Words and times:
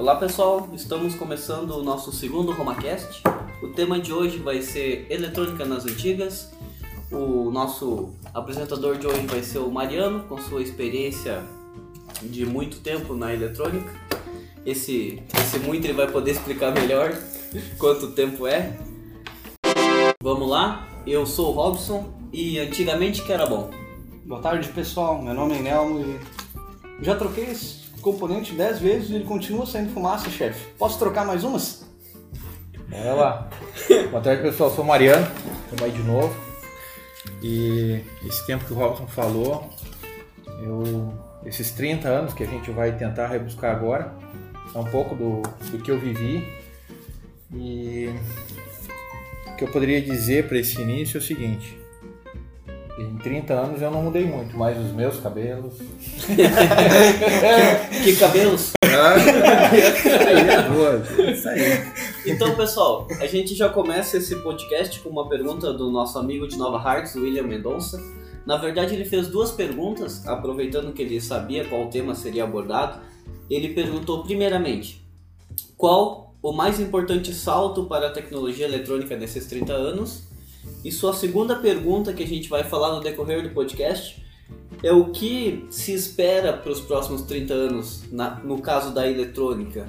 Olá 0.00 0.16
pessoal, 0.16 0.66
estamos 0.72 1.14
começando 1.14 1.72
o 1.72 1.82
nosso 1.82 2.10
segundo 2.10 2.52
RomaCast. 2.52 3.22
O 3.62 3.68
tema 3.68 4.00
de 4.00 4.14
hoje 4.14 4.38
vai 4.38 4.62
ser 4.62 5.06
eletrônica 5.10 5.62
nas 5.66 5.84
antigas. 5.84 6.50
O 7.12 7.50
nosso 7.50 8.08
apresentador 8.32 8.96
de 8.96 9.06
hoje 9.06 9.26
vai 9.26 9.42
ser 9.42 9.58
o 9.58 9.70
Mariano, 9.70 10.24
com 10.24 10.38
sua 10.38 10.62
experiência 10.62 11.44
de 12.22 12.46
muito 12.46 12.80
tempo 12.80 13.12
na 13.12 13.34
eletrônica. 13.34 13.92
Esse, 14.64 15.22
esse 15.38 15.58
muito 15.58 15.84
ele 15.84 15.92
vai 15.92 16.10
poder 16.10 16.30
explicar 16.30 16.72
melhor 16.72 17.12
quanto 17.78 18.12
tempo 18.12 18.46
é. 18.46 18.78
Vamos 20.22 20.48
lá, 20.48 20.88
eu 21.06 21.26
sou 21.26 21.50
o 21.50 21.52
Robson 21.52 22.10
e 22.32 22.58
antigamente 22.58 23.22
que 23.22 23.30
era 23.30 23.44
bom. 23.44 23.68
Boa 24.24 24.40
tarde 24.40 24.66
pessoal, 24.70 25.20
meu 25.20 25.34
nome 25.34 25.58
é 25.58 25.60
Nelmo 25.60 26.00
e 26.00 27.04
já 27.04 27.14
troquei 27.16 27.44
componente 28.00 28.52
10 28.52 28.78
vezes 28.78 29.10
e 29.10 29.14
ele 29.14 29.24
continua 29.24 29.66
saindo 29.66 29.92
fumaça, 29.92 30.28
chefe. 30.30 30.72
Posso 30.78 30.98
trocar 30.98 31.24
mais 31.24 31.44
umas? 31.44 31.84
Bora 32.88 33.14
lá. 33.14 33.48
Boa 34.10 34.22
tarde 34.22 34.42
pessoal, 34.42 34.70
sou 34.70 34.84
o 34.84 34.86
Mariano, 34.86 35.26
estamos 35.64 35.82
aí 35.82 35.90
de 35.92 36.02
novo. 36.02 36.34
E 37.42 38.04
esse 38.26 38.46
tempo 38.46 38.64
que 38.64 38.72
o 38.72 38.76
Robson 38.76 39.06
falou, 39.06 39.70
eu, 40.62 41.12
esses 41.44 41.70
30 41.70 42.08
anos 42.08 42.34
que 42.34 42.42
a 42.42 42.46
gente 42.46 42.70
vai 42.70 42.96
tentar 42.96 43.28
rebuscar 43.28 43.74
agora, 43.74 44.14
é 44.74 44.78
um 44.78 44.84
pouco 44.84 45.14
do, 45.14 45.42
do 45.70 45.78
que 45.78 45.90
eu 45.90 45.98
vivi. 45.98 46.46
E 47.54 48.10
o 49.46 49.56
que 49.56 49.64
eu 49.64 49.68
poderia 49.68 50.00
dizer 50.00 50.46
para 50.48 50.58
esse 50.58 50.80
início 50.80 51.18
é 51.18 51.20
o 51.20 51.22
seguinte: 51.22 51.79
em 53.00 53.16
30 53.16 53.54
anos 53.54 53.80
eu 53.80 53.90
não 53.90 54.02
mudei 54.02 54.26
muito, 54.26 54.56
mas 54.56 54.78
os 54.78 54.92
meus 54.92 55.18
cabelos. 55.18 55.74
que 58.04 58.16
cabelos? 58.16 58.72
é 58.84 60.68
Isso 61.32 61.48
aí. 61.48 61.60
Então, 62.26 62.54
pessoal, 62.54 63.08
a 63.20 63.26
gente 63.26 63.54
já 63.54 63.68
começa 63.68 64.18
esse 64.18 64.36
podcast 64.36 65.00
com 65.00 65.08
uma 65.08 65.28
pergunta 65.28 65.72
do 65.72 65.90
nosso 65.90 66.18
amigo 66.18 66.46
de 66.46 66.58
Nova 66.58 66.78
Hartz, 66.78 67.14
William 67.14 67.44
Mendonça. 67.44 68.02
Na 68.44 68.56
verdade, 68.56 68.94
ele 68.94 69.04
fez 69.04 69.28
duas 69.28 69.50
perguntas, 69.50 70.26
aproveitando 70.26 70.92
que 70.92 71.02
ele 71.02 71.20
sabia 71.20 71.64
qual 71.64 71.88
tema 71.88 72.14
seria 72.14 72.44
abordado. 72.44 73.00
Ele 73.48 73.70
perguntou, 73.70 74.22
primeiramente, 74.22 75.02
qual 75.76 76.34
o 76.42 76.52
mais 76.52 76.80
importante 76.80 77.32
salto 77.32 77.84
para 77.84 78.08
a 78.08 78.10
tecnologia 78.10 78.66
eletrônica 78.66 79.16
nesses 79.16 79.46
30 79.46 79.72
anos? 79.72 80.29
E 80.84 80.90
sua 80.90 81.12
segunda 81.12 81.56
pergunta, 81.56 82.12
que 82.12 82.22
a 82.22 82.26
gente 82.26 82.48
vai 82.48 82.64
falar 82.64 82.94
no 82.94 83.00
decorrer 83.00 83.42
do 83.42 83.50
podcast, 83.50 84.24
é 84.82 84.92
o 84.92 85.06
que 85.10 85.66
se 85.70 85.92
espera 85.92 86.52
para 86.52 86.72
os 86.72 86.80
próximos 86.80 87.22
30 87.22 87.52
anos 87.52 88.02
na, 88.10 88.36
no 88.36 88.60
caso 88.60 88.92
da 88.92 89.08
eletrônica. 89.08 89.88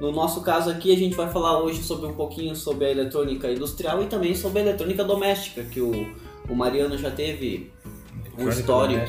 No 0.00 0.10
nosso 0.10 0.42
caso 0.42 0.68
aqui, 0.68 0.92
a 0.92 0.96
gente 0.96 1.14
vai 1.14 1.30
falar 1.30 1.62
hoje 1.62 1.82
sobre 1.82 2.06
um 2.06 2.14
pouquinho 2.14 2.54
sobre 2.56 2.86
a 2.86 2.90
eletrônica 2.90 3.50
industrial 3.50 4.02
e 4.02 4.06
também 4.06 4.34
sobre 4.34 4.60
a 4.60 4.62
eletrônica 4.62 5.04
doméstica, 5.04 5.62
que 5.62 5.80
o, 5.80 5.92
o 6.48 6.54
Mariano 6.54 6.98
já 6.98 7.10
teve 7.10 7.70
um 8.36 8.48
histórico. 8.48 9.00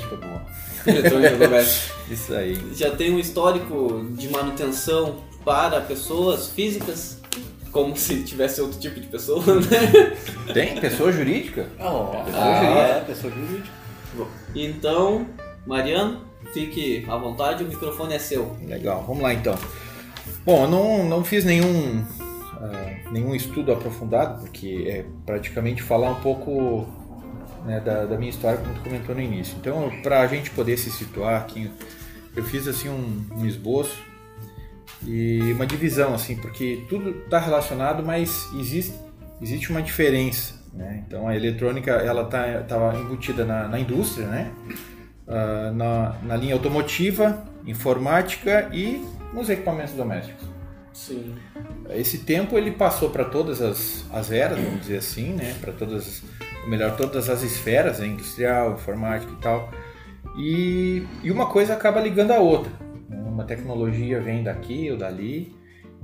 Eletrônica 0.86 1.36
doméstica. 1.36 1.96
Isso 2.12 2.34
aí. 2.34 2.56
Já 2.76 2.96
tem 2.96 3.12
um 3.12 3.20
histórico 3.20 4.06
de 4.12 4.30
manutenção 4.30 5.16
para 5.44 5.82
pessoas 5.82 6.50
físicas, 6.50 7.20
como 7.76 7.94
se 7.98 8.24
tivesse 8.24 8.62
outro 8.62 8.80
tipo 8.80 9.02
de 9.02 9.08
pessoa, 9.08 9.44
né? 9.60 10.54
Tem 10.54 10.80
pessoa 10.80 11.12
jurídica? 11.12 11.68
Oh, 11.78 12.24
Pessoa 12.24 12.56
jurídica. 12.56 12.80
é, 12.80 13.02
pessoa 13.02 13.34
jurídica. 13.34 13.76
Então, 14.56 15.28
Mariano, 15.68 16.22
fique 16.54 17.06
à 17.06 17.18
vontade, 17.18 17.66
o 17.66 17.68
microfone 17.68 18.14
é 18.14 18.20
seu. 18.20 18.56
Legal, 18.66 19.04
vamos 19.06 19.22
lá 19.22 19.34
então. 19.34 19.58
Bom, 20.46 20.64
eu 20.64 20.70
não, 20.70 21.04
não 21.04 21.26
fiz 21.26 21.44
nenhum, 21.44 22.02
ah, 22.62 23.12
nenhum 23.12 23.36
estudo 23.36 23.74
aprofundado, 23.74 24.40
porque 24.40 24.86
é 24.88 25.06
praticamente 25.26 25.84
falar 25.84 26.12
um 26.12 26.22
pouco 26.22 26.88
né, 27.66 27.82
da, 27.82 28.06
da 28.06 28.18
minha 28.18 28.30
história, 28.30 28.58
como 28.58 28.74
tu 28.74 28.84
comentou 28.84 29.14
no 29.14 29.22
início. 29.22 29.54
Então, 29.60 29.92
para 30.02 30.22
a 30.22 30.28
gente 30.28 30.50
poder 30.52 30.78
se 30.78 30.90
situar 30.90 31.42
aqui, 31.42 31.70
eu 32.38 32.44
fiz 32.46 32.70
assim 32.70 32.88
um, 32.88 33.26
um 33.36 33.46
esboço 33.46 33.98
e 35.04 35.52
uma 35.54 35.66
divisão, 35.66 36.14
assim, 36.14 36.36
porque 36.36 36.86
tudo 36.90 37.10
está 37.10 37.40
relacionado, 37.40 38.04
mas 38.04 38.48
existe, 38.58 38.94
existe 39.42 39.70
uma 39.70 39.82
diferença. 39.82 40.56
Né? 40.74 41.04
Então, 41.06 41.28
a 41.28 41.36
eletrônica 41.36 41.92
ela 41.92 42.24
está 42.24 42.62
tava 42.64 42.98
embutida 42.98 43.46
na, 43.46 43.68
na 43.68 43.80
indústria, 43.80 44.28
né? 44.28 44.52
Ah, 45.28 45.72
na, 45.74 46.16
na 46.24 46.36
linha 46.36 46.54
automotiva, 46.54 47.44
informática 47.66 48.70
e 48.72 49.04
nos 49.34 49.50
equipamentos 49.50 49.94
domésticos. 49.94 50.48
Sim. 50.94 51.36
Esse 51.90 52.20
tempo 52.20 52.58
ele 52.58 52.72
passou 52.72 53.10
para 53.10 53.26
todas 53.26 53.62
as, 53.62 54.06
as 54.14 54.32
eras, 54.32 54.60
vamos 54.60 54.82
dizer 54.82 54.98
assim, 54.98 55.34
né? 55.34 55.56
Para 55.60 55.74
todas, 55.74 56.24
ou 56.64 56.70
melhor, 56.70 56.96
todas 56.96 57.30
as 57.30 57.42
esferas, 57.42 58.00
né? 58.00 58.08
industrial, 58.08 58.74
informática 58.74 59.32
e 59.32 59.42
tal. 59.42 59.72
E, 60.38 61.08
e 61.24 61.32
uma 61.32 61.48
coisa 61.48 61.74
acaba 61.74 62.00
ligando 62.00 62.32
a 62.32 62.40
outra. 62.40 62.72
Uma 63.36 63.44
tecnologia 63.44 64.22
vem 64.22 64.44
daqui 64.44 64.90
ou 64.90 64.98
dali 64.98 65.54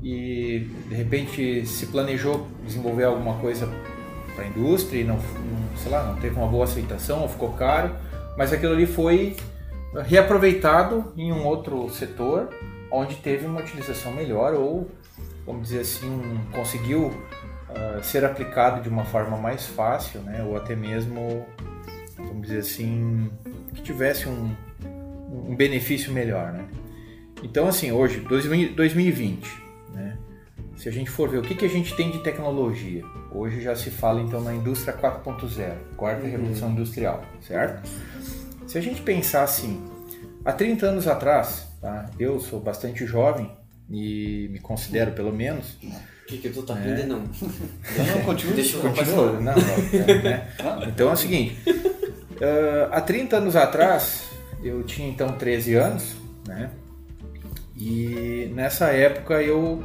e 0.04 0.68
de 0.90 0.96
repente 0.96 1.66
se 1.66 1.86
planejou 1.86 2.46
desenvolver 2.66 3.06
alguma 3.06 3.36
coisa 3.38 3.70
para 4.36 4.44
a 4.44 4.48
indústria 4.50 5.00
e 5.00 5.06
não, 5.06 5.18
sei 5.78 5.90
lá, 5.90 6.04
não 6.04 6.18
teve 6.18 6.36
uma 6.36 6.48
boa 6.48 6.66
aceitação 6.66 7.22
ou 7.22 7.30
ficou 7.30 7.54
caro, 7.54 7.96
mas 8.38 8.52
aquilo 8.52 8.74
ali 8.74 8.86
foi 8.86 9.38
reaproveitado 10.04 11.14
em 11.16 11.32
um 11.32 11.46
outro 11.46 11.90
setor 11.90 12.50
onde 12.92 13.16
teve 13.16 13.46
uma 13.46 13.62
utilização 13.62 14.12
melhor 14.12 14.54
ou, 14.54 14.92
vamos 15.46 15.70
dizer 15.70 15.80
assim, 15.80 16.38
conseguiu 16.52 17.14
ah, 17.70 18.00
ser 18.04 18.26
aplicado 18.26 18.82
de 18.82 18.90
uma 18.90 19.06
forma 19.06 19.38
mais 19.38 19.66
fácil, 19.68 20.20
né? 20.20 20.44
Ou 20.44 20.58
até 20.58 20.76
mesmo, 20.76 21.46
vamos 22.18 22.42
dizer 22.42 22.60
assim, 22.60 23.32
que 23.74 23.82
tivesse 23.82 24.28
um, 24.28 24.54
um 25.32 25.56
benefício 25.56 26.12
melhor, 26.12 26.52
né? 26.52 26.66
Então, 27.44 27.68
assim, 27.68 27.92
hoje, 27.92 28.20
2000 28.20 28.76
2020, 28.76 29.48
né? 29.94 30.18
Se 30.78 30.90
a 30.90 30.92
gente 30.92 31.10
for 31.10 31.30
ver 31.30 31.38
o 31.38 31.42
que, 31.42 31.54
que 31.54 31.66
a 31.66 31.70
gente 31.70 31.96
tem 31.96 32.10
de 32.10 32.20
tecnologia, 32.20 33.04
hoje 33.32 33.62
já 33.62 33.76
se 33.76 33.92
fala 33.92 34.20
então 34.22 34.42
na 34.42 34.54
indústria 34.54 34.98
4.0, 34.98 35.76
quarta 35.96 36.26
revolução 36.26 36.72
industrial, 36.72 37.24
certo? 37.42 37.88
Se 38.68 38.78
a 38.78 38.82
gente 38.82 39.02
pensar 39.02 39.44
assim, 39.44 39.84
há 40.44 40.52
30 40.52 40.88
anos 40.88 41.08
atrás, 41.08 41.68
tá? 41.80 42.10
eu 42.18 42.40
sou 42.40 42.60
bastante 42.60 43.06
jovem 43.06 43.52
e 43.90 44.48
me 44.52 44.60
considero 44.60 45.12
pelo 45.12 45.32
menos. 45.32 45.78
O 45.84 46.26
que, 46.28 46.38
que 46.38 46.50
tu 46.50 46.64
tá 46.64 46.74
aprendendo? 46.74 47.18
Não. 47.20 48.06
Não, 48.06 48.16
não, 48.16 48.22
continua. 48.24 48.56
Deixa 48.56 48.78
eu 48.78 48.82
Continua? 48.82 49.32
Não, 49.34 49.42
não, 49.42 49.54
é, 49.54 50.22
né? 50.24 50.48
Então 50.88 51.10
é 51.10 51.14
o 51.14 51.18
seguinte, 51.18 51.58
ah, 52.42 52.90
há 52.98 53.02
30 53.02 53.38
anos 53.38 53.56
atrás, 53.56 54.30
eu 54.64 54.82
tinha 54.84 55.08
então 55.08 55.34
13 55.34 55.76
anos, 55.76 56.16
né? 56.48 56.72
E 57.84 58.52
nessa 58.54 58.88
época 58.92 59.42
eu 59.42 59.84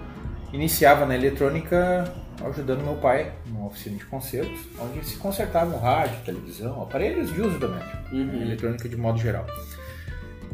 iniciava 0.52 1.06
na 1.06 1.14
eletrônica 1.14 2.04
ajudando 2.44 2.82
meu 2.84 2.96
pai 2.96 3.32
numa 3.46 3.66
oficina 3.66 3.96
de 3.96 4.04
concertos, 4.04 4.60
onde 4.78 5.02
se 5.06 5.16
consertavam 5.16 5.78
rádio, 5.78 6.16
televisão, 6.24 6.82
aparelhos 6.82 7.32
de 7.32 7.40
uso 7.40 7.58
doméstico, 7.58 7.96
Uhum. 8.14 8.42
eletrônica 8.42 8.86
de 8.88 8.96
modo 8.96 9.18
geral. 9.18 9.46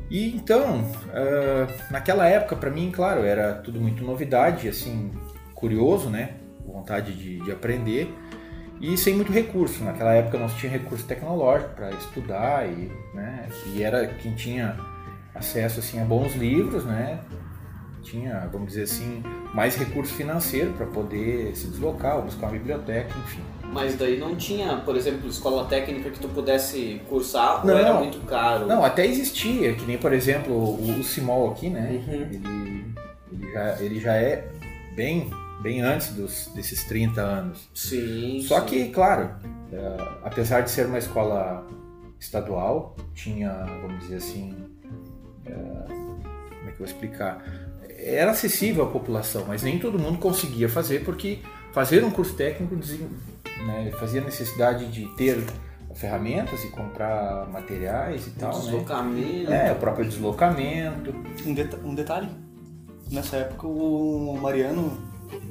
E 0.08 0.36
então, 0.36 0.88
ah, 1.12 1.66
naquela 1.90 2.26
época, 2.28 2.54
para 2.54 2.70
mim, 2.70 2.90
claro, 2.94 3.24
era 3.24 3.54
tudo 3.54 3.80
muito 3.80 4.04
novidade, 4.04 4.68
assim, 4.68 5.10
curioso, 5.54 6.08
né? 6.08 6.34
Vontade 6.64 7.12
de, 7.14 7.40
de 7.40 7.50
aprender 7.50 8.14
e 8.80 8.96
sem 8.96 9.14
muito 9.14 9.32
recurso. 9.32 9.82
Naquela 9.82 10.12
época 10.14 10.38
não 10.38 10.48
se 10.48 10.56
tinha 10.56 10.70
recurso 10.70 11.04
tecnológico 11.04 11.70
para 11.74 11.90
estudar 11.90 12.68
e, 12.68 12.90
né? 13.14 13.48
E 13.74 13.82
era 13.82 14.06
quem 14.06 14.34
tinha 14.34 14.76
acesso 15.34 15.80
assim 15.80 16.00
a 16.00 16.04
bons 16.04 16.34
livros, 16.34 16.84
né? 16.84 17.20
Tinha, 18.02 18.48
vamos 18.52 18.68
dizer 18.68 18.82
assim, 18.82 19.22
mais 19.54 19.76
recurso 19.76 20.12
financeiro 20.14 20.72
para 20.72 20.86
poder 20.86 21.54
se 21.54 21.68
deslocar, 21.68 22.20
buscar 22.20 22.46
uma 22.46 22.52
biblioteca, 22.52 23.14
enfim. 23.24 23.42
Mas 23.72 23.96
daí 23.96 24.18
não 24.18 24.36
tinha, 24.36 24.76
por 24.78 24.96
exemplo, 24.96 25.28
escola 25.28 25.64
técnica 25.64 26.10
que 26.10 26.18
tu 26.18 26.28
pudesse 26.28 27.00
cursar 27.08 27.64
Não. 27.64 27.72
ou 27.72 27.80
era 27.80 27.94
muito 27.94 28.20
caro? 28.26 28.66
Não, 28.66 28.84
até 28.84 29.06
existia, 29.06 29.74
que 29.74 29.84
nem 29.86 29.96
por 29.96 30.12
exemplo 30.12 30.52
o, 30.52 31.00
o 31.00 31.02
Simol 31.02 31.52
aqui, 31.52 31.70
né? 31.70 32.02
Uhum. 32.06 32.14
Ele, 32.14 32.94
ele, 33.32 33.52
já, 33.52 33.80
ele 33.80 34.00
já 34.00 34.14
é 34.14 34.46
bem, 34.94 35.30
bem 35.62 35.80
antes 35.80 36.12
dos, 36.12 36.50
desses 36.54 36.84
30 36.84 37.20
anos. 37.22 37.68
Sim. 37.72 38.42
Só 38.46 38.60
sim. 38.60 38.66
que, 38.66 38.88
claro, 38.90 39.30
é, 39.72 39.96
apesar 40.22 40.60
de 40.60 40.70
ser 40.70 40.86
uma 40.86 40.98
escola 40.98 41.66
estadual, 42.20 42.94
tinha, 43.14 43.64
vamos 43.80 44.00
dizer 44.00 44.16
assim, 44.16 44.54
como 45.44 46.62
é 46.62 46.64
que 46.66 46.70
eu 46.70 46.78
vou 46.78 46.86
explicar? 46.86 47.42
Era 47.98 48.30
acessível 48.32 48.84
à 48.84 48.86
população, 48.88 49.44
mas 49.46 49.62
nem 49.62 49.78
todo 49.78 49.98
mundo 49.98 50.18
conseguia 50.18 50.68
fazer, 50.68 51.04
porque 51.04 51.38
fazer 51.72 52.02
um 52.04 52.10
curso 52.10 52.34
técnico 52.34 52.74
né, 53.66 53.92
fazia 53.98 54.20
necessidade 54.20 54.86
de 54.90 55.06
ter 55.16 55.38
ferramentas 55.94 56.64
e 56.64 56.68
comprar 56.68 57.46
materiais 57.50 58.26
e 58.26 58.30
tal, 58.30 58.52
né? 58.56 58.60
Deslocamento. 58.64 59.52
É, 59.52 59.72
o 59.72 59.76
próprio 59.76 60.04
deslocamento. 60.06 61.14
Um, 61.46 61.54
deta- 61.54 61.78
um 61.84 61.94
detalhe. 61.94 62.28
nessa 63.10 63.36
época 63.36 63.66
o 63.68 64.36
Mariano 64.40 64.90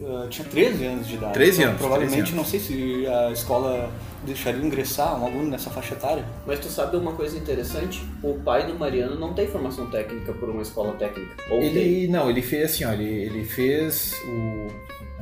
uh, 0.02 0.28
tinha 0.30 0.48
13 0.48 0.86
anos 0.86 1.08
de 1.08 1.16
idade. 1.16 1.34
13 1.34 1.52
Então, 1.58 1.70
anos, 1.70 1.80
Provavelmente, 1.82 2.16
13 2.16 2.32
anos. 2.32 2.44
não 2.44 2.46
sei 2.46 2.60
se 2.60 3.08
a 3.08 3.32
escola 3.32 3.90
deixaria 4.26 4.62
ingressar 4.64 5.20
um 5.20 5.26
aluno 5.26 5.50
nessa 5.50 5.70
faixa 5.70 5.94
etária. 5.96 6.24
Mas 6.46 6.60
tu 6.60 6.68
sabe 6.68 6.96
uma 6.98 7.14
coisa 7.14 7.38
interessante? 7.38 8.04
O 8.24 8.36
pai 8.36 8.68
do 8.68 8.78
Mariano 8.78 9.20
não 9.20 9.34
tem 9.34 9.48
formação 9.48 9.88
técnica 9.88 10.32
por 10.34 10.50
uma 10.50 10.62
escola 10.62 10.94
técnica. 10.94 11.32
Ou 11.50 11.60
tem. 11.60 11.68
Ele 11.70 12.08
não, 12.08 12.30
ele 12.30 12.42
fez 12.42 12.72
assim, 12.72 12.86
ó, 12.86 12.92
ele, 12.94 13.04
ele 13.06 13.44
fez 13.46 14.14
o 14.26 14.68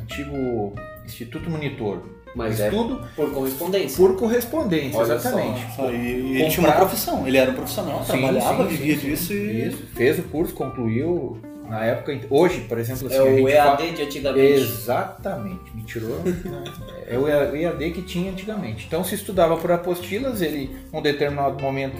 antigo 0.01 0.73
Instituto 1.05 1.49
Monitor. 1.49 1.99
Mas 2.35 2.59
é 2.59 2.67
Estudo 2.67 3.01
por 3.15 3.31
correspondência. 3.33 3.97
por 3.97 4.15
correspondência, 4.15 4.99
Olha 4.99 5.13
exatamente. 5.15 5.75
Só, 5.75 5.89
e 5.91 5.95
e 5.95 6.41
ele 6.41 6.49
tinha 6.51 6.67
uma 6.67 6.75
profissão, 6.75 7.27
ele 7.27 7.37
era 7.37 7.49
um 7.49 7.55
profissional, 7.55 8.01
Sim, 8.01 8.11
trabalhava, 8.11 8.63
sim, 8.69 8.69
vivia 8.75 8.95
sim, 8.99 9.07
disso 9.09 9.23
sim. 9.29 9.33
e. 9.33 9.67
Isso, 9.67 9.83
fez 9.95 10.19
o 10.19 10.23
curso, 10.23 10.53
concluiu 10.53 11.39
na 11.69 11.83
época. 11.85 12.19
Hoje, 12.29 12.61
por 12.61 12.77
exemplo, 12.77 13.07
assim, 13.07 13.15
É 13.17 13.21
o 13.21 13.47
EAD 13.47 13.77
fala- 13.83 13.91
de 13.95 14.01
antigamente. 14.01 14.53
Exatamente, 14.61 15.75
me 15.75 15.83
tirou. 15.83 16.19
né? 16.23 16.63
é 17.07 17.17
o 17.17 17.27
EAD 17.55 17.91
que 17.91 18.01
tinha 18.01 18.31
antigamente. 18.31 18.85
Então 18.87 19.03
se 19.03 19.15
estudava 19.15 19.55
por 19.57 19.71
apostilas, 19.71 20.41
ele, 20.41 20.75
num 20.91 21.01
determinado 21.01 21.61
momento, 21.61 21.97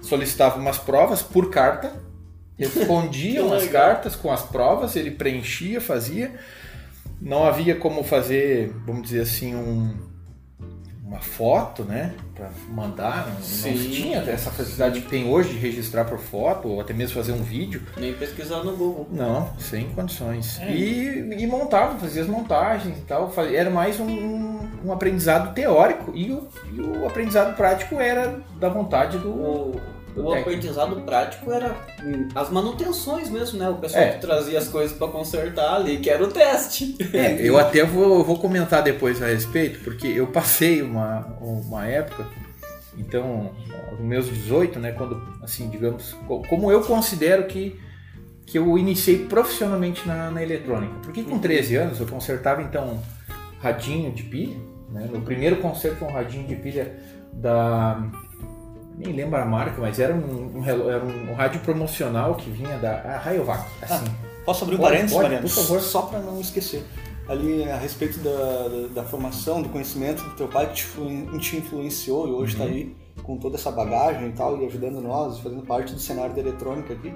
solicitava 0.00 0.58
umas 0.60 0.78
provas 0.78 1.22
por 1.22 1.50
carta, 1.50 1.92
respondiam 2.58 3.52
as 3.54 3.66
cartas 3.68 4.14
com 4.16 4.30
as 4.30 4.42
provas, 4.42 4.96
ele 4.96 5.10
preenchia, 5.10 5.80
fazia. 5.80 6.34
Não 7.20 7.44
havia 7.44 7.74
como 7.76 8.02
fazer, 8.02 8.72
vamos 8.86 9.02
dizer 9.04 9.20
assim, 9.22 9.54
um- 9.54 9.94
uma 11.14 11.20
foto, 11.20 11.84
né, 11.84 12.12
para 12.34 12.50
mandar. 12.68 13.28
Não, 13.28 13.34
não 13.34 13.42
Sim. 13.42 13.76
se 13.76 13.90
tinha 13.90 14.18
essa 14.18 14.50
facilidade 14.50 15.00
que 15.00 15.08
tem 15.08 15.28
hoje 15.28 15.50
de 15.50 15.58
registrar 15.58 16.04
por 16.04 16.18
foto 16.18 16.68
ou 16.68 16.80
até 16.80 16.92
mesmo 16.92 17.14
fazer 17.14 17.32
um 17.32 17.42
vídeo. 17.42 17.82
Nem 17.96 18.12
pesquisar 18.12 18.64
no 18.64 18.76
Google. 18.76 19.06
Não, 19.10 19.48
sem 19.58 19.88
condições. 19.90 20.60
É. 20.60 20.72
E, 20.72 21.42
e 21.42 21.46
montava, 21.46 21.98
fazia 21.98 22.22
as 22.22 22.28
montagens 22.28 22.98
e 22.98 23.02
tal. 23.02 23.32
Era 23.52 23.70
mais 23.70 24.00
um, 24.00 24.58
um 24.84 24.92
aprendizado 24.92 25.54
teórico 25.54 26.12
e 26.14 26.32
o, 26.32 26.48
e 26.72 26.80
o 26.80 27.06
aprendizado 27.06 27.56
prático 27.56 28.00
era 28.00 28.40
da 28.58 28.68
vontade 28.68 29.18
do. 29.18 29.30
O, 29.30 29.72
do 29.72 29.93
o 30.16 30.22
técnico. 30.22 30.38
aprendizado 30.50 31.00
prático 31.02 31.50
era 31.52 31.74
as 32.34 32.50
manutenções 32.50 33.28
mesmo, 33.28 33.58
né? 33.58 33.68
O 33.68 33.76
pessoal 33.76 34.02
É. 34.04 34.12
que 34.12 34.20
trazia 34.20 34.58
as 34.58 34.68
coisas 34.68 34.96
pra 34.96 35.08
consertar 35.08 35.74
ali, 35.76 35.98
que 35.98 36.08
era 36.10 36.22
o 36.22 36.28
teste. 36.28 36.96
É, 37.12 37.36
eu 37.46 37.58
até 37.58 37.84
vou, 37.84 38.22
vou 38.24 38.38
comentar 38.38 38.82
depois 38.82 39.22
a 39.22 39.26
respeito, 39.26 39.80
porque 39.84 40.06
eu 40.06 40.26
passei 40.28 40.82
uma, 40.82 41.26
uma 41.40 41.86
época, 41.86 42.26
então, 42.96 43.50
aos 43.90 43.98
meus 44.00 44.26
18, 44.26 44.78
né, 44.78 44.92
quando, 44.92 45.20
assim, 45.42 45.68
digamos, 45.68 46.12
co- 46.28 46.42
como 46.48 46.70
eu 46.70 46.80
considero 46.82 47.44
que, 47.46 47.78
que 48.46 48.56
eu 48.56 48.78
iniciei 48.78 49.18
profissionalmente 49.26 50.06
na, 50.06 50.30
na 50.30 50.42
eletrônica. 50.42 50.94
Porque 51.02 51.22
com 51.24 51.38
13 51.38 51.74
anos 51.76 51.98
eu 52.00 52.06
consertava, 52.06 52.62
então, 52.62 53.02
radinho 53.60 54.12
de 54.12 54.22
pilha, 54.22 54.56
né, 54.90 55.08
no 55.12 55.22
primeiro 55.22 55.56
conserto 55.56 55.96
foi 55.96 56.08
um 56.08 56.12
radinho 56.12 56.46
de 56.46 56.54
pilha 56.54 56.94
da... 57.32 58.00
Nem 58.96 59.12
lembro 59.12 59.36
a 59.40 59.44
marca, 59.44 59.80
mas 59.80 59.98
era 59.98 60.14
um, 60.14 60.58
um, 60.58 60.64
era 60.64 61.04
um, 61.04 61.34
rádio 61.34 61.60
promocional 61.60 62.34
que 62.36 62.48
vinha 62.50 62.78
da 62.78 62.92
a 63.02 63.18
Rayovac, 63.18 63.64
assim. 63.82 64.04
Posso 64.44 64.64
abrir 64.64 64.76
um 64.76 64.80
parênteses, 64.80 65.12
pode, 65.12 65.22
Mariano? 65.24 65.48
por 65.48 65.54
favor. 65.54 65.80
Só 65.80 66.02
para 66.02 66.20
não 66.20 66.40
esquecer. 66.40 66.84
Ali 67.26 67.64
a 67.64 67.76
respeito 67.76 68.18
da, 68.18 68.30
da, 68.68 68.88
da 68.96 69.02
formação, 69.02 69.62
do 69.62 69.70
conhecimento 69.70 70.22
do 70.22 70.30
teu 70.36 70.46
pai 70.46 70.66
que 70.68 70.74
te, 70.74 71.38
te 71.38 71.56
influenciou 71.56 72.28
e 72.28 72.30
hoje 72.32 72.52
está 72.52 72.64
Uhum. 72.64 72.70
aí 72.70 72.96
com 73.22 73.38
toda 73.38 73.56
essa 73.56 73.70
bagagem 73.70 74.28
e 74.28 74.32
tal, 74.32 74.60
e 74.60 74.66
ajudando 74.66 75.00
nós, 75.00 75.38
fazendo 75.38 75.62
parte 75.62 75.94
do 75.94 75.98
cenário 76.00 76.34
da 76.34 76.40
eletrônica 76.40 76.92
aqui. 76.92 77.14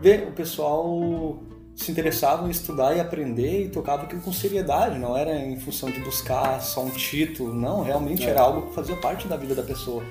Ver 0.00 0.26
o 0.28 0.32
pessoal 0.32 1.38
se 1.76 1.92
interessava 1.92 2.46
em 2.48 2.50
estudar 2.50 2.96
e 2.96 3.00
aprender 3.00 3.66
e 3.66 3.68
tocava 3.68 4.02
aquilo 4.04 4.22
com 4.22 4.32
seriedade, 4.32 4.98
não 4.98 5.16
era 5.16 5.36
em 5.38 5.56
função 5.60 5.90
de 5.90 6.00
buscar 6.00 6.60
só 6.60 6.82
um 6.82 6.90
título, 6.90 7.54
não, 7.54 7.82
realmente 7.84 8.24
É. 8.26 8.30
era 8.30 8.40
algo 8.40 8.62
que 8.68 8.74
fazia 8.74 8.96
parte 8.96 9.28
da 9.28 9.36
vida 9.36 9.54
da 9.54 9.62
pessoa. 9.62 10.02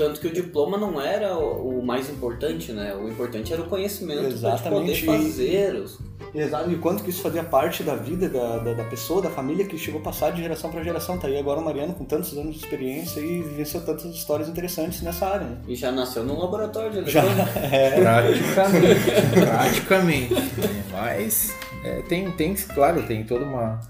Tanto 0.00 0.18
que 0.18 0.28
o 0.28 0.32
diploma 0.32 0.78
não 0.78 0.98
era 0.98 1.36
o 1.36 1.82
mais 1.84 2.08
importante, 2.08 2.72
né? 2.72 2.94
O 2.94 3.06
importante 3.06 3.52
era 3.52 3.60
o 3.60 3.66
conhecimento 3.66 4.24
Exatamente. 4.24 4.62
pra 4.62 4.94
te 4.94 5.04
poder 5.04 5.22
fazer. 5.24 5.74
os- 5.74 5.98
Exato, 6.34 6.70
e 6.70 6.76
quanto 6.76 7.02
que 7.02 7.10
isso 7.10 7.20
fazia 7.22 7.42
parte 7.42 7.82
da 7.82 7.96
vida 7.96 8.28
da, 8.28 8.58
da, 8.58 8.72
da 8.72 8.84
pessoa, 8.84 9.20
da 9.20 9.28
família 9.28 9.66
que 9.66 9.76
chegou 9.76 10.00
a 10.00 10.04
passar 10.04 10.30
de 10.30 10.40
geração 10.40 10.70
para 10.70 10.82
geração. 10.82 11.18
Tá 11.18 11.26
aí 11.26 11.36
agora 11.36 11.60
o 11.60 11.64
Mariano 11.64 11.92
com 11.92 12.04
tantos 12.06 12.32
anos 12.38 12.54
de 12.54 12.60
experiência 12.64 13.20
e 13.20 13.42
vivenciou 13.42 13.82
tantas 13.82 14.04
histórias 14.06 14.48
interessantes 14.48 15.02
nessa 15.02 15.26
área. 15.26 15.46
Né? 15.46 15.56
E 15.68 15.74
já 15.74 15.90
nasceu 15.92 16.22
num 16.24 16.38
laboratório 16.38 17.04
de 17.04 17.10
Já 17.10 17.22
eletrônica. 17.24 17.58
é. 17.76 18.00
Praticamente, 18.00 19.10
praticamente. 19.40 20.34
né? 20.34 20.84
Mas 20.92 21.52
é, 21.84 22.02
tem, 22.02 22.30
tem, 22.30 22.54
claro, 22.54 23.02
tem 23.02 23.24
toda 23.24 23.44
uma, 23.44 23.80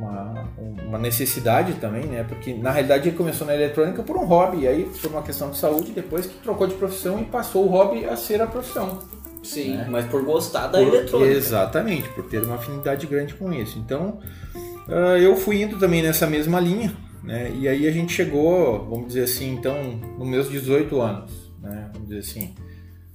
uma, 0.00 0.48
uma 0.86 0.98
necessidade 0.98 1.74
também, 1.74 2.06
né? 2.06 2.24
Porque 2.24 2.54
na 2.54 2.70
realidade 2.70 3.08
ele 3.08 3.16
começou 3.16 3.46
na 3.46 3.54
eletrônica 3.54 4.02
por 4.02 4.16
um 4.16 4.24
hobby, 4.24 4.60
e 4.62 4.68
aí 4.68 4.84
por 4.84 5.10
uma 5.10 5.22
questão 5.22 5.50
de 5.50 5.58
saúde, 5.58 5.92
depois 5.92 6.26
que 6.26 6.34
trocou 6.42 6.66
de 6.66 6.74
profissão 6.74 7.20
e 7.20 7.24
passou 7.24 7.66
o 7.66 7.68
hobby 7.68 8.04
a 8.06 8.16
ser 8.16 8.40
a 8.40 8.46
profissão. 8.46 8.98
Sim, 9.42 9.76
né? 9.76 9.86
mas 9.88 10.04
por 10.06 10.22
gostar 10.24 10.66
da 10.66 10.78
Por- 10.78 10.88
eletrônica. 10.88 11.32
Exatamente, 11.32 12.08
por 12.10 12.24
ter 12.24 12.42
uma 12.42 12.56
afinidade 12.56 13.06
grande 13.06 13.34
com 13.34 13.52
isso. 13.52 13.78
Então, 13.78 14.18
ah, 14.88 15.18
eu 15.18 15.36
fui 15.36 15.62
indo 15.62 15.78
também 15.78 16.02
nessa 16.02 16.26
mesma 16.26 16.60
linha, 16.60 16.94
né? 17.22 17.50
E 17.54 17.66
aí 17.68 17.86
a 17.86 17.90
gente 17.90 18.12
chegou, 18.12 18.86
vamos 18.88 19.08
dizer 19.08 19.24
assim, 19.24 19.52
então, 19.54 19.98
nos 20.18 20.28
meus 20.28 20.50
18 20.50 21.00
anos, 21.00 21.52
né? 21.62 21.88
Vamos 21.92 22.08
dizer 22.08 22.20
assim, 22.20 22.54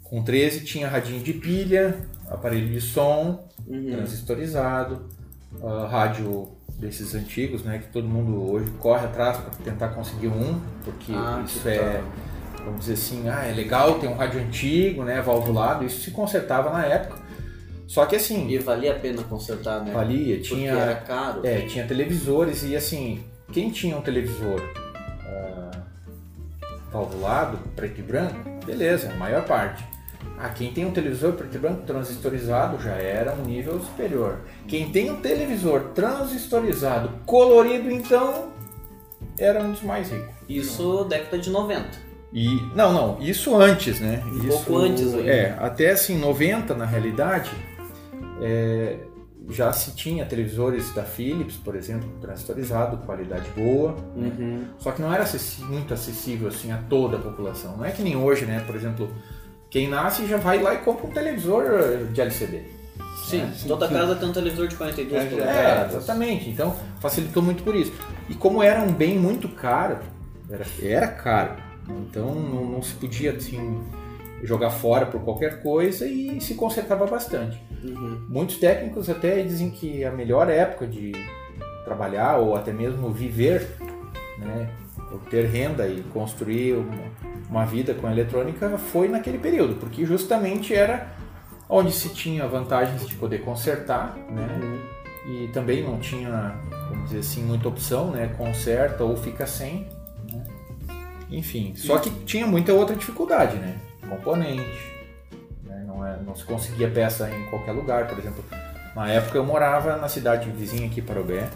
com 0.03 0.23
13 0.23 0.61
tinha 0.65 0.87
radinho 0.87 1.21
de 1.21 1.33
pilha, 1.33 1.95
aparelho 2.29 2.69
de 2.69 2.81
som, 2.81 3.43
Uhum. 3.67 3.89
transistorizado, 3.93 5.07
ah, 5.63 5.87
rádio 5.89 6.47
desses 6.79 7.15
antigos, 7.15 7.63
né? 7.63 7.79
Que 7.79 7.87
todo 7.87 8.07
mundo 8.07 8.51
hoje 8.51 8.69
corre 8.79 9.05
atrás 9.05 9.37
para 9.37 9.49
tentar 9.63 9.89
conseguir 9.89 10.27
um, 10.27 10.59
porque 10.83 11.11
Ah, 11.13 11.41
isso 11.45 11.67
é 11.67 11.77
tal. 12.53 12.63
vamos 12.65 12.81
dizer 12.81 12.93
assim, 12.93 13.29
ah, 13.29 13.45
é 13.45 13.53
legal 13.53 13.99
ter 13.99 14.07
um 14.07 14.15
rádio 14.15 14.41
antigo, 14.41 15.03
né, 15.03 15.21
valvulado, 15.21 15.85
isso 15.85 16.01
se 16.01 16.11
consertava 16.11 16.69
na 16.71 16.85
época. 16.85 17.23
Só 17.87 18.05
que 18.05 18.15
assim, 18.15 18.49
E 18.49 18.57
valia 18.57 18.93
a 18.93 18.99
pena 18.99 19.21
consertar, 19.23 19.81
né? 19.83 19.91
valia, 19.93 20.37
Porque 20.37 20.55
tinha, 20.55 20.71
era 20.73 20.95
caro. 20.95 21.45
é, 21.45 21.61
tinha 21.61 21.85
televisores 21.87 22.63
e 22.63 22.75
assim, 22.75 23.23
quem 23.53 23.69
tinha 23.69 23.95
um 23.95 24.01
televisor 24.01 24.59
ah, 25.23 25.71
valvulado, 26.91 27.57
preto 27.75 27.99
e 27.99 28.03
branco, 28.03 28.37
beleza, 28.65 29.11
a 29.11 29.15
maior 29.15 29.43
parte. 29.45 29.83
Ah, 30.37 30.49
quem 30.49 30.71
tem 30.73 30.85
um 30.85 30.91
televisor 30.91 31.33
preto 31.33 31.55
e 31.55 31.59
branco 31.59 31.81
transistorizado 31.83 32.81
já 32.81 32.91
era 32.93 33.33
um 33.33 33.43
nível 33.45 33.79
superior. 33.79 34.39
Quem 34.67 34.89
tem 34.89 35.09
um 35.09 35.15
televisor 35.21 35.91
transistorizado 35.95 37.09
colorido, 37.25 37.89
então, 37.89 38.49
era 39.39 39.61
um 39.63 39.71
dos 39.71 39.81
mais 39.81 40.11
ricos. 40.11 40.35
Isso 40.49 41.05
década 41.05 41.37
de 41.37 41.49
90. 41.49 41.87
E 42.33 42.61
não, 42.75 42.91
não, 42.91 43.21
isso 43.21 43.55
antes, 43.55 43.99
né? 44.01 44.21
Um 44.25 44.37
isso, 44.39 44.47
pouco 44.49 44.77
antes 44.77 45.13
ainda. 45.13 45.29
É, 45.31 45.55
até 45.57 45.91
assim 45.91 46.17
90 46.17 46.73
na 46.75 46.85
realidade, 46.85 47.51
é, 48.41 48.97
já 49.49 49.71
se 49.71 49.95
tinha 49.95 50.25
televisores 50.25 50.93
da 50.93 51.03
Philips, 51.03 51.55
por 51.55 51.75
exemplo, 51.75 52.09
transistorizado, 52.19 52.97
qualidade 53.05 53.47
boa, 53.55 53.95
Uhum. 54.15 54.65
só 54.79 54.91
que 54.91 55.01
não 55.01 55.13
era 55.13 55.23
acessi- 55.23 55.61
muito 55.63 55.93
acessível 55.93 56.47
assim 56.49 56.71
a 56.71 56.77
toda 56.89 57.17
a 57.17 57.19
população. 57.21 57.77
Não 57.77 57.85
é 57.85 57.91
que 57.91 58.01
nem 58.01 58.15
hoje, 58.17 58.45
né? 58.45 58.61
Por 58.65 58.75
exemplo, 58.75 59.07
quem 59.69 59.87
nasce 59.87 60.25
já 60.25 60.37
vai 60.37 60.61
lá 60.61 60.73
e 60.73 60.77
compra 60.79 61.07
um 61.07 61.11
televisor 61.11 61.63
de 62.11 62.21
LCD. 62.21 62.63
Sim, 63.25 63.41
É, 63.41 63.67
toda 63.67 63.87
sim. 63.87 63.93
casa 63.93 64.15
tem 64.15 64.29
um 64.29 64.33
televisor 64.33 64.67
de 64.67 64.75
42 64.75 65.23
É, 65.23 65.25
polegadas. 65.27 65.93
É, 65.93 65.97
exatamente. 65.97 66.49
Então 66.49 66.75
facilitou 66.99 67.41
muito 67.41 67.63
por 67.63 67.75
isso. 67.75 67.91
E 68.29 68.35
como 68.35 68.61
era 68.61 68.81
um 68.81 68.91
bem 68.91 69.17
muito 69.17 69.49
caro, 69.49 69.97
era, 70.49 70.63
era 70.81 71.07
caro, 71.07 71.55
então 71.89 72.35
não, 72.35 72.65
não 72.65 72.81
se 72.83 72.93
podia 72.93 73.31
assim 73.31 73.81
jogar 74.43 74.69
fora 74.69 75.07
por 75.07 75.21
qualquer 75.21 75.63
coisa 75.63 76.05
e 76.05 76.39
se 76.39 76.53
consertava 76.53 77.07
bastante. 77.07 77.59
Uhum. 77.83 78.25
Muitos 78.29 78.57
técnicos 78.57 79.09
até 79.09 79.41
dizem 79.41 79.71
que 79.71 80.03
a 80.05 80.11
melhor 80.11 80.49
época 80.49 80.85
de 80.85 81.11
trabalhar 81.83 82.37
ou 82.37 82.55
até 82.55 82.71
mesmo 82.71 83.09
viver, 83.11 83.75
né, 84.37 84.69
ou 85.11 85.17
ter 85.19 85.45
renda 85.45 85.87
e 85.87 86.01
construir 86.13 86.73
uma, 86.73 86.95
uma 87.49 87.65
vida 87.65 87.93
com 87.93 88.07
a 88.07 88.11
eletrônica 88.11 88.77
foi 88.77 89.07
naquele 89.07 89.37
período, 89.37 89.75
porque 89.75 90.05
justamente 90.05 90.73
era 90.73 91.07
onde 91.69 91.91
se 91.91 92.09
tinha 92.09 92.47
vantagens 92.47 93.07
de 93.07 93.15
poder 93.15 93.41
consertar, 93.41 94.15
né, 94.29 94.47
e 95.27 95.47
também 95.47 95.83
não 95.83 95.99
tinha, 95.99 96.55
vamos 96.89 97.05
dizer 97.05 97.19
assim, 97.19 97.43
muita 97.43 97.67
opção, 97.67 98.11
né? 98.11 98.33
Conserta 98.37 99.03
ou 99.03 99.17
fica 99.17 99.47
sem. 99.47 99.87
Né? 100.31 100.43
Enfim, 101.31 101.73
só 101.75 101.97
que 101.97 102.11
tinha 102.25 102.45
muita 102.45 102.73
outra 102.73 102.95
dificuldade, 102.95 103.57
né? 103.57 103.75
Componente, 104.07 104.93
né? 105.63 105.83
Não, 105.87 106.05
é, 106.05 106.17
não 106.21 106.35
se 106.35 106.43
conseguia 106.43 106.89
peça 106.89 107.27
em 107.29 107.49
qualquer 107.49 107.71
lugar, 107.71 108.07
por 108.07 108.19
exemplo. 108.19 108.43
Na 108.95 109.09
época 109.09 109.37
eu 109.37 109.43
morava 109.43 109.97
na 109.97 110.07
cidade 110.07 110.49
vizinha 110.51 110.85
aqui, 110.85 111.01
Parobé, 111.01 111.49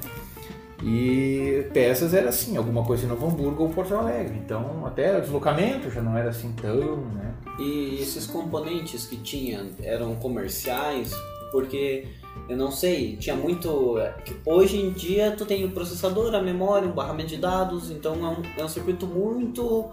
e 0.84 1.68
peças 1.74 2.14
era 2.14 2.30
assim, 2.30 2.56
alguma 2.56 2.84
coisa 2.84 3.06
em 3.06 3.10
Novo 3.10 3.28
Hamburgo 3.28 3.64
ou 3.64 3.70
Porto 3.70 3.94
Alegre. 3.96 4.38
Então 4.38 4.86
até 4.86 5.18
o 5.18 5.22
deslocamento 5.22 5.90
já 5.92 6.02
não 6.02 6.18
era 6.18 6.30
assim 6.30 6.54
tão, 6.54 6.98
né? 7.08 7.34
E 7.60 8.00
esses 8.02 8.26
componentes 8.26 9.06
que 9.06 9.18
tinha 9.18 9.66
eram 9.84 10.16
comerciais? 10.16 11.12
Porque 11.52 12.06
eu 12.48 12.56
não 12.56 12.72
sei, 12.72 13.18
tinha 13.18 13.36
muito. 13.36 13.98
Hoje 14.46 14.80
em 14.80 14.92
dia 14.92 15.32
tu 15.38 15.46
tem 15.46 15.66
o 15.66 15.72
processador, 15.72 16.34
a 16.34 16.42
memória, 16.42 16.88
o 16.88 16.94
barramento 16.94 17.30
de 17.30 17.38
dados, 17.38 17.92
então 17.92 18.14
é 18.26 18.30
um, 18.30 18.62
é 18.62 18.66
um 18.66 18.70
circuito 18.70 19.06
muito 19.06 19.90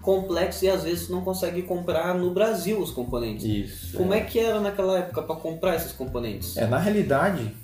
complexo 0.00 0.64
e 0.64 0.68
às 0.70 0.82
vezes 0.82 1.06
tu 1.06 1.12
não 1.12 1.20
consegue 1.20 1.62
comprar 1.62 2.14
no 2.14 2.30
Brasil 2.30 2.80
os 2.80 2.90
componentes. 2.90 3.44
Isso. 3.44 3.96
Como 3.96 4.14
é 4.14 4.20
que 4.20 4.38
era 4.38 4.58
naquela 4.60 4.98
época 4.98 5.22
para 5.22 5.36
comprar 5.36 5.76
esses 5.76 5.92
componentes? 5.92 6.56
É, 6.56 6.66
na 6.66 6.78
realidade, 6.78 7.54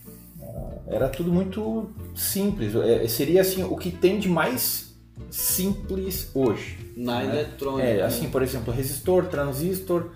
era 0.88 1.08
tudo 1.08 1.32
muito 1.32 1.90
simples. 2.14 2.74
É, 2.76 3.06
seria 3.08 3.40
assim, 3.40 3.64
o 3.64 3.76
que 3.76 3.90
tem 3.90 4.18
de 4.18 4.28
mais 4.28 4.94
simples 5.30 6.30
hoje. 6.34 6.78
Na 6.96 7.20
né? 7.20 7.40
eletrônica. 7.40 7.86
É, 7.86 8.02
assim, 8.02 8.28
por 8.30 8.42
exemplo, 8.42 8.72
resistor, 8.72 9.26
transistor, 9.26 10.10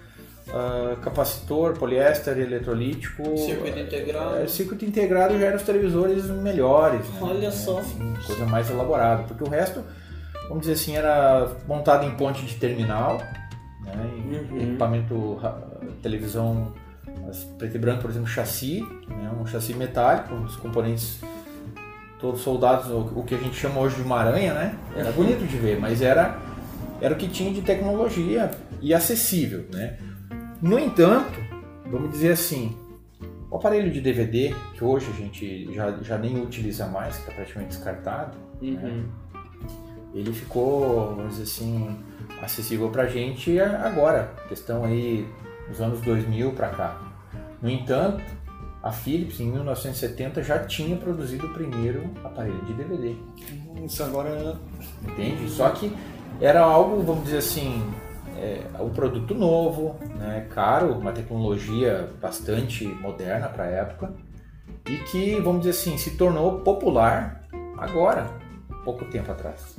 uh, 0.48 0.96
capacitor, 1.00 1.76
poliéster, 1.76 2.38
eletrolítico. 2.38 3.36
Circuito 3.36 3.78
integrado. 3.78 4.36
É, 4.36 4.46
circuito 4.46 4.84
integrado 4.84 5.38
já 5.38 5.46
eram 5.46 5.56
os 5.56 5.62
televisores 5.62 6.24
melhores. 6.26 7.06
Né? 7.08 7.18
Olha 7.20 7.48
É, 7.48 7.50
só. 7.50 7.78
assim, 7.78 8.14
coisa 8.26 8.46
mais 8.46 8.70
elaborada. 8.70 9.24
Porque 9.24 9.42
o 9.42 9.48
resto, 9.48 9.82
vamos 10.48 10.60
dizer 10.60 10.74
assim, 10.74 10.96
era 10.96 11.56
montado 11.66 12.06
em 12.06 12.16
ponte 12.16 12.46
de 12.46 12.54
terminal, 12.54 13.18
né? 13.84 14.10
Uhum. 14.50 14.60
equipamento, 14.62 15.40
televisão 16.00 16.72
as 17.28 17.44
preto 17.44 17.76
e 17.76 17.78
branco, 17.78 18.02
por 18.02 18.10
exemplo, 18.10 18.28
chassi, 18.28 18.80
né? 19.08 19.30
um 19.40 19.46
chassi 19.46 19.74
metálico, 19.74 20.34
os 20.34 20.56
componentes 20.56 21.20
todos 22.18 22.40
soldados, 22.42 22.90
o 22.90 23.22
que 23.22 23.34
a 23.34 23.38
gente 23.38 23.56
chama 23.56 23.80
hoje 23.80 23.96
de 23.96 24.02
uma 24.02 24.18
aranha, 24.18 24.52
né? 24.52 24.74
Era 24.94 25.10
bonito 25.10 25.46
de 25.46 25.56
ver, 25.56 25.80
mas 25.80 26.02
era, 26.02 26.38
era 27.00 27.14
o 27.14 27.16
que 27.16 27.26
tinha 27.28 27.50
de 27.52 27.62
tecnologia 27.62 28.50
e 28.82 28.92
acessível, 28.92 29.64
né? 29.72 29.96
No 30.60 30.78
entanto, 30.78 31.40
vamos 31.90 32.10
dizer 32.12 32.32
assim, 32.32 32.76
o 33.50 33.56
aparelho 33.56 33.90
de 33.90 34.02
DVD, 34.02 34.54
que 34.74 34.84
hoje 34.84 35.06
a 35.10 35.16
gente 35.16 35.72
já, 35.74 35.90
já 36.02 36.18
nem 36.18 36.36
utiliza 36.42 36.86
mais, 36.86 37.14
que 37.16 37.22
está 37.22 37.32
praticamente 37.32 37.74
descartado, 37.74 38.36
Uhum. 38.60 39.04
ele 40.12 40.30
ficou, 40.34 41.14
vamos 41.16 41.38
dizer 41.38 41.44
assim, 41.44 41.96
acessível 42.42 42.90
pra 42.90 43.06
gente 43.06 43.58
agora, 43.58 44.30
questão 44.48 44.84
aí 44.84 45.26
dos 45.66 45.80
anos 45.80 46.02
2000 46.02 46.52
para 46.52 46.68
cá. 46.68 47.00
No 47.62 47.68
entanto, 47.68 48.22
a 48.82 48.90
Philips 48.90 49.40
em 49.40 49.50
1970 49.50 50.42
já 50.42 50.58
tinha 50.60 50.96
produzido 50.96 51.46
o 51.46 51.52
primeiro 51.52 52.10
aparelho 52.24 52.64
de 52.64 52.72
DVD, 52.72 53.14
Isso 53.84 54.02
agora 54.02 54.56
entende? 55.06 55.48
Só 55.50 55.68
que 55.70 55.92
era 56.40 56.60
algo, 56.60 57.02
vamos 57.02 57.24
dizer 57.24 57.38
assim, 57.38 57.82
é, 58.38 58.62
um 58.80 58.88
produto 58.88 59.34
novo, 59.34 59.96
né, 60.16 60.46
caro, 60.50 60.94
uma 60.94 61.12
tecnologia 61.12 62.08
bastante 62.20 62.86
moderna 62.86 63.48
para 63.48 63.64
a 63.64 63.68
época 63.68 64.14
e 64.88 64.96
que, 64.98 65.38
vamos 65.40 65.60
dizer 65.60 65.78
assim, 65.78 65.98
se 65.98 66.16
tornou 66.16 66.60
popular 66.60 67.44
agora, 67.76 68.26
pouco 68.82 69.04
tempo 69.04 69.30
atrás. 69.30 69.76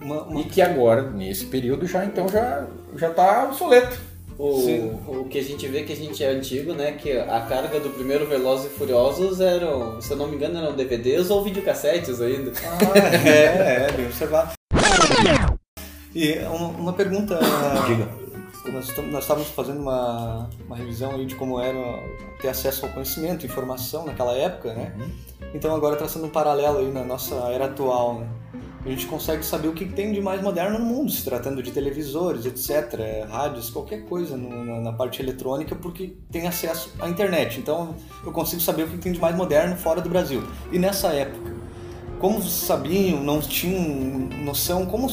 uma, 0.00 0.22
uma 0.22 0.40
E 0.40 0.44
que 0.44 0.60
agora, 0.60 1.10
nesse 1.10 1.46
período, 1.46 1.86
já 1.86 2.04
então 2.04 2.28
já 2.28 2.66
já 2.96 3.10
está 3.10 3.44
obsoleto. 3.44 4.09
O, 4.40 4.62
Sim. 4.62 4.98
o 5.06 5.24
que 5.24 5.38
a 5.38 5.42
gente 5.42 5.68
vê 5.68 5.82
que 5.82 5.92
a 5.92 5.96
gente 5.96 6.24
é 6.24 6.30
antigo, 6.30 6.72
né? 6.72 6.92
Que 6.92 7.12
a 7.12 7.42
carga 7.42 7.78
do 7.78 7.90
primeiro 7.90 8.26
Velozes 8.26 8.72
e 8.72 8.74
Furiosos 8.74 9.38
eram, 9.38 10.00
se 10.00 10.10
eu 10.10 10.16
não 10.16 10.28
me 10.28 10.36
engano, 10.36 10.56
eram 10.56 10.74
DVDs 10.74 11.28
ou 11.28 11.44
videocassetes 11.44 12.22
ainda. 12.22 12.50
Ah, 12.64 13.28
é, 13.28 13.84
é, 13.84 13.92
bem 13.92 14.06
observado. 14.06 14.52
E 16.14 16.38
uma, 16.38 16.68
uma 16.68 16.92
pergunta. 16.94 17.38
Diga. 17.86 18.08
Nós, 18.72 18.96
nós 19.12 19.24
estávamos 19.24 19.50
fazendo 19.50 19.82
uma, 19.82 20.48
uma 20.64 20.76
revisão 20.76 21.16
aí 21.16 21.26
de 21.26 21.34
como 21.34 21.60
era 21.60 22.02
ter 22.40 22.48
acesso 22.48 22.86
ao 22.86 22.92
conhecimento, 22.92 23.44
informação 23.44 24.06
naquela 24.06 24.34
época, 24.34 24.72
né? 24.72 24.94
Então 25.52 25.74
agora 25.74 25.96
traçando 25.96 26.24
um 26.24 26.30
paralelo 26.30 26.78
aí 26.78 26.90
na 26.90 27.04
nossa 27.04 27.34
era 27.52 27.66
atual, 27.66 28.20
né? 28.20 28.28
A 28.84 28.88
gente 28.88 29.06
consegue 29.06 29.44
saber 29.44 29.68
o 29.68 29.74
que 29.74 29.84
tem 29.84 30.10
de 30.12 30.22
mais 30.22 30.40
moderno 30.40 30.78
no 30.78 30.84
mundo, 30.86 31.10
se 31.12 31.22
tratando 31.22 31.62
de 31.62 31.70
televisores, 31.70 32.46
etc., 32.46 32.98
é, 32.98 33.24
rádios, 33.30 33.68
qualquer 33.68 34.06
coisa 34.06 34.36
no- 34.38 34.64
na, 34.64 34.80
na 34.80 34.92
parte 34.92 35.20
eletrônica, 35.20 35.76
porque 35.76 36.14
tem 36.30 36.46
acesso 36.48 36.90
à 36.98 37.06
internet. 37.08 37.60
Então 37.60 37.94
eu 38.24 38.32
consigo 38.32 38.60
saber 38.62 38.84
o 38.84 38.88
que 38.88 38.96
tem 38.98 39.12
de 39.12 39.20
mais 39.20 39.36
moderno 39.36 39.76
fora 39.76 40.00
do 40.00 40.08
Brasil. 40.08 40.42
E 40.72 40.78
nessa 40.78 41.08
época, 41.08 41.52
como 42.18 42.42
sabiam, 42.42 43.22
não 43.22 43.40
tinham 43.40 43.82
noção, 44.44 44.86
como, 44.86 45.08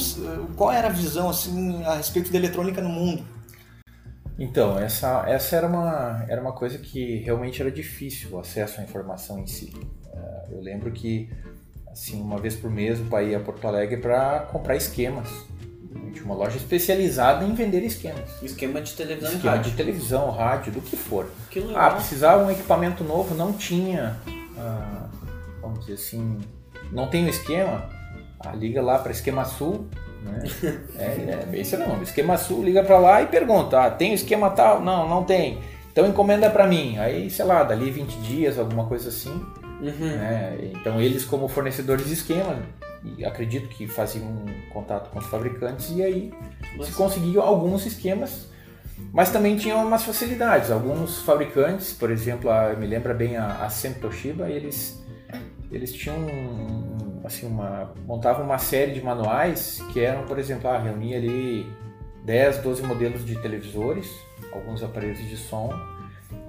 qual 0.55 0.71
era 0.71 0.87
a 0.87 0.91
visão 0.91 1.29
assim 1.29 1.83
a 1.83 1.95
respeito 1.95 2.31
da 2.31 2.37
eletrônica 2.37 2.81
no 2.81 2.89
mundo? 2.89 3.23
Então, 4.39 4.77
essa, 4.77 5.25
essa 5.27 5.55
era, 5.55 5.67
uma, 5.67 6.25
era 6.29 6.39
uma 6.39 6.51
coisa 6.53 6.77
que 6.77 7.17
realmente 7.17 7.59
era 7.61 7.71
difícil, 7.71 8.29
o 8.31 8.39
acesso 8.39 8.79
à 8.79 8.83
informação 8.83 9.39
em 9.39 9.47
si. 9.47 9.73
Eh, 10.13 10.45
Eu 10.51 10.61
lembro 10.61 10.91
que, 10.91 11.29
assim, 11.97 12.21
uma 12.21 12.37
vez 12.37 12.55
por 12.55 12.69
mês 12.69 12.99
pai 13.09 13.31
ia 13.31 13.37
a 13.37 13.39
Porto 13.39 13.67
Alegre 13.67 13.97
para 13.97 14.41
comprar 14.51 14.75
esquemas. 14.75 15.27
Tinha 16.13 16.23
uma 16.23 16.35
loja 16.35 16.57
especializada 16.57 17.43
em 17.43 17.53
vender 17.53 17.83
esquemas. 17.83 18.41
Esquema 18.41 18.81
de 18.81 18.93
televisão 18.93 19.31
Esquema 19.33 19.55
rádio. 19.55 19.71
de 19.71 19.77
televisão, 19.77 20.31
rádio, 20.31 20.71
do 20.71 20.81
que 20.81 20.95
for. 20.95 21.29
Que. 21.49 21.63
Ah, 21.75 21.89
precisava 21.91 22.43
um 22.43 22.51
equipamento 22.51 23.03
novo, 23.03 23.33
não 23.35 23.51
tinha, 23.51 24.15
ah, 24.57 25.07
vamos 25.61 25.81
dizer 25.81 25.93
assim, 25.93 26.39
não 26.91 27.07
tem 27.07 27.25
o 27.25 27.29
esquema, 27.29 27.89
ah, 28.39 28.53
liga 28.53 28.81
lá 28.81 28.99
para 28.99 29.11
Esquema 29.11 29.45
Sul, 29.45 29.87
né? 30.23 30.43
é, 30.97 31.03
é, 31.03 31.59
esse 31.59 31.75
é 31.75 31.79
o 31.79 31.87
nome, 31.87 32.03
Esquema 32.03 32.37
Sul, 32.37 32.63
liga 32.63 32.83
para 32.83 32.97
lá 32.99 33.21
e 33.21 33.27
pergunta, 33.27 33.85
ah, 33.85 33.91
tem 33.91 34.11
o 34.11 34.15
esquema 34.15 34.51
tal? 34.51 34.81
Não, 34.81 35.07
não 35.09 35.23
tem. 35.23 35.59
Então 35.91 36.07
encomenda 36.07 36.49
para 36.49 36.67
mim, 36.67 36.97
aí 36.99 37.29
sei 37.29 37.45
lá, 37.45 37.63
dali 37.63 37.89
20 37.89 38.17
dias, 38.19 38.59
alguma 38.59 38.85
coisa 38.85 39.09
assim, 39.09 39.43
Uhum. 39.81 40.07
né? 40.17 40.57
Então 40.73 40.99
eles 41.01 41.23
como 41.25 41.47
fornecedores 41.47 42.07
de 42.07 42.13
esquema, 42.13 42.61
acredito 43.25 43.67
que 43.69 43.87
faziam 43.87 44.25
um 44.25 44.45
contato 44.71 45.09
com 45.11 45.19
os 45.19 45.25
fabricantes 45.27 45.91
e 45.91 46.03
aí 46.03 46.33
Mas- 46.77 46.87
se 46.87 46.93
conseguiam 46.93 47.43
alguns 47.43 47.85
esquemas, 47.85 48.49
mas 49.13 49.29
também 49.31 49.55
tinham 49.55 49.85
umas 49.85 50.03
facilidades. 50.03 50.71
Alguns 50.71 51.21
fabricantes, 51.21 51.93
por 51.93 52.09
exemplo, 52.09 52.49
a, 52.49 52.73
me 52.73 52.87
lembra 52.87 53.13
bem 53.13 53.37
a, 53.37 53.63
a 53.65 53.69
Sempre 53.69 54.01
Toshiba, 54.01 54.49
eles 54.49 55.01
eles 55.69 55.91
tinham 55.91 56.17
um, 56.17 57.21
assim 57.25 57.45
uma 57.45 57.93
montavam 58.05 58.45
uma 58.45 58.57
série 58.57 58.93
de 58.93 59.01
manuais 59.03 59.83
que 59.91 59.99
eram, 59.99 60.25
por 60.25 60.39
exemplo, 60.39 60.69
ah, 60.69 60.77
reunia 60.79 61.17
ali 61.17 61.69
10, 62.23 62.59
12 62.59 62.83
modelos 62.83 63.25
de 63.25 63.35
televisores, 63.41 64.09
alguns 64.53 64.81
aparelhos 64.81 65.19
de 65.19 65.35
som 65.37 65.69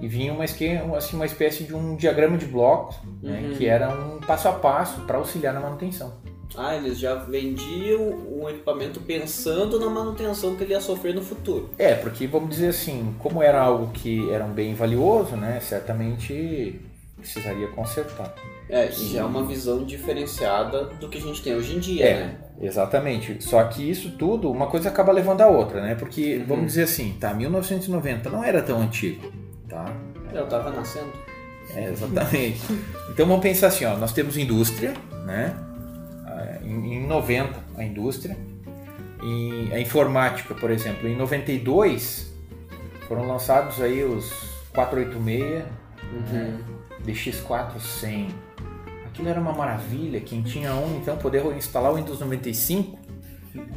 e 0.01 0.07
vinha 0.07 0.33
uma, 0.33 0.43
assim, 0.43 1.15
uma 1.15 1.25
espécie 1.25 1.63
de 1.63 1.75
um 1.75 1.95
diagrama 1.95 2.37
de 2.37 2.45
blocos, 2.45 2.97
né, 3.21 3.41
Uhum. 3.43 3.57
que 3.57 3.67
era 3.67 3.89
um 3.89 4.19
passo 4.19 4.47
a 4.47 4.53
passo 4.53 5.01
para 5.01 5.17
auxiliar 5.17 5.53
na 5.53 5.59
manutenção. 5.59 6.13
Ah, 6.57 6.75
eles 6.75 6.97
já 6.97 7.13
vendiam 7.15 8.01
um 8.01 8.49
equipamento 8.49 8.99
pensando 9.01 9.79
na 9.79 9.87
manutenção 9.89 10.55
que 10.55 10.63
ele 10.63 10.73
ia 10.73 10.81
sofrer 10.81 11.13
no 11.13 11.21
futuro. 11.21 11.69
É, 11.77 11.93
porque 11.93 12.25
vamos 12.25 12.49
dizer 12.49 12.69
assim, 12.69 13.13
como 13.19 13.43
era 13.43 13.61
algo 13.61 13.91
que 13.93 14.29
era 14.31 14.43
um 14.45 14.51
bem 14.51 14.73
valioso, 14.73 15.35
né, 15.35 15.59
certamente 15.59 16.81
precisaria 17.17 17.67
consertar. 17.67 18.33
É, 18.69 18.87
e 18.89 19.13
já 19.13 19.21
é 19.21 19.23
uma 19.23 19.43
visão 19.43 19.83
diferenciada 19.83 20.85
do 20.99 21.09
que 21.09 21.17
a 21.17 21.21
gente 21.21 21.41
tem 21.43 21.55
hoje 21.55 21.75
em 21.75 21.79
dia, 21.79 22.05
É, 22.05 22.13
né? 22.19 22.35
exatamente. 22.61 23.43
Só 23.43 23.63
que 23.65 23.87
isso 23.87 24.11
tudo, 24.11 24.49
uma 24.51 24.67
coisa 24.67 24.89
acaba 24.89 25.11
levando 25.11 25.41
a 25.41 25.47
outra, 25.47 25.81
né? 25.81 25.95
Porque, 25.95 26.37
Uhum. 26.37 26.45
vamos 26.47 26.65
dizer 26.67 26.83
assim, 26.83 27.15
tá, 27.19 27.33
1990 27.33 28.29
não 28.29 28.43
era 28.43 28.61
tão 28.61 28.79
antigo, 28.81 29.31
tá? 29.69 29.85
Eu 30.33 30.47
tava 30.47 30.71
nascendo. 30.71 31.11
É, 31.75 31.89
exatamente. 31.91 32.61
então 33.11 33.27
vamos 33.27 33.41
pensar 33.43 33.67
assim, 33.67 33.85
ó, 33.85 33.95
nós 33.95 34.11
temos 34.11 34.37
indústria, 34.37 34.93
né? 35.25 35.55
Ah, 36.25 36.57
Em, 36.63 36.95
em 36.95 37.07
90 37.07 37.53
a 37.77 37.83
indústria, 37.83 38.35
em, 39.21 39.71
a 39.71 39.79
informática, 39.79 40.53
por 40.55 40.71
exemplo, 40.71 41.07
em 41.07 41.15
92 41.15 42.33
foram 43.07 43.27
lançados 43.27 43.81
aí 43.81 44.03
os 44.03 44.31
486, 44.73 45.63
Uhum. 46.11 46.57
DX4 47.05 47.79
100. 47.79 48.29
Aquilo 49.05 49.29
era 49.29 49.39
uma 49.39 49.51
maravilha, 49.53 50.19
quem 50.21 50.41
tinha 50.41 50.73
um 50.73 50.97
então 50.97 51.17
poder 51.17 51.45
instalar 51.55 51.91
o 51.91 51.95
Windows 51.95 52.19
95. 52.19 52.97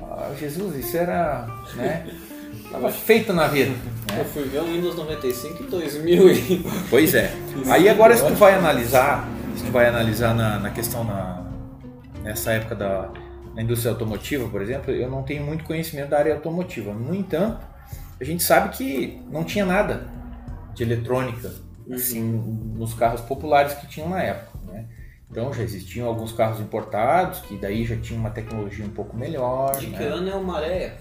Ah, 0.03 0.33
Jesus, 0.39 0.77
isso 0.77 0.97
era, 0.97 1.47
né? 1.75 2.07
Tava 2.73 2.91
feito 2.91 3.33
na 3.33 3.47
vida. 3.47 3.73
Eu 4.13 4.17
Né? 4.17 4.25
fui 4.25 4.43
ver 4.45 4.61
o 4.61 4.65
Windows 4.65 4.97
95 4.97 5.63
em 5.63 5.67
2000 5.67 6.33
e... 6.33 6.65
Pois 6.91 7.15
é. 7.15 7.33
Aí 7.71 7.89
agora 7.89 8.17
se 8.17 8.27
tu 8.27 8.35
vai 8.35 8.55
analisar, 8.55 9.29
se 9.57 9.65
tu 9.65 9.71
vai 9.71 9.87
analisar 9.87 10.35
na, 10.35 10.59
na 10.59 10.71
questão 10.71 11.05
na, 11.05 11.47
nessa 12.23 12.53
época 12.53 12.75
da, 12.75 13.11
da 13.55 13.63
indústria 13.63 13.93
automotiva, 13.93 14.49
por 14.49 14.61
exemplo, 14.61 14.93
eu 14.93 15.11
não 15.11 15.23
tenho 15.23 15.45
muito 15.45 15.65
conhecimento 15.65 16.11
da 16.11 16.19
área 16.19 16.35
automotiva. 16.35 16.93
No 16.93 17.15
entanto, 17.15 17.65
a 18.21 18.25
gente 18.25 18.43
sabe 18.43 18.77
que 18.77 19.23
não 19.31 19.45
tinha 19.45 19.65
nada 19.65 20.07
de 20.75 20.83
eletrônica 20.83 21.53
assim, 21.91 22.23
nos 22.77 22.95
carros 22.95 23.21
populares 23.23 23.75
que 23.75 23.87
tinham 23.87 24.09
na 24.09 24.23
época. 24.23 24.59
Né? 24.67 24.87
Então 25.31 25.53
já 25.53 25.63
existiam 25.63 26.07
alguns 26.07 26.33
carros 26.33 26.61
importados 26.61 27.41
que 27.41 27.57
daí 27.57 27.85
já 27.85 27.97
tinham 27.97 28.21
uma 28.21 28.31
tecnologia 28.31 28.85
um 28.85 28.91
pouco 28.91 29.17
melhor. 29.17 29.77
De 29.79 29.87
né? 29.89 29.99
que 29.99 30.05
ano 30.05 30.29
é 30.29 30.35
o 30.35 30.45
Maré? 30.45 30.99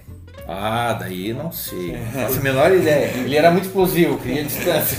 Ah, 0.48 0.94
daí 1.00 1.34
não 1.34 1.52
sei. 1.52 1.98
Não 1.98 2.24
faço 2.24 2.40
a 2.40 2.42
menor 2.42 2.72
ideia. 2.74 3.12
Ele 3.18 3.36
era 3.38 3.52
muito 3.52 3.66
explosivo, 3.66 4.18
queria 4.18 4.44
distância. 4.46 4.98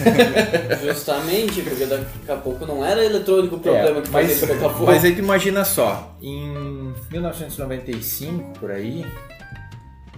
Justamente, 0.83 1.63
porque 1.63 1.85
daqui 1.85 2.07
a 2.31 2.37
pouco 2.37 2.65
não 2.65 2.85
era 2.85 3.05
eletrônico 3.05 3.57
o 3.57 3.61
problema 3.61 3.99
É, 3.99 4.03
que 4.03 4.11
mas, 4.11 4.29
fazia 4.31 4.47
ele 4.47 4.55
pegar 4.55 4.71
fogo. 4.71 4.87
mas 4.87 5.05
aí 5.05 5.13
tu 5.15 5.19
imagina 5.19 5.65
só, 5.65 6.17
em 6.23 6.95
1995, 7.11 8.59
por 8.59 8.71
aí, 8.71 9.05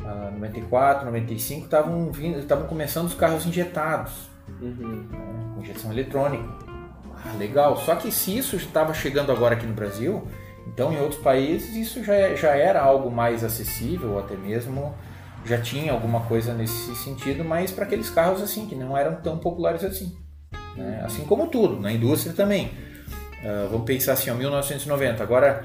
ah, 0.04 0.30
94, 0.32 1.06
95, 1.06 1.64
estavam 1.64 2.12
vindo, 2.12 2.38
estavam 2.38 2.66
começando 2.66 3.06
os 3.06 3.14
carros 3.14 3.46
injetados, 3.46 4.12
Uhum. 4.60 5.08
né, 5.10 5.18
com 5.56 5.62
injeção 5.62 5.90
eletrônica. 5.90 6.44
Ah, 7.24 7.32
legal. 7.38 7.76
Só 7.78 7.94
que 7.96 8.12
se 8.12 8.36
isso 8.36 8.56
estava 8.56 8.92
chegando 8.92 9.32
agora 9.32 9.54
aqui 9.54 9.66
no 9.66 9.72
Brasil, 9.72 10.28
então 10.66 10.92
em 10.92 11.00
outros 11.00 11.20
países 11.20 11.74
isso 11.76 12.02
já, 12.02 12.34
já 12.34 12.54
era 12.56 12.80
algo 12.80 13.10
mais 13.10 13.44
acessível, 13.44 14.18
até 14.18 14.36
mesmo 14.36 14.94
já 15.44 15.60
tinha 15.60 15.92
alguma 15.92 16.20
coisa 16.20 16.54
nesse 16.54 16.94
sentido, 16.96 17.44
mas 17.44 17.70
para 17.70 17.84
aqueles 17.84 18.08
carros 18.08 18.40
assim, 18.42 18.66
que 18.66 18.74
não 18.74 18.96
eram 18.96 19.16
tão 19.16 19.38
populares 19.38 19.84
assim. 19.84 20.16
né? 20.74 21.02
Assim 21.04 21.24
como 21.24 21.48
tudo, 21.48 21.78
na 21.80 21.92
indústria 21.92 22.32
também. 22.34 22.70
Ah, 23.44 23.68
vamos 23.70 23.84
pensar 23.84 24.14
assim, 24.14 24.30
ó, 24.30 24.34
1990. 24.34 25.22
Agora 25.22 25.64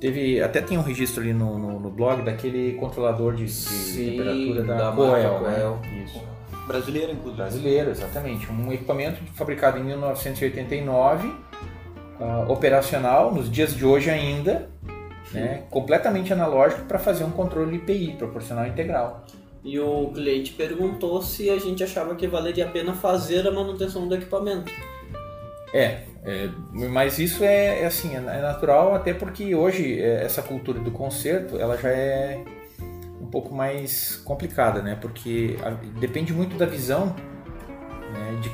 teve 0.00 0.42
até 0.42 0.60
tem 0.60 0.76
um 0.76 0.82
registro 0.82 1.22
ali 1.22 1.32
no, 1.32 1.56
no, 1.58 1.78
no 1.78 1.90
blog 1.90 2.22
daquele 2.22 2.72
controlador 2.74 3.34
de, 3.34 3.44
de 3.44 3.50
Sim, 3.52 4.10
temperatura 4.10 4.64
da, 4.64 4.74
da 4.90 4.92
Coel, 4.96 5.32
marca 5.32 5.48
né? 5.48 5.54
Coel. 5.54 5.80
Isso. 6.04 6.20
Brasileiro, 6.66 7.12
inclusive. 7.12 7.36
Brasileiro, 7.42 7.90
exatamente. 7.90 8.50
Um 8.50 8.72
equipamento 8.72 9.22
fabricado 9.34 9.78
em 9.78 9.84
1989, 9.84 11.32
ah, 12.22 12.46
operacional 12.48 13.34
nos 13.34 13.50
dias 13.50 13.74
de 13.74 13.84
hoje 13.84 14.08
ainda, 14.10 14.68
né, 15.32 15.64
completamente 15.70 16.32
analógico 16.32 16.82
para 16.84 16.98
fazer 16.98 17.24
um 17.24 17.30
controle 17.30 17.76
IPI, 17.76 18.14
proporcional 18.18 18.66
integral. 18.66 19.24
E 19.64 19.78
o 19.78 20.10
cliente 20.12 20.52
perguntou 20.52 21.20
se 21.22 21.48
a 21.50 21.58
gente 21.58 21.82
achava 21.82 22.14
que 22.14 22.26
valeria 22.26 22.66
a 22.66 22.68
pena 22.68 22.94
fazer 22.94 23.46
a 23.46 23.50
manutenção 23.50 24.06
do 24.08 24.14
equipamento. 24.14 24.72
É, 25.72 26.02
é, 26.24 26.48
mas 26.72 27.18
isso 27.18 27.42
é, 27.42 27.82
é 27.82 27.86
assim, 27.86 28.14
é 28.14 28.18
é 28.18 28.40
natural 28.42 28.94
até 28.94 29.14
porque 29.14 29.54
hoje 29.54 30.00
é, 30.00 30.22
essa 30.24 30.42
cultura 30.42 30.78
do 30.78 30.90
conserto 30.90 31.58
ela 31.58 31.76
já 31.76 31.88
é 31.88 32.44
um 33.20 33.26
pouco 33.26 33.54
mais 33.54 34.16
complicada, 34.16 34.82
né? 34.82 34.96
Porque 35.00 35.56
a- 35.62 35.70
depende 35.98 36.32
muito 36.32 36.56
da 36.56 36.66
visão 36.66 37.06
né, 38.12 38.38
de, 38.42 38.50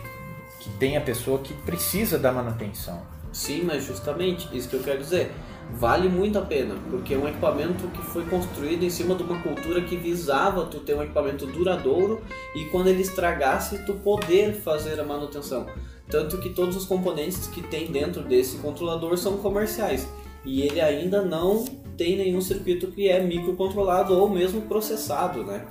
que 0.60 0.70
tem 0.78 0.96
a 0.96 1.00
pessoa 1.00 1.40
que 1.40 1.52
precisa 1.54 2.18
da 2.18 2.30
manutenção. 2.30 3.02
Sim, 3.38 3.62
mas 3.62 3.84
justamente, 3.84 4.48
isso 4.52 4.68
que 4.68 4.74
eu 4.74 4.82
quero 4.82 4.98
dizer. 4.98 5.30
Vale 5.74 6.08
muito 6.08 6.36
a 6.40 6.42
pena, 6.42 6.74
porque 6.90 7.14
é 7.14 7.16
um 7.16 7.28
equipamento 7.28 7.86
que 7.88 8.02
foi 8.02 8.24
construído 8.24 8.82
em 8.82 8.90
cima 8.90 9.14
de 9.14 9.22
uma 9.22 9.40
cultura 9.40 9.80
que 9.80 9.96
visava 9.96 10.66
tu 10.66 10.80
ter 10.80 10.94
um 10.94 11.02
equipamento 11.04 11.46
duradouro 11.46 12.20
e 12.56 12.64
quando 12.64 12.88
ele 12.88 13.00
estragasse, 13.00 13.84
tu 13.86 13.94
poder 13.94 14.54
fazer 14.54 14.98
a 14.98 15.04
manutenção. 15.04 15.66
Tanto 16.10 16.38
que 16.38 16.50
todos 16.50 16.74
os 16.74 16.84
componentes 16.84 17.46
que 17.46 17.62
tem 17.62 17.92
dentro 17.92 18.22
desse 18.22 18.56
controlador 18.56 19.16
são 19.16 19.36
comerciais. 19.36 20.08
E 20.44 20.62
ele 20.62 20.80
ainda 20.80 21.22
não 21.22 21.64
tem 21.96 22.16
nenhum 22.16 22.40
circuito 22.40 22.88
que 22.88 23.08
é 23.08 23.22
microcontrolado 23.22 24.18
ou 24.18 24.28
mesmo 24.28 24.62
processado, 24.62 25.44
né? 25.44 25.64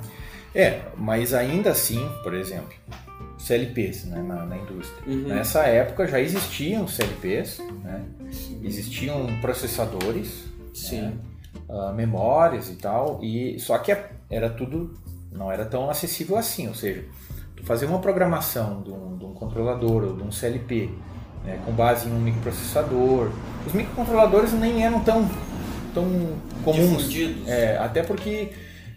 É, 0.56 0.84
mas 0.96 1.34
ainda 1.34 1.72
assim, 1.72 2.08
por 2.24 2.34
exemplo, 2.34 2.74
CLPs 3.48 4.06
né, 4.06 4.22
na, 4.22 4.46
na 4.46 4.58
indústria. 4.58 5.02
Uhum. 5.08 5.28
Nessa 5.28 5.64
época 5.64 6.06
já 6.08 6.20
existiam 6.20 6.88
CLPs, 6.88 7.60
né, 7.84 8.04
existiam 8.64 9.28
processadores, 9.40 10.44
Sim. 10.74 11.02
né, 11.02 11.14
ah, 11.70 11.94
memórias 11.94 12.70
e 12.70 12.76
tal, 12.76 13.20
e 13.24 13.58
só 13.60 13.78
que 13.78 13.96
era 14.30 14.50
tudo 14.50 14.94
não 15.32 15.52
era 15.52 15.66
tão 15.66 15.90
acessível 15.90 16.38
assim, 16.38 16.68
ou 16.68 16.74
seja, 16.74 17.06
tu 17.56 17.64
fazer 17.64 17.86
uma 17.86 18.00
programação 18.00 18.82
de 18.82 18.92
um, 18.92 19.18
de 19.18 19.26
um 19.26 19.34
controlador 19.34 20.04
ou 20.04 20.16
de 20.16 20.24
um 20.24 20.32
CLP 20.32 20.90
né, 21.46 21.60
com 21.66 21.72
base 21.72 22.10
em 22.10 22.12
um 22.12 22.20
microprocessador, 22.20 23.32
os 23.66 23.74
microcontroladores 23.74 24.54
nem 24.54 24.84
eram 24.84 25.04
tão 25.04 25.30
tão 25.94 26.06
comuns, 26.64 27.10
é, 27.48 27.78
até 27.78 28.04
porque 28.04 28.52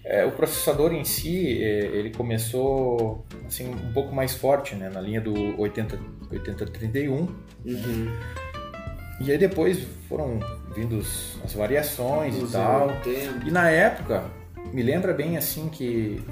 é, 0.04 0.24
o 0.24 0.32
processador 0.32 0.92
em 0.92 1.04
si, 1.04 1.62
é, 1.62 1.86
ele 1.94 2.10
começou 2.10 3.24
assim 3.50 3.68
um 3.68 3.92
pouco 3.92 4.14
mais 4.14 4.34
forte, 4.34 4.74
né, 4.74 4.88
na 4.88 5.00
linha 5.00 5.20
do 5.20 5.34
80 5.60 5.98
8031, 6.30 7.28
Uhum. 7.64 8.16
e 9.20 9.30
aí 9.30 9.36
depois 9.36 9.86
foram 10.08 10.38
vindo 10.74 10.98
as 11.44 11.52
variações 11.52 12.36
e 12.36 12.46
tal. 12.52 12.88
80. 12.88 13.46
E 13.46 13.50
na 13.50 13.68
época, 13.68 14.24
me 14.72 14.82
lembra 14.82 15.12
bem 15.12 15.36
assim 15.36 15.68
que, 15.68 16.22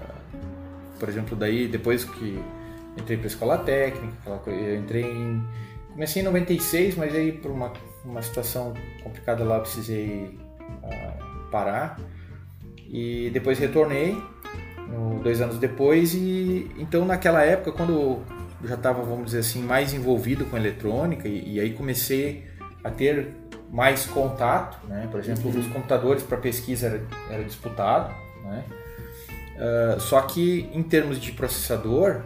ah, 0.00 0.14
por 0.98 1.08
exemplo, 1.08 1.36
daí 1.36 1.66
depois 1.68 2.04
que 2.04 2.40
entrei 2.96 3.18
para 3.18 3.26
escola 3.26 3.58
técnica, 3.58 4.40
eu 4.46 4.76
entrei 4.76 5.04
em. 5.04 5.42
Comecei 5.92 6.22
em 6.22 6.24
96, 6.24 6.94
mas 6.96 7.14
aí 7.14 7.32
por 7.32 7.50
uma, 7.50 7.72
uma 8.04 8.22
situação 8.22 8.72
complicada 9.02 9.42
lá 9.44 9.56
eu 9.56 9.62
precisei 9.62 10.38
ah, 10.84 11.46
parar. 11.50 11.98
E 12.92 13.28
depois 13.32 13.58
retornei, 13.58 14.16
no- 14.90 15.20
dois 15.22 15.40
anos 15.40 15.58
depois, 15.58 16.14
e 16.14 16.70
então 16.78 17.04
naquela 17.04 17.42
época, 17.42 17.72
quando 17.72 17.92
eu 17.92 18.22
já 18.64 18.74
estava, 18.74 19.02
vamos 19.02 19.26
dizer 19.26 19.38
assim, 19.40 19.62
mais 19.62 19.94
envolvido 19.94 20.44
com 20.46 20.56
eletrônica, 20.56 21.26
e, 21.28 21.54
e 21.54 21.60
aí 21.60 21.72
comecei 21.72 22.46
a 22.84 22.90
ter 22.90 23.28
mais 23.70 24.04
contato, 24.06 24.78
né? 24.88 25.06
Por 25.10 25.20
exemplo, 25.20 25.48
os 25.50 25.66
computadores 25.68 26.22
para 26.22 26.36
pesquisa 26.38 26.86
era, 26.88 27.02
era 27.30 27.44
disputado, 27.44 28.12
né? 28.44 28.64
Ah, 29.58 29.96
só 30.00 30.20
que 30.22 30.68
em 30.72 30.82
termos 30.82 31.20
de 31.20 31.32
processador, 31.32 32.22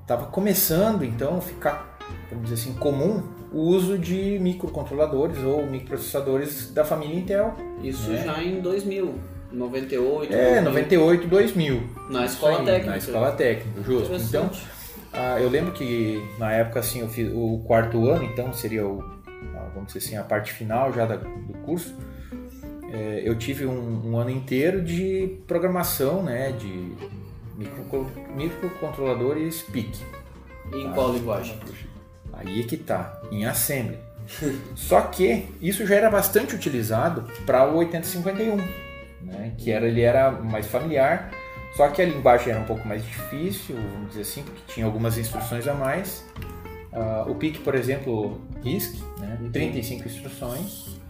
estava 0.00 0.26
começando 0.26 1.04
então 1.04 1.40
ficar, 1.40 1.98
vamos 2.30 2.48
dizer 2.50 2.54
assim, 2.62 2.74
comum 2.78 3.22
o 3.52 3.58
uso 3.60 3.98
de 3.98 4.38
microcontroladores 4.40 5.38
ou 5.38 5.66
microprocessadores 5.66 6.72
da 6.72 6.84
família 6.84 7.16
Intel. 7.18 7.54
Isso 7.82 8.10
É. 8.12 8.24
já 8.24 8.42
em 8.42 8.60
2000, 8.60 9.14
98. 9.52 10.32
É, 10.32 10.60
2000, 10.62 10.62
98, 10.64 11.26
2000. 11.28 11.82
Na 12.10 12.24
escola 12.24 12.58
aí, 12.60 12.64
técnica. 12.64 12.90
Na 12.90 12.96
escola 12.98 13.32
técnica, 13.32 13.82
justo. 13.82 14.14
Então, 14.14 14.50
ah, 15.12 15.40
eu 15.40 15.48
lembro 15.48 15.72
que 15.72 16.22
na 16.38 16.52
época 16.52 16.80
assim 16.80 17.00
eu 17.00 17.08
fiz 17.08 17.30
o 17.32 17.62
quarto 17.66 18.08
ano, 18.08 18.24
então 18.24 18.52
seria 18.52 18.86
o, 18.86 19.02
ah, 19.54 19.68
vamos 19.74 19.92
dizer 19.92 19.98
assim, 20.06 20.16
a 20.16 20.22
parte 20.22 20.52
final 20.52 20.92
já 20.92 21.04
da- 21.06 21.16
do 21.16 21.52
curso. 21.64 21.94
É, 22.92 23.22
eu 23.24 23.34
tive 23.36 23.64
um, 23.66 24.10
um 24.10 24.18
ano 24.18 24.30
inteiro 24.30 24.82
de 24.82 25.38
programação, 25.46 26.22
né, 26.22 26.52
de 26.52 26.92
micro, 27.56 28.10
microcontroladores 28.36 29.62
PIC. 29.62 29.98
E 30.72 30.76
em 30.84 30.92
qual 30.92 31.12
linguagem? 31.12 31.58
Aí 32.34 32.60
é 32.60 32.64
que 32.64 32.76
tá, 32.76 33.20
em 33.30 33.44
assembly. 33.46 33.98
Só 34.76 35.00
que 35.02 35.46
isso 35.60 35.86
já 35.86 35.96
era 35.96 36.10
bastante 36.10 36.54
utilizado 36.54 37.24
para 37.44 37.66
o 37.70 37.76
8051, 37.78 38.56
né? 39.22 39.54
que 39.58 39.70
era, 39.70 39.86
ele 39.86 40.02
era 40.02 40.30
mais 40.30 40.66
familiar, 40.66 41.30
só 41.76 41.88
que 41.88 42.02
a 42.02 42.04
linguagem 42.04 42.52
era 42.52 42.60
um 42.60 42.64
pouco 42.66 42.86
mais 42.86 43.04
difícil, 43.04 43.76
vamos 43.76 44.08
dizer 44.08 44.22
assim, 44.22 44.42
porque 44.42 44.60
tinha 44.68 44.84
algumas 44.84 45.16
instruções 45.16 45.66
a 45.66 45.74
mais. 45.74 46.24
Ah, 46.92 47.24
o 47.26 47.34
PIC, 47.34 47.60
por 47.60 47.74
exemplo, 47.74 48.40
RISC, 48.62 49.02
né? 49.18 49.38
35 49.52 50.06
instruções. 50.06 51.00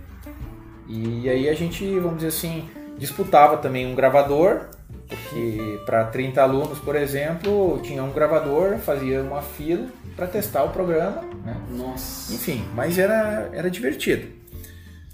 E 0.89 1.29
aí 1.29 1.49
a 1.49 1.55
gente, 1.55 1.99
vamos 1.99 2.17
dizer 2.17 2.29
assim, 2.29 2.69
disputava 2.97 3.57
também 3.57 3.87
um 3.87 3.95
gravador, 3.95 4.69
porque 5.09 5.81
para 5.85 6.05
30 6.05 6.41
alunos, 6.41 6.79
por 6.79 6.95
exemplo, 6.95 7.81
tinha 7.83 8.03
um 8.05 8.13
gravador, 8.13 8.79
fazia 8.79 9.21
uma 9.21 9.43
fila 9.43 9.89
para 10.15 10.29
testar 10.29 10.63
o 10.63 10.71
programa, 10.71 11.23
né? 11.45 11.61
Nossa. 11.71 12.33
Enfim, 12.33 12.65
mas 12.75 12.99
era, 12.99 13.51
era 13.53 13.69
divertido. 13.69 14.29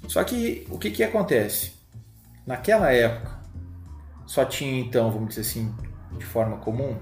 Só 0.07 0.23
que 0.25 0.67
o 0.71 0.79
que, 0.79 0.91
que 0.91 1.03
acontece? 1.03 1.78
Naquela 2.49 2.91
época, 2.91 3.39
só 4.25 4.43
tinha 4.43 4.81
então, 4.81 5.11
vamos 5.11 5.29
dizer 5.29 5.43
assim, 5.43 5.71
de 6.17 6.25
forma 6.25 6.57
comum, 6.57 6.97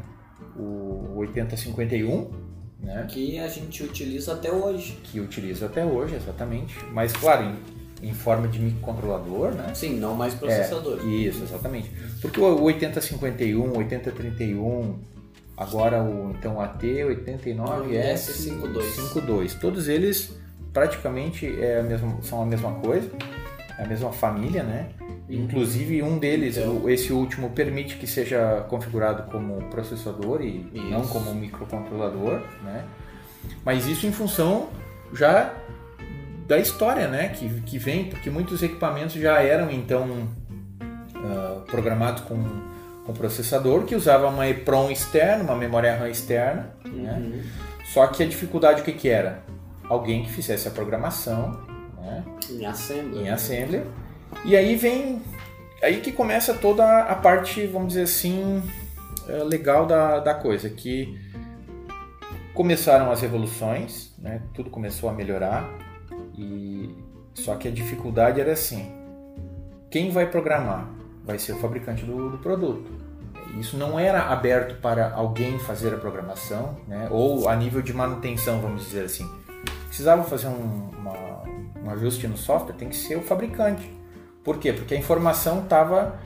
o 0.57 1.19
8051, 1.19 2.33
né? 2.81 3.07
Que 3.09 3.39
a 3.39 3.47
gente 3.47 3.85
utiliza 3.85 4.33
até 4.33 4.51
hoje. 4.51 4.99
que 5.05 5.21
utilizo 5.21 5.65
até 5.65 5.87
hoje, 5.87 6.17
exatamente. 6.17 6.77
Mas, 6.93 7.13
claro, 7.13 7.45
em, 7.45 8.09
em 8.09 8.13
forma 8.13 8.49
de 8.49 8.59
microcontrolador, 8.59 9.53
né? 9.53 9.73
Sim, 9.73 10.01
não 10.01 10.17
mais 10.17 10.35
processador. 10.35 10.99
É, 11.01 11.05
isso, 11.05 11.45
exatamente. 11.45 11.93
Porque 12.21 12.41
o 12.41 12.63
8051, 12.63 13.77
8031, 13.77 14.99
agora 15.57 16.03
o 16.03 16.33
então 16.33 16.61
AT 16.61 16.83
89S52, 16.83 18.83
52, 18.83 19.55
todos 19.55 19.87
eles 19.87 20.37
praticamente 20.73 21.47
é 21.63 21.79
a 21.79 21.85
mesma, 21.85 22.21
são 22.23 22.43
a 22.43 22.47
mesma 22.47 22.73
coisa, 22.81 23.09
é 23.79 23.85
a 23.85 23.87
mesma 23.87 24.13
família, 24.13 24.65
né? 24.65 24.89
Inclusive 25.29 26.03
um 26.03 26.19
deles, 26.19 26.57
Então. 26.57 26.89
esse 26.89 27.13
último, 27.13 27.51
permite 27.51 27.97
que 27.97 28.07
seja 28.07 28.65
configurado 28.69 29.25
como 29.31 29.61
processador 29.71 30.41
e 30.41 30.71
Isso. 30.73 30.85
não 30.89 31.07
como 31.07 31.35
microcontrolador, 31.35 32.41
né? 32.63 32.85
Mas 33.65 33.87
isso 33.87 34.07
em 34.07 34.13
função 34.13 34.69
já 35.13 35.53
da 36.47 36.59
história, 36.59 37.09
né? 37.09 37.29
Que, 37.29 37.49
que 37.63 37.79
vem, 37.79 38.05
porque 38.05 38.31
muitos 38.31 38.63
equipamentos 38.63 39.15
já 39.15 39.41
eram 39.43 39.71
então 39.71 40.29
ah, 41.17 41.63
programados 41.67 42.23
com, 42.23 42.39
com 43.05 43.13
processador 43.13 43.85
que 43.85 43.95
usava 43.95 44.29
uma 44.29 44.47
EEPROM 44.47 44.91
externa, 44.91 45.43
uma 45.43 45.57
memória 45.57 45.97
RAM 45.97 46.09
externa. 46.09 46.71
Né? 46.85 47.13
Uhum. 47.19 47.43
Só 47.93 48.07
que 48.07 48.23
a 48.23 48.27
dificuldade 48.27 48.83
o 48.83 48.85
que, 48.85 48.93
que 48.93 49.09
era? 49.09 49.43
Alguém 49.89 50.25
que 50.25 50.31
fizesse 50.31 50.69
a 50.69 50.71
programação 50.71 51.61
né? 52.01 52.25
Em 52.51 52.65
Assembly. 52.67 53.21
em 53.21 53.29
Assembly. 53.31 53.83
E 54.45 54.57
aí 54.57 54.77
vem. 54.77 55.23
Aí 55.83 56.01
que 56.01 56.13
começa 56.13 56.55
toda 56.55 57.03
a 57.03 57.15
parte, 57.15 57.67
vamos 57.67 57.89
dizer 57.89 58.03
assim, 58.03 58.63
eh, 59.29 59.45
legal 59.45 59.87
da, 59.87 60.21
da 60.21 60.35
coisa, 60.35 60.71
que 60.71 61.19
começaram 62.55 63.11
as 63.11 63.21
revoluções, 63.21 64.15
né? 64.19 64.41
tudo 64.55 64.71
começou 64.71 65.11
a 65.11 65.13
melhorar, 65.13 65.69
e 66.37 66.97
só 67.35 67.55
que 67.57 67.69
a 67.69 67.71
dificuldade 67.71 68.41
era 68.41 68.53
assim: 68.53 68.91
quem 69.91 70.11
vai 70.11 70.27
programar? 70.27 70.89
Vai 71.25 71.39
ser 71.39 71.53
o 71.53 71.59
fabricante 71.59 72.05
do, 72.05 72.31
do 72.31 72.39
produto. 72.39 72.91
Isso 73.59 73.77
não 73.77 73.99
era 73.99 74.23
aberto 74.29 74.81
para 74.81 75.13
alguém 75.13 75.59
fazer 75.59 75.93
a 75.93 75.97
programação, 75.97 76.77
né? 76.87 77.09
ou 77.11 77.49
a 77.49 77.57
nível 77.57 77.81
de 77.81 77.93
manutenção, 77.93 78.61
vamos 78.61 78.85
dizer 78.85 79.05
assim. 79.05 79.29
Precisava 79.87 80.23
fazer 80.25 80.49
um, 80.49 80.91
uma, 80.99 81.43
um 81.83 81.91
ajuste 81.91 82.27
no 82.27 82.37
software, 82.37 82.75
tem 82.75 82.89
que 82.89 82.97
ser 82.97 83.17
o 83.17 83.23
fabricante. 83.23 83.91
Por 84.47 84.59
quê? 84.59 84.73
Porque 84.73 84.95
a 84.95 84.97
informação 84.97 85.65
estava 85.65 86.21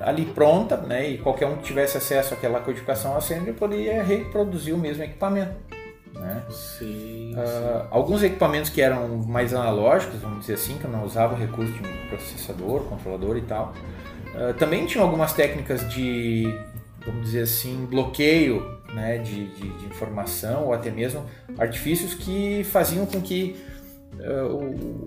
ali 0.00 0.24
pronta, 0.24 0.76
né? 0.76 1.10
E 1.10 1.18
qualquer 1.18 1.46
um 1.46 1.56
que 1.56 1.64
tivesse 1.64 1.98
acesso 1.98 2.32
àquela 2.32 2.60
codificação 2.60 3.16
Assembly 3.16 3.52
poderia 3.52 4.04
reproduzir 4.04 4.72
o 4.72 4.78
mesmo 4.78 5.02
equipamento. 5.02 5.56
Né? 6.14 6.42
Sim. 6.48 7.34
Ah, 7.36 7.88
alguns 7.90 8.22
equipamentos 8.22 8.70
que 8.70 8.80
eram 8.80 9.08
mais 9.26 9.52
analógicos, 9.52 10.20
vamos 10.20 10.40
dizer 10.42 10.54
assim, 10.54 10.78
que 10.78 10.86
não 10.86 11.04
usavam 11.04 11.36
recurso 11.36 11.72
de 11.72 11.80
processador, 12.08 12.84
controlador 12.84 13.36
e 13.36 13.42
tal, 13.42 13.74
ah, 14.36 14.54
também 14.56 14.86
tinham 14.86 15.04
algumas 15.04 15.32
técnicas 15.32 15.88
de, 15.92 16.56
vamos 17.04 17.22
dizer 17.22 17.42
assim, 17.42 17.84
bloqueio 17.84 18.78
né, 18.94 19.18
de, 19.18 19.46
de, 19.54 19.68
de 19.70 19.86
informação 19.86 20.66
ou 20.66 20.72
até 20.72 20.88
mesmo 20.92 21.26
artifícios 21.58 22.14
que 22.14 22.62
faziam 22.62 23.04
com 23.06 23.20
que 23.20 23.56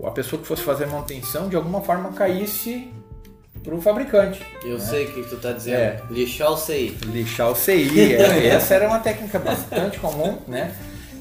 a 0.04 0.10
pessoa 0.10 0.40
que 0.40 0.46
fosse 0.48 0.62
fazer 0.62 0.86
manutenção 0.86 1.48
de 1.48 1.56
alguma 1.56 1.80
forma 1.80 2.12
caísse 2.12 2.90
para 3.62 3.74
o 3.74 3.80
fabricante. 3.80 4.44
Eu 4.62 4.74
né? 4.74 4.80
sei 4.80 5.06
o 5.06 5.12
que 5.14 5.22
tu 5.28 5.36
tá 5.36 5.52
dizendo. 5.52 5.76
É. 5.76 6.02
Lixar 6.10 6.52
o 6.52 6.56
CI. 6.56 6.96
lixar 7.06 7.50
o 7.50 7.54
CI. 7.54 8.14
é, 8.14 8.46
Essa 8.48 8.74
era 8.74 8.86
uma 8.88 8.98
técnica 8.98 9.38
bastante 9.38 9.98
comum, 9.98 10.38
né? 10.46 10.74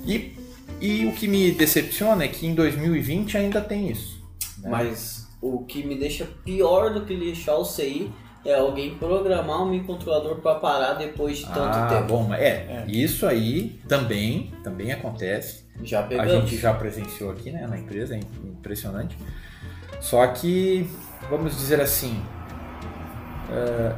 E, 0.05 0.35
e 0.81 1.05
o 1.05 1.13
que 1.13 1.27
me 1.27 1.51
decepciona 1.51 2.25
é 2.25 2.27
que 2.27 2.45
em 2.45 2.53
2020 2.53 3.37
ainda 3.37 3.61
tem 3.61 3.89
isso. 3.89 4.21
né? 4.57 4.69
Mas 4.69 5.27
o 5.41 5.63
que 5.63 5.83
me 5.83 5.95
deixa 5.97 6.27
pior 6.43 6.93
do 6.93 7.05
que 7.05 7.13
lixar 7.15 7.57
o 7.57 7.65
CI 7.65 8.11
é 8.45 8.55
alguém 8.55 8.95
programar 8.95 9.61
um 9.63 9.69
microcontrolador 9.69 10.35
para 10.37 10.55
parar 10.55 10.93
depois 10.93 11.37
de 11.39 11.45
tanto 11.45 11.59
ah, 11.77 11.87
tempo. 11.89 12.07
bom, 12.07 12.23
mas 12.23 12.41
é, 12.41 12.83
isso 12.87 13.25
aí 13.25 13.79
também, 13.87 14.51
também 14.63 14.91
acontece. 14.91 15.63
Já 15.81 16.01
A 16.01 16.03
pegamos. 16.03 16.31
gente 16.49 16.57
já 16.57 16.73
presenciou 16.73 17.31
aqui, 17.31 17.51
né, 17.51 17.65
na 17.67 17.77
empresa, 17.77 18.15
é 18.15 18.19
impressionante. 18.43 19.17
Só 20.01 20.25
que, 20.27 20.89
vamos 21.29 21.55
dizer 21.55 21.79
assim, 21.79 22.21
é, 23.49 23.93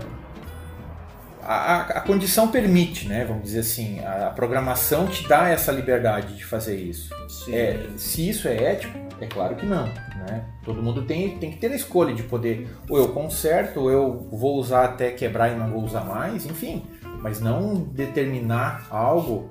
a, 1.43 1.53
a- 1.53 1.81
a 1.97 2.01
condição 2.01 2.47
permite, 2.49 3.07
né, 3.07 3.25
vamos 3.25 3.43
dizer 3.43 3.59
assim, 3.61 3.99
a, 4.05 4.27
a 4.27 4.29
programação 4.29 5.07
te 5.07 5.27
dá 5.27 5.49
essa 5.49 5.71
liberdade 5.71 6.35
de 6.35 6.45
fazer 6.45 6.75
isso. 6.77 7.09
Sim. 7.27 7.53
É, 7.55 7.85
se 7.97 8.29
isso 8.29 8.47
é 8.47 8.55
ético, 8.73 8.97
é 9.19 9.25
claro 9.27 9.55
que 9.55 9.65
não. 9.65 9.91
Né? 10.27 10.45
Todo 10.63 10.81
mundo 10.81 11.03
tem, 11.03 11.37
tem 11.37 11.51
que 11.51 11.57
ter 11.57 11.71
a 11.71 11.75
escolha 11.75 12.13
de 12.13 12.23
poder, 12.23 12.67
ou 12.89 12.97
eu 12.97 13.09
conserto, 13.09 13.81
ou 13.81 13.91
eu 13.91 14.27
vou 14.31 14.57
usar 14.57 14.85
até 14.85 15.11
quebrar 15.11 15.51
e 15.51 15.55
não 15.55 15.69
vou 15.69 15.83
usar 15.83 16.03
mais, 16.03 16.45
enfim. 16.45 16.83
Mas 17.21 17.39
não 17.39 17.75
determinar 17.75 18.87
algo 18.89 19.49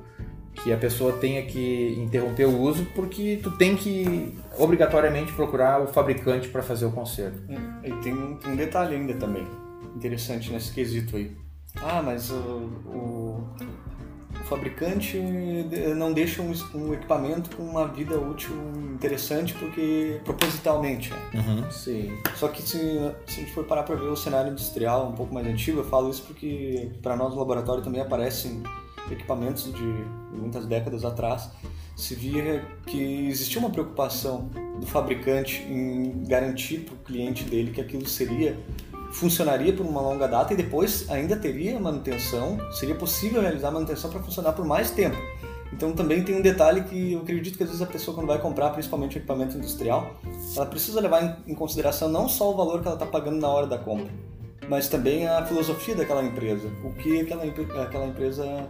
que 0.54 0.72
a 0.72 0.76
pessoa 0.76 1.12
tenha 1.14 1.42
que 1.42 1.96
interromper 1.98 2.46
o 2.46 2.60
uso 2.60 2.86
porque 2.94 3.40
tu 3.42 3.50
tem 3.52 3.76
que 3.76 4.38
obrigatoriamente 4.56 5.32
procurar 5.32 5.82
o 5.82 5.88
fabricante 5.88 6.48
para 6.48 6.62
fazer 6.62 6.86
o 6.86 6.92
conserto. 6.92 7.42
E 7.82 7.92
tem 8.02 8.12
um, 8.12 8.36
tem 8.36 8.52
um 8.52 8.56
detalhe 8.56 8.94
ainda 8.94 9.14
também, 9.14 9.46
interessante 9.96 10.52
nesse 10.52 10.72
quesito 10.72 11.16
aí. 11.16 11.36
Ah, 11.82 12.00
mas 12.00 12.30
o, 12.30 12.34
o, 12.86 13.48
o 14.44 14.46
fabricante 14.46 15.18
não 15.96 16.12
deixa 16.12 16.42
um, 16.42 16.52
um 16.74 16.92
equipamento 16.92 17.56
com 17.56 17.62
uma 17.62 17.88
vida 17.88 18.20
útil 18.20 18.54
interessante 18.92 19.54
porque 19.54 20.20
propositalmente. 20.22 21.10
né? 21.32 21.70
Sim. 21.70 22.12
Só 22.36 22.48
que 22.48 22.60
se, 22.60 22.78
se 23.26 23.40
a 23.40 23.40
gente 23.40 23.52
for 23.52 23.64
parar 23.64 23.84
para 23.84 23.96
ver 23.96 24.06
o 24.06 24.16
cenário 24.16 24.52
industrial 24.52 25.08
um 25.08 25.12
pouco 25.12 25.32
mais 25.32 25.46
antigo, 25.46 25.80
eu 25.80 25.84
falo 25.84 26.10
isso 26.10 26.22
porque 26.22 26.90
para 27.02 27.16
nós 27.16 27.32
no 27.32 27.38
laboratório 27.38 27.82
também 27.82 28.02
aparecem 28.02 28.62
equipamentos 29.10 29.72
de 29.72 30.04
muitas 30.32 30.66
décadas 30.66 31.04
atrás. 31.06 31.50
Se 31.96 32.14
via 32.14 32.64
que 32.86 33.28
existia 33.28 33.58
uma 33.58 33.70
preocupação 33.70 34.50
do 34.78 34.86
fabricante 34.86 35.62
em 35.62 36.22
garantir 36.24 36.80
para 36.80 36.94
o 36.94 36.98
cliente 36.98 37.44
dele 37.44 37.70
que 37.70 37.80
aquilo 37.80 38.06
seria 38.06 38.58
funcionaria 39.14 39.72
por 39.72 39.86
uma 39.86 40.00
longa 40.00 40.26
data 40.26 40.52
e 40.52 40.56
depois 40.56 41.08
ainda 41.08 41.36
teria 41.36 41.78
manutenção, 41.78 42.58
seria 42.72 42.94
possível 42.94 43.40
realizar 43.40 43.70
manutenção 43.70 44.10
para 44.10 44.20
funcionar 44.20 44.52
por 44.52 44.64
mais 44.66 44.90
tempo. 44.90 45.16
Então 45.72 45.92
também 45.92 46.22
tem 46.22 46.36
um 46.36 46.42
detalhe 46.42 46.82
que 46.82 47.12
eu 47.14 47.20
acredito 47.20 47.56
que 47.56 47.62
às 47.62 47.68
vezes 47.68 47.82
a 47.82 47.86
pessoa 47.86 48.14
quando 48.14 48.26
vai 48.26 48.38
comprar, 48.38 48.70
principalmente 48.70 49.16
equipamento 49.18 49.56
industrial, 49.56 50.14
ela 50.56 50.66
precisa 50.66 51.00
levar 51.00 51.38
em- 51.46 51.54
consideração 51.54 52.08
não 52.08 52.28
só 52.28 52.52
o 52.52 52.56
valor 52.56 52.80
que 52.80 52.86
ela 52.86 52.96
está 52.96 53.06
pagando 53.06 53.40
na 53.40 53.48
hora 53.48 53.66
da 53.66 53.78
compra, 53.78 54.12
mas 54.68 54.88
também 54.88 55.26
a 55.26 55.44
filosofia 55.46 55.94
daquela 55.94 56.22
empresa, 56.24 56.68
o 56.84 56.92
que 56.92 57.20
aquela, 57.20 57.44
aquela 57.82 58.06
empresa 58.06 58.68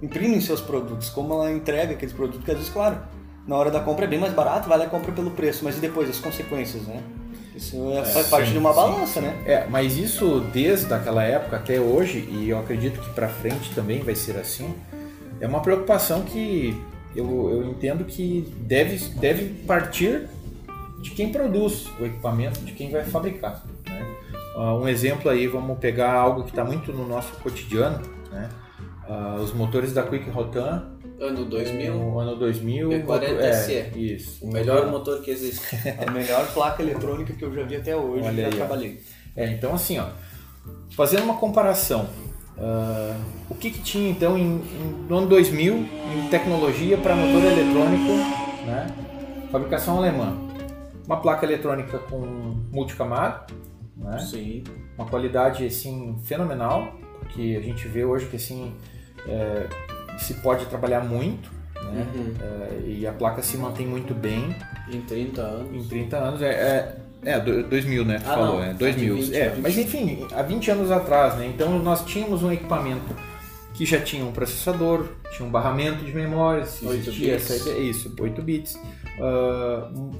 imprime 0.00 0.36
em 0.36 0.40
seus 0.40 0.60
produtos, 0.60 1.10
como 1.10 1.34
ela 1.34 1.52
entrega 1.52 1.92
aqueles 1.92 2.14
produtos, 2.14 2.38
porque 2.38 2.50
às 2.52 2.56
vezes, 2.58 2.72
claro, 2.72 2.98
na 3.46 3.56
hora 3.56 3.70
da 3.70 3.80
compra 3.80 4.04
é 4.04 4.08
bem 4.08 4.18
mais 4.18 4.32
barato, 4.32 4.68
vale 4.68 4.84
a 4.84 4.88
compra 4.88 5.12
pelo 5.12 5.30
preço, 5.32 5.64
mas 5.64 5.76
e 5.76 5.80
depois 5.80 6.08
as 6.10 6.18
consequências, 6.18 6.82
né? 6.84 7.02
Isso 7.54 7.76
é, 7.92 8.04
faz 8.04 8.28
parte 8.28 8.46
sim, 8.46 8.52
de 8.52 8.58
uma 8.58 8.70
sim, 8.70 8.76
balança, 8.76 9.20
né? 9.20 9.42
É, 9.44 9.66
mas 9.68 9.96
isso 9.96 10.40
desde 10.52 10.92
aquela 10.92 11.22
época 11.22 11.56
até 11.56 11.78
hoje, 11.80 12.26
e 12.30 12.48
eu 12.48 12.58
acredito 12.58 13.00
que 13.00 13.10
para 13.10 13.28
frente 13.28 13.74
também 13.74 14.00
vai 14.02 14.14
ser 14.14 14.36
assim, 14.38 14.74
é 15.40 15.46
uma 15.46 15.60
preocupação 15.60 16.22
que 16.22 16.80
eu, 17.14 17.50
eu 17.50 17.64
entendo 17.64 18.04
que 18.04 18.52
deve, 18.60 18.96
deve 19.16 19.48
partir 19.66 20.28
de 21.00 21.10
quem 21.10 21.30
produz 21.30 21.86
o 22.00 22.06
equipamento, 22.06 22.60
de 22.60 22.72
quem 22.72 22.90
vai 22.90 23.04
fabricar. 23.04 23.62
né? 23.86 24.06
Ah, 24.56 24.74
um 24.74 24.88
exemplo 24.88 25.30
aí, 25.30 25.46
vamos 25.46 25.78
pegar 25.78 26.12
algo 26.12 26.44
que 26.44 26.50
está 26.50 26.64
muito 26.64 26.92
no 26.92 27.06
nosso 27.06 27.32
cotidiano, 27.36 28.00
né? 28.30 28.48
Ah, 29.08 29.36
os 29.38 29.52
motores 29.52 29.92
da 29.92 30.02
Quick 30.02 30.30
Rotan 30.30 30.92
Ano 31.20 31.44
2000, 31.44 31.94
no 31.94 32.18
ano 32.18 32.36
2000. 32.36 32.88
P40 32.88 33.22
é, 33.40 33.98
isso. 33.98 34.44
o 34.44 34.52
melhor 34.52 34.90
motor 34.90 35.20
que 35.22 35.30
existe. 35.30 35.60
A 36.06 36.10
melhor 36.10 36.52
placa 36.52 36.82
eletrônica 36.82 37.32
que 37.32 37.44
eu 37.44 37.54
já 37.54 37.62
vi 37.62 37.76
até 37.76 37.96
hoje, 37.96 38.24
Olha 38.26 38.42
já 38.42 38.48
aí, 38.48 38.52
ó. 38.54 38.56
trabalhei. 38.56 39.00
É, 39.36 39.46
então 39.52 39.72
assim, 39.74 39.98
ó, 39.98 40.06
fazendo 40.90 41.22
uma 41.24 41.36
comparação, 41.36 42.08
ah, 42.58 43.16
o 43.48 43.54
que, 43.54 43.70
que 43.70 43.80
tinha 43.80 44.10
então 44.10 44.36
em, 44.36 44.56
em- 44.56 45.06
no 45.08 45.18
ano 45.18 45.26
2000 45.28 45.74
em 45.74 46.28
tecnologia 46.28 46.98
para 46.98 47.14
motor 47.14 47.42
eletrônico, 47.44 48.12
né? 48.66 48.86
Fabricação 49.50 49.98
alemã. 49.98 50.36
Uma 51.06 51.20
placa 51.20 51.44
eletrônica 51.46 51.98
com 51.98 52.20
multicamada, 52.72 53.46
né? 53.96 54.18
Sim. 54.18 54.64
Uma 54.98 55.06
qualidade 55.06 55.64
assim 55.66 56.18
fenomenal, 56.24 56.94
porque 57.20 57.56
a 57.58 57.62
gente 57.62 57.86
vê 57.88 58.04
hoje 58.04 58.26
que 58.26 58.36
assim 58.36 58.74
é, 59.26 59.66
se 60.18 60.34
pode 60.34 60.66
trabalhar 60.66 61.00
muito, 61.00 61.50
né? 61.74 62.06
Uhum. 62.14 62.34
É, 62.40 62.88
e 62.88 63.06
a 63.06 63.12
placa 63.12 63.42
se 63.42 63.56
mantém 63.56 63.86
muito 63.86 64.14
bem 64.14 64.54
Em 64.90 65.00
30 65.02 65.40
anos. 65.42 65.84
em 65.84 65.88
30 65.88 66.16
anos. 66.16 66.42
É, 66.42 66.50
é, 67.24 67.32
é 67.32 67.40
do- 67.40 67.62
2000, 67.64 68.04
né? 68.04 68.18
Tu 68.18 68.30
Ah, 68.30 68.34
falou, 68.34 68.56
não. 68.58 68.64
é 68.64 68.74
2000. 68.74 69.14
De 69.16 69.22
20, 69.22 69.34
é, 69.36 69.48
20. 69.50 69.62
mas 69.62 69.78
enfim, 69.78 70.26
há 70.32 70.42
20 70.42 70.70
anos 70.70 70.90
atrás, 70.90 71.34
né? 71.36 71.46
Então 71.46 71.78
nós 71.78 72.04
tínhamos 72.04 72.42
um 72.42 72.50
equipamento 72.52 73.14
que 73.74 73.84
já 73.86 74.00
tinha 74.00 74.24
um 74.24 74.32
processador, 74.32 75.06
tinha 75.34 75.46
um 75.48 75.50
barramento 75.50 76.04
de 76.04 76.12
memória, 76.14 76.64
se 76.66 76.84
8 76.86 77.08
existia 77.08 77.34
bits. 77.34 77.50
essa 77.50 77.70
isso, 77.70 78.14
8 78.20 78.42
bits, 78.42 78.78
um- 79.94 80.10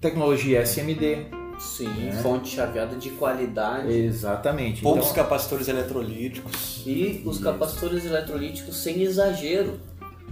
tecnologia 0.00 0.60
SMD, 0.62 1.26
Sim. 1.58 2.08
É. 2.08 2.12
Fonte 2.12 2.48
chaveada 2.48 2.96
de 2.96 3.10
qualidade. 3.10 3.92
exatamente. 3.92 4.82
Poucos 4.82 5.04
Então, 5.10 5.14
capacitores 5.24 5.68
eletrolíticos. 5.68 6.82
E 6.86 7.22
os 7.24 7.38
capacitores 7.38 8.04
eletrolíticos 8.04 8.76
sem 8.76 9.02
exagero. 9.02 9.80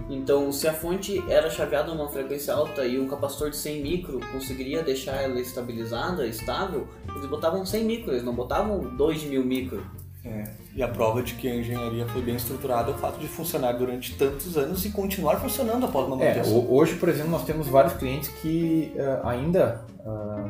Então, 0.09 0.51
se 0.53 0.67
a 0.67 0.73
fonte 0.73 1.21
era 1.27 1.49
chaveada 1.49 1.93
numa 1.93 2.07
frequência 2.07 2.53
alta 2.53 2.85
e 2.85 2.97
um 2.99 3.07
capacitor 3.07 3.49
de 3.49 3.57
100 3.57 3.81
micro 3.81 4.19
conseguiria 4.31 4.81
deixar 4.81 5.15
ela 5.21 5.39
estabilizada, 5.39 6.25
estável, 6.25 6.87
eles 7.13 7.25
botavam 7.25 7.65
100 7.65 7.83
micro, 7.83 8.11
eles 8.11 8.23
não 8.23 8.33
botavam 8.33 8.95
2 8.95 9.23
mil 9.25 9.43
micro. 9.43 9.83
É, 10.23 10.43
e 10.75 10.83
a 10.83 10.87
prova 10.87 11.21
de 11.23 11.33
que 11.35 11.47
a 11.49 11.55
engenharia 11.55 12.05
foi 12.07 12.21
bem 12.21 12.35
estruturada 12.35 12.91
é 12.91 12.93
o 12.93 12.97
fato 12.97 13.17
de 13.19 13.27
funcionar 13.27 13.73
durante 13.73 14.13
tantos 14.15 14.57
anos 14.57 14.85
e 14.85 14.89
continuar 14.91 15.37
funcionando 15.37 15.85
após 15.85 16.05
uma 16.07 16.21
é, 16.21 16.29
manutenção. 16.35 16.57
ho- 16.57 16.75
hoje, 16.75 16.95
por 16.95 17.07
exemplo, 17.09 17.31
nós 17.31 17.43
temos 17.45 17.67
vários 17.67 17.93
clientes 17.93 18.29
que 18.41 18.91
ah, 18.99 19.29
ainda 19.29 19.81
ah, 20.05 20.49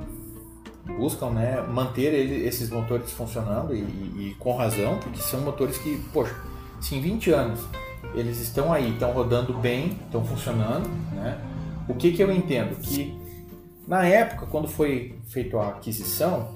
buscam 0.98 1.30
né, 1.32 1.62
manter 1.62 2.14
ele, 2.14 2.46
esses 2.46 2.70
motores 2.70 3.12
funcionando 3.12 3.76
e, 3.76 3.80
e, 3.80 4.36
com 4.40 4.56
razão, 4.56 4.98
porque 4.98 5.20
são 5.20 5.42
motores 5.42 5.78
que, 5.78 5.98
poxa, 6.14 6.36
se 6.80 6.96
em 6.96 7.02
20 7.02 7.32
anos 7.32 7.60
eles 8.14 8.40
estão 8.40 8.72
aí, 8.72 8.94
estão 8.94 9.12
rodando 9.12 9.54
bem, 9.54 9.98
estão 10.06 10.24
funcionando, 10.24 10.88
né? 11.14 11.38
O 11.88 11.94
que, 11.94 12.12
que 12.12 12.22
eu 12.22 12.32
entendo? 12.32 12.76
Que 12.80 13.18
na 13.88 14.06
época, 14.06 14.46
quando 14.48 14.68
foi 14.68 15.16
feita 15.30 15.58
a 15.58 15.70
aquisição, 15.70 16.54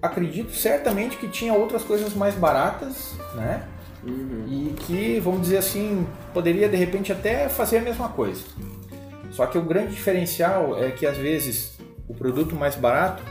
acredito 0.00 0.52
certamente 0.52 1.16
que 1.16 1.28
tinha 1.28 1.54
outras 1.54 1.82
coisas 1.82 2.14
mais 2.14 2.34
baratas, 2.34 3.14
né? 3.34 3.66
Uhum. 4.04 4.44
E 4.46 4.74
que, 4.74 5.20
vamos 5.20 5.42
dizer 5.42 5.58
assim, 5.58 6.06
poderia 6.32 6.68
de 6.68 6.76
repente 6.76 7.10
até 7.12 7.48
fazer 7.48 7.78
a 7.78 7.82
mesma 7.82 8.08
coisa. 8.10 8.42
Só 9.30 9.46
que 9.46 9.58
o 9.58 9.62
grande 9.62 9.94
diferencial 9.94 10.78
é 10.78 10.90
que 10.90 11.06
às 11.06 11.16
vezes 11.16 11.76
o 12.08 12.14
produto 12.14 12.54
mais 12.54 12.76
barato, 12.76 13.22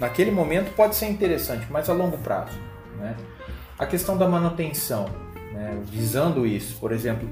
naquele 0.00 0.30
momento, 0.30 0.74
pode 0.74 0.96
ser 0.96 1.06
interessante, 1.06 1.66
mas 1.70 1.90
a 1.90 1.92
longo 1.92 2.16
prazo. 2.18 2.58
Né? 2.98 3.14
A 3.78 3.86
questão 3.86 4.16
da 4.16 4.26
manutenção, 4.26 5.04
né? 5.52 5.78
visando 5.84 6.46
isso, 6.46 6.78
por 6.80 6.90
exemplo, 6.90 7.28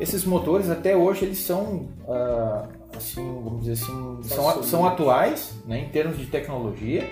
esses 0.00 0.24
motores 0.24 0.70
até 0.70 0.96
hoje 0.96 1.26
eles 1.26 1.38
são 1.38 1.90
uh, 2.06 2.66
assim, 2.96 3.22
vamos 3.44 3.60
dizer 3.60 3.72
assim, 3.72 4.18
são, 4.22 4.62
são 4.62 4.86
atuais 4.86 5.52
né, 5.66 5.80
em 5.80 5.88
termos 5.88 6.16
de 6.16 6.24
tecnologia 6.26 7.02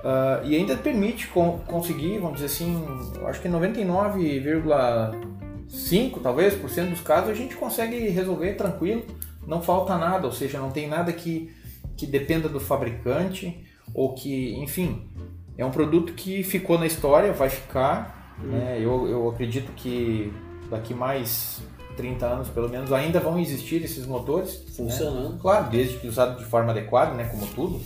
uh, 0.00 0.40
e 0.44 0.56
ainda 0.56 0.74
permite 0.76 1.28
conseguir, 1.66 2.18
vamos 2.18 2.40
dizer 2.40 2.46
assim, 2.46 2.82
acho 3.26 3.38
que 3.40 3.48
99,5 3.48 6.20
talvez 6.22 6.54
por 6.54 6.70
cento 6.70 6.88
dos 6.90 7.02
casos 7.02 7.30
a 7.30 7.34
gente 7.34 7.54
consegue 7.54 8.08
resolver 8.08 8.54
tranquilo, 8.54 9.04
não 9.46 9.62
falta 9.62 9.96
nada, 9.98 10.26
ou 10.26 10.32
seja, 10.32 10.58
não 10.58 10.70
tem 10.70 10.88
nada 10.88 11.12
que, 11.12 11.54
que 11.96 12.06
dependa 12.06 12.48
do 12.48 12.58
fabricante 12.58 13.69
ou 13.94 14.14
que, 14.14 14.54
enfim, 14.56 15.08
é 15.56 15.64
um 15.64 15.70
produto 15.70 16.12
que 16.14 16.42
ficou 16.42 16.78
na 16.78 16.86
história, 16.86 17.32
vai 17.32 17.50
ficar. 17.50 18.36
Hum. 18.42 18.48
Né? 18.48 18.78
Eu, 18.78 19.08
eu 19.08 19.28
acredito 19.28 19.72
que 19.72 20.32
daqui 20.70 20.94
mais 20.94 21.62
30 21.96 22.26
anos 22.26 22.48
pelo 22.48 22.68
menos, 22.68 22.92
ainda 22.92 23.20
vão 23.20 23.38
existir 23.38 23.82
esses 23.82 24.06
motores. 24.06 24.60
Né? 24.60 24.72
Funcionando. 24.76 25.34
Né? 25.34 25.38
Claro, 25.40 25.70
desde 25.70 25.98
que 25.98 26.08
usado 26.08 26.38
de 26.38 26.44
forma 26.44 26.70
adequada, 26.70 27.14
né, 27.14 27.24
como 27.24 27.46
tudo. 27.48 27.80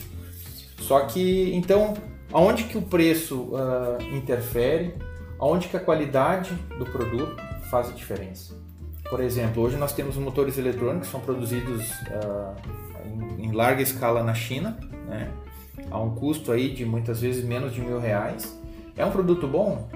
Só 0.81 1.01
que, 1.01 1.53
então, 1.55 1.95
aonde 2.33 2.65
que 2.65 2.79
o 2.79 2.83
preço 2.83 3.51
uh, 3.55 4.03
interfere, 4.15 4.95
aonde 5.39 5.69
que 5.69 5.77
a 5.77 5.81
qualidade 5.81 6.55
do 6.79 6.85
produto 6.85 7.37
faz 7.71 7.89
a 7.89 7.93
diferença. 7.93 8.55
Por 9.09 9.21
exemplo, 9.21 9.63
hoje 9.63 9.77
nós 9.77 9.93
temos 9.93 10.17
motores 10.17 10.59
eletrônicos 10.59 11.09
que 11.09 11.13
são 11.13 11.21
produzidos 11.21 11.91
uh, 11.91 12.55
em, 13.05 13.47
em, 13.47 13.53
larga 13.53 13.83
escala 13.83 14.23
na 14.23 14.35
China, 14.35 14.79
né? 15.09 15.31
A 15.95 16.03
um 16.03 16.15
custo 16.15 16.51
aí 16.51 16.75
de 16.75 16.85
muitas 16.85 17.21
vezes 17.21 17.45
menos 17.45 17.73
de 17.73 17.81
mil 17.81 18.01
reais. 18.01 18.59
É 18.97 19.05
um 19.05 19.11
produto 19.11 19.47
bom? 19.47 19.89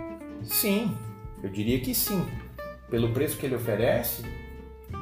Sim, 0.44 0.96
eu 1.42 1.50
diria 1.50 1.80
que 1.80 1.94
sim 1.94 2.24
pelo 2.88 3.11
preço 3.11 3.37
que 3.37 3.46
ele 3.46 3.56
oferece. 3.56 4.22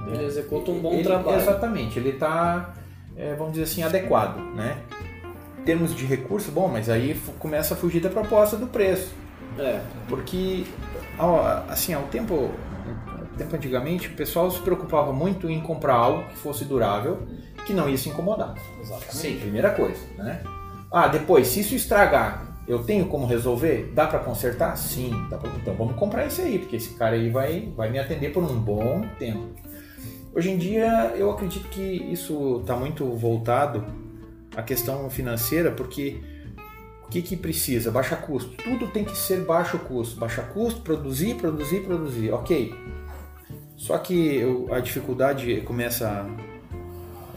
Ele 0.09 0.19
né? 0.19 0.25
executa 0.25 0.71
um 0.71 0.81
bom 0.81 0.95
ele, 0.95 1.05
trabalho. 1.05 1.37
Exatamente, 1.37 1.99
ele 1.99 2.11
está, 2.11 2.75
é, 3.17 3.35
vamos 3.35 3.53
dizer 3.53 3.65
assim, 3.65 3.83
adequado, 3.83 4.39
né? 4.55 4.79
Em 5.61 5.65
termos 5.65 5.95
de 5.95 6.05
recurso, 6.07 6.51
bom, 6.51 6.69
mas 6.69 6.89
aí 6.89 7.21
começa 7.39 7.75
a 7.75 7.77
fugir 7.77 8.01
da 8.01 8.09
proposta 8.09 8.57
do 8.57 8.67
preço. 8.67 9.15
É. 9.59 9.81
Porque, 10.09 10.65
assim, 11.69 11.93
ao 11.93 12.05
tempo, 12.05 12.51
ao 13.19 13.27
tempo 13.37 13.55
antigamente, 13.55 14.09
o 14.09 14.13
pessoal 14.13 14.51
se 14.51 14.61
preocupava 14.61 15.13
muito 15.13 15.51
em 15.51 15.61
comprar 15.61 15.95
algo 15.95 16.25
que 16.29 16.37
fosse 16.37 16.65
durável, 16.65 17.27
que 17.67 17.75
não 17.75 17.89
ia 17.89 17.99
se 17.99 18.09
incomodar. 18.09 18.55
Exatamente. 18.81 19.17
Sim. 19.17 19.39
Primeira 19.39 19.71
coisa, 19.71 20.01
né? 20.17 20.41
Ah, 20.91 21.09
depois, 21.09 21.49
se 21.49 21.61
isso 21.61 21.75
estragar, 21.75 22.57
eu 22.67 22.83
tenho 22.83 23.07
como 23.07 23.27
resolver? 23.27 23.93
Dá 23.95 24.07
para 24.07 24.19
consertar? 24.19 24.77
Sim. 24.77 25.11
Pra... 25.29 25.39
Então 25.57 25.75
vamos 25.75 25.97
comprar 25.97 26.27
esse 26.27 26.43
aí, 26.43 26.59
porque 26.59 26.77
esse 26.77 26.95
cara 26.95 27.15
aí 27.15 27.31
vai, 27.31 27.73
vai 27.77 27.91
me 27.91 27.99
atender 27.99 28.33
por 28.33 28.43
um 28.43 28.59
bom 28.59 29.03
tempo. 29.19 29.49
Hoje 30.35 30.51
em 30.51 30.59
dia 30.59 31.15
eu 31.17 31.31
acredito 31.31 31.69
que 31.69 31.81
isso 31.81 32.61
está 32.61 32.77
muito 32.77 33.07
voltado 33.15 33.85
à 34.55 34.63
questão 34.63 35.09
financeira, 35.09 35.71
porque 35.71 36.21
o 37.05 37.09
que, 37.09 37.23
que 37.23 37.37
precisa? 37.37 37.91
Baixa 37.91 38.17
custo. 38.17 38.51
Tudo 38.63 38.89
tem 38.89 39.05
que 39.05 39.17
ser 39.17 39.45
baixo 39.45 39.79
custo. 39.79 40.19
Baixa 40.19 40.43
custo, 40.43 40.81
produzir, 40.81 41.37
produzir, 41.37 41.81
produzir. 41.85 42.33
Ok. 42.33 42.75
Só 43.77 43.97
que 43.99 44.43
a 44.71 44.81
dificuldade 44.81 45.61
começa, 45.61 46.27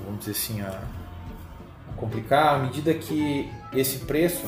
vamos 0.05 0.19
dizer 0.19 0.31
assim, 0.31 0.61
a 0.61 0.98
complicar 1.99 2.55
à 2.55 2.59
medida 2.59 2.93
que 2.93 3.49
esse 3.73 3.99
preço 3.99 4.45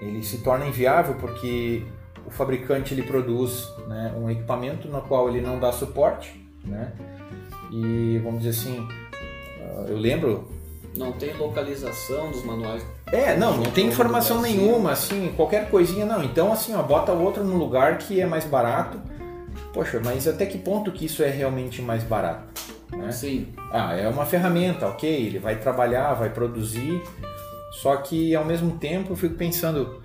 ele 0.00 0.22
se 0.22 0.38
torna 0.38 0.66
inviável 0.66 1.14
porque 1.14 1.82
o 2.26 2.30
fabricante 2.30 2.92
ele 2.92 3.02
produz 3.02 3.68
né, 3.86 4.12
um 4.16 4.30
equipamento 4.30 4.88
no 4.88 5.00
qual 5.02 5.28
ele 5.28 5.40
não 5.40 5.58
dá 5.58 5.72
suporte, 5.72 6.48
né? 6.64 6.92
E 7.72 8.18
vamos 8.22 8.42
dizer 8.42 8.60
assim, 8.60 8.88
ah, 9.60 9.84
eu 9.88 9.96
lembro. 9.96 10.48
Não 10.96 11.12
tem 11.12 11.34
localização 11.36 12.30
dos 12.30 12.42
manuais. 12.42 12.84
É, 13.12 13.36
não, 13.36 13.56
não 13.56 13.70
tem 13.70 13.86
informação 13.86 14.40
nenhuma, 14.40 14.92
assim, 14.92 15.32
qualquer 15.36 15.70
coisinha 15.70 16.06
não. 16.06 16.24
Então 16.24 16.52
assim, 16.52 16.74
ó, 16.74 16.82
bota 16.82 17.12
o 17.12 17.22
outro 17.22 17.44
no 17.44 17.56
lugar 17.56 17.98
que 17.98 18.20
é 18.20 18.26
mais 18.26 18.44
barato. 18.44 19.00
Poxa, 19.72 20.00
mas 20.02 20.26
até 20.26 20.46
que 20.46 20.58
ponto 20.58 20.90
que 20.90 21.04
isso 21.04 21.22
é 21.22 21.28
realmente 21.28 21.82
mais 21.82 22.02
barato? 22.02 22.44
Né? 22.90 23.10
Sim. 23.10 23.48
Ah, 23.72 23.94
é 23.94 24.08
uma 24.08 24.24
ferramenta, 24.24 24.86
ok? 24.86 25.08
Ele 25.26 25.38
vai 25.38 25.56
trabalhar, 25.56 26.14
vai 26.14 26.30
produzir, 26.30 27.02
só 27.72 27.96
que 27.96 28.34
ao 28.34 28.44
mesmo 28.44 28.78
tempo 28.78 29.12
eu 29.12 29.16
fico 29.16 29.34
pensando, 29.34 30.00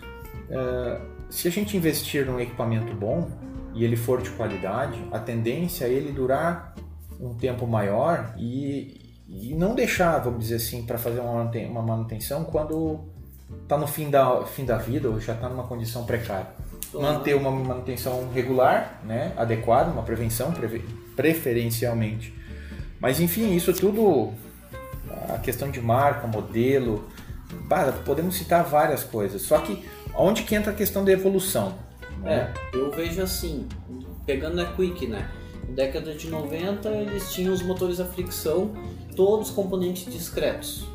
uh, 0.50 1.02
se 1.30 1.48
a 1.48 1.52
gente 1.52 1.78
investir 1.78 2.26
num 2.26 2.40
equipamento 2.40 2.94
bom 2.94 3.30
e 3.74 3.84
ele 3.84 3.96
for 3.96 4.22
de 4.22 4.30
qualidade, 4.32 5.02
a 5.12 5.20
tendência 5.20 5.86
é 5.86 5.90
ele 5.90 6.12
durar 6.12 6.76
um 7.20 7.34
tempo 7.36 7.68
maior 7.68 8.34
e, 8.38 9.16
e 9.28 9.54
não 9.54 9.76
deixar, 9.76 10.18
vamos 10.20 10.40
dizer 10.40 10.56
assim, 10.56 10.84
para 10.84 10.98
fazer 10.98 11.20
uma 11.20 11.82
manutenção 11.82 12.44
quando 12.44 13.00
está 13.64 13.78
no 13.78 13.88
fim 13.88 14.10
da, 14.10 14.44
fim 14.46 14.66
da 14.66 14.78
vida 14.78 15.10
ou 15.10 15.20
já 15.20 15.34
está 15.34 15.48
numa 15.48 15.64
condição 15.64 16.06
precária. 16.06 16.48
Manter 16.94 17.36
uma 17.36 17.52
manutenção 17.52 18.30
regular, 18.34 19.00
né, 19.06 19.32
adequada, 19.38 19.92
uma 19.92 20.04
prevenção 20.04 20.54
preferencialmente. 21.16 22.41
Mas 23.02 23.20
enfim, 23.20 23.56
isso 23.56 23.74
tudo, 23.74 24.32
a 25.30 25.40
questão 25.40 25.72
de 25.72 25.82
marca, 25.82 26.28
modelo, 26.28 27.10
podemos 28.06 28.36
citar 28.36 28.64
várias 28.64 29.04
coisas. 29.04 29.42
Só 29.42 29.58
que 29.58 29.84
onde 30.16 30.44
que 30.44 30.54
entra 30.54 30.72
a 30.72 30.76
questão 30.76 31.04
da 31.04 31.12
evolução? 31.12 31.74
Né? 32.20 32.54
É, 32.74 32.78
eu 32.78 32.92
vejo 32.92 33.22
assim, 33.22 33.68
pegando 34.26 34.62
a 34.62 34.66
Quick, 34.66 35.08
né? 35.08 35.30
Década 35.70 36.14
de 36.14 36.30
90 36.30 36.90
eles 36.90 37.32
tinham 37.32 37.54
os 37.54 37.64
motores 37.64 38.00
a 38.00 38.06
fricção, 38.06 38.74
todos 39.16 39.50
componentes 39.50 40.12
discretos. 40.12 40.86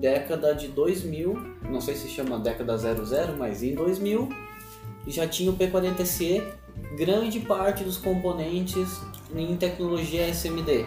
Década 0.00 0.54
de 0.54 0.68
2000, 0.68 1.34
não 1.68 1.80
sei 1.80 1.94
se 1.94 2.08
chama 2.08 2.38
década 2.38 2.76
00, 2.76 3.36
mas 3.38 3.62
em 3.62 3.74
2000 3.74 4.28
já 5.06 5.28
tinha 5.28 5.50
o 5.50 5.56
P40C, 5.56 6.42
grande 6.96 7.40
parte 7.40 7.84
dos 7.84 7.98
componentes 7.98 9.00
em 9.34 9.54
tecnologia 9.56 10.26
SMD. 10.28 10.86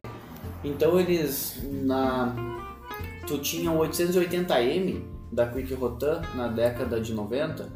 Então 0.64 1.00
eles 1.00 1.62
na 1.64 2.34
tu 3.28 3.38
tinha 3.38 3.72
o 3.72 3.80
880M 3.80 5.02
da 5.32 5.48
Quick 5.48 5.74
Rotan 5.74 6.22
na 6.36 6.48
década 6.48 7.00
de 7.02 7.14
90, 7.14 7.68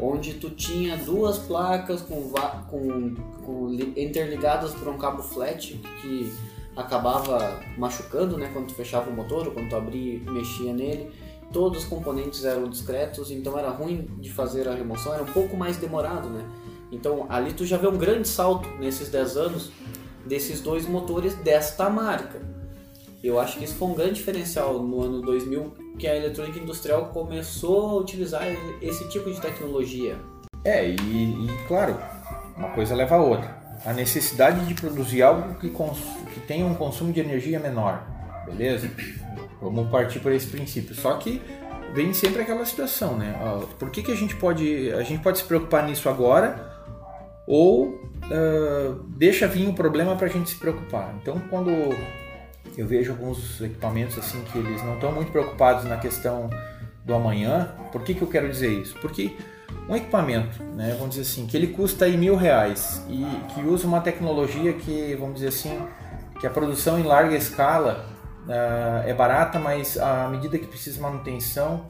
onde 0.00 0.34
tu 0.34 0.50
tinha 0.50 0.96
duas 0.96 1.38
placas 1.38 2.02
com, 2.02 2.30
com, 2.68 3.14
com 3.44 3.72
interligadas 3.96 4.74
por 4.74 4.88
um 4.88 4.98
cabo 4.98 5.22
flat 5.22 5.80
que 6.02 6.32
acabava 6.76 7.58
machucando, 7.78 8.36
né, 8.36 8.50
quando 8.52 8.66
tu 8.66 8.74
fechava 8.74 9.08
o 9.08 9.14
motor 9.14 9.46
ou 9.46 9.52
quando 9.52 9.70
tu 9.70 9.76
abria 9.76 10.14
e 10.14 10.30
mexia 10.30 10.74
nele. 10.74 11.10
Todos 11.52 11.84
os 11.84 11.88
componentes 11.88 12.44
eram 12.44 12.68
discretos, 12.68 13.30
então 13.30 13.58
era 13.58 13.70
ruim 13.70 14.10
de 14.18 14.30
fazer 14.30 14.68
a 14.68 14.74
remoção, 14.74 15.14
era 15.14 15.22
um 15.22 15.32
pouco 15.32 15.56
mais 15.56 15.76
demorado, 15.76 16.28
né? 16.28 16.44
Então 16.90 17.26
ali 17.28 17.52
tu 17.52 17.64
já 17.64 17.76
vê 17.76 17.86
um 17.86 17.96
grande 17.96 18.28
salto 18.28 18.68
nesses 18.78 19.08
10 19.08 19.36
anos 19.36 19.70
desses 20.26 20.60
dois 20.60 20.86
motores 20.86 21.34
desta 21.36 21.88
marca. 21.88 22.40
Eu 23.22 23.40
acho 23.40 23.58
que 23.58 23.64
isso 23.64 23.74
foi 23.74 23.88
um 23.88 23.94
grande 23.94 24.14
diferencial 24.14 24.80
no 24.82 25.02
ano 25.02 25.22
2000, 25.22 25.74
que 25.98 26.06
a 26.06 26.14
eletrônica 26.14 26.58
industrial 26.58 27.06
começou 27.06 27.90
a 27.90 27.94
utilizar 28.00 28.42
esse 28.80 29.08
tipo 29.08 29.30
de 29.30 29.40
tecnologia. 29.40 30.16
É, 30.64 30.88
e, 30.88 30.94
e 30.94 31.48
claro, 31.66 31.96
uma 32.56 32.68
coisa 32.68 32.94
leva 32.94 33.16
a 33.16 33.20
outra. 33.20 33.56
A 33.84 33.92
necessidade 33.92 34.64
de 34.66 34.74
produzir 34.74 35.22
algo 35.22 35.54
que, 35.54 35.70
que 35.70 36.40
tenha 36.40 36.66
um 36.66 36.74
consumo 36.74 37.12
de 37.12 37.20
energia 37.20 37.58
menor, 37.58 38.06
beleza? 38.44 38.90
Vamos 39.60 39.90
partir 39.90 40.20
por 40.20 40.32
esse 40.32 40.46
princípio. 40.46 40.94
Só 40.94 41.14
que 41.14 41.40
vem 41.94 42.12
sempre 42.12 42.42
aquela 42.42 42.64
situação, 42.64 43.16
né? 43.16 43.34
Por 43.78 43.90
que, 43.90 44.02
que 44.02 44.12
a 44.12 44.16
gente 44.16 44.36
pode 44.36 44.92
a 44.92 45.02
gente 45.02 45.22
pode 45.22 45.38
se 45.38 45.44
preocupar 45.44 45.86
nisso 45.86 46.08
agora 46.08 46.75
ou 47.46 47.88
uh, 47.88 48.94
deixa 49.16 49.46
vir 49.46 49.68
um 49.68 49.74
problema 49.74 50.16
para 50.16 50.26
a 50.26 50.30
gente 50.30 50.50
se 50.50 50.56
preocupar? 50.56 51.14
Então, 51.20 51.40
quando 51.48 51.70
eu 52.76 52.86
vejo 52.86 53.12
alguns 53.12 53.60
equipamentos 53.60 54.18
assim 54.18 54.42
que 54.52 54.58
eles 54.58 54.82
não 54.84 54.94
estão 54.94 55.12
muito 55.12 55.30
preocupados 55.30 55.84
na 55.84 55.96
questão 55.96 56.50
do 57.06 57.14
amanhã. 57.14 57.72
Por 57.92 58.02
que, 58.02 58.14
que 58.14 58.22
eu 58.22 58.28
quero 58.28 58.48
dizer 58.48 58.70
isso? 58.70 58.96
Porque 59.00 59.36
um 59.88 59.94
equipamento, 59.94 60.62
né, 60.74 60.94
vamos 60.98 61.14
dizer 61.14 61.22
assim, 61.22 61.46
que 61.46 61.56
ele 61.56 61.68
custa 61.68 62.04
aí 62.04 62.16
mil 62.16 62.34
reais 62.34 63.04
e 63.08 63.24
que 63.54 63.62
usa 63.62 63.86
uma 63.86 64.00
tecnologia 64.00 64.72
que, 64.72 65.16
vamos 65.18 65.36
dizer 65.36 65.48
assim, 65.48 65.80
que 66.40 66.46
a 66.46 66.50
produção 66.50 66.98
em 66.98 67.04
larga 67.04 67.36
escala 67.36 68.06
uh, 68.46 69.08
é 69.08 69.14
barata, 69.14 69.58
mas 69.58 69.96
à 69.96 70.28
medida 70.28 70.58
que 70.58 70.66
precisa 70.66 70.96
de 70.96 71.02
manutenção, 71.02 71.86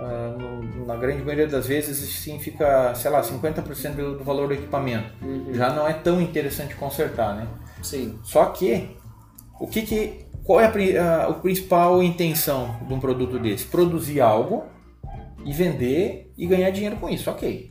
uh, 0.00 0.38
no, 0.38 0.86
na 0.86 0.96
grande 0.96 1.22
maioria 1.22 1.46
das 1.46 1.66
vezes, 1.66 1.98
sim 1.98 2.38
fica, 2.38 2.94
sei 2.94 3.10
lá, 3.10 3.22
50% 3.22 3.94
do, 3.94 4.18
do 4.18 4.24
valor 4.24 4.48
do 4.48 4.54
equipamento. 4.54 5.12
Uhum. 5.22 5.52
Já 5.52 5.72
não 5.72 5.86
é 5.86 5.92
tão 5.92 6.20
interessante 6.20 6.74
consertar, 6.74 7.36
né? 7.36 7.46
Sim. 7.82 8.18
Só 8.22 8.46
que, 8.46 8.96
o 9.60 9.66
que 9.66 9.82
que, 9.82 10.24
qual 10.44 10.60
é 10.60 10.66
a, 10.66 11.04
a, 11.04 11.26
a 11.28 11.34
principal 11.34 12.02
intenção 12.02 12.76
de 12.86 12.94
um 12.94 13.00
produto 13.00 13.38
desse? 13.38 13.66
Produzir 13.66 14.20
algo 14.20 14.64
e 15.44 15.52
vender 15.52 16.32
e 16.36 16.46
ganhar 16.46 16.70
dinheiro 16.70 16.96
com 16.96 17.08
isso, 17.08 17.30
ok. 17.30 17.70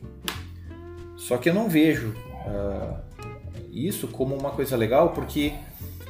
Só 1.16 1.36
que 1.36 1.48
eu 1.48 1.54
não 1.54 1.68
vejo 1.68 2.14
uh, 2.46 2.96
isso 3.70 4.08
como 4.08 4.34
uma 4.34 4.50
coisa 4.50 4.76
legal 4.76 5.10
porque 5.10 5.52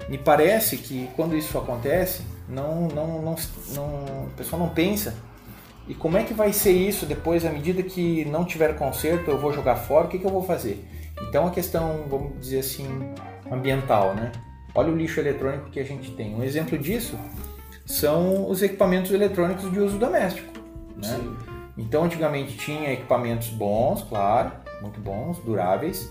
me 0.09 0.16
parece 0.18 0.76
que 0.76 1.09
quando 1.14 1.37
isso 1.37 1.56
acontece, 1.59 2.22
não, 2.48 2.88
não, 2.88 3.22
não, 3.22 3.37
não, 3.74 4.24
o 4.26 4.30
pessoal 4.37 4.61
não 4.61 4.68
pensa. 4.68 5.14
E 5.90 5.94
como 5.96 6.16
é 6.16 6.22
que 6.22 6.33
vai 6.33 6.53
ser 6.53 6.70
isso 6.70 7.05
depois, 7.05 7.44
à 7.44 7.50
medida 7.50 7.83
que 7.83 8.24
não 8.26 8.44
tiver 8.44 8.76
conserto, 8.76 9.29
eu 9.29 9.37
vou 9.37 9.53
jogar 9.53 9.74
fora, 9.74 10.07
o 10.07 10.09
que, 10.09 10.20
que 10.20 10.24
eu 10.24 10.31
vou 10.31 10.44
fazer? 10.44 10.87
Então 11.20 11.48
a 11.48 11.50
questão, 11.50 12.05
vamos 12.09 12.38
dizer 12.38 12.61
assim, 12.61 12.87
ambiental, 13.50 14.14
né? 14.14 14.31
Olha 14.72 14.92
o 14.92 14.96
lixo 14.96 15.18
eletrônico 15.18 15.68
que 15.68 15.81
a 15.81 15.85
gente 15.85 16.12
tem. 16.12 16.33
Um 16.33 16.44
exemplo 16.44 16.79
disso 16.79 17.18
são 17.85 18.48
os 18.48 18.62
equipamentos 18.62 19.11
eletrônicos 19.11 19.68
de 19.68 19.81
uso 19.81 19.98
doméstico. 19.98 20.61
Né? 20.96 21.09
Sim. 21.09 21.37
Então, 21.76 22.05
antigamente 22.05 22.57
tinha 22.57 22.92
equipamentos 22.92 23.48
bons, 23.48 24.05
claro, 24.05 24.53
muito 24.81 25.00
bons, 25.00 25.38
duráveis. 25.38 26.09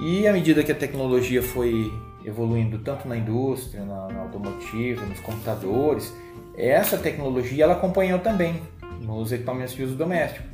E 0.00 0.28
à 0.28 0.32
medida 0.32 0.62
que 0.62 0.70
a 0.70 0.76
tecnologia 0.76 1.42
foi 1.42 1.92
evoluindo 2.24 2.78
tanto 2.78 3.08
na 3.08 3.16
indústria, 3.16 3.84
na, 3.84 4.06
na 4.06 4.20
automotiva, 4.20 5.04
nos 5.04 5.18
computadores, 5.18 6.14
essa 6.56 6.96
tecnologia 6.96 7.64
ela 7.64 7.74
acompanhou 7.74 8.20
também 8.20 8.62
nos 9.00 9.32
equipamentos 9.32 9.74
de 9.74 9.82
uso 9.82 9.94
doméstico. 9.94 10.48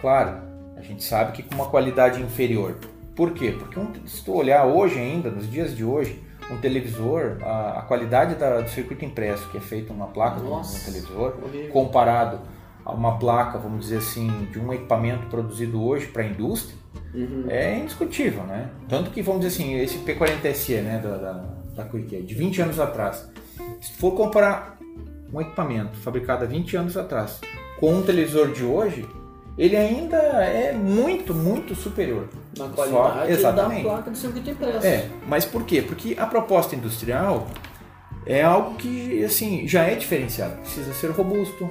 Claro, 0.00 0.38
a 0.76 0.82
gente 0.82 1.02
sabe 1.02 1.32
que 1.32 1.42
com 1.42 1.54
uma 1.54 1.66
qualidade 1.66 2.20
inferior. 2.20 2.76
Por 3.14 3.32
quê? 3.32 3.54
Porque 3.56 3.80
se 4.06 4.24
tu 4.24 4.34
olhar 4.34 4.66
hoje 4.66 4.98
ainda, 4.98 5.30
nos 5.30 5.50
dias 5.50 5.76
de 5.76 5.84
hoje, 5.84 6.22
um 6.50 6.58
televisor, 6.58 7.38
a, 7.42 7.78
a 7.78 7.82
qualidade 7.82 8.34
da, 8.34 8.60
do 8.60 8.68
circuito 8.68 9.04
impresso 9.04 9.48
que 9.50 9.56
é 9.56 9.60
feito 9.60 9.92
numa 9.92 10.08
placa 10.08 10.40
de 10.40 10.46
um 10.46 10.60
televisor, 10.84 11.38
horrível. 11.42 11.70
comparado 11.70 12.40
uma 12.84 13.18
placa, 13.18 13.56
vamos 13.58 13.86
dizer 13.86 13.98
assim, 13.98 14.28
de 14.52 14.58
um 14.58 14.72
equipamento 14.72 15.26
produzido 15.28 15.82
hoje 15.82 16.06
para 16.06 16.22
a 16.22 16.26
indústria, 16.26 16.76
uhum. 17.14 17.46
é 17.48 17.78
indiscutível, 17.78 18.42
né? 18.42 18.68
Tanto 18.88 19.10
que, 19.10 19.22
vamos 19.22 19.40
dizer 19.40 19.54
assim, 19.54 19.74
esse 19.76 19.98
P40SE, 19.98 20.82
né, 20.82 20.98
da, 20.98 21.16
da, 21.16 21.32
da 21.76 21.84
Quick, 21.84 22.22
de 22.22 22.34
20 22.34 22.60
anos 22.60 22.78
atrás, 22.78 23.26
se 23.80 23.92
for 23.94 24.12
comparar 24.12 24.78
um 25.32 25.40
equipamento 25.40 25.96
fabricado 25.96 26.44
há 26.44 26.46
20 26.46 26.76
anos 26.76 26.96
atrás 26.96 27.40
com 27.84 27.96
um 27.96 28.02
televisor 28.02 28.50
de 28.50 28.64
hoje, 28.64 29.06
ele 29.58 29.76
ainda 29.76 30.16
é 30.16 30.72
muito, 30.72 31.34
muito 31.34 31.74
superior. 31.74 32.30
Na 32.56 32.66
qualidade 32.68 33.14
Só, 33.14 33.24
exatamente. 33.26 33.82
da 33.82 33.90
placa 33.90 34.10
de 34.10 34.16
circuito 34.16 34.48
impresso. 34.48 34.86
É, 34.86 35.10
mas 35.28 35.44
por 35.44 35.64
quê? 35.64 35.82
Porque 35.82 36.16
a 36.18 36.24
proposta 36.24 36.74
industrial 36.74 37.46
é 38.24 38.42
algo 38.42 38.76
que, 38.76 39.22
assim, 39.22 39.68
já 39.68 39.82
é 39.82 39.96
diferenciado. 39.96 40.56
Precisa 40.62 40.94
ser 40.94 41.10
robusto, 41.10 41.68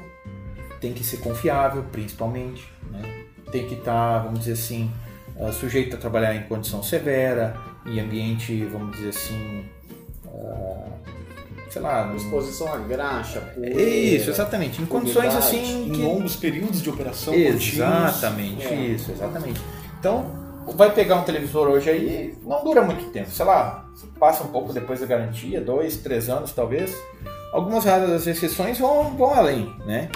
tem 0.80 0.94
que 0.94 1.04
ser 1.04 1.18
confiável, 1.18 1.84
principalmente, 1.92 2.64
né? 2.92 3.24
tem 3.52 3.66
que 3.68 3.74
estar, 3.74 4.20
tá, 4.20 4.20
vamos 4.20 4.42
dizer 4.42 4.52
assim, 4.52 4.92
uh, 5.36 5.52
sujeito 5.52 5.96
a 5.96 6.00
trabalhar 6.00 6.36
em 6.36 6.44
condição 6.44 6.84
severa, 6.84 7.58
em 7.88 8.00
ambiente, 8.00 8.64
vamos 8.66 8.96
dizer 8.98 9.10
assim, 9.10 9.66
uh, 10.28 10.93
sei 11.74 11.82
lá, 11.82 12.14
exposição 12.16 12.72
à 12.72 12.78
graxa, 12.78 13.42
poeira, 13.42 13.82
isso, 13.82 14.30
exatamente, 14.30 14.80
em 14.80 14.86
condições 14.86 15.36
assim, 15.36 15.90
que... 15.92 16.02
em 16.02 16.06
longos 16.06 16.36
períodos 16.36 16.84
de 16.84 16.88
operação, 16.88 17.34
exatamente, 17.34 18.64
é. 18.64 18.76
isso, 18.76 19.12
exatamente. 19.12 19.60
Então 20.00 20.44
vai 20.76 20.94
pegar 20.94 21.16
um 21.16 21.24
televisor 21.24 21.68
hoje 21.68 21.90
aí, 21.90 22.38
não 22.44 22.64
dura 22.64 22.84
muito 22.84 23.10
tempo, 23.10 23.32
sei 23.32 23.44
lá, 23.44 23.90
passa 24.20 24.44
um 24.44 24.50
pouco 24.50 24.72
depois 24.72 25.00
da 25.00 25.08
garantia, 25.08 25.60
dois, 25.60 25.98
três 25.98 26.30
anos 26.30 26.52
talvez. 26.52 26.96
Algumas 27.52 27.86
raras 27.86 28.28
exceções 28.28 28.78
vão, 28.78 29.18
vão 29.18 29.34
além, 29.34 29.76
né? 29.88 30.10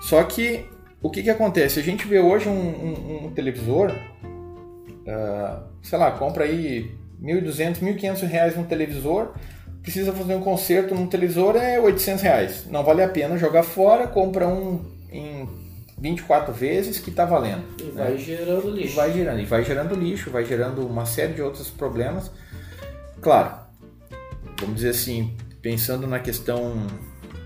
Só 0.00 0.22
que 0.24 0.66
o 1.02 1.10
que, 1.10 1.22
que 1.22 1.30
acontece? 1.30 1.78
A 1.78 1.82
gente 1.82 2.06
vê 2.06 2.18
hoje 2.18 2.48
um, 2.48 2.52
um, 2.52 3.26
um 3.26 3.30
televisor, 3.30 3.90
uh, 3.90 5.62
sei 5.82 5.98
lá, 5.98 6.12
compra 6.12 6.44
aí 6.44 6.96
1.200, 7.22 7.80
1.500 7.80 8.26
reais 8.26 8.56
um 8.56 8.64
televisor, 8.64 9.34
precisa 9.84 10.12
fazer 10.14 10.34
um 10.34 10.40
conserto 10.40 10.94
num 10.94 11.06
televisor 11.06 11.56
é 11.56 11.78
800 11.78 12.22
reais. 12.22 12.66
Não 12.70 12.82
vale 12.82 13.02
a 13.02 13.08
pena 13.08 13.36
jogar 13.36 13.62
fora, 13.62 14.06
compra 14.06 14.48
um 14.48 14.82
em 15.12 15.46
24 15.98 16.52
vezes 16.52 16.98
que 16.98 17.10
está 17.10 17.26
valendo. 17.26 17.62
E 17.78 17.84
né? 17.84 18.04
vai 18.04 18.18
gerando 18.18 18.70
lixo. 18.70 18.92
E 18.92 18.96
vai 18.96 19.12
gerando, 19.12 19.40
e 19.40 19.44
vai 19.44 19.64
gerando 19.64 19.94
lixo, 19.94 20.30
vai 20.30 20.44
gerando 20.44 20.86
uma 20.86 21.04
série 21.04 21.34
de 21.34 21.42
outros 21.42 21.68
problemas. 21.68 22.30
Claro, 23.20 23.54
vamos 24.58 24.76
dizer 24.76 24.90
assim, 24.90 25.36
pensando 25.60 26.06
na 26.06 26.18
questão 26.18 26.86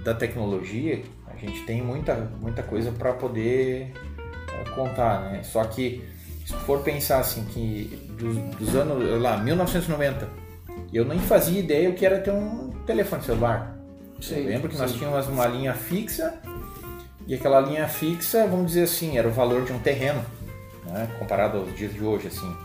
da 0.05 0.15
tecnologia, 0.15 1.03
a 1.27 1.37
gente 1.37 1.65
tem 1.67 1.83
muita, 1.83 2.15
muita 2.41 2.63
coisa 2.63 2.93
para 2.93 3.13
poder 3.13 3.93
uh, 3.93 4.75
contar, 4.77 5.23
né? 5.23 5.43
Só 5.43 5.65
que 5.65 6.05
se 6.47 6.55
for 6.55 6.83
pensar 6.83 7.19
assim 7.19 7.45
que 7.47 8.09
dos, 8.13 8.37
dos, 8.57 8.77
anos 8.77 9.21
lá 9.21 9.37
1990 9.39 10.48
eu 10.97 11.05
nem 11.05 11.19
fazia 11.19 11.59
ideia 11.59 11.91
o 11.91 11.95
que 11.95 12.07
era 12.07 12.19
ter 12.19 12.31
um 12.31 12.71
telefone 12.87 13.23
celular. 13.23 13.77
Sim, 14.21 14.37
eu 14.41 14.47
lembro 14.47 14.69
que 14.69 14.75
sim. 14.75 14.83
nós 14.83 14.93
tínhamos 14.93 15.27
uma 15.29 15.47
linha 15.47 15.75
fixa 15.75 16.35
e 17.27 17.35
aquela 17.35 17.61
linha 17.61 17.87
fixa, 17.87 18.47
vamos 18.47 18.69
dizer 18.69 18.85
assim, 18.85 19.19
era 19.19 19.29
o 19.29 19.33
valor 19.33 19.65
de 19.65 19.73
um 19.73 19.79
terreno, 19.79 20.25
né? 20.87 21.09
comparado 21.19 21.59
aos 21.59 21.77
dias 21.77 21.93
de 21.93 22.03
hoje 22.03 22.29
assim. 22.29 22.57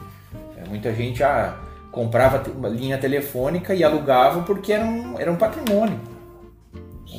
É, 0.58 0.68
muita 0.68 0.94
gente 0.94 1.24
ah, 1.24 1.58
comprava 1.92 2.50
uma 2.50 2.70
linha 2.70 2.98
telefônica 2.98 3.76
e 3.76 3.84
alugava 3.84 4.42
porque 4.44 4.74
era 4.74 4.86
um, 4.86 5.20
era 5.20 5.32
um 5.32 5.36
patrimônio 5.36 6.14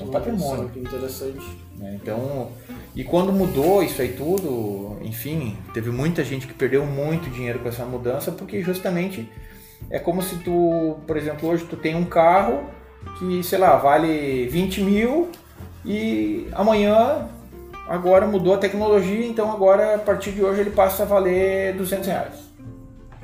um 0.02 0.10
patrimônio. 0.10 0.68
Que 0.70 0.80
interessante. 0.80 1.58
Né? 1.76 1.98
Então, 2.00 2.50
e 2.94 3.04
quando 3.04 3.32
mudou 3.32 3.82
isso 3.82 4.00
aí 4.00 4.12
tudo, 4.12 4.98
enfim, 5.02 5.56
teve 5.72 5.90
muita 5.90 6.24
gente 6.24 6.46
que 6.46 6.54
perdeu 6.54 6.84
muito 6.86 7.30
dinheiro 7.30 7.58
com 7.58 7.68
essa 7.68 7.84
mudança, 7.84 8.32
porque 8.32 8.62
justamente 8.62 9.28
é 9.90 9.98
como 9.98 10.22
se 10.22 10.36
tu, 10.36 10.96
por 11.06 11.16
exemplo, 11.16 11.48
hoje 11.48 11.64
tu 11.64 11.76
tem 11.76 11.94
um 11.94 12.04
carro 12.04 12.64
que, 13.18 13.42
sei 13.42 13.58
lá, 13.58 13.76
vale 13.76 14.46
20 14.48 14.80
mil 14.82 15.30
e 15.84 16.48
amanhã 16.52 17.28
agora 17.86 18.26
mudou 18.26 18.54
a 18.54 18.58
tecnologia, 18.58 19.26
então 19.26 19.52
agora 19.52 19.96
a 19.96 19.98
partir 19.98 20.32
de 20.32 20.42
hoje 20.42 20.60
ele 20.60 20.70
passa 20.70 21.02
a 21.02 21.06
valer 21.06 21.74
200 21.76 22.06
reais. 22.06 22.34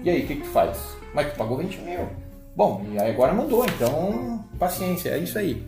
E 0.03 0.09
aí, 0.09 0.23
o 0.23 0.27
que, 0.27 0.37
que 0.37 0.43
tu 0.43 0.49
faz? 0.49 0.79
Mas 1.15 1.33
tu 1.33 1.37
pagou 1.37 1.57
20 1.57 1.79
mil. 1.79 2.09
Bom, 2.55 2.85
e 2.93 2.99
aí 2.99 3.11
agora 3.11 3.33
mudou, 3.33 3.65
então 3.65 4.45
paciência, 4.59 5.11
é 5.11 5.19
isso 5.19 5.39
aí. 5.39 5.63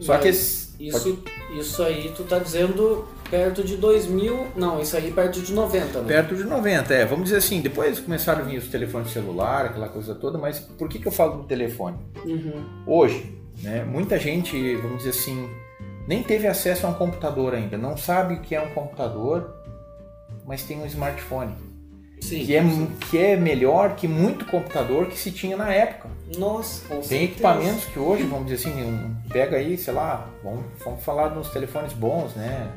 Só 0.00 0.16
que 0.18 0.28
isso, 0.28 1.24
isso 1.58 1.82
aí 1.82 2.12
tu 2.16 2.24
tá 2.24 2.38
dizendo 2.38 3.06
perto 3.30 3.62
de 3.62 3.76
2000, 3.76 4.48
não, 4.56 4.80
isso 4.80 4.96
aí 4.96 5.12
perto 5.12 5.40
de 5.40 5.52
90, 5.52 6.00
né? 6.00 6.08
Perto 6.08 6.34
de 6.34 6.44
90, 6.44 6.92
é. 6.92 7.04
Vamos 7.06 7.24
dizer 7.24 7.36
assim, 7.36 7.60
depois 7.60 8.00
começaram 8.00 8.40
a 8.40 8.42
vir 8.42 8.58
os 8.58 8.68
telefones 8.68 9.12
celular, 9.12 9.66
aquela 9.66 9.88
coisa 9.88 10.14
toda, 10.14 10.36
mas 10.36 10.58
por 10.58 10.88
que, 10.88 10.98
que 10.98 11.06
eu 11.06 11.12
falo 11.12 11.38
do 11.38 11.44
telefone? 11.44 11.96
Uhum. 12.24 12.64
Hoje, 12.86 13.38
né, 13.62 13.84
muita 13.84 14.18
gente, 14.18 14.74
vamos 14.76 14.98
dizer 14.98 15.10
assim, 15.10 15.48
nem 16.06 16.22
teve 16.22 16.48
acesso 16.48 16.86
a 16.86 16.90
um 16.90 16.94
computador 16.94 17.54
ainda, 17.54 17.78
não 17.78 17.96
sabe 17.96 18.34
o 18.34 18.40
que 18.40 18.54
é 18.54 18.60
um 18.60 18.70
computador, 18.70 19.54
mas 20.44 20.64
tem 20.64 20.80
um 20.80 20.86
smartphone. 20.86 21.69
Sim, 22.20 22.44
que, 22.44 22.54
é, 22.54 22.62
sim. 22.62 22.92
que 23.08 23.18
é 23.18 23.36
melhor 23.36 23.96
que 23.96 24.06
muito 24.06 24.44
computador 24.44 25.06
que 25.06 25.18
se 25.18 25.32
tinha 25.32 25.56
na 25.56 25.72
época. 25.72 26.08
Nossa, 26.38 26.86
Tem 26.86 27.02
certeza. 27.02 27.24
equipamentos 27.24 27.84
que 27.86 27.98
hoje, 27.98 28.22
vamos 28.24 28.46
dizer 28.46 28.68
assim, 28.68 29.16
pega 29.28 29.56
aí, 29.56 29.76
sei 29.76 29.94
lá, 29.94 30.28
vamos, 30.44 30.64
vamos 30.84 31.02
falar 31.02 31.28
dos 31.28 31.48
telefones 31.48 31.92
bons, 31.92 32.34
né? 32.36 32.68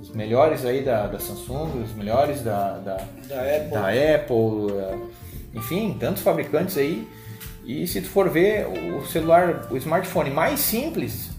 Os 0.00 0.10
melhores 0.10 0.64
aí 0.64 0.82
da, 0.82 1.06
da 1.06 1.18
Samsung, 1.18 1.82
os 1.82 1.92
melhores 1.94 2.40
da, 2.40 2.78
da, 2.78 2.96
da 3.28 3.40
Apple, 3.42 3.70
da 3.70 3.88
Apple 3.88 4.72
eh, 4.72 4.98
enfim, 5.54 5.96
tantos 5.98 6.22
fabricantes 6.22 6.78
aí. 6.78 7.06
E 7.64 7.86
se 7.86 8.00
tu 8.00 8.08
for 8.08 8.28
ver 8.28 8.66
o 8.66 9.04
celular, 9.06 9.68
o 9.70 9.76
smartphone 9.76 10.30
mais 10.30 10.60
simples 10.60 11.30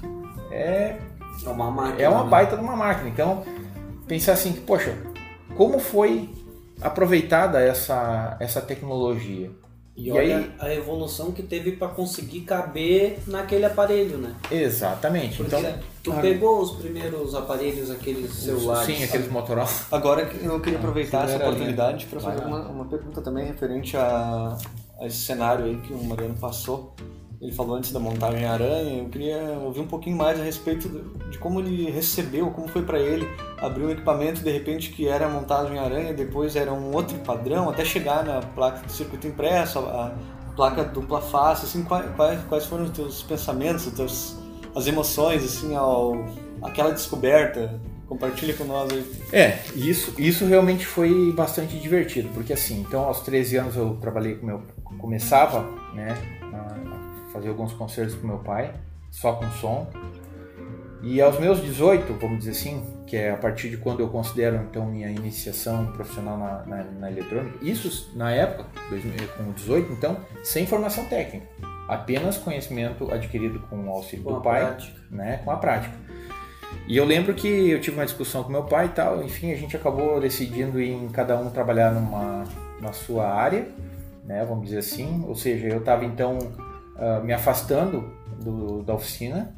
é, 0.52 0.98
é 1.46 1.50
uma 1.50 1.72
máquina. 1.72 2.02
É 2.02 2.08
uma 2.08 2.24
né? 2.24 2.30
baita 2.30 2.56
de 2.56 2.64
uma 2.64 2.76
máquina. 2.76 3.10
Então, 3.10 3.44
pensar 4.08 4.34
assim, 4.34 4.54
poxa, 4.54 4.96
como 5.56 5.80
foi 5.80 6.30
aproveitada 6.82 7.60
essa, 7.62 8.38
essa 8.40 8.62
tecnologia? 8.62 9.52
E, 9.96 10.08
E 10.08 10.12
olha 10.12 10.38
aí- 10.38 10.52
a 10.60 10.74
evolução 10.74 11.32
que 11.32 11.44
teve 11.44 11.74
para 11.74 11.88
conseguir 11.88 12.42
caber 12.42 13.20
naquele 13.28 13.64
aparelho, 13.66 14.18
né? 14.18 14.34
Exatamente. 14.50 15.38
Porque 15.38 15.56
Então, 15.56 15.74
tu 16.02 16.12
Ah. 16.12 16.16
pegou 16.20 16.62
os 16.62 16.72
primeiros 16.72 17.36
aparelhos, 17.36 17.92
aqueles 17.92 18.34
celulares. 18.34 18.86
sim, 18.88 19.04
aqueles 19.04 19.30
Motorola. 19.30 19.70
Agora 19.92 20.22
eu 20.42 20.60
queria 20.60 20.80
aproveitar 20.80 21.20
aquilo 21.26 21.36
essa 21.36 21.46
oportunidade 21.46 22.08
para 22.08 22.20
fazer 22.20 22.44
uma, 22.44 22.62
uma 22.70 22.86
pergunta 22.86 23.22
também 23.22 23.46
referente 23.46 23.96
a, 23.96 24.58
a 25.00 25.06
esse 25.06 25.18
cenário 25.18 25.66
aí 25.66 25.78
que 25.78 25.94
o 25.94 26.04
Mariano 26.04 26.36
passou. 26.40 26.96
Ele 27.44 27.52
falou 27.52 27.76
antes 27.76 27.92
da 27.92 28.00
montagem 28.00 28.46
aranha. 28.46 29.02
Eu 29.02 29.10
queria 29.10 29.38
ouvir 29.62 29.82
um 29.82 29.88
pouquinho 29.88 30.16
mais 30.16 30.40
a 30.40 30.44
respeito 30.44 30.88
de, 31.30 31.38
como 31.38 31.60
ele 31.60 31.92
recebeu, 31.92 32.50
como 32.52 32.70
foi 32.70 32.84
para 32.84 32.98
ele 32.98 33.28
abrir 33.58 33.84
um 33.84 33.90
equipamento 33.90 34.42
de 34.42 34.50
repente 34.50 34.92
que 34.94 35.10
era 35.10 35.26
a 35.26 35.30
montagem 35.30 35.78
aranha, 35.78 36.14
depois 36.14 36.56
era 36.56 36.72
um 36.72 36.94
outro 36.94 37.18
padrão, 37.20 37.70
até 37.70 37.84
chegar 37.84 38.24
na 38.24 38.40
placa 38.40 38.86
de 38.86 38.94
circuito 38.94 39.28
impresso, 39.28 39.80
a, 39.80 40.16
placa 40.56 40.86
dupla 40.86 41.20
face. 41.20 41.66
Assim, 41.66 41.84
quais, 41.84 42.42
quais, 42.48 42.66
foram 42.66 42.86
os 42.86 42.92
teus 42.92 43.22
pensamentos, 43.24 43.88
os 43.88 43.94
teus, 43.94 44.38
as 44.74 44.88
emoções 44.88 45.44
assim 45.44 45.76
ao 45.76 46.26
aquela 46.62 46.92
descoberta? 46.92 47.78
Compartilha 48.08 48.54
com 48.54 48.64
nós 48.64 48.90
aí. 48.90 49.06
É, 49.34 49.60
isso, 49.76 50.14
isso 50.18 50.46
realmente 50.46 50.86
foi 50.86 51.34
bastante 51.34 51.78
divertido, 51.78 52.30
porque 52.34 52.54
assim, 52.54 52.80
então 52.82 53.04
aos 53.04 53.20
13 53.22 53.58
anos 53.58 53.76
eu 53.76 53.98
trabalhei 54.00 54.36
com 54.36 54.46
meu. 54.46 54.62
começava, 55.00 55.68
né, 55.94 56.16
fazer 57.34 57.50
alguns 57.50 57.74
concertos 57.74 58.16
com 58.16 58.28
meu 58.28 58.38
pai, 58.40 58.74
só 59.12 59.34
com 59.34 59.50
som. 59.52 59.88
E 61.02 61.22
aos 61.22 61.38
meus 61.38 61.62
18, 61.62 62.14
vamos 62.14 62.40
dizer 62.40 62.52
assim, 62.52 62.82
que 63.06 63.18
é 63.18 63.32
a 63.32 63.38
partir 63.38 63.70
de 63.70 63.76
quando 63.76 64.00
eu 64.00 64.08
considero 64.08 64.56
então 64.56 64.86
minha 64.86 65.10
iniciação 65.10 65.88
profissional 65.88 66.38
na, 66.38 66.66
na, 66.66 66.84
na 66.84 67.12
eletrônica, 67.12 67.58
isso 67.62 68.12
na 68.16 68.32
época, 68.32 68.66
2000, 68.90 69.28
com 69.38 69.52
18, 69.52 69.92
então, 69.92 70.18
sem 70.44 70.66
formação 70.66 71.06
técnica, 71.06 71.46
apenas 71.90 72.38
conhecimento 72.38 73.12
adquirido 73.12 73.60
com 73.70 73.86
o 73.86 73.90
auxílio 73.90 74.24
Com 74.24 74.36
do 74.36 74.42
pai 74.42 74.62
prática. 74.62 75.00
né, 75.12 75.42
com 75.44 75.52
a 75.52 75.58
prática. 75.58 75.94
E 76.88 76.96
eu 76.96 77.06
lembro 77.06 77.34
que 77.34 77.48
eu 77.48 77.82
tive 77.82 77.98
uma 77.98 78.06
discussão 78.06 78.44
com 78.44 78.52
meu 78.52 78.64
pai 78.64 78.86
e 78.86 78.90
tal, 78.90 79.22
enfim, 79.22 79.52
a 79.52 79.56
gente 79.58 79.76
acabou 79.76 80.22
decidindo 80.22 80.82
em 80.82 81.10
cada 81.10 81.38
um 81.38 81.50
trabalhar 81.50 81.92
numa 81.92 82.46
na 82.82 82.94
sua 82.94 83.28
área, 83.28 83.68
né, 84.24 84.46
vamos 84.46 84.66
dizer 84.66 84.80
assim, 84.80 85.24
ou 85.28 85.36
seja, 85.36 85.68
eu 85.68 85.80
estava 85.80 86.06
então 86.06 86.40
ah, 86.98 87.22
me 87.24 87.34
afastando 87.34 88.14
do, 88.40 88.84
da 88.84 88.94
oficina 88.94 89.56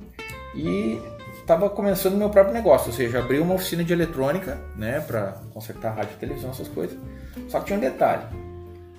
e 0.54 1.02
estava 1.40 1.70
começando 1.70 2.16
meu 2.16 2.30
próprio 2.30 2.54
negócio, 2.54 2.88
ou 2.88 2.94
seja, 2.94 3.20
abri 3.20 3.40
uma 3.40 3.54
oficina 3.54 3.84
de 3.84 3.94
eletrônica, 3.94 4.58
né, 4.76 5.00
para 5.00 5.38
consertar 5.54 5.96
rádio 5.96 6.14
e 6.16 6.20
televisão, 6.20 6.50
essas 6.50 6.68
coisas. 6.68 6.98
Só 7.48 7.60
que 7.60 7.68
tinha 7.68 7.78
um 7.78 7.82
detalhe, 7.82 8.24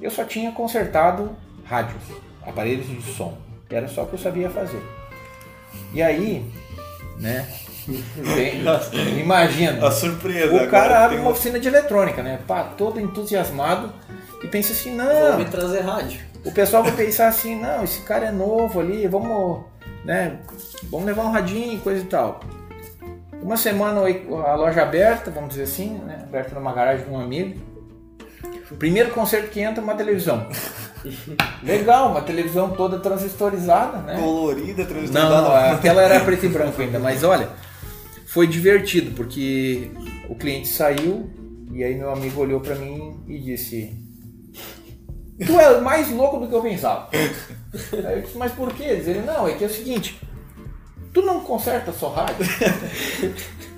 eu 0.01 0.11
só 0.11 0.25
tinha 0.25 0.53
consertado 0.53 1.35
rádios, 1.65 2.03
aparelhos 2.47 2.87
de 2.87 3.03
som, 3.03 3.37
era 3.69 3.89
só 3.89 4.05
o 4.05 4.07
que 4.07 4.15
eu 4.15 4.19
sabia 4.19 4.49
fazer. 4.49 4.81
E 5.93 6.03
aí, 6.03 6.49
né? 7.19 7.49
Bem, 8.35 8.63
imagina. 9.21 9.91
surpresa. 9.91 10.55
O 10.55 10.69
cara 10.69 11.05
abre 11.05 11.19
uma 11.19 11.31
oficina 11.31 11.59
de 11.59 11.69
eletrônica, 11.69 12.23
né? 12.23 12.41
Pá, 12.47 12.65
todo 12.77 13.01
entusiasmado 13.01 13.93
e 14.43 14.47
pensa 14.47 14.73
assim, 14.73 14.97
Vou 14.97 15.05
não, 15.05 15.39
me 15.39 15.45
trazer 15.47 15.81
rádio. 15.81 16.21
O 16.47 16.53
pessoal 16.53 16.83
vai 16.83 16.93
pensar 16.93 17.29
assim, 17.29 17.55
não, 17.61 17.85
esse 17.85 18.01
cara 18.01 18.27
é 18.27 18.31
novo 18.33 18.81
ali, 18.81 19.07
vamos, 19.07 19.65
né? 20.05 20.39
Vamos 20.85 21.07
levar 21.07 21.25
um 21.25 21.31
radinho 21.33 21.75
e 21.75 21.79
coisa 21.79 22.03
e 22.03 22.07
tal. 22.07 22.41
Uma 23.43 23.57
semana 23.57 24.01
a 24.01 24.55
loja 24.55 24.83
aberta, 24.83 25.31
vamos 25.31 25.51
dizer 25.51 25.65
assim, 25.65 25.99
né? 25.99 26.21
Aberta 26.23 26.55
numa 26.55 26.73
garagem 26.73 27.05
de 27.05 27.11
um 27.11 27.19
amigo. 27.19 27.61
Primeiro 28.79 29.11
concerto 29.11 29.49
que 29.51 29.61
entra 29.61 29.83
uma 29.83 29.95
televisão. 29.95 30.47
Legal, 31.63 32.11
uma 32.11 32.21
televisão 32.23 32.71
toda 32.71 32.99
transistorizada, 32.99 33.99
né? 33.99 34.19
colorida, 34.19 34.83
Não, 34.83 34.89
transformada. 34.89 35.43
não, 35.43 35.75
aquela 35.77 36.03
era 36.03 36.21
preto 36.21 36.47
e 36.47 36.49
branco 36.49 36.81
ainda, 36.83 36.99
mas 36.99 37.23
olha, 37.23 37.49
foi 38.27 38.47
divertido 38.47 39.13
porque 39.13 39.91
o 40.29 40.35
cliente 40.35 40.67
saiu 40.67 41.31
e 41.73 41.85
aí 41.85 41.95
meu 41.95 42.11
amigo 42.11 42.41
olhou 42.41 42.59
pra 42.61 42.75
mim 42.75 43.21
e 43.29 43.39
disse: 43.39 43.95
Tu 45.45 45.61
é 45.61 45.81
mais 45.81 46.11
louco 46.11 46.39
do 46.39 46.49
que 46.49 46.55
eu 46.55 46.63
pensava. 46.63 47.09
Aí 47.13 48.19
eu 48.19 48.23
disse: 48.23 48.39
Mas 48.39 48.53
por 48.53 48.73
quê? 48.73 48.85
Ele: 48.85 49.21
Não, 49.21 49.47
é 49.47 49.55
que 49.55 49.65
é 49.65 49.67
o 49.67 49.71
seguinte, 49.71 50.21
tu 51.13 51.23
não 51.23 51.41
conserta 51.41 51.93
só 51.93 52.09
rádio? 52.11 52.47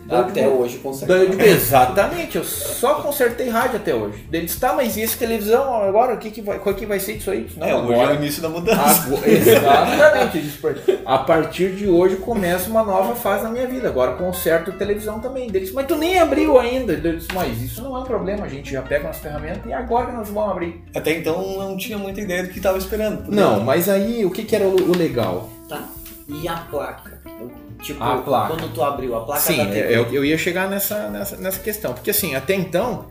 Até 0.09 0.49
hoje, 0.49 0.81
digo, 1.29 1.43
exatamente, 1.43 2.39
eu 2.39 2.45
só 2.45 2.95
consertei 2.95 3.49
rádio 3.49 3.77
até 3.77 3.95
hoje. 3.95 4.27
Ele 4.33 4.47
disse, 4.47 4.59
tá, 4.59 4.73
mas 4.73 4.97
e 4.97 5.03
esse 5.03 5.19
televisão 5.19 5.83
agora? 5.83 6.15
O 6.15 6.19
que, 6.19 6.31
que, 6.31 6.41
vai, 6.41 6.59
qual 6.59 6.75
que 6.75 6.87
vai 6.87 6.99
ser 6.99 7.19
disso 7.19 7.31
aí? 7.31 7.47
Não, 7.57 7.67
É, 7.67 7.75
hoje 7.75 7.93
é 7.93 7.95
agora 7.95 8.13
o 8.13 8.17
início 8.17 8.43
da 8.43 8.49
mudança. 8.49 9.09
Exatamente. 9.27 10.41
disse 10.41 10.67
ele, 10.67 10.99
A 11.05 11.19
partir 11.19 11.73
de 11.73 11.89
hoje 11.89 12.17
começa 12.17 12.71
uma 12.71 12.83
nova 12.83 13.15
fase 13.15 13.45
na 13.45 13.51
minha 13.51 13.67
vida. 13.67 13.89
Agora 13.89 14.13
conserto 14.13 14.73
televisão 14.73 15.21
também. 15.21 15.49
Ele 15.49 15.61
disse, 15.61 15.75
mas 15.75 15.87
tu 15.87 15.97
nem 15.97 16.19
abriu 16.19 16.59
ainda. 16.59 16.95
Eu 16.95 17.17
disse, 17.17 17.29
mas 17.35 17.61
isso 17.63 17.83
não 17.83 17.97
é 17.97 18.01
um 18.01 18.05
problema. 18.05 18.47
A 18.47 18.49
gente 18.49 18.73
já 18.73 18.83
pega 18.83 19.07
umas 19.07 19.19
ferramentas 19.19 19.63
e 19.67 19.73
agora 19.73 20.13
nós 20.13 20.29
vamos 20.29 20.51
abrir. 20.51 20.83
Até 20.95 21.13
então 21.19 21.59
não 21.59 21.77
tinha 21.77 21.99
muita 21.99 22.21
ideia 22.21 22.43
do 22.45 22.49
que 22.49 22.59
estava 22.59 22.79
esperando. 22.79 23.31
Não, 23.31 23.61
mas 23.61 23.89
aí 23.89 24.25
o 24.25 24.31
que, 24.31 24.45
que 24.45 24.57
era 24.57 24.65
o, 24.65 24.75
o 24.75 24.97
legal? 24.97 25.51
Tá. 25.69 25.85
E 26.29 26.47
a 26.47 26.57
placa? 26.57 27.21
Tipo, 27.83 28.01
quando 28.01 28.73
tu 28.75 28.83
abriu 28.83 29.17
a 29.17 29.25
placa 29.25 29.41
Sim, 29.41 29.59
da 29.59 29.67
TV. 29.67 29.97
eu, 29.97 30.13
eu 30.13 30.25
ia 30.25 30.37
chegar 30.37 30.69
nessa, 30.69 31.09
nessa, 31.09 31.37
nessa 31.37 31.61
questão. 31.61 31.95
Porque 31.95 32.11
assim, 32.11 32.35
até 32.35 32.55
então, 32.55 33.07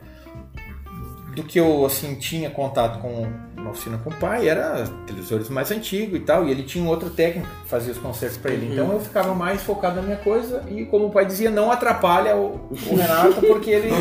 do 1.35 1.43
que 1.43 1.59
eu 1.59 1.85
assim 1.85 2.15
tinha 2.15 2.49
contato 2.49 2.99
com 2.99 3.27
uma 3.55 3.71
oficina 3.71 3.97
com 3.97 4.09
o 4.09 4.13
pai, 4.13 4.47
era 4.47 4.85
televisores 5.05 5.49
mais 5.49 5.71
antigos 5.71 6.19
e 6.19 6.21
tal, 6.21 6.47
e 6.47 6.51
ele 6.51 6.63
tinha 6.63 6.83
um 6.83 6.87
outro 6.87 7.09
técnico 7.09 7.47
que 7.63 7.69
fazia 7.69 7.91
os 7.91 7.97
concertos 7.97 8.37
para 8.37 8.51
ele. 8.51 8.67
Uhum. 8.67 8.73
Então 8.73 8.91
eu 8.93 8.99
ficava 8.99 9.33
mais 9.33 9.61
focado 9.61 9.97
na 9.97 10.01
minha 10.01 10.17
coisa 10.17 10.63
e 10.69 10.85
como 10.85 11.07
o 11.07 11.11
pai 11.11 11.25
dizia, 11.25 11.49
não 11.49 11.71
atrapalha 11.71 12.35
o, 12.35 12.69
o 12.71 12.95
Renato 12.95 13.41
porque 13.41 13.69
ele, 13.69 13.91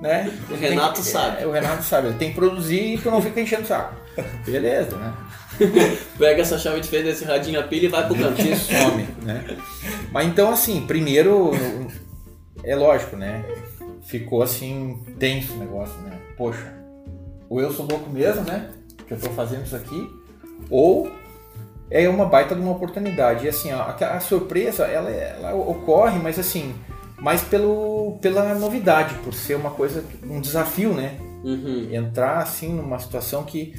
né? 0.00 0.32
O 0.50 0.54
Renato 0.54 0.94
tem 0.94 1.04
sabe. 1.04 1.42
é, 1.42 1.46
o 1.46 1.50
Renato 1.50 1.82
sabe, 1.82 2.08
ele 2.08 2.18
tem 2.18 2.30
que 2.30 2.36
produzir 2.36 2.94
e 2.94 2.98
tu 2.98 3.10
não 3.10 3.20
fica 3.20 3.40
enchendo 3.40 3.62
o 3.62 3.66
saco. 3.66 3.94
Beleza, 4.46 4.96
né? 4.96 5.12
Pega 6.18 6.42
essa 6.42 6.58
chave 6.58 6.80
de 6.80 6.88
fenda, 6.88 7.08
esse 7.08 7.24
radinho 7.24 7.60
a 7.60 7.62
pilha 7.62 7.86
e 7.86 7.88
vai 7.88 8.06
pro 8.06 8.16
canto. 8.16 8.34
que 8.34 8.56
some, 8.56 9.06
né? 9.22 9.44
Mas 10.12 10.26
então, 10.26 10.50
assim, 10.50 10.86
primeiro, 10.86 11.50
é 12.62 12.74
lógico, 12.74 13.16
né? 13.16 13.44
Ficou 14.06 14.42
assim, 14.42 15.02
tenso 15.18 15.54
o 15.54 15.58
negócio, 15.58 15.96
né? 16.02 16.18
Poxa, 16.36 16.72
ou 17.48 17.60
eu 17.60 17.72
sou 17.72 17.86
louco 17.86 18.10
mesmo, 18.10 18.42
né? 18.42 18.70
Que 19.06 19.14
eu 19.14 19.18
tô 19.18 19.30
fazendo 19.30 19.64
isso 19.64 19.76
aqui, 19.76 20.10
ou 20.70 21.10
é 21.90 22.08
uma 22.08 22.26
baita 22.26 22.54
de 22.54 22.60
uma 22.60 22.72
oportunidade. 22.72 23.46
E 23.46 23.48
assim, 23.48 23.72
ó, 23.72 23.80
a, 23.80 24.16
a 24.16 24.20
surpresa, 24.20 24.84
ela, 24.84 25.10
ela 25.10 25.54
ocorre, 25.54 26.18
mas 26.18 26.38
assim, 26.38 26.74
mais 27.18 27.42
pelo, 27.42 28.18
pela 28.20 28.54
novidade, 28.54 29.14
por 29.22 29.32
ser 29.32 29.54
uma 29.54 29.70
coisa, 29.70 30.04
um 30.24 30.40
desafio, 30.40 30.92
né? 30.92 31.18
Uhum. 31.44 31.90
entrar 31.92 32.38
assim 32.38 32.72
numa 32.72 32.98
situação 32.98 33.44
que, 33.44 33.74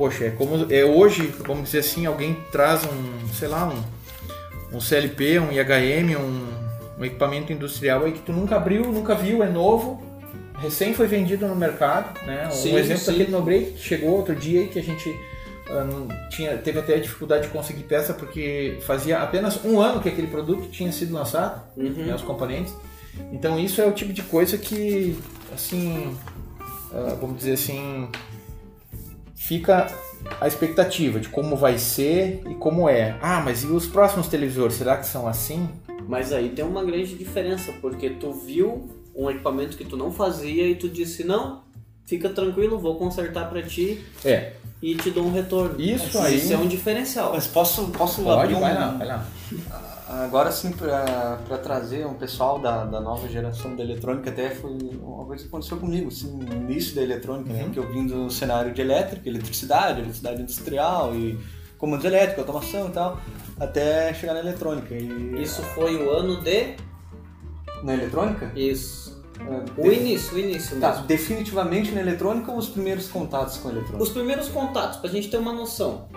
poxa, 0.00 0.24
é 0.24 0.30
como 0.30 0.66
é 0.72 0.82
hoje, 0.82 1.26
vamos 1.46 1.64
dizer 1.64 1.80
assim, 1.80 2.06
alguém 2.06 2.34
traz 2.50 2.84
um, 2.86 3.28
sei 3.34 3.48
lá, 3.48 3.68
um, 3.68 4.76
um 4.78 4.80
CLP, 4.80 5.38
um 5.38 5.52
IHM, 5.52 6.16
um, 6.16 7.00
um 7.02 7.04
equipamento 7.04 7.52
industrial 7.52 8.06
aí 8.06 8.12
que 8.12 8.20
tu 8.20 8.32
nunca 8.32 8.56
abriu, 8.56 8.90
nunca 8.90 9.14
viu, 9.14 9.42
é 9.42 9.50
novo, 9.50 10.02
recém 10.58 10.94
foi 10.94 11.06
vendido 11.06 11.46
no 11.46 11.54
mercado, 11.54 12.18
né? 12.24 12.48
Um 12.48 12.50
Sim, 12.50 12.76
exemplo 12.76 13.02
sim. 13.02 13.10
daquele 13.12 13.30
no 13.30 13.42
break 13.42 13.72
que 13.72 13.82
chegou 13.82 14.16
outro 14.16 14.34
dia 14.34 14.62
e 14.62 14.68
que 14.68 14.78
a 14.78 14.82
gente 14.82 15.14
ah, 15.68 15.84
não 15.84 16.08
tinha, 16.30 16.56
teve 16.56 16.78
até 16.78 16.98
dificuldade 16.98 17.42
de 17.42 17.48
conseguir 17.48 17.82
peça 17.82 18.14
porque 18.14 18.78
fazia 18.86 19.18
apenas 19.18 19.62
um 19.62 19.78
ano 19.78 20.00
que 20.00 20.08
aquele 20.08 20.28
produto 20.28 20.70
tinha 20.70 20.90
sido 20.92 21.12
lançado 21.12 21.60
Uhum. 21.76 22.06
né, 22.06 22.14
os 22.14 22.22
componentes. 22.22 22.74
Então 23.30 23.60
isso 23.60 23.82
é 23.82 23.86
o 23.86 23.92
tipo 23.92 24.14
de 24.14 24.22
coisa 24.22 24.56
que, 24.56 25.14
assim, 25.54 26.16
ah, 26.90 27.18
vamos 27.20 27.36
dizer 27.36 27.52
assim, 27.52 28.08
fica 29.40 29.86
a 30.38 30.46
expectativa 30.46 31.18
de 31.18 31.28
como 31.30 31.56
vai 31.56 31.78
ser 31.78 32.42
e 32.48 32.54
como 32.56 32.88
é. 32.88 33.16
Ah, 33.22 33.40
mas 33.42 33.62
e 33.64 33.66
os 33.66 33.86
próximos 33.86 34.28
televisores, 34.28 34.76
será 34.76 34.98
que 34.98 35.06
são 35.06 35.26
assim? 35.26 35.66
Mas 36.06 36.30
aí 36.32 36.50
tem 36.50 36.64
uma 36.64 36.84
grande 36.84 37.14
diferença, 37.14 37.72
porque 37.80 38.10
tu 38.10 38.32
viu 38.32 38.88
um 39.14 39.30
equipamento 39.30 39.76
que 39.78 39.84
tu 39.84 39.96
não 39.96 40.12
fazia 40.12 40.68
e 40.68 40.74
tu 40.74 40.88
disse, 40.88 41.24
não, 41.24 41.62
fica 42.04 42.28
tranquilo, 42.28 42.78
vou 42.78 42.96
consertar 42.96 43.48
pra 43.48 43.62
ti 43.62 44.04
É, 44.24 44.52
e 44.82 44.94
te 44.94 45.10
dou 45.10 45.24
um 45.24 45.32
retorno. 45.32 45.80
Isso 45.80 46.18
Mas 46.18 46.26
aí- 46.26 46.36
Isso 46.36 46.52
é 46.52 46.56
um 46.58 46.68
diferencial. 46.68 47.32
Mas 47.32 47.46
posso, 47.46 47.88
posso 47.88 48.22
pode, 48.22 48.42
abrir 48.42 48.54
um... 48.56 48.60
vai 48.60 48.74
lá, 48.74 48.88
vai 48.90 49.06
lá. 49.06 49.26
Agora 50.10 50.50
sim, 50.50 50.72
para 50.72 51.36
trazer 51.62 52.04
um 52.04 52.14
pessoal 52.14 52.58
da, 52.58 52.84
da 52.84 53.00
nova 53.00 53.28
geração 53.28 53.76
da 53.76 53.84
eletrônica, 53.84 54.28
até 54.28 54.50
foi 54.50 54.72
uma 55.00 55.24
coisa 55.24 55.44
que 55.44 55.48
aconteceu 55.48 55.76
comigo, 55.76 56.08
assim, 56.08 56.36
no 56.36 56.52
início 56.52 56.96
da 56.96 57.02
eletrônica, 57.02 57.52
né? 57.52 57.62
Uhum. 57.62 57.70
Que 57.70 57.78
eu 57.78 57.88
vim 57.92 58.06
do 58.08 58.28
cenário 58.28 58.72
de 58.74 58.80
elétrica, 58.80 59.28
eletricidade, 59.28 60.00
eletricidade 60.00 60.42
industrial 60.42 61.14
e 61.14 61.38
comandos 61.78 62.04
elétricos, 62.04 62.40
automação 62.40 62.88
e 62.88 62.90
tal, 62.90 63.20
até 63.60 64.12
chegar 64.12 64.34
na 64.34 64.40
eletrônica. 64.40 64.92
E 64.92 65.40
Isso 65.40 65.62
foi 65.62 65.94
o 66.04 66.10
ano 66.10 66.40
de... 66.42 66.74
na 67.84 67.94
eletrônica? 67.94 68.50
Isso. 68.56 69.22
O 69.78 69.86
início, 69.92 70.34
o 70.34 70.38
início 70.40 70.78
Tá, 70.80 70.90
mesmo. 70.90 71.06
definitivamente 71.06 71.92
na 71.92 72.00
eletrônica 72.00 72.50
ou 72.50 72.58
os 72.58 72.68
primeiros 72.68 73.08
contatos 73.08 73.58
com 73.58 73.68
a 73.68 73.70
eletrônica? 73.70 74.02
Os 74.02 74.10
primeiros 74.10 74.48
contatos, 74.48 74.98
pra 74.98 75.08
gente 75.08 75.30
ter 75.30 75.36
uma 75.38 75.52
noção. 75.52 76.08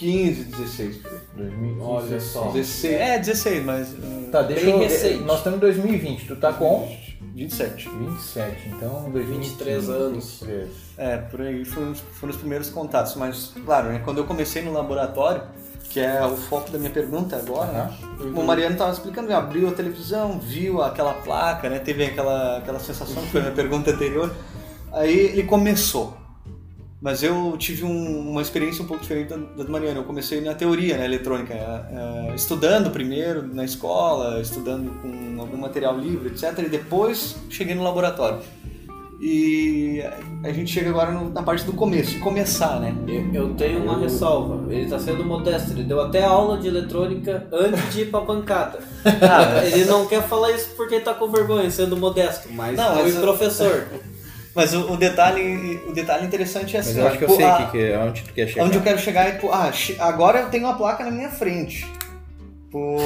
2015, 0.00 0.44
16. 0.44 0.96
por 0.98 1.10
aí. 1.12 1.18
2015, 1.36 1.80
Olha 1.82 2.20
só. 2.20 2.50
16. 2.50 2.94
É, 3.00 3.18
16, 3.18 3.64
mas. 3.64 3.88
uh, 3.92 4.28
Tá, 4.30 4.42
deixa 4.42 4.64
Bem 4.66 4.74
eu. 4.74 4.80
recente. 4.80 5.24
Nós 5.24 5.38
estamos 5.38 5.56
em 5.56 5.60
2020, 5.60 6.26
tu 6.26 6.36
tá 6.36 6.52
com 6.52 6.86
27. 7.34 7.88
27, 7.88 8.68
então 8.68 9.10
2023 9.10 9.86
23 9.86 9.88
anos. 9.88 10.40
23. 10.42 10.68
É, 10.98 11.16
por 11.16 11.40
aí 11.40 11.64
foram, 11.64 11.92
os- 11.92 12.00
foram 12.12 12.32
os 12.32 12.38
primeiros 12.38 12.68
contatos. 12.68 13.14
Mas, 13.16 13.52
claro, 13.64 13.88
né, 13.88 14.00
quando 14.04 14.18
eu 14.18 14.24
comecei 14.24 14.60
no 14.62 14.72
laboratório, 14.72 15.42
que 15.90 15.98
é 16.00 16.22
o 16.26 16.36
foco 16.36 16.70
da 16.70 16.78
minha 16.78 16.90
pergunta 16.90 17.36
agora, 17.36 17.72
né? 17.72 17.96
O 18.36 18.42
Mariano 18.42 18.72
estava 18.74 18.92
explicando, 18.92 19.32
abriu 19.32 19.68
a 19.68 19.72
televisão, 19.72 20.38
viu 20.38 20.82
aquela 20.82 21.14
placa, 21.14 21.70
né? 21.70 21.78
Teve 21.78 22.04
aquela, 22.04 22.58
aquela 22.58 22.78
sensação 22.78 23.22
que 23.22 23.30
foi 23.30 23.40
na 23.42 23.50
pergunta 23.52 23.90
anterior. 23.90 24.30
Aí 24.92 25.16
ele 25.18 25.44
começou. 25.44 26.14
Mas 27.00 27.22
eu 27.22 27.54
tive 27.56 27.84
um- 27.84 28.28
uma 28.30 28.42
experiência 28.42 28.82
um 28.82 28.86
pouco 28.86 29.02
diferente 29.02 29.28
da, 29.28 29.36
da 29.36 29.62
do 29.64 29.70
Mariano. 29.70 30.00
Eu 30.00 30.04
comecei 30.04 30.40
na 30.40 30.52
teoria, 30.54 30.98
na 30.98 31.04
eletrônica, 31.04 31.54
é, 31.54 32.30
é, 32.30 32.34
estudando 32.34 32.90
primeiro 32.90 33.42
na 33.54 33.64
escola, 33.64 34.40
estudando 34.40 34.90
com 35.00 35.40
algum 35.40 35.56
material 35.56 35.96
livre, 35.96 36.28
etc. 36.30 36.58
E 36.58 36.68
depois 36.68 37.36
cheguei 37.48 37.74
no 37.76 37.84
laboratório. 37.84 38.40
E 39.20 40.00
a 40.44 40.52
gente 40.52 40.72
chega 40.72 40.90
agora 40.90 41.10
no- 41.10 41.30
na 41.30 41.42
parte 41.42 41.64
do 41.64 41.72
começo, 41.72 42.12
de 42.12 42.18
começar, 42.18 42.78
né? 42.80 42.94
Eu, 43.06 43.32
eu 43.34 43.54
tenho 43.54 43.82
uma 43.82 43.98
ressalva. 43.98 44.72
Ele 44.72 44.88
tá 44.88 44.98
sendo 44.98 45.24
modesto. 45.24 45.72
Ele 45.72 45.82
deu 45.82 46.00
até 46.00 46.22
aula 46.24 46.58
de 46.58 46.68
eletrônica 46.68 47.46
antes 47.52 47.92
de 47.94 48.02
ir 48.02 48.10
pra 48.10 48.20
bancada. 48.20 48.78
Ah, 49.04 49.64
Ele 49.64 49.84
não 49.86 50.06
quer 50.06 50.22
falar 50.28 50.52
isso 50.52 50.70
porque 50.76 51.00
tá 51.00 51.14
com 51.14 51.28
vergonha, 51.30 51.68
sendo 51.70 51.96
modesto. 51.96 52.48
Mas 52.52 52.76
Não, 52.76 52.94
foi 52.94 53.02
mas 53.04 53.14
eu- 53.16 53.20
professor. 53.20 53.86
Mas 54.54 54.74
o, 54.74 54.92
o 54.92 54.96
detalhe, 54.96 55.80
o 55.86 55.92
detalhe 55.92 56.26
interessante 56.26 56.76
é 56.76 56.80
assim. 56.80 56.90
Mas 56.94 56.98
eu 56.98 57.06
acho 57.08 57.18
que 57.18 57.24
eu 57.24 57.30
sei 57.30 57.44
a- 57.44 57.56
que, 57.66 57.70
que 57.72 57.78
é 57.92 57.98
onde 57.98 58.22
tu 58.22 58.32
quer 58.32 58.48
chegar. 58.48 58.64
Onde 58.64 58.76
eu 58.76 58.82
quero 58.82 58.98
chegar 58.98 59.28
é, 59.28 59.32
tipo, 59.32 59.50
ah, 59.52 59.70
agora 60.00 60.40
eu 60.40 60.48
tenho 60.48 60.64
uma 60.64 60.76
placa 60.76 61.04
na 61.04 61.10
minha 61.10 61.30
frente. 61.30 61.86
Pô, 62.70 62.98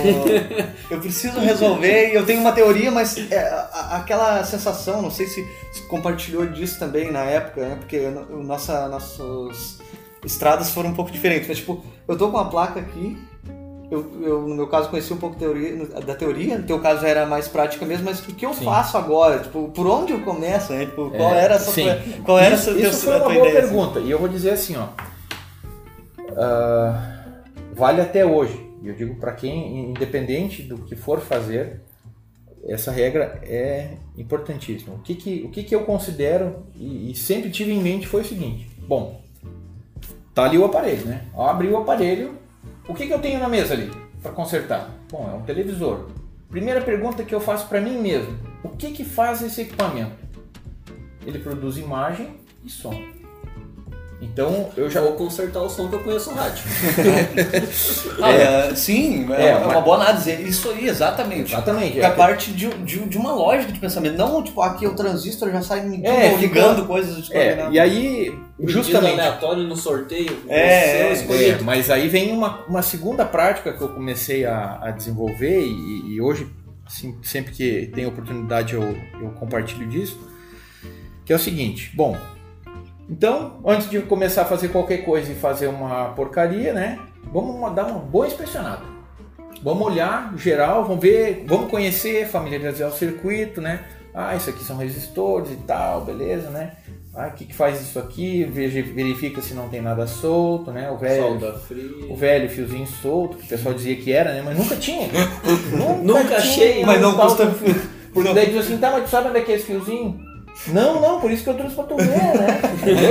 eu 0.91 0.99
preciso 0.99 1.39
resolver 1.41 2.11
e 2.11 2.15
eu 2.15 2.27
tenho 2.27 2.41
uma 2.41 2.51
teoria, 2.53 2.91
mas 2.91 3.17
é, 3.31 3.67
aquela 3.93 4.43
sensação, 4.45 5.01
não 5.01 5.11
sei 5.11 5.27
se, 5.27 5.47
compartilhou 5.89 6.47
disso 6.47 6.79
também 6.81 7.13
na 7.13 7.21
época, 7.25 7.69
né? 7.69 7.77
Porque 7.79 8.01
nossa, 8.31 8.89
nossas 8.89 9.79
estradas 10.25 10.71
foram 10.71 10.91
um 10.91 10.95
pouco 10.95 11.11
diferentes. 11.13 11.47
Mas, 11.49 11.59
tipo, 11.59 11.85
eu 12.09 12.19
tô 12.19 12.29
com 12.31 12.37
uma 12.39 12.51
placa 12.51 12.81
aqui, 12.81 13.17
eu, 13.93 14.23
eu, 14.23 14.41
no 14.49 14.55
meu 14.55 14.67
caso 14.69 14.89
conheci 14.89 15.13
um 15.13 15.19
pouco 15.19 15.37
teoria, 15.37 15.85
da 15.87 16.15
teoria, 16.15 16.57
no 16.59 16.65
teu 16.65 16.79
caso 16.81 17.05
era 17.05 17.27
mais 17.27 17.47
prática 17.49 17.85
mesmo, 17.85 18.05
mas 18.07 18.21
o 18.21 18.35
que 18.35 18.45
eu 18.47 18.55
Sim. 18.55 18.65
faço 18.65 18.97
agora? 18.97 19.41
Tipo, 19.41 19.69
por 19.69 19.87
onde 19.87 20.13
eu 20.13 20.21
começo? 20.23 20.73
Né? 20.73 20.87
Tipo, 20.87 21.11
qual 21.11 21.35
É, 21.35 21.45
era 21.45 21.55
essa 21.55 21.71
sim. 21.71 21.85
tua, 21.85 22.23
qual 22.25 22.39
era 22.39 22.55
isso, 22.55 22.71
essa 22.71 22.79
teu- 22.81 22.91
isso 22.91 23.05
foi 23.05 23.13
a 23.15 23.17
uma 23.19 23.25
boa 23.25 23.35
ideia? 23.37 23.59
assim? 23.59 23.69
pergunta. 23.69 24.01
E 24.01 24.11
eu 24.11 24.19
vou 24.19 24.29
dizer 24.29 24.51
assim, 24.51 24.77
ó. 24.77 24.87
ah, 26.37 27.25
vale 27.75 28.01
até 28.01 28.25
hoje. 28.25 28.61
Eu 28.85 28.95
digo 28.95 29.15
para 29.17 29.33
quem, 29.33 29.91
independente 29.91 30.63
do 30.63 30.79
que 30.79 30.97
for 30.97 31.21
fazer, 31.21 31.81
essa 32.67 32.91
regra 32.91 33.41
é 33.45 33.91
importantíssima. 34.17 34.95
O 34.95 34.99
que, 34.99 35.15
que, 35.15 35.43
o 35.45 35.51
que, 35.51 35.63
que 35.63 35.75
eu 35.75 35.85
considero 35.85 36.65
e, 36.75 37.11
e 37.11 37.15
sempre 37.15 37.51
tive 37.51 37.73
em 37.73 37.81
mente 37.81 38.07
foi 38.09 38.23
o 38.23 38.25
seguinte: 38.25 38.69
bom, 38.89 39.21
tá 40.35 40.45
ali 40.45 40.59
o 40.59 40.65
aparelho, 40.65 41.05
né? 41.07 41.23
Abrir 41.37 41.69
o 41.69 41.77
aparelho, 41.77 42.35
o 42.89 42.95
que, 42.95 43.07
que 43.07 43.13
eu 43.13 43.21
tenho 43.21 43.39
na 43.39 43.49
mesa 43.49 43.75
ali 43.75 43.91
para 44.23 44.33
consertar? 44.33 44.91
Bom, 45.11 45.29
é 45.31 45.35
um 45.35 45.43
televisor. 45.43 46.09
Primeira 46.51 46.81
pergunta 46.81 47.25
que 47.25 47.35
eu 47.35 47.41
faço 47.41 47.69
para 47.69 47.81
mim 47.81 47.99
mesmo: 47.99 48.37
o 48.63 48.69
que, 48.71 48.93
que 48.93 49.05
faz 49.05 49.43
esse 49.43 49.63
equipamento? 49.63 50.17
Ele 51.25 51.39
produz 51.39 51.77
imagem 51.77 52.37
e 52.65 52.71
som. 52.71 52.95
Então 54.23 54.71
eu 54.77 54.89
já 54.89 55.01
Vou 55.01 55.15
consertar 55.15 55.61
o 55.61 55.69
som 55.69 55.89
que 55.89 55.97
eu 55.97 56.01
conheço 56.01 56.31
o 56.31 56.35
rádio. 56.35 56.63
Ah, 58.23 58.31
é, 58.71 58.75
sim, 58.75 59.27
é, 59.33 59.47
É, 59.47 59.49
é 59.49 59.57
uma 59.57 59.75
mas- 59.75 59.85
boa 59.85 59.97
análise. 59.97 60.31
Isso 60.43 60.71
aí, 60.71 60.87
exatamente. 60.89 61.53
Exatamente. 61.53 61.99
É 62.01 62.05
É, 62.05 62.11
parte 62.11 62.53
de, 62.53 62.69
de, 62.69 63.01
de 63.01 63.19
uma 63.19 63.33
lógica 63.33 63.73
de 63.73 63.81
pensamento. 63.81 64.17
Não, 64.17 64.41
tipo, 64.43 64.63
aqui 64.63 64.87
o 64.87 64.95
transistor 64.95 65.51
já 65.51 65.61
sai 65.61 65.81
É, 66.05 66.37
ligando 66.37 66.87
coisas 66.87 67.27
de 67.27 67.35
é, 67.37 67.69
e 67.73 67.81
aí, 67.81 68.33
Justamente. 68.61 69.19
aleatório 69.19 69.65
no 69.65 69.75
sorteio. 69.77 70.39
É, 70.49 70.61
é, 70.61 71.13
é 71.13 71.49
É, 71.49 71.59
mas 71.63 71.91
aí 71.91 72.09
vem 72.09 72.31
uma, 72.31 72.65
uma 72.69 72.83
segunda 72.83 73.25
prática 73.25 73.73
que 73.73 73.81
eu 73.83 73.89
comecei 73.89 74.45
a, 74.45 74.79
a 74.83 74.91
desenvolver 74.93 75.61
e, 75.67 76.15
e 76.15 76.21
hoje, 76.21 76.47
assim, 76.87 77.19
sempre 77.25 77.53
que 77.53 77.91
tem 77.93 78.07
oportunidade, 78.07 78.75
eu, 78.75 78.83
eu 79.21 79.31
compartilho 79.31 79.89
disso, 79.89 80.17
que 81.25 81.33
é 81.33 81.37
o 81.37 81.41
seguinte, 81.41 81.91
bom, 81.95 82.17
então, 83.13 83.61
antes 83.67 83.89
de 83.91 84.01
começar 84.01 84.43
a 84.43 84.47
fazer 84.47 84.69
qualquer 84.69 84.99
coisa 85.05 85.31
e 85.31 85.35
fazer 85.35 85.67
uma 85.67 86.07
porcaria, 86.11 86.73
né, 86.73 86.99
vamos 87.33 87.73
dar 87.75 87.87
uma 87.87 87.99
boa 88.01 88.27
inspecionada. 88.27 88.83
Vamos 89.63 89.87
olhar 89.87 90.33
geral, 90.37 90.85
vamos 90.85 91.01
ver, 91.01 91.45
vamos 91.47 91.71
conhecer, 91.71 92.27
familiarizar 92.27 92.89
o 92.89 92.93
circuito, 92.93 93.61
né? 93.61 93.81
Ah, 94.15 94.35
isso 94.35 94.51
aqui 94.51 94.65
são 94.65 94.77
resistores 94.77 95.53
e 95.53 95.57
tal, 95.57 96.01
beleza, 96.05 96.51
né? 96.51 96.73
Ah, 97.15 97.29
o 97.29 97.33
que, 97.33 97.45
que 97.45 97.55
faz 97.55 97.81
isso 97.81 97.99
aqui? 97.99 98.43
Verifica 98.45 99.41
se 99.41 99.55
não 99.55 99.69
tem 99.69 99.81
nada 99.81 100.07
solto, 100.07 100.71
né? 100.73 100.91
O 100.91 100.97
velho, 100.97 101.39
o 102.11 102.17
velho 102.17 102.49
fiozinho 102.49 102.87
solto, 102.87 103.37
que 103.37 103.45
o 103.45 103.49
pessoal 103.49 103.75
dizia 103.75 103.95
que 103.97 104.11
era, 104.13 104.33
né? 104.33 104.43
Mas 104.45 104.57
nunca 104.59 104.75
tinha. 104.77 105.07
nunca, 105.71 106.03
Nunca 106.03 106.37
achei, 106.37 106.85
mas 106.85 107.01
não 107.01 107.15
custa- 107.15 107.51
fio. 107.51 107.75
Porque 108.13 108.33
daí 108.35 108.47
diz 108.47 108.57
assim, 108.57 108.79
tá, 108.79 108.91
mas 108.91 109.05
tu 109.05 109.11
sabe 109.11 109.29
onde 109.29 109.39
é 109.39 109.43
que 109.43 109.53
é 109.53 109.55
esse 109.57 109.67
fiozinho? 109.67 110.19
Não, 110.69 111.01
não, 111.01 111.21
por 111.21 111.31
isso 111.31 111.43
que 111.43 111.51
eu 111.51 111.55
trouxe 111.55 111.75
pra 111.75 111.85
tu 111.85 111.97
ver, 111.97 112.07
né? 112.07 112.61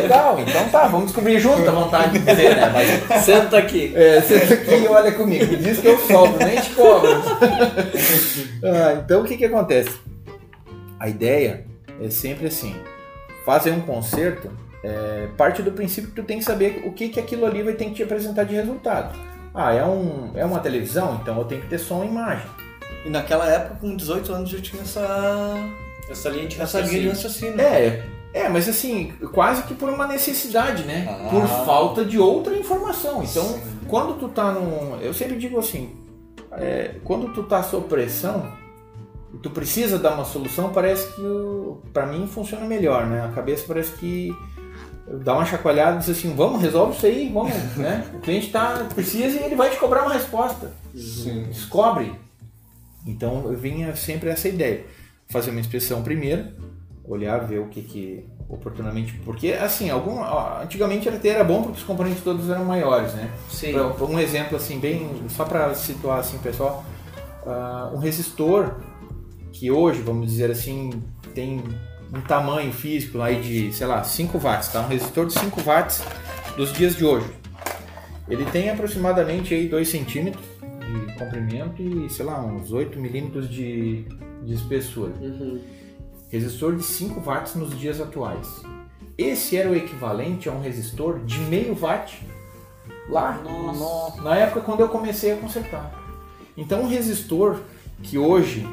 Legal, 0.01 0.39
então 0.39 0.69
tá, 0.69 0.87
vamos 0.87 1.07
descobrir 1.07 1.39
junto, 1.39 1.67
à 1.67 1.71
vontade 1.71 2.13
de 2.13 2.19
dizer, 2.19 2.55
né? 2.55 2.71
Mas 2.73 3.23
Senta 3.23 3.57
aqui. 3.57 3.91
é, 3.95 4.21
senta 4.21 4.53
aqui 4.53 4.73
e 4.75 4.87
olha 4.87 5.11
comigo. 5.11 5.45
Me 5.47 5.57
diz 5.57 5.79
que 5.79 5.87
eu 5.87 5.97
solto, 5.99 6.37
nem 6.37 6.61
te 6.61 6.69
cobro. 6.71 7.09
Ah, 8.63 9.01
então 9.03 9.21
o 9.21 9.25
que 9.25 9.37
que 9.37 9.45
acontece? 9.45 9.91
A 10.99 11.09
ideia 11.09 11.65
é 12.01 12.09
sempre 12.09 12.47
assim: 12.47 12.75
fazer 13.45 13.71
um 13.71 13.81
concerto 13.81 14.49
é, 14.83 15.27
parte 15.37 15.61
do 15.61 15.71
princípio 15.71 16.09
que 16.11 16.15
tu 16.21 16.23
tem 16.23 16.39
que 16.39 16.45
saber 16.45 16.83
o 16.85 16.91
que 16.91 17.09
que 17.09 17.19
aquilo 17.19 17.45
ali 17.45 17.63
vai 17.63 17.73
ter 17.73 17.85
que 17.85 17.91
te 17.91 18.03
apresentar 18.03 18.43
de 18.45 18.55
resultado. 18.55 19.17
Ah, 19.53 19.73
é, 19.73 19.83
um, 19.83 20.31
é 20.35 20.45
uma 20.45 20.59
televisão, 20.59 21.19
então 21.21 21.37
eu 21.37 21.43
tenho 21.43 21.61
que 21.61 21.67
ter 21.67 21.79
som 21.79 22.03
e 22.03 22.07
imagem. 22.07 22.45
E 23.05 23.09
naquela 23.09 23.45
época, 23.49 23.75
com 23.81 23.95
18 23.95 24.31
anos, 24.31 24.49
já 24.49 24.61
tinha 24.61 24.81
essa, 24.81 25.55
Essa 26.12 26.30
linha 26.30 26.47
de 26.47 26.62
essa 26.62 26.80
linha 26.82 26.99
de 27.01 27.07
raciocínio. 27.09 27.55
raciocínio. 27.57 27.62
É, 27.62 28.03
é, 28.34 28.49
mas 28.49 28.68
assim, 28.68 29.14
quase 29.34 29.64
que 29.64 29.74
por 29.74 29.89
uma 29.89 30.07
necessidade, 30.07 30.84
né? 30.84 31.07
Ah. 31.09 31.30
Por 31.30 31.47
falta 31.66 32.05
de 32.05 32.18
outra 32.18 32.55
informação. 32.55 33.24
Então, 33.24 33.43
Sim. 33.43 33.62
quando 33.88 34.18
tu 34.18 34.30
tá 34.30 34.51
num. 34.51 34.97
Eu 35.01 35.14
sempre 35.14 35.38
digo 35.38 35.59
assim, 35.59 35.95
é, 36.51 36.95
quando 37.03 37.34
tu 37.34 37.43
tá 37.43 37.62
sob 37.62 37.88
pressão, 37.88 38.51
tu 39.41 39.49
precisa 39.49 39.97
dar 39.97 40.14
uma 40.14 40.26
solução, 40.26 40.72
parece 40.72 41.14
que 41.14 41.22
o, 41.22 41.82
pra 41.91 42.05
mim 42.05 42.28
funciona 42.28 42.66
melhor, 42.66 43.05
né? 43.05 43.26
A 43.26 43.30
cabeça 43.30 43.66
parece 43.68 43.91
que 43.93 44.34
dá 45.24 45.34
uma 45.34 45.45
chacoalhada 45.45 45.97
e 45.97 45.99
diz 45.99 46.09
assim, 46.09 46.34
vamos, 46.34 46.62
resolve 46.62 46.95
isso 46.95 47.05
aí, 47.05 47.30
vamos, 47.34 47.53
né? 47.76 48.05
O 48.14 48.20
cliente 48.20 48.49
tá, 48.49 48.88
precisa 48.93 49.39
e 49.39 49.43
ele 49.43 49.55
vai 49.55 49.70
te 49.70 49.78
cobrar 49.78 50.03
uma 50.03 50.14
resposta. 50.14 50.72
Sim. 50.95 51.43
Descobre. 51.43 52.14
Então 53.05 53.43
eu 53.51 53.57
vinha 53.57 53.95
sempre 53.95 54.30
essa 54.30 54.47
ideia. 54.47 54.86
Fazer 55.32 55.51
uma 55.51 55.59
inspeção 55.59 56.01
primeiro, 56.01 56.47
olhar, 57.03 57.39
ver 57.39 57.59
o 57.59 57.67
que 57.67 57.82
que 57.82 58.25
oportunamente. 58.49 59.13
Porque 59.23 59.53
assim, 59.53 59.89
algum, 59.89 60.19
ó, 60.19 60.61
antigamente 60.61 61.07
era, 61.07 61.19
era 61.27 61.43
bom 61.43 61.63
porque 61.63 61.77
os 61.77 61.84
componentes 61.84 62.23
todos 62.23 62.49
eram 62.49 62.65
maiores, 62.65 63.13
né? 63.13 63.32
Sim. 63.49 63.73
Pra- 63.73 64.05
um 64.05 64.19
exemplo 64.19 64.57
assim, 64.57 64.79
bem. 64.79 65.09
Só 65.29 65.45
para 65.45 65.73
situar 65.73 66.19
assim, 66.19 66.38
pessoal, 66.39 66.84
ah, 67.45 67.91
um 67.93 67.97
resistor 67.97 68.75
que 69.51 69.71
hoje, 69.71 70.01
vamos 70.01 70.27
dizer 70.27 70.51
assim, 70.51 70.91
tem 71.34 71.63
um 72.13 72.21
tamanho 72.21 72.73
físico 72.73 73.21
aí 73.21 73.41
de, 73.41 73.71
sei 73.73 73.88
lá, 73.88 74.03
5 74.03 74.38
watts, 74.38 74.67
tá? 74.69 74.82
Um 74.82 74.88
resistor 74.88 75.25
de 75.27 75.34
5 75.34 75.61
watts 75.61 76.03
dos 76.57 76.73
dias 76.73 76.95
de 76.95 77.05
hoje. 77.05 77.27
Ele 78.27 78.45
tem 78.45 78.69
aproximadamente 78.69 79.53
aí 79.53 79.67
2 79.67 79.88
centímetros 79.88 80.43
de 80.61 81.13
comprimento 81.17 81.82
e, 81.82 82.09
sei 82.09 82.25
lá, 82.25 82.41
uns 82.41 82.71
8 82.71 82.99
milímetros 82.99 83.49
de, 83.49 84.05
de 84.41 84.53
espessura. 84.53 85.13
Uhum. 85.19 85.59
Resistor 86.29 86.75
de 86.75 86.83
5 86.83 87.19
watts 87.19 87.55
nos 87.55 87.77
dias 87.77 87.99
atuais. 87.99 88.63
Esse 89.17 89.57
era 89.57 89.69
o 89.69 89.75
equivalente 89.75 90.47
a 90.49 90.51
um 90.51 90.61
resistor 90.61 91.19
de 91.19 91.39
meio 91.41 91.77
watt 91.79 92.25
lá 93.09 93.41
Nossa. 93.43 94.21
na 94.21 94.35
época 94.35 94.61
quando 94.61 94.79
eu 94.79 94.89
comecei 94.89 95.33
a 95.33 95.37
consertar. 95.37 95.91
Então 96.55 96.83
um 96.83 96.87
resistor 96.87 97.59
que 98.01 98.17
hoje 98.17 98.65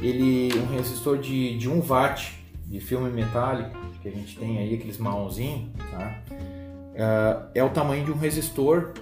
ele 0.00 0.50
um 0.58 0.66
resistor 0.66 1.18
de, 1.18 1.58
de 1.58 1.68
1 1.68 1.82
watt 1.86 2.38
de 2.66 2.80
filme 2.80 3.10
metálico 3.10 3.82
que 4.02 4.08
a 4.08 4.12
gente 4.12 4.36
tem 4.36 4.58
aí 4.58 4.74
aqueles 4.74 4.98
marronzinhos, 4.98 5.70
tá? 5.90 6.18
Ah, 6.98 7.46
é 7.54 7.62
o 7.62 7.70
tamanho 7.70 8.04
de 8.04 8.10
um 8.10 8.18
resistor 8.18 8.92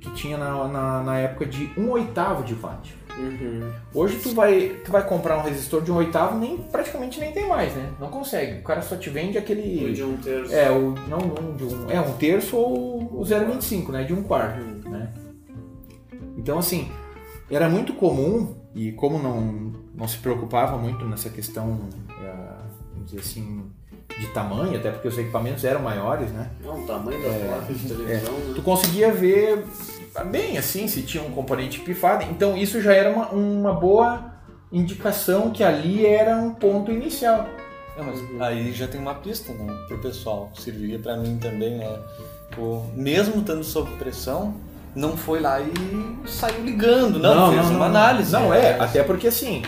que 0.00 0.10
tinha 0.12 0.38
na, 0.38 0.66
na, 0.66 1.02
na 1.02 1.18
época 1.18 1.44
de 1.46 1.70
1 1.76 1.90
oitavo 1.90 2.42
de 2.42 2.54
watt. 2.54 2.96
Uhum. 3.18 3.70
Hoje 3.94 4.18
tu 4.18 4.34
vai, 4.34 4.76
tu 4.84 4.92
vai 4.92 5.06
comprar 5.06 5.38
um 5.38 5.42
resistor 5.42 5.82
de 5.82 5.90
um 5.90 5.96
oitavo, 5.96 6.38
nem, 6.38 6.58
praticamente 6.58 7.18
nem 7.18 7.32
tem 7.32 7.48
mais, 7.48 7.74
né? 7.74 7.90
Não 7.98 8.08
consegue. 8.08 8.60
O 8.60 8.62
cara 8.62 8.82
só 8.82 8.96
te 8.96 9.08
vende 9.08 9.38
aquele. 9.38 9.86
O 9.86 9.94
de 9.94 10.02
um 10.02 10.16
terço. 10.16 10.54
É, 10.54 10.70
o, 10.70 10.94
não, 11.08 11.18
não 11.18 11.56
de 11.56 11.64
um, 11.64 11.90
é 11.90 12.00
um 12.00 12.12
terço 12.12 12.56
ou 12.56 13.20
o 13.20 13.22
0,25, 13.22 13.90
né? 13.90 14.04
De 14.04 14.12
um 14.12 14.22
quarto, 14.22 14.62
né? 14.88 15.12
Então, 16.36 16.58
assim, 16.58 16.90
era 17.50 17.68
muito 17.68 17.94
comum, 17.94 18.54
e 18.74 18.92
como 18.92 19.18
não, 19.18 19.72
não 19.94 20.06
se 20.06 20.18
preocupava 20.18 20.76
muito 20.76 21.04
nessa 21.06 21.30
questão, 21.30 21.88
eh, 22.22 22.58
vamos 22.92 23.10
dizer 23.10 23.20
assim, 23.20 23.64
de 24.18 24.26
tamanho, 24.28 24.78
até 24.78 24.90
porque 24.90 25.08
os 25.08 25.16
equipamentos 25.18 25.64
eram 25.64 25.80
maiores, 25.80 26.30
né? 26.30 26.50
Não, 26.62 26.82
o 26.82 26.86
tamanho 26.86 27.22
da 27.22 27.28
placa 27.28 27.72
de 27.72 27.88
televisão, 27.88 28.32
né? 28.32 28.52
Tu 28.54 28.62
conseguia 28.62 29.12
ver 29.12 29.64
bem 30.24 30.58
assim 30.58 30.88
se 30.88 31.02
tinha 31.02 31.22
um 31.22 31.30
componente 31.30 31.80
pifado. 31.80 32.24
Então 32.24 32.56
isso 32.56 32.80
já 32.80 32.92
era 32.92 33.10
uma, 33.10 33.28
uma 33.30 33.72
boa 33.72 34.32
indicação 34.72 35.50
que 35.50 35.62
ali 35.62 36.04
era 36.04 36.36
um 36.36 36.54
ponto 36.54 36.90
inicial. 36.90 37.48
É, 37.96 38.02
mas 38.02 38.22
aí 38.40 38.72
já 38.72 38.86
tem 38.86 39.00
uma 39.00 39.14
pista 39.14 39.52
né, 39.52 39.72
pro 39.88 39.98
pessoal. 39.98 40.50
Serviria 40.54 40.98
pra 40.98 41.16
mim 41.16 41.38
também, 41.38 41.78
né? 41.78 41.98
O, 42.58 42.84
mesmo 42.94 43.40
estando 43.40 43.64
sob 43.64 43.90
pressão, 43.96 44.54
não 44.94 45.16
foi 45.16 45.40
lá 45.40 45.60
e 45.60 46.28
saiu 46.28 46.62
ligando, 46.62 47.18
não, 47.18 47.52
fez 47.52 47.70
uma 47.70 47.86
análise. 47.86 48.32
Não, 48.32 48.52
é, 48.52 48.78
até 48.78 49.02
porque 49.02 49.28
assim. 49.28 49.62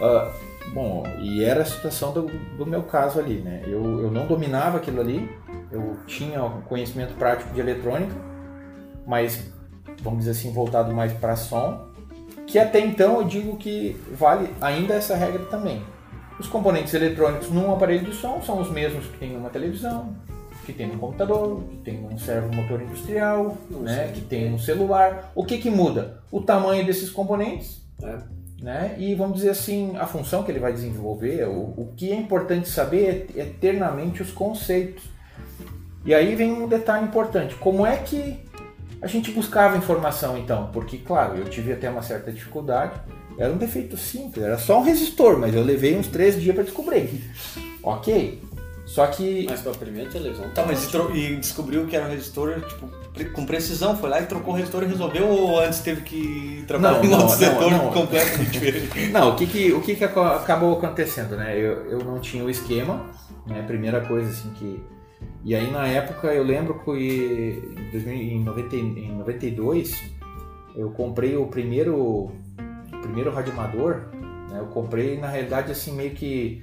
ah, 0.00 0.30
bom, 0.72 1.04
e 1.20 1.44
era 1.44 1.62
a 1.62 1.64
situação 1.64 2.12
do, 2.12 2.26
do 2.56 2.66
meu 2.66 2.82
caso 2.82 3.18
ali, 3.18 3.36
né? 3.40 3.62
Eu, 3.66 4.02
eu 4.02 4.10
não 4.10 4.26
dominava 4.26 4.78
aquilo 4.78 5.00
ali, 5.00 5.30
eu 5.70 5.96
tinha 6.06 6.42
um 6.42 6.62
conhecimento 6.62 7.14
prático 7.14 7.52
de 7.54 7.60
eletrônica, 7.60 8.14
mas 9.06 9.52
vamos 10.02 10.20
dizer 10.20 10.32
assim, 10.32 10.52
voltado 10.52 10.92
mais 10.94 11.12
para 11.12 11.36
som, 11.36 11.86
que 12.46 12.58
até 12.58 12.80
então 12.80 13.20
eu 13.20 13.24
digo 13.24 13.56
que 13.56 13.96
vale 14.12 14.50
ainda 14.60 14.94
essa 14.94 15.14
regra 15.16 15.44
também. 15.46 15.82
Os 16.38 16.46
componentes 16.48 16.92
eletrônicos 16.92 17.50
num 17.50 17.72
aparelho 17.72 18.04
de 18.04 18.14
som 18.14 18.40
são 18.42 18.60
os 18.60 18.70
mesmos 18.70 19.06
que 19.06 19.18
tem 19.18 19.32
numa 19.32 19.48
televisão, 19.48 20.14
que 20.66 20.72
tem 20.72 20.86
no 20.88 20.98
computador, 20.98 21.62
que 21.70 21.76
tem 21.78 22.00
num 22.00 22.18
servomotor 22.18 22.80
industrial, 22.82 23.56
né, 23.70 24.10
que 24.12 24.20
tem 24.20 24.50
no 24.50 24.58
celular. 24.58 25.32
O 25.34 25.44
que 25.44 25.58
que 25.58 25.70
muda? 25.70 26.22
O 26.30 26.40
tamanho 26.40 26.84
desses 26.84 27.10
componentes, 27.10 27.80
É. 28.02 28.18
né? 28.60 28.94
E 28.98 29.14
vamos 29.14 29.36
dizer 29.36 29.50
assim, 29.50 29.96
a 29.96 30.06
função 30.06 30.42
que 30.42 30.50
ele 30.50 30.60
vai 30.60 30.72
desenvolver, 30.72 31.46
o, 31.48 31.74
o 31.76 31.92
que 31.96 32.10
é 32.12 32.16
importante 32.16 32.68
saber 32.68 33.26
é, 33.36 33.42
é 33.42 33.44
ter 33.44 33.74
na 33.74 33.90
mente 33.90 34.22
os 34.22 34.30
conceitos. 34.30 35.04
E 36.04 36.12
aí 36.14 36.34
vem 36.34 36.52
um 36.52 36.66
detalhe 36.66 37.04
importante, 37.04 37.54
como 37.56 37.86
é 37.86 37.96
que 37.96 38.38
a 39.02 39.06
gente 39.06 39.30
buscava 39.32 39.76
informação 39.76 40.38
então? 40.38 40.70
Porque, 40.72 40.98
claro, 40.98 41.36
eu 41.36 41.44
tive 41.44 41.72
até 41.72 41.90
uma 41.90 42.02
certa 42.02 42.30
dificuldade, 42.32 42.92
era 43.38 43.52
um 43.52 43.56
defeito 43.56 43.96
simples, 43.96 44.44
era 44.44 44.58
só 44.58 44.78
um 44.78 44.82
resistor, 44.84 45.38
mas 45.38 45.54
eu 45.54 45.62
levei 45.64 45.96
uns 45.96 46.06
três 46.06 46.40
dias 46.40 46.54
para 46.54 46.64
descobrir. 46.64 47.08
Ok, 47.82 48.40
só 48.84 49.06
que 49.06 49.46
Mas 49.48 49.60
pra 49.60 49.72
primeira 49.72 50.10
televisão 50.10 50.48
Tá, 50.50 50.64
mas 50.66 50.84
e, 50.84 50.90
tro- 50.90 51.16
e 51.16 51.36
descobriu 51.36 51.86
que 51.86 51.96
era 51.96 52.06
um 52.06 52.10
resistor, 52.10 52.60
tipo, 52.60 52.88
com 53.32 53.44
precisão, 53.46 53.96
foi 53.96 54.08
lá 54.08 54.20
e 54.20 54.26
trocou 54.26 54.54
o 54.54 54.56
resistor 54.56 54.82
e 54.84 54.86
resolveu 54.86 55.26
ou 55.28 55.60
antes 55.60 55.80
teve 55.80 56.02
que 56.02 56.64
trabalhar 56.66 56.98
Não, 56.98 57.04
em 57.04 57.10
outro 57.10 57.26
não, 57.26 57.28
setor 57.28 57.70
não, 57.70 57.84
não. 57.84 57.92
completamente 57.92 58.50
diferente? 58.50 59.08
Não, 59.12 59.30
o 59.30 59.36
que 59.36 59.46
que, 59.46 59.72
o 59.72 59.80
que, 59.82 59.94
que 59.96 60.04
acabou 60.04 60.72
acontecendo, 60.76 61.36
né? 61.36 61.56
Eu, 61.56 61.86
eu 61.90 61.98
não 62.04 62.18
tinha 62.20 62.44
o 62.44 62.48
esquema, 62.50 63.10
né? 63.46 63.62
Primeira 63.66 64.00
coisa, 64.02 64.30
assim, 64.30 64.50
que... 64.54 64.82
E 65.44 65.54
aí, 65.54 65.70
na 65.70 65.86
época, 65.86 66.28
eu 66.28 66.42
lembro 66.44 66.78
que 66.84 66.90
em, 67.76 67.90
2000 67.90 68.14
em, 68.14 68.44
90, 68.44 68.76
em 68.76 69.16
92, 69.18 70.02
eu 70.76 70.90
comprei 70.90 71.36
o 71.36 71.46
primeiro, 71.46 71.96
o 71.96 72.32
primeiro 73.02 73.32
radioamador, 73.32 74.02
né? 74.50 74.58
Eu 74.58 74.66
comprei, 74.66 75.18
na 75.18 75.28
realidade, 75.28 75.72
assim, 75.72 75.92
meio 75.92 76.10
que 76.12 76.62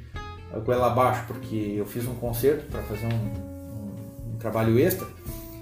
com 0.66 0.72
ela 0.72 0.88
abaixo, 0.88 1.26
porque 1.28 1.76
eu 1.78 1.86
fiz 1.86 2.08
um 2.08 2.16
concerto 2.16 2.66
para 2.72 2.82
fazer 2.84 3.06
um, 3.06 3.10
um- 3.10 4.34
um 4.34 4.38
trabalho 4.40 4.80
extra, 4.80 5.06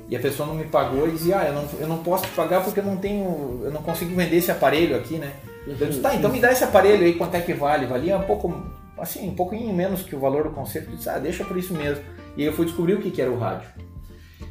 e 0.10 0.16
a 0.16 0.20
pessoa 0.20 0.48
não 0.48 0.56
me 0.56 0.64
pagou 0.66 1.08
e 1.08 1.12
dizia, 1.12 1.40
ah, 1.40 1.48
eu 1.48 1.54
não, 1.54 1.66
eu 1.80 1.88
não 1.88 1.98
posso 1.98 2.24
te 2.24 2.30
pagar 2.32 2.64
porque 2.64 2.80
eu 2.80 2.86
não 2.86 2.96
tenho, 2.96 3.62
eu 3.64 3.72
não 3.72 3.82
consigo 3.82 4.16
vender 4.16 4.38
esse 4.38 4.50
aparelho 4.52 4.96
aqui, 4.96 5.16
né? 5.18 5.34
Eu 5.68 5.76
disse, 5.76 6.00
tá, 6.00 6.16
então 6.16 6.32
me 6.32 6.40
dá 6.40 6.50
esse 6.52 6.64
aparelho 6.64 7.04
aí, 7.04 7.16
quanto 7.16 7.36
é 7.36 7.42
que 7.42 7.54
vale? 7.54 7.86
Valia 7.86 8.18
um 8.18 8.22
pouco, 8.24 8.54
assim, 8.98 9.28
um 9.28 9.36
pouquinho 9.36 9.74
menos 9.74 10.04
que 10.04 10.16
o 10.16 10.20
valor 10.20 10.44
do 10.46 10.52
concerto. 10.52 10.92
Eu 10.92 10.96
disse, 10.96 11.10
ah, 11.10 11.20
deixa 11.20 11.44
por 11.44 11.58
isso 11.58 11.74
mesmo. 11.74 12.02
E 12.38 12.42
aí 12.42 12.48
eu 12.48 12.54
fui 12.54 12.66
descobrir 12.66 12.94
o 12.94 13.02
que, 13.02 13.12
que 13.12 13.22
era 13.22 13.32
o 13.32 13.38
rádio. 13.38 13.68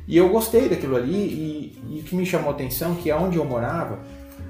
E 0.06 0.16
eu 0.16 0.28
gostei 0.28 0.68
daquilo 0.68 0.96
ali 0.96 1.12
e, 1.14 1.82
e 1.96 2.00
o 2.00 2.02
que 2.04 2.14
me 2.14 2.26
chamou 2.26 2.50
a 2.50 2.52
atenção 2.52 2.94
que 2.96 3.10
onde 3.12 3.36
eu 3.38 3.44
morava, 3.44 3.98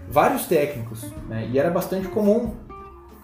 vários 0.09 0.47
técnicos, 0.47 1.03
né, 1.29 1.49
e 1.53 1.59
era 1.59 1.71
bastante 1.71 2.09
comum 2.09 2.55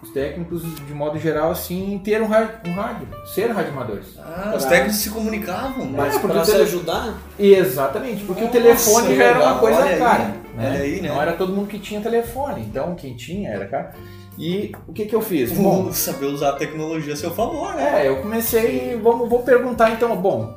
os 0.01 0.09
técnicos, 0.09 0.63
de 0.85 0.93
modo 0.93 1.17
geral, 1.17 1.51
assim, 1.51 1.99
ter 2.03 2.21
um 2.21 2.27
rádio, 2.27 2.55
um 2.67 2.73
rádio 2.73 3.07
ser 3.33 3.49
radioamadores. 3.51 4.19
Ah, 4.19 4.53
os 4.55 4.65
técnicos 4.65 4.97
se 4.97 5.09
comunicavam, 5.09 5.85
Mas 5.85 6.15
É, 6.15 6.19
porque 6.19 6.33
pra 6.33 6.41
o 6.41 6.45
se 6.45 6.51
tele- 6.51 6.63
ajudar, 6.63 7.17
Exatamente, 7.39 8.25
porque 8.25 8.41
Nossa, 8.43 8.57
o 8.57 8.61
telefone 8.61 9.15
já 9.15 9.23
era 9.23 9.39
uma 9.39 9.59
coisa 9.59 9.79
olha 9.79 9.91
aí, 9.93 9.99
cara. 9.99 10.33
né? 10.55 10.77
aí, 10.81 11.01
né? 11.01 11.07
Não 11.07 11.21
era 11.21 11.31
todo 11.33 11.53
mundo 11.53 11.67
que 11.67 11.79
tinha 11.79 12.01
telefone, 12.01 12.61
então 12.63 12.95
quem 12.95 13.15
tinha 13.15 13.49
era 13.49 13.65
cara. 13.65 13.93
E 14.37 14.71
o 14.87 14.93
que, 14.93 15.05
que 15.05 15.15
eu 15.15 15.21
fiz? 15.21 15.51
Bom, 15.51 15.91
saber 15.93 16.25
usar 16.25 16.49
a 16.49 16.53
tecnologia 16.53 17.13
a 17.13 17.15
seu 17.15 17.31
favor, 17.31 17.73
né? 17.75 18.03
É, 18.03 18.09
eu 18.09 18.21
comecei, 18.21 18.95
vamos, 19.01 19.29
vou 19.29 19.43
perguntar 19.43 19.91
então, 19.91 20.15
bom, 20.17 20.53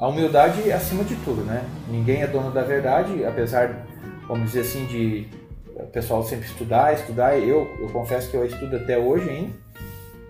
a 0.00 0.08
humildade 0.08 0.70
acima 0.72 1.04
de 1.04 1.14
tudo, 1.16 1.42
né? 1.42 1.64
Ninguém 1.88 2.22
é 2.22 2.26
dono 2.26 2.50
da 2.50 2.62
verdade, 2.62 3.24
apesar, 3.24 3.86
vamos 4.26 4.46
dizer 4.46 4.60
assim, 4.60 4.84
de 4.86 5.28
o 5.76 5.86
pessoal 5.86 6.22
sempre 6.24 6.46
estudar, 6.46 6.92
estudar, 6.94 7.38
eu, 7.38 7.68
eu 7.80 7.88
confesso 7.90 8.28
que 8.30 8.36
eu 8.36 8.44
estudo 8.44 8.76
até 8.76 8.98
hoje 8.98 9.28
ainda. 9.30 9.62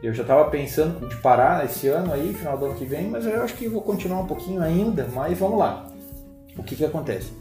Eu 0.02 0.12
já 0.12 0.22
estava 0.22 0.44
pensando 0.50 1.06
de 1.08 1.14
parar 1.16 1.64
esse 1.64 1.86
ano 1.88 2.12
aí, 2.12 2.34
final 2.34 2.58
do 2.58 2.66
ano 2.66 2.74
que 2.74 2.84
vem, 2.84 3.08
mas 3.08 3.24
eu 3.24 3.40
acho 3.42 3.54
que 3.54 3.68
vou 3.68 3.80
continuar 3.80 4.20
um 4.20 4.26
pouquinho 4.26 4.60
ainda, 4.60 5.08
mas 5.14 5.38
vamos 5.38 5.58
lá. 5.58 5.86
O 6.56 6.62
que 6.62 6.74
que 6.76 6.84
acontece? 6.84 7.32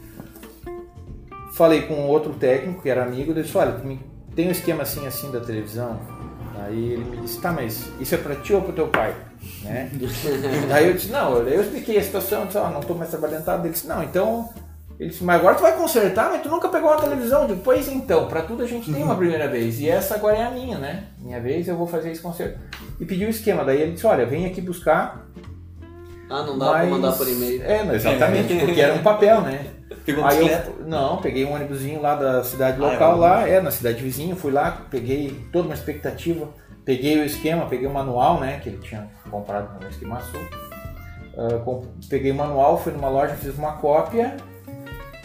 Falei 1.53 1.81
com 1.81 2.07
outro 2.07 2.33
técnico 2.33 2.81
que 2.81 2.89
era 2.89 3.03
amigo, 3.03 3.33
disse, 3.33 3.57
olha, 3.57 3.71
me- 3.79 3.99
tem 4.35 4.47
um 4.47 4.51
esquema 4.51 4.83
assim 4.83 5.05
assim 5.07 5.31
da 5.31 5.39
televisão. 5.39 5.99
Aí 6.63 6.93
ele 6.93 7.03
me 7.05 7.17
disse, 7.17 7.39
tá, 7.41 7.51
mas 7.51 7.87
isso 7.99 8.13
é 8.13 8.17
pra 8.17 8.35
ti 8.35 8.53
ou 8.53 8.61
pro 8.61 8.73
teu 8.73 8.87
pai? 8.87 9.15
Né? 9.63 9.89
Aí 10.71 10.87
eu 10.87 10.93
disse, 10.93 11.09
não, 11.11 11.37
eu 11.37 11.61
expliquei 11.61 11.97
a 11.97 12.03
situação, 12.03 12.45
disse, 12.45 12.57
ó, 12.57 12.69
não 12.69 12.81
tô 12.81 12.93
mais 12.93 13.09
trabalhando, 13.09 13.43
tá? 13.45 13.55
Ele 13.57 13.69
disse, 13.69 13.87
não, 13.87 14.03
então. 14.03 14.49
Ele 14.99 15.09
disse, 15.09 15.23
mas 15.23 15.39
agora 15.39 15.55
tu 15.55 15.61
vai 15.63 15.75
consertar, 15.75 16.29
mas 16.29 16.43
tu 16.43 16.49
nunca 16.49 16.69
pegou 16.69 16.89
uma 16.91 17.01
televisão. 17.01 17.43
Eu 17.43 17.47
digo, 17.47 17.61
pois 17.63 17.87
então, 17.87 18.27
pra 18.27 18.43
tudo 18.43 18.61
a 18.61 18.67
gente 18.67 18.93
tem 18.93 19.01
uma 19.01 19.15
primeira 19.15 19.47
vez. 19.47 19.79
E 19.79 19.89
essa 19.89 20.13
agora 20.13 20.37
é 20.37 20.43
a 20.43 20.51
minha, 20.51 20.77
né? 20.77 21.05
Minha 21.19 21.39
vez, 21.39 21.67
eu 21.67 21.75
vou 21.75 21.87
fazer 21.87 22.11
esse 22.11 22.21
conserto. 22.21 22.59
E 22.99 23.05
pediu 23.05 23.27
o 23.27 23.31
esquema. 23.31 23.65
Daí 23.65 23.81
ele 23.81 23.93
disse, 23.93 24.05
olha, 24.05 24.25
vem 24.27 24.45
aqui 24.45 24.61
buscar. 24.61 25.25
ah, 26.29 26.43
não 26.43 26.59
dá 26.59 26.69
pra 26.69 26.77
mas- 26.79 26.89
mandar 26.89 27.13
por 27.13 27.27
e-mail. 27.27 27.63
É, 27.63 27.83
não, 27.83 27.95
exatamente, 27.95 28.53
porque 28.59 28.79
era 28.79 28.93
um 28.93 29.01
papel, 29.01 29.41
né? 29.41 29.65
Pegou 30.05 30.23
Aí 30.25 30.37
bicicleta. 30.37 30.71
eu, 30.79 30.85
não, 30.87 31.17
peguei 31.17 31.45
um 31.45 31.53
ônibusinho 31.53 32.01
lá 32.01 32.15
da 32.15 32.43
cidade 32.43 32.77
Ah, 32.81 32.91
local 32.91 33.15
é, 33.15 33.19
lá, 33.19 33.47
é, 33.47 33.61
na 33.61 33.71
cidade 33.71 34.01
vizinha, 34.01 34.35
fui 34.35 34.51
lá, 34.51 34.85
peguei 34.89 35.45
toda 35.51 35.67
uma 35.67 35.73
expectativa, 35.73 36.47
peguei 36.85 37.19
o 37.19 37.25
esquema, 37.25 37.65
peguei 37.67 37.87
o 37.87 37.93
manual, 37.93 38.39
né, 38.39 38.59
que 38.61 38.69
ele 38.69 38.77
tinha 38.79 39.07
comprado 39.29 39.79
no 39.81 39.89
esquema 39.89 40.19
sul. 40.21 40.39
Ah, 41.37 41.59
com- 41.63 41.83
peguei 42.09 42.31
o 42.31 42.35
manual, 42.35 42.77
fui 42.77 42.91
numa 42.93 43.09
loja, 43.09 43.35
fiz 43.35 43.57
uma 43.57 43.73
cópia. 43.73 44.35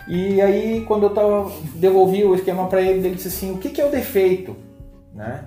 E 0.08 0.40
aí 0.40 0.84
quando 0.86 1.04
eu 1.04 1.10
tava, 1.10 1.50
devolvi 1.74 2.24
o 2.24 2.34
esquema 2.34 2.68
para 2.68 2.80
ele, 2.80 3.06
ele 3.06 3.14
disse 3.16 3.28
assim, 3.28 3.52
o 3.52 3.58
que, 3.58 3.70
que 3.70 3.80
é 3.80 3.86
o 3.86 3.90
defeito? 3.90 4.56
Né? 5.14 5.44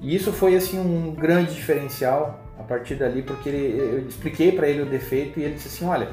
E 0.00 0.14
isso 0.16 0.32
foi 0.32 0.56
assim 0.56 0.78
um 0.80 1.12
grande 1.14 1.54
diferencial 1.54 2.40
a 2.58 2.62
partir 2.64 2.96
dali, 2.96 3.22
porque 3.22 3.48
ele- 3.48 3.78
eu 3.78 4.08
expliquei 4.08 4.50
para 4.52 4.66
ele 4.68 4.82
o 4.82 4.86
defeito 4.86 5.38
e 5.38 5.44
ele 5.44 5.54
disse 5.54 5.68
assim, 5.68 5.86
olha, 5.86 6.08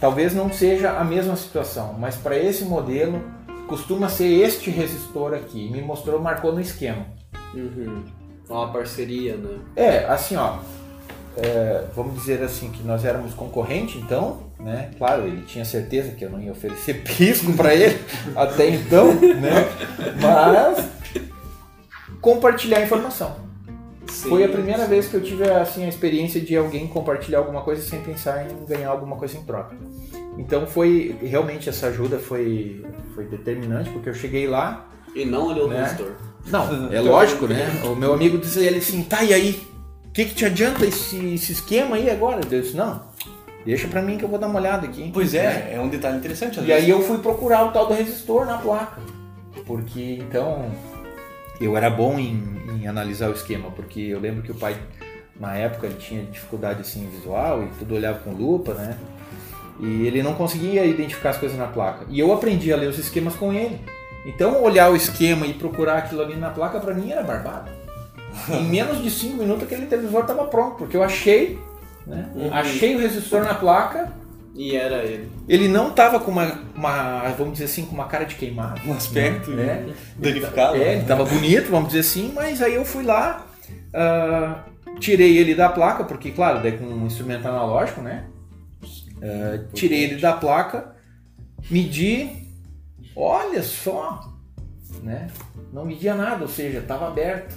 Talvez 0.00 0.34
não 0.34 0.50
seja 0.50 0.92
a 0.92 1.04
mesma 1.04 1.36
situação, 1.36 1.94
mas 1.98 2.16
para 2.16 2.36
esse 2.38 2.64
modelo 2.64 3.22
costuma 3.68 4.08
ser 4.08 4.28
este 4.28 4.70
resistor 4.70 5.34
aqui. 5.34 5.70
Me 5.70 5.82
mostrou, 5.82 6.18
marcou 6.18 6.52
no 6.52 6.60
esquema. 6.60 7.06
Uhum. 7.54 8.02
Uma 8.48 8.72
parceria, 8.72 9.36
né? 9.36 9.58
É, 9.76 9.98
assim, 10.06 10.36
ó. 10.36 10.58
é, 11.36 11.84
vamos 11.94 12.14
dizer 12.14 12.42
assim 12.42 12.70
que 12.70 12.82
nós 12.82 13.04
éramos 13.04 13.34
concorrente, 13.34 13.98
então, 13.98 14.50
né? 14.58 14.90
Claro, 14.96 15.26
ele 15.26 15.42
tinha 15.42 15.64
certeza 15.64 16.12
que 16.12 16.24
eu 16.24 16.30
não 16.30 16.40
ia 16.40 16.50
oferecer 16.50 17.02
pisco 17.16 17.52
para 17.52 17.74
ele 17.74 18.00
até 18.34 18.70
então, 18.70 19.14
né? 19.14 19.68
Mas 20.20 20.88
compartilhar 22.20 22.78
a 22.78 22.82
Foi 24.10 24.44
a 24.44 24.48
primeira 24.48 24.82
sim. 24.84 24.88
vez 24.88 25.06
que 25.08 25.14
eu 25.14 25.22
tive 25.22 25.48
assim, 25.50 25.84
a 25.84 25.88
experiência 25.88 26.40
de 26.40 26.56
alguém 26.56 26.86
compartilhar 26.86 27.38
alguma 27.38 27.62
coisa 27.62 27.80
sem 27.82 28.00
pensar 28.00 28.46
em 28.50 28.64
ganhar 28.66 28.88
alguma 28.90 29.16
coisa 29.16 29.36
em 29.36 29.42
troca. 29.42 29.74
Então 30.38 30.66
foi 30.66 31.16
realmente 31.22 31.68
essa 31.68 31.86
ajuda 31.88 32.18
foi, 32.18 32.84
foi 33.14 33.24
determinante 33.24 33.90
porque 33.90 34.08
eu 34.08 34.14
cheguei 34.14 34.46
lá. 34.46 34.88
E 35.14 35.24
não 35.24 35.46
olhou 35.48 35.66
o 35.66 35.70
Né? 35.70 35.84
gestor. 35.88 36.12
Não, 36.46 36.68
é 36.92 37.00
lógico, 37.00 37.46
né? 37.46 37.66
O 37.84 37.94
meu 37.94 38.12
amigo 38.14 38.38
disse 38.38 38.60
ele 38.64 38.78
assim, 38.78 39.02
tá 39.02 39.22
e 39.22 39.32
aí? 39.34 39.60
O 40.08 40.12
que, 40.12 40.24
que 40.24 40.34
te 40.34 40.44
adianta 40.44 40.84
esse, 40.84 41.34
esse 41.34 41.52
esquema 41.52 41.96
aí 41.96 42.10
agora? 42.10 42.40
Eu 42.50 42.62
disse, 42.62 42.76
não, 42.76 43.00
deixa 43.64 43.86
pra 43.88 44.02
mim 44.02 44.18
que 44.18 44.24
eu 44.24 44.28
vou 44.28 44.38
dar 44.38 44.48
uma 44.48 44.58
olhada 44.58 44.86
aqui. 44.86 45.10
Pois 45.14 45.32
Né? 45.34 45.70
é, 45.70 45.74
é 45.76 45.80
um 45.80 45.88
detalhe 45.88 46.16
interessante. 46.18 46.58
E 46.60 46.72
aí 46.72 46.86
vezes. 46.86 46.88
eu 46.88 47.00
fui 47.02 47.18
procurar 47.18 47.66
o 47.66 47.72
tal 47.72 47.86
do 47.86 47.94
resistor 47.94 48.44
na 48.46 48.58
placa. 48.58 49.00
porque 49.66 50.18
então 50.20 50.64
eu 51.60 51.76
era 51.76 51.90
bom 51.90 52.18
em, 52.18 52.42
em 52.80 52.88
analisar 52.88 53.28
o 53.28 53.32
esquema, 53.32 53.70
porque 53.70 54.00
eu 54.00 54.18
lembro 54.18 54.42
que 54.42 54.50
o 54.50 54.54
pai 54.54 54.76
na 55.38 55.54
época 55.54 55.86
ele 55.86 55.96
tinha 55.96 56.22
dificuldade 56.24 56.80
assim 56.80 57.08
visual 57.08 57.62
e 57.62 57.66
tudo 57.78 57.94
olhava 57.94 58.18
com 58.20 58.32
lupa, 58.32 58.74
né? 58.74 58.96
E 59.78 60.06
ele 60.06 60.22
não 60.22 60.34
conseguia 60.34 60.84
identificar 60.84 61.30
as 61.30 61.38
coisas 61.38 61.56
na 61.56 61.66
placa. 61.66 62.04
E 62.08 62.20
eu 62.20 62.32
aprendi 62.32 62.72
a 62.72 62.76
ler 62.76 62.88
os 62.88 62.98
esquemas 62.98 63.34
com 63.34 63.52
ele. 63.52 63.80
Então 64.26 64.62
olhar 64.62 64.90
o 64.90 64.96
esquema 64.96 65.46
e 65.46 65.54
procurar 65.54 65.98
aquilo 65.98 66.20
ali 66.20 66.36
na 66.36 66.50
placa 66.50 66.78
para 66.78 66.92
mim 66.92 67.10
era 67.10 67.22
barbado. 67.22 67.70
em 68.50 68.64
menos 68.64 69.02
de 69.02 69.10
5 69.10 69.36
minutos 69.36 69.64
aquele 69.64 69.86
televisor 69.86 70.20
estava 70.20 70.44
pronto, 70.44 70.76
porque 70.76 70.96
eu 70.96 71.02
achei, 71.02 71.58
né? 72.06 72.30
Uhum. 72.34 72.52
Achei 72.52 72.94
o 72.94 72.98
resistor 72.98 73.42
na 73.44 73.54
placa. 73.54 74.12
E 74.54 74.74
era 74.74 75.04
ele. 75.04 75.30
Ele 75.48 75.68
não 75.68 75.90
estava 75.90 76.18
com 76.18 76.30
uma, 76.30 76.60
uma, 76.74 77.28
vamos 77.30 77.54
dizer 77.54 77.66
assim, 77.66 77.86
com 77.86 77.94
uma 77.94 78.06
cara 78.06 78.24
de 78.24 78.34
queimado. 78.34 78.80
Um 78.86 78.92
aspecto 78.92 79.50
né? 79.50 79.86
danificado. 80.16 80.76
É, 80.76 80.92
ele 80.92 81.02
estava 81.02 81.24
bonito, 81.24 81.70
vamos 81.70 81.88
dizer 81.88 82.00
assim, 82.00 82.32
mas 82.34 82.60
aí 82.60 82.74
eu 82.74 82.84
fui 82.84 83.04
lá, 83.04 83.46
uh, 83.94 84.98
tirei 84.98 85.38
ele 85.38 85.54
da 85.54 85.68
placa, 85.68 86.04
porque, 86.04 86.30
claro, 86.30 86.62
daí 86.62 86.72
com 86.72 86.84
um 86.84 87.06
instrumento 87.06 87.46
analógico, 87.46 88.00
né? 88.00 88.26
Uh, 88.82 89.72
tirei 89.72 90.04
ele 90.04 90.20
da 90.20 90.32
placa, 90.32 90.96
medi, 91.70 92.28
olha 93.14 93.62
só, 93.62 94.20
né? 95.02 95.28
Não 95.72 95.84
media 95.84 96.14
nada, 96.14 96.42
ou 96.42 96.48
seja, 96.48 96.78
estava 96.78 97.06
aberto. 97.06 97.56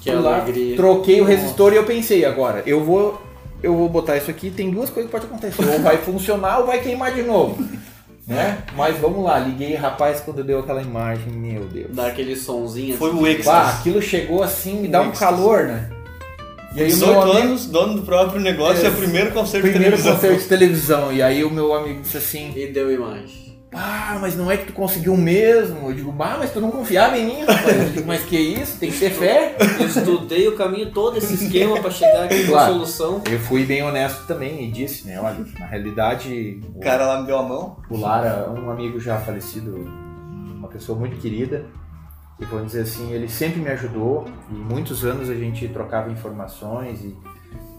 Que 0.00 0.10
Fui 0.10 0.20
lá, 0.20 0.40
alegria. 0.40 0.76
troquei 0.76 1.20
o 1.20 1.24
resistor 1.24 1.72
e 1.72 1.76
eu 1.76 1.84
pensei 1.84 2.24
agora, 2.24 2.62
eu 2.64 2.82
vou, 2.82 3.22
eu 3.62 3.74
vou 3.76 3.88
botar 3.88 4.16
isso 4.16 4.30
aqui, 4.30 4.50
tem 4.50 4.70
duas 4.70 4.90
coisas 4.90 5.10
que 5.10 5.18
pode 5.18 5.26
acontecer, 5.26 5.64
ou 5.68 5.80
vai 5.80 5.98
funcionar 5.98 6.58
ou 6.60 6.66
vai 6.66 6.80
queimar 6.80 7.12
de 7.14 7.22
novo. 7.22 7.62
Né? 8.26 8.58
Mas 8.76 8.96
vamos 8.98 9.24
lá, 9.24 9.38
liguei, 9.40 9.74
rapaz, 9.74 10.20
quando 10.20 10.44
deu 10.44 10.60
aquela 10.60 10.80
imagem, 10.82 11.32
meu 11.32 11.64
Deus. 11.64 11.88
Dá 11.90 12.06
aquele 12.06 12.36
sonzinho 12.36 12.96
Foi 12.96 13.10
assim, 13.10 13.20
o 13.20 13.26
êxtase. 13.26 13.48
Bah, 13.48 13.78
aquilo 13.80 14.00
chegou 14.02 14.42
assim, 14.42 14.80
me 14.82 14.88
dá 14.88 15.02
um 15.02 15.08
Êxtase. 15.10 15.18
calor, 15.36 15.64
né? 15.64 15.90
E 16.72 16.80
aí 16.80 16.86
o 16.86 16.94
18 16.94 17.10
meu 17.12 17.22
amigo, 17.22 17.38
anos, 17.38 17.66
dono 17.66 17.94
do 17.94 18.02
próprio 18.02 18.40
negócio, 18.40 18.86
é, 18.86 18.88
o 18.90 18.94
primeiro 18.94 19.32
concerto 19.32 19.66
de 19.66 19.72
primeiro 19.72 19.96
televisão. 19.96 20.14
concerto 20.14 20.42
de 20.42 20.48
televisão, 20.48 21.12
e 21.12 21.20
aí 21.20 21.42
o 21.42 21.50
meu 21.50 21.74
amigo 21.74 22.00
disse 22.02 22.18
assim, 22.18 22.52
E 22.54 22.68
deu 22.68 22.92
imagem. 22.92 23.49
Ah, 23.72 24.18
mas 24.20 24.36
não 24.36 24.50
é 24.50 24.56
que 24.56 24.66
tu 24.66 24.72
conseguiu 24.72 25.16
mesmo. 25.16 25.88
Eu 25.90 25.94
digo, 25.94 26.10
bah, 26.12 26.36
mas 26.38 26.52
tu 26.52 26.60
não 26.60 26.70
confiava 26.70 27.16
em 27.16 27.26
mim, 27.26 27.40
rapaz. 27.44 27.76
Eu 27.76 27.88
digo, 27.90 28.06
mas 28.06 28.22
que 28.24 28.36
isso? 28.36 28.78
Tem 28.78 28.90
que 28.90 28.98
ter 28.98 29.10
fé. 29.10 29.56
Estudei 29.80 30.48
o 30.48 30.56
caminho 30.56 30.90
todo, 30.90 31.16
esse 31.18 31.34
esquema 31.34 31.80
pra 31.80 31.90
chegar 31.90 32.24
aqui 32.24 32.40
com 32.46 32.54
a 32.56 32.58
Claro. 32.58 32.72
solução. 32.72 33.22
Eu 33.30 33.38
fui 33.38 33.64
bem 33.64 33.82
honesto 33.82 34.26
também 34.26 34.64
e 34.64 34.70
disse, 34.70 35.06
né, 35.06 35.20
olha, 35.20 35.44
na 35.58 35.66
realidade, 35.66 36.60
O 36.74 36.80
cara 36.80 37.06
lá 37.06 37.20
me 37.20 37.26
deu 37.26 37.38
a 37.38 37.42
mão. 37.42 37.76
o 37.88 37.96
Lara, 37.96 38.50
um 38.50 38.70
amigo 38.70 38.98
já 38.98 39.18
falecido, 39.18 39.74
uma 40.56 40.68
pessoa 40.68 40.98
muito 40.98 41.16
querida, 41.18 41.64
e 42.40 42.44
vamos 42.46 42.66
dizer 42.66 42.82
assim, 42.82 43.12
ele 43.12 43.28
sempre 43.28 43.60
me 43.60 43.68
ajudou 43.70 44.26
e 44.50 44.54
muitos 44.54 45.04
anos 45.04 45.28
a 45.28 45.34
gente 45.34 45.68
trocava 45.68 46.10
informações 46.10 47.00
e 47.04 47.14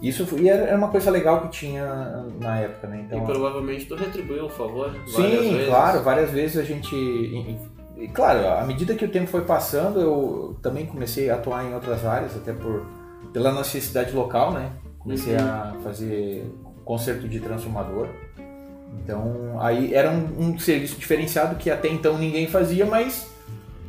isso 0.02 0.26
e 0.40 0.50
era 0.50 0.76
uma 0.78 0.88
coisa 0.88 1.12
legal 1.12 1.42
que 1.42 1.50
tinha 1.50 2.26
na 2.40 2.58
época, 2.60 2.88
né? 2.88 3.04
Então, 3.06 3.20
e 3.20 3.26
provavelmente 3.26 3.86
tu 3.86 3.96
retribuiu 3.96 4.46
o 4.46 4.50
favor 4.50 4.92
várias 4.92 5.42
Sim, 5.44 5.54
vezes. 5.54 5.68
claro, 5.68 6.02
várias 6.04 6.32
vezes 6.32 6.58
a 6.58 6.64
gente. 6.64 6.96
E, 6.96 7.58
e, 7.98 8.08
claro, 8.08 8.48
à 8.48 8.64
medida 8.66 8.96
que 8.96 9.06
o 9.06 9.10
tempo 9.10 9.28
foi 9.28 9.42
passando, 9.42 10.00
eu 10.02 10.58
também 10.62 10.86
comecei 10.88 11.30
a 11.30 11.36
atuar 11.36 11.64
em 11.66 11.74
outras 11.74 12.06
áreas, 12.06 12.36
até 12.36 12.52
por 12.52 12.86
pela 13.32 13.52
necessidade 13.54 14.12
local, 14.14 14.52
né? 14.52 14.72
Comecei 15.00 15.36
Uhum. 15.36 15.40
a 15.42 15.76
fazer 15.84 16.46
conserto 16.84 17.28
de 17.30 17.40
transformador. 17.40 18.08
Então, 19.04 19.58
aí 19.60 19.94
era 19.94 20.10
um, 20.12 20.28
um 20.50 20.60
serviço 20.60 21.00
diferenciado 21.00 21.56
que 21.56 21.70
até 21.72 21.88
então 21.88 22.18
ninguém 22.18 22.48
fazia, 22.48 22.86
mas 22.86 23.31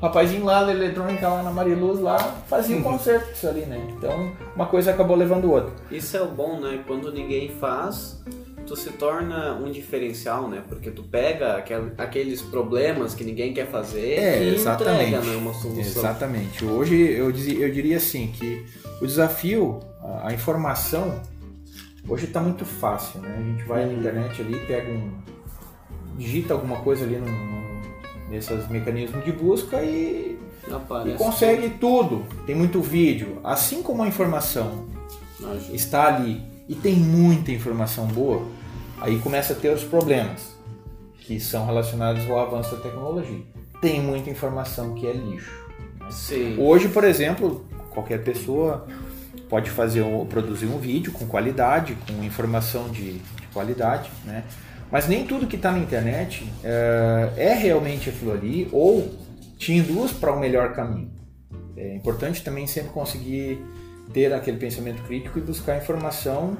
rapazinho 0.02 0.44
lá 0.44 0.64
da 0.64 0.72
eletrônica, 0.72 1.26
lá 1.28 1.42
na 1.42 1.50
Mariluz, 1.50 2.00
lá, 2.00 2.18
fazia 2.48 2.76
o 2.76 2.82
conserto 2.82 3.32
disso 3.32 3.48
ali, 3.48 3.60
né? 3.62 3.80
Então, 3.96 4.32
uma 4.54 4.66
coisa 4.66 4.90
acabou 4.90 5.16
levando 5.16 5.44
o 5.46 5.50
outro. 5.52 5.72
Isso 5.90 6.16
é 6.16 6.20
o 6.22 6.28
bom, 6.28 6.60
né? 6.60 6.82
Quando 6.86 7.12
ninguém 7.12 7.48
faz, 7.50 8.22
tu 8.66 8.74
se 8.76 8.90
torna 8.90 9.54
um 9.54 9.70
diferencial, 9.70 10.48
né? 10.48 10.62
Porque 10.68 10.90
tu 10.90 11.02
pega 11.04 11.56
aquel- 11.56 11.92
aqueles 11.96 12.42
problemas 12.42 13.14
que 13.14 13.22
ninguém 13.24 13.54
quer 13.54 13.66
fazer 13.68 14.18
É, 14.18 14.42
e 14.44 14.54
exatamente. 14.54 15.08
entrega 15.14 15.20
né, 15.24 15.36
uma 15.36 15.54
solução. 15.54 15.80
Exatamente. 16.02 16.64
Hoje 16.64 17.00
eu, 17.00 17.26
eu 17.26 17.32
diria 17.72 17.96
assim 17.96 18.26
que 18.28 18.64
o 19.00 19.06
desafio, 19.06 19.78
a, 20.02 20.28
a 20.28 20.32
informação, 20.34 21.20
hoje 22.08 22.24
está 22.26 22.40
muito 22.40 22.64
fácil, 22.64 23.20
né? 23.20 23.36
A 23.38 23.42
gente 23.42 23.62
vai 23.64 23.86
na 23.86 23.92
internet 23.92 24.40
ali, 24.42 24.58
pega 24.66 24.90
um. 24.90 25.12
digita 26.16 26.54
alguma 26.54 26.76
coisa 26.80 27.04
ali 27.04 27.16
no, 27.16 27.26
no- 27.26 27.61
nesses 28.32 28.66
mecanismos 28.68 29.22
de 29.24 29.30
busca 29.30 29.82
e, 29.82 30.38
e 31.06 31.12
consegue 31.18 31.68
tudo. 31.78 32.24
Tem 32.46 32.54
muito 32.54 32.80
vídeo. 32.80 33.38
Assim 33.44 33.82
como 33.82 34.02
a 34.02 34.08
informação. 34.08 34.90
Ajuda. 35.38 35.74
está 35.74 36.06
ali 36.06 36.40
e 36.68 36.74
tem 36.74 36.94
muita 36.94 37.50
informação 37.50 38.06
boa, 38.06 38.46
aí 39.00 39.18
começa 39.18 39.52
a 39.52 39.56
ter 39.56 39.74
os 39.74 39.82
problemas 39.82 40.56
que 41.18 41.40
são 41.40 41.66
relacionados 41.66 42.28
ao 42.30 42.38
avanço 42.38 42.76
da 42.76 42.82
tecnologia. 42.82 43.40
Tem 43.80 44.00
muita 44.00 44.30
informação 44.30 44.94
que 44.94 45.06
é 45.06 45.12
lixo. 45.12 45.50
Sim. 46.10 46.56
Hoje, 46.58 46.88
por 46.88 47.02
exemplo, 47.02 47.66
qualquer 47.90 48.22
pessoa 48.22 48.86
pode 49.48 49.68
fazer 49.68 50.02
um, 50.02 50.24
produzir 50.24 50.66
um 50.66 50.78
vídeo 50.78 51.12
com 51.12 51.26
qualidade, 51.26 51.96
com 52.06 52.24
informação 52.24 52.88
de, 52.88 53.14
de 53.14 53.46
qualidade, 53.52 54.10
né? 54.24 54.44
Mas 54.92 55.08
nem 55.08 55.26
tudo 55.26 55.46
que 55.46 55.56
está 55.56 55.72
na 55.72 55.78
internet 55.78 56.46
é, 56.62 57.32
é 57.34 57.54
realmente 57.54 58.10
aquilo 58.10 58.30
ali 58.30 58.68
ou 58.70 59.10
te 59.56 59.72
induz 59.72 60.12
para 60.12 60.30
um 60.34 60.38
melhor 60.38 60.74
caminho. 60.74 61.10
É 61.74 61.96
importante 61.96 62.44
também 62.44 62.66
sempre 62.66 62.90
conseguir 62.90 63.58
ter 64.12 64.34
aquele 64.34 64.58
pensamento 64.58 65.02
crítico 65.04 65.38
e 65.38 65.42
buscar 65.42 65.78
informação 65.78 66.58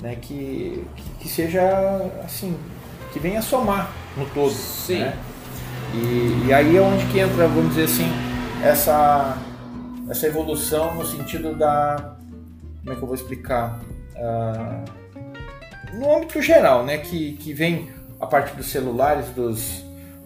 né, 0.00 0.14
que, 0.14 0.84
que, 1.18 1.28
seja 1.28 1.62
assim, 2.24 2.56
que 3.12 3.18
venha 3.18 3.42
somar 3.42 3.92
no 4.16 4.24
todo. 4.26 4.52
Sim. 4.52 5.00
né? 5.00 5.18
E, 5.94 6.46
e 6.46 6.52
aí 6.52 6.76
é 6.76 6.80
onde 6.80 7.04
que 7.06 7.18
entra, 7.18 7.48
vamos 7.48 7.70
dizer 7.74 7.84
assim, 7.84 8.08
essa, 8.62 9.36
essa 10.08 10.26
evolução 10.28 10.94
no 10.94 11.04
sentido 11.04 11.56
da. 11.56 12.16
Como 12.80 12.92
é 12.92 12.96
que 12.96 13.02
eu 13.02 13.06
vou 13.06 13.14
explicar? 13.14 13.80
Ah, 14.16 14.84
no 15.98 16.16
âmbito 16.16 16.40
geral, 16.42 16.84
né? 16.84 16.98
Que, 16.98 17.34
que 17.34 17.52
vem 17.52 17.90
a 18.20 18.26
parte 18.26 18.54
dos 18.56 18.66
celulares, 18.66 19.26
dos, 19.30 19.84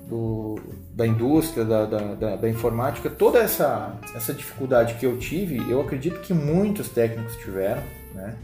do, 0.08 0.58
da 0.92 1.06
indústria, 1.06 1.64
da, 1.64 1.84
da, 1.84 1.98
da, 2.14 2.36
da 2.36 2.48
informática, 2.48 3.10
toda 3.10 3.38
essa, 3.38 3.94
essa 4.14 4.32
dificuldade 4.32 4.94
que 4.94 5.06
eu 5.06 5.18
tive, 5.18 5.58
eu 5.70 5.80
acredito 5.80 6.20
que 6.20 6.32
muitos 6.32 6.88
técnicos 6.88 7.36
tiveram, 7.36 7.82
né? 8.14 8.36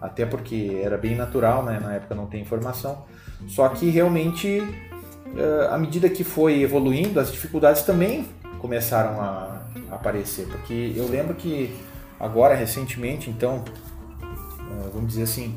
Até 0.00 0.26
porque 0.26 0.80
era 0.82 0.98
bem 0.98 1.14
natural, 1.14 1.64
né? 1.64 1.78
Na 1.80 1.94
época 1.94 2.14
não 2.14 2.26
tem 2.26 2.40
informação. 2.40 3.04
Só 3.46 3.68
que 3.68 3.88
realmente, 3.88 4.60
eh, 5.36 5.68
à 5.70 5.78
medida 5.78 6.08
que 6.08 6.24
foi 6.24 6.60
evoluindo, 6.60 7.20
as 7.20 7.30
dificuldades 7.30 7.82
também 7.82 8.26
começaram 8.58 9.20
a 9.20 9.62
aparecer. 9.90 10.46
Porque 10.46 10.92
eu 10.96 11.08
lembro 11.08 11.34
que 11.34 11.72
agora, 12.18 12.54
recentemente, 12.54 13.30
então, 13.30 13.64
eh, 14.22 14.90
vamos 14.92 15.08
dizer 15.08 15.22
assim, 15.22 15.54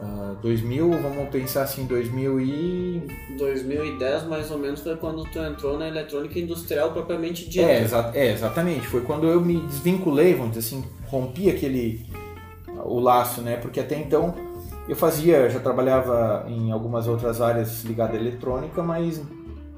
ah, 0.00 0.34
2000, 0.40 0.90
vamos 1.02 1.28
pensar 1.30 1.62
assim, 1.62 1.84
2000 1.86 2.40
e... 2.40 3.02
2010 3.36 4.24
mais 4.24 4.50
ou 4.50 4.58
menos 4.58 4.80
foi 4.80 4.96
quando 4.96 5.24
tu 5.24 5.38
entrou 5.38 5.78
na 5.78 5.88
eletrônica 5.88 6.38
industrial 6.38 6.92
propriamente 6.92 7.48
dita. 7.48 7.66
É, 7.66 7.82
exa- 7.82 8.12
é, 8.14 8.32
exatamente. 8.32 8.86
Foi 8.86 9.00
quando 9.02 9.26
eu 9.26 9.40
me 9.40 9.60
desvinculei, 9.66 10.34
vamos 10.34 10.54
dizer 10.54 10.66
assim, 10.76 10.84
rompi 11.06 11.50
aquele 11.50 12.06
o 12.84 13.00
laço, 13.00 13.40
né? 13.40 13.56
Porque 13.56 13.80
até 13.80 13.98
então 13.98 14.34
eu 14.88 14.94
fazia, 14.96 15.50
já 15.50 15.58
trabalhava 15.60 16.44
em 16.48 16.70
algumas 16.70 17.06
outras 17.08 17.40
áreas 17.40 17.82
ligadas 17.84 18.14
à 18.14 18.18
eletrônica, 18.18 18.82
mas 18.82 19.20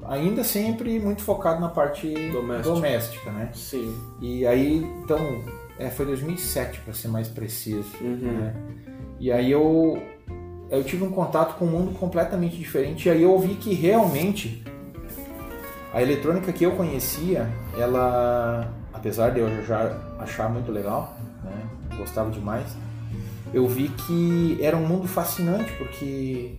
ainda 0.07 0.43
sempre 0.43 0.99
muito 0.99 1.21
focado 1.23 1.59
na 1.59 1.69
parte 1.69 2.07
Doméstica. 2.31 2.75
doméstica, 2.75 3.31
né? 3.31 3.49
Sim. 3.53 3.93
E 4.21 4.45
aí, 4.45 4.77
então, 5.03 5.19
é, 5.79 5.89
foi 5.89 6.05
2007 6.05 6.79
para 6.81 6.93
ser 6.93 7.07
mais 7.07 7.27
preciso. 7.27 7.89
Uhum. 7.99 8.17
né? 8.17 8.53
E 9.21 9.31
aí 9.31 9.51
eu, 9.51 10.01
eu 10.71 10.83
tive 10.83 11.03
um 11.03 11.11
contato 11.11 11.55
com 11.59 11.65
um 11.65 11.69
mundo 11.69 11.97
completamente 11.99 12.57
diferente. 12.57 13.07
E 13.07 13.11
aí 13.11 13.21
eu 13.21 13.37
vi 13.37 13.53
que 13.53 13.71
realmente 13.71 14.63
a 15.93 16.01
eletrônica 16.01 16.51
que 16.51 16.63
eu 16.63 16.71
conhecia, 16.71 17.47
ela, 17.77 18.73
apesar 18.91 19.29
de 19.29 19.39
eu 19.39 19.63
já 19.63 19.95
achar 20.17 20.49
muito 20.49 20.71
legal, 20.71 21.15
né, 21.43 21.53
gostava 21.99 22.31
demais, 22.31 22.75
eu 23.53 23.67
vi 23.67 23.89
que 23.89 24.57
era 24.59 24.75
um 24.75 24.87
mundo 24.87 25.07
fascinante 25.07 25.71
porque 25.73 26.55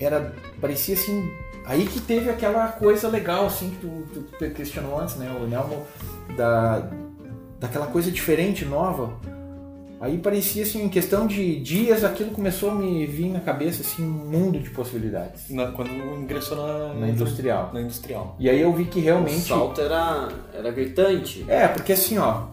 era 0.00 0.32
parecia 0.62 0.94
assim 0.94 1.30
aí 1.66 1.84
que 1.86 2.00
teve 2.00 2.30
aquela 2.30 2.68
coisa 2.68 3.08
legal 3.08 3.44
assim 3.44 3.70
que 3.70 3.76
tu, 3.76 4.22
tu 4.38 4.50
questionou 4.52 4.98
antes, 4.98 5.16
né, 5.16 5.30
o 5.38 5.46
Nelmo 5.46 5.86
da 6.34 6.88
daquela 7.60 7.88
coisa 7.88 8.10
diferente, 8.10 8.64
nova. 8.64 9.33
Aí 10.04 10.18
parecia 10.18 10.62
assim, 10.64 10.84
em 10.84 10.88
questão 10.90 11.26
de 11.26 11.58
dias, 11.60 12.04
aquilo 12.04 12.30
começou 12.30 12.70
a 12.70 12.74
me 12.74 13.06
vir 13.06 13.30
na 13.30 13.40
cabeça 13.40 13.80
assim, 13.80 14.04
um 14.04 14.06
mundo 14.10 14.58
de 14.58 14.68
possibilidades. 14.68 15.48
Na- 15.48 15.68
quando 15.72 15.90
ingressou 15.90 16.58
na, 16.58 16.92
Na 16.92 17.08
industrial. 17.08 17.70
Na 17.72 17.80
industrial. 17.80 18.36
E 18.38 18.50
aí 18.50 18.60
eu 18.60 18.70
vi 18.74 18.84
que 18.84 18.98
O 18.98 19.02
realmente. 19.02 19.48
salto 19.48 19.80
era, 19.80 20.28
era 20.52 20.70
gritante. 20.70 21.42
É, 21.48 21.66
porque 21.68 21.94
assim, 21.94 22.18
ó. 22.18 22.48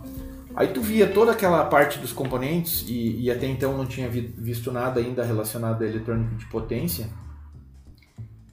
Aí 0.56 0.68
tu 0.70 0.80
via 0.82 1.08
toda 1.08 1.34
aquela 1.34 1.66
parte 1.66 2.00
dos 2.00 2.14
componentes, 2.14 2.86
e, 2.88 3.22
e 3.22 3.30
até 3.30 3.48
então 3.48 3.76
não 3.78 3.86
tinha 3.86 4.08
vi- 4.10 4.34
visto 4.38 4.72
nada 4.72 5.02
ainda 5.02 5.22
relacionado 5.24 5.82
a 5.84 5.86
eletrônica 5.88 6.34
de 6.36 6.46
potência. 6.46 7.08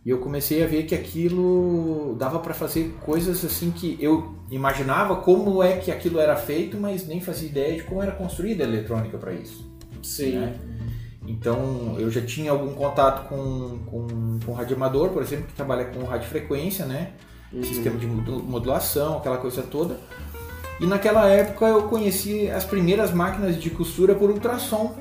E 0.05 0.11
eu 0.11 0.19
comecei 0.19 0.63
a 0.63 0.67
ver 0.67 0.85
que 0.85 0.95
aquilo 0.95 2.15
dava 2.19 2.39
para 2.39 2.55
fazer 2.55 2.95
coisas 3.05 3.45
assim 3.45 3.71
que 3.71 3.97
eu 4.01 4.35
imaginava 4.51 5.17
como 5.17 5.63
é 5.63 5.77
que 5.77 5.91
aquilo 5.91 6.19
era 6.19 6.35
feito, 6.37 6.79
mas 6.79 7.07
nem 7.07 7.21
fazia 7.21 7.49
ideia 7.49 7.77
de 7.77 7.83
como 7.83 8.03
era 8.03 8.13
construída 8.13 8.65
a 8.65 8.67
eletrônica 8.67 9.19
para 9.19 9.33
isso. 9.33 9.71
Sim. 10.03 10.33
né? 10.37 10.55
Então 11.27 11.97
eu 11.99 12.11
já 12.11 12.23
tinha 12.23 12.51
algum 12.51 12.73
contato 12.73 13.29
com, 13.29 13.79
com, 13.87 14.39
com 14.47 14.53
radioamador, 14.53 15.11
por 15.11 15.23
exemplo, 15.23 15.47
que 15.47 15.53
trabalha 15.53 15.85
com 15.87 16.03
radiofrequência, 16.05 16.87
né? 16.87 17.13
Uhum. 17.53 17.63
Sistema 17.63 17.99
de 17.99 18.07
modu- 18.07 18.43
modulação, 18.43 19.19
aquela 19.19 19.37
coisa 19.37 19.63
toda. 19.63 19.99
E 20.81 20.87
naquela 20.87 21.29
época 21.29 21.67
eu 21.67 21.83
conheci 21.83 22.49
as 22.49 22.65
primeiras 22.65 23.13
máquinas 23.13 23.61
de 23.61 23.69
costura 23.69 24.15
por 24.15 24.31
ultrassom. 24.31 24.95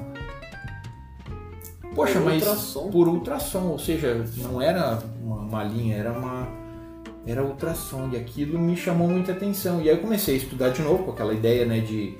Poxa, 1.97 2.19
mas 2.21 2.41
ultrassom? 2.43 2.89
por 2.91 3.07
ultrassom, 3.09 3.63
ou 3.67 3.79
seja, 3.79 4.23
não 4.37 4.61
era 4.61 4.99
uma, 5.21 5.35
uma 5.37 5.63
linha, 5.63 5.95
era 5.97 6.11
uma 6.11 6.47
era 7.25 7.43
ultrassom 7.43 8.09
e 8.13 8.15
aquilo 8.15 8.57
me 8.57 8.77
chamou 8.77 9.09
muita 9.09 9.33
atenção. 9.33 9.81
E 9.81 9.89
aí 9.89 9.95
eu 9.95 10.01
comecei 10.01 10.35
a 10.35 10.37
estudar 10.37 10.69
de 10.69 10.81
novo 10.81 11.03
com 11.03 11.11
aquela 11.11 11.33
ideia, 11.33 11.65
né, 11.65 11.79
de 11.81 12.17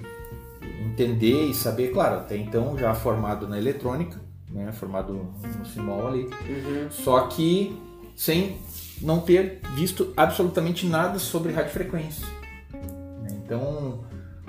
entender 0.85 1.45
e 1.45 1.53
saber, 1.53 1.91
claro, 1.93 2.17
até 2.17 2.35
então 2.35 2.77
já 2.77 2.93
formado 2.93 3.47
na 3.47 3.57
eletrônica, 3.57 4.19
né, 4.51 4.69
formado 4.73 5.13
no 5.13 5.65
CIMOL 5.65 6.07
ali, 6.07 6.23
Uhum. 6.23 6.87
só 6.89 7.21
que 7.27 7.77
sem 8.15 8.57
não 9.01 9.19
ter 9.21 9.61
visto 9.75 10.11
absolutamente 10.17 10.85
nada 10.87 11.19
sobre 11.19 11.53
radiofrequência. 11.53 12.25
né? 12.73 13.29
Então, 13.45 13.99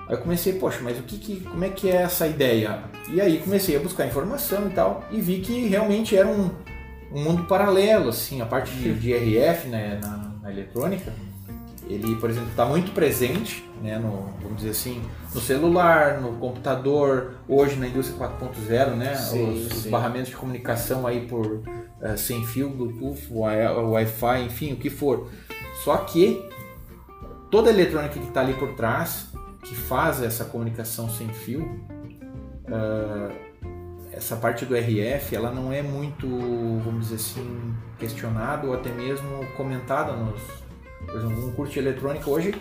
aí 0.08 0.14
eu 0.14 0.18
comecei, 0.18 0.54
poxa, 0.54 0.80
mas 0.82 0.98
o 0.98 1.02
que, 1.02 1.18
que 1.18 1.40
como 1.40 1.64
é 1.64 1.68
que 1.68 1.88
é 1.90 1.96
essa 2.02 2.26
ideia? 2.26 2.80
E 3.10 3.20
aí 3.20 3.38
comecei 3.38 3.76
a 3.76 3.80
buscar 3.80 4.06
informação 4.06 4.66
e 4.66 4.70
tal, 4.70 5.04
e 5.10 5.20
vi 5.20 5.40
que 5.40 5.66
realmente 5.68 6.16
era 6.16 6.26
um, 6.26 6.50
um 7.12 7.22
mundo 7.22 7.44
paralelo, 7.44 8.08
assim, 8.08 8.40
a 8.40 8.46
parte 8.46 8.72
de, 8.72 8.92
de 8.94 9.12
RF 9.14 9.68
né, 9.68 9.98
na, 10.02 10.16
na 10.42 10.50
eletrônica, 10.52 11.12
ele, 11.88 12.16
por 12.16 12.28
exemplo, 12.28 12.50
está 12.50 12.66
muito 12.66 12.92
presente, 12.92 13.64
né, 13.82 13.98
no, 13.98 14.28
vamos 14.42 14.58
dizer 14.58 14.70
assim, 14.70 15.00
no 15.34 15.40
celular, 15.40 16.20
no 16.20 16.32
computador, 16.34 17.36
hoje 17.48 17.76
na 17.76 17.86
indústria 17.88 18.18
4.0, 18.18 18.94
né, 18.94 19.14
Sim, 19.14 19.48
os, 19.50 19.66
os 19.72 19.82
sim. 19.84 19.90
barramentos 19.90 20.28
de 20.28 20.36
comunicação 20.36 21.06
aí 21.06 21.26
por 21.26 21.62
eh, 22.02 22.14
sem 22.18 22.44
fio, 22.46 22.68
Bluetooth, 22.68 23.22
Wi- 23.30 23.66
Wi-Fi, 23.72 24.42
enfim, 24.44 24.74
o 24.74 24.76
que 24.76 24.90
for. 24.90 25.28
Só 25.82 25.96
que 25.96 26.46
toda 27.50 27.70
a 27.70 27.72
eletrônica 27.72 28.18
que 28.20 28.28
está 28.28 28.42
ali 28.42 28.52
por 28.52 28.74
trás, 28.74 29.28
que 29.68 29.74
faz 29.74 30.22
essa 30.22 30.44
comunicação 30.44 31.08
sem 31.10 31.28
fio, 31.28 31.80
ah, 32.66 33.30
essa 34.12 34.36
parte 34.36 34.64
do 34.64 34.74
RF, 34.74 35.34
ela 35.34 35.50
não 35.50 35.72
é 35.72 35.82
muito, 35.82 36.26
vamos 36.84 37.08
dizer 37.08 37.16
assim, 37.16 37.74
questionada 37.98 38.66
ou 38.66 38.74
até 38.74 38.90
mesmo 38.90 39.46
comentada 39.56 40.12
nos, 40.12 40.40
por 41.06 41.16
exemplo, 41.16 41.46
um 41.46 41.52
curso 41.52 41.72
de 41.74 41.78
eletrônica 41.78 42.28
hoje 42.28 42.54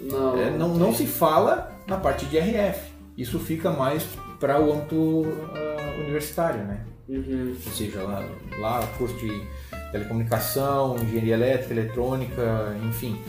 Não, 0.00 0.36
é, 0.40 0.50
não, 0.50 0.74
não 0.74 0.94
se 0.94 1.06
fala 1.06 1.72
na 1.86 1.96
parte 1.96 2.26
de 2.26 2.38
RF. 2.38 2.92
Isso 3.16 3.38
fica 3.38 3.70
mais 3.70 4.04
para 4.38 4.60
o 4.60 4.72
âmbito 4.72 5.24
ah, 5.54 6.00
universitário, 6.00 6.64
né? 6.64 6.84
Uhum. 7.08 7.54
ou 7.66 7.72
seja, 7.72 8.02
lá, 8.02 8.24
lá 8.58 8.86
curso 8.96 9.14
de 9.16 9.42
telecomunicação, 9.90 10.96
engenharia 10.96 11.34
elétrica, 11.34 11.74
eletrônica, 11.74 12.76
enfim. 12.88 13.20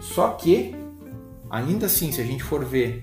Só 0.00 0.30
que, 0.30 0.74
ainda 1.50 1.86
assim, 1.86 2.10
se 2.12 2.20
a 2.20 2.24
gente 2.24 2.42
for 2.42 2.64
ver, 2.64 3.02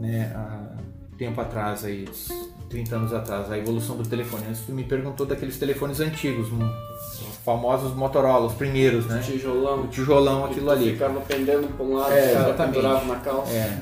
né, 0.00 0.32
há 0.34 0.74
tempo 1.18 1.40
atrás, 1.40 1.84
aí, 1.84 2.04
uns 2.10 2.28
30 2.68 2.96
anos 2.96 3.12
atrás, 3.12 3.50
a 3.52 3.56
evolução 3.58 3.96
do 3.96 4.02
telefone, 4.04 4.44
antes 4.48 4.62
tu 4.62 4.72
me 4.72 4.82
perguntou 4.84 5.24
daqueles 5.26 5.56
telefones 5.58 6.00
antigos, 6.00 6.48
os 6.50 7.36
famosos 7.44 7.94
Motorola, 7.94 8.46
os 8.46 8.54
primeiros, 8.54 9.06
né? 9.06 9.20
Tijolão. 9.24 9.82
O 9.84 9.86
tijolão, 9.88 10.44
aquilo 10.46 10.70
ali. 10.70 10.92
Ficava 10.92 11.20
pendendo 11.20 11.68
pra 11.76 11.84
um 11.86 11.94
lado, 11.94 12.12
É, 12.12 12.16
o 12.16 12.30
exatamente. 12.40 12.56
pendurava 12.74 13.04
na 13.06 13.16
calça. 13.16 13.52
É. 13.52 13.78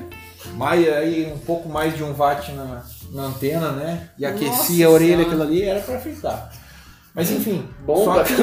Mais, 0.55 0.87
aí 0.93 1.31
um 1.33 1.39
pouco 1.39 1.69
mais 1.69 1.95
de 1.95 2.03
um 2.03 2.13
watt 2.13 2.51
na, 2.51 2.83
na 3.13 3.23
antena, 3.23 3.71
né? 3.71 4.09
E 4.19 4.23
Nossa 4.23 4.35
aquecia 4.35 4.87
a 4.87 4.89
orelha, 4.89 5.07
Senhora. 5.15 5.27
aquilo 5.27 5.41
ali 5.43 5.61
era 5.63 5.79
pra 5.79 5.99
fritar. 5.99 6.51
Mas 7.15 7.31
enfim, 7.31 7.65
Bom 7.85 8.03
só 8.03 8.21
que 8.23 8.33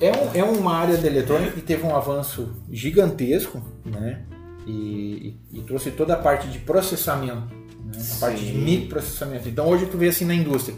é, 0.00 0.12
um- 0.12 0.30
é 0.34 0.44
uma 0.44 0.74
área 0.76 0.96
da 0.96 1.06
eletrônica 1.08 1.52
que 1.52 1.60
teve 1.62 1.84
um 1.84 1.94
avanço 1.96 2.54
gigantesco, 2.70 3.60
né? 3.84 4.22
E, 4.70 5.36
e- 5.52 5.58
e 5.58 5.62
trouxe 5.62 5.90
toda 5.90 6.14
a 6.14 6.16
parte 6.16 6.46
de 6.48 6.58
processamento, 6.60 7.54
né? 7.84 8.00
a 8.16 8.20
parte 8.20 8.44
de 8.44 8.52
microprocessamento. 8.52 9.48
Então 9.48 9.66
hoje 9.68 9.86
tu 9.86 9.98
vê 9.98 10.08
assim 10.08 10.24
na 10.24 10.34
indústria, 10.34 10.76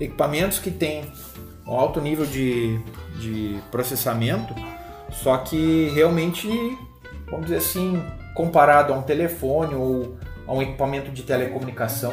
equipamentos 0.00 0.58
que 0.58 0.70
têm 0.70 1.04
um 1.66 1.72
alto 1.72 2.00
nível 2.00 2.24
de, 2.26 2.78
de 3.20 3.58
processamento, 3.70 4.54
só 5.10 5.36
que 5.38 5.90
realmente, 5.94 6.48
vamos 7.30 7.46
dizer 7.46 7.58
assim, 7.58 8.02
comparado 8.34 8.92
a 8.92 8.96
um 8.96 9.02
telefone 9.02 9.74
ou 9.74 10.16
a 10.46 10.52
um 10.52 10.62
equipamento 10.62 11.10
de 11.10 11.22
telecomunicação, 11.22 12.12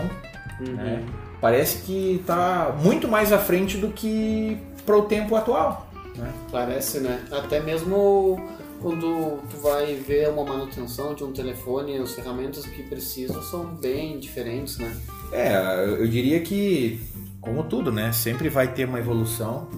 Uhum. 0.59 0.75
né? 0.75 1.03
Parece 1.41 1.81
que 1.81 2.17
está 2.21 2.75
muito 2.83 3.07
mais 3.07 3.33
à 3.33 3.39
frente 3.39 3.75
do 3.77 3.87
que 3.89 4.59
para 4.85 4.95
o 4.95 5.01
tempo 5.03 5.35
atual. 5.35 5.87
Né? 6.15 6.29
Parece, 6.51 6.99
né? 6.99 7.19
Até 7.31 7.59
mesmo 7.59 8.47
quando 8.81 9.39
tu 9.49 9.57
vai 9.57 9.95
ver 9.95 10.29
uma 10.29 10.43
manutenção 10.43 11.13
de 11.13 11.23
um 11.23 11.31
telefone, 11.31 11.97
as 11.97 12.13
ferramentas 12.13 12.65
que 12.65 12.83
precisam 12.83 13.41
são 13.43 13.65
bem 13.75 14.19
diferentes, 14.19 14.77
né? 14.77 14.99
É, 15.31 15.85
eu 15.85 16.07
diria 16.07 16.41
que, 16.41 16.99
como 17.39 17.63
tudo, 17.63 17.91
né? 17.91 18.11
Sempre 18.11 18.49
vai 18.49 18.73
ter 18.73 18.85
uma 18.85 18.99
evolução 18.99 19.69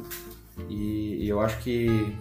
e 0.69 1.27
eu 1.27 1.39
acho 1.39 1.59
que 1.59 2.15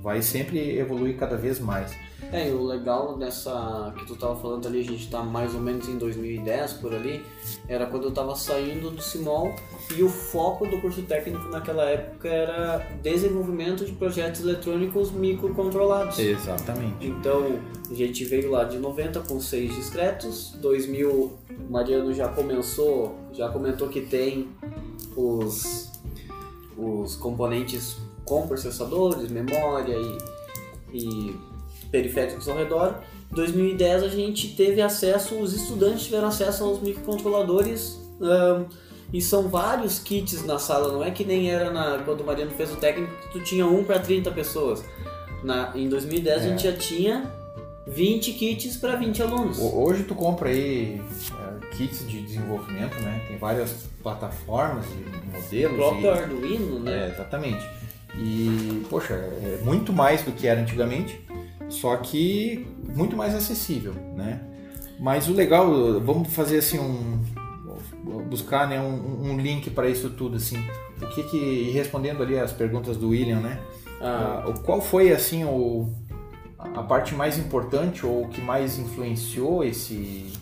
vai 0.00 0.22
sempre 0.22 0.78
evoluir 0.78 1.16
cada 1.16 1.36
vez 1.36 1.58
mais. 1.58 1.94
É, 2.32 2.48
e 2.48 2.52
o 2.52 2.62
legal 2.62 3.16
dessa 3.16 3.94
que 3.96 4.04
tu 4.04 4.16
tava 4.16 4.36
falando 4.36 4.66
ali, 4.66 4.80
a 4.80 4.84
gente 4.84 5.08
tá 5.08 5.22
mais 5.22 5.54
ou 5.54 5.60
menos 5.60 5.88
em 5.88 5.96
2010 5.96 6.74
por 6.74 6.92
ali, 6.92 7.24
era 7.68 7.86
quando 7.86 8.04
eu 8.04 8.10
tava 8.10 8.34
saindo 8.36 8.90
do 8.90 9.00
Simol 9.00 9.54
e 9.96 10.02
o 10.02 10.08
foco 10.08 10.66
do 10.66 10.80
curso 10.80 11.02
técnico 11.02 11.48
naquela 11.48 11.84
época 11.84 12.28
era 12.28 12.78
desenvolvimento 13.02 13.84
de 13.84 13.92
projetos 13.92 14.42
eletrônicos 14.42 15.10
microcontrolados. 15.10 16.18
Exatamente. 16.18 17.06
Então, 17.06 17.60
a 17.90 17.94
gente 17.94 18.24
veio 18.24 18.50
lá 18.50 18.64
de 18.64 18.78
90 18.78 19.20
com 19.20 19.40
seis 19.40 19.74
discretos, 19.74 20.52
2000 20.60 21.08
o 21.10 21.38
Mariano 21.70 22.12
já 22.12 22.28
começou, 22.28 23.16
já 23.32 23.48
comentou 23.48 23.88
que 23.88 24.02
tem 24.02 24.48
os, 25.16 25.90
os 26.76 27.16
componentes 27.16 27.96
com 28.28 28.46
processadores, 28.46 29.30
memória 29.30 29.94
e, 29.96 30.18
e 30.92 31.36
periféricos 31.90 32.48
ao 32.48 32.56
redor. 32.56 33.00
2010 33.32 34.02
a 34.04 34.08
gente 34.08 34.48
teve 34.54 34.80
acesso, 34.82 35.34
os 35.38 35.52
estudantes 35.54 36.04
tiveram 36.04 36.28
acesso 36.28 36.64
aos 36.64 36.80
microcontroladores 36.80 37.98
ahn, 38.20 38.64
e 39.12 39.20
são 39.22 39.48
vários 39.48 39.98
kits 39.98 40.44
na 40.44 40.58
sala, 40.58 40.92
não 40.92 41.02
é 41.02 41.10
que 41.10 41.24
nem 41.24 41.50
era 41.50 41.70
na, 41.70 41.98
quando 42.04 42.20
o 42.20 42.24
Mariano 42.26 42.50
fez 42.52 42.70
o 42.72 42.76
técnico 42.76 43.12
tu 43.32 43.40
tinha 43.40 43.66
um 43.66 43.82
para 43.84 43.98
30 43.98 44.30
pessoas. 44.32 44.84
Na, 45.42 45.72
em 45.74 45.88
2010 45.88 46.42
a 46.42 46.44
É. 46.44 46.48
gente 46.50 46.64
já 46.64 46.72
tinha 46.72 47.32
20 47.86 48.32
kits 48.32 48.76
para 48.76 48.96
20 48.96 49.22
alunos. 49.22 49.58
Ho- 49.58 49.82
Hoje 49.84 50.02
tu 50.04 50.14
compra 50.14 50.48
aí 50.50 51.00
é, 51.00 51.76
kits 51.76 52.06
de 52.08 52.20
desenvolvimento, 52.22 52.94
né? 53.00 53.24
Tem 53.28 53.38
várias 53.38 53.86
plataformas 54.02 54.84
e 54.86 55.04
O 55.28 55.42
modelos. 55.42 55.76
próprio 55.76 56.04
e- 56.04 56.08
Arduino, 56.08 56.80
né? 56.80 57.06
É, 57.06 57.12
exatamente. 57.12 57.64
E, 58.16 58.84
poxa, 58.88 59.14
é 59.14 59.60
muito 59.64 59.92
mais 59.92 60.22
do 60.22 60.32
que 60.32 60.46
era 60.46 60.60
antigamente, 60.60 61.20
só 61.68 61.96
que 61.96 62.66
muito 62.94 63.16
mais 63.16 63.34
acessível, 63.34 63.92
né? 64.16 64.40
Mas 64.98 65.28
o 65.28 65.32
legal, 65.34 65.68
vamos 66.00 66.32
fazer 66.32 66.58
assim 66.58 66.78
um 66.78 67.20
buscar 68.28 68.66
né, 68.68 68.80
um, 68.80 69.30
um 69.32 69.36
link 69.38 69.70
para 69.70 69.88
isso 69.88 70.10
tudo 70.10 70.36
assim. 70.36 70.58
O 71.00 71.06
que 71.08 71.22
que 71.24 71.36
e 71.36 71.70
respondendo 71.70 72.22
ali 72.22 72.38
as 72.38 72.52
perguntas 72.52 72.96
do 72.96 73.10
William, 73.10 73.40
né? 73.40 73.60
Ah, 74.00 74.42
Ah, 74.44 74.48
o- 74.50 74.60
qual 74.60 74.80
foi 74.80 75.12
assim 75.12 75.44
o 75.44 75.88
a 76.58 76.82
parte 76.82 77.14
mais 77.14 77.38
importante 77.38 78.04
ou 78.04 78.24
o 78.24 78.28
que 78.28 78.40
mais 78.40 78.78
influenciou 78.78 79.62
esse 79.62 80.32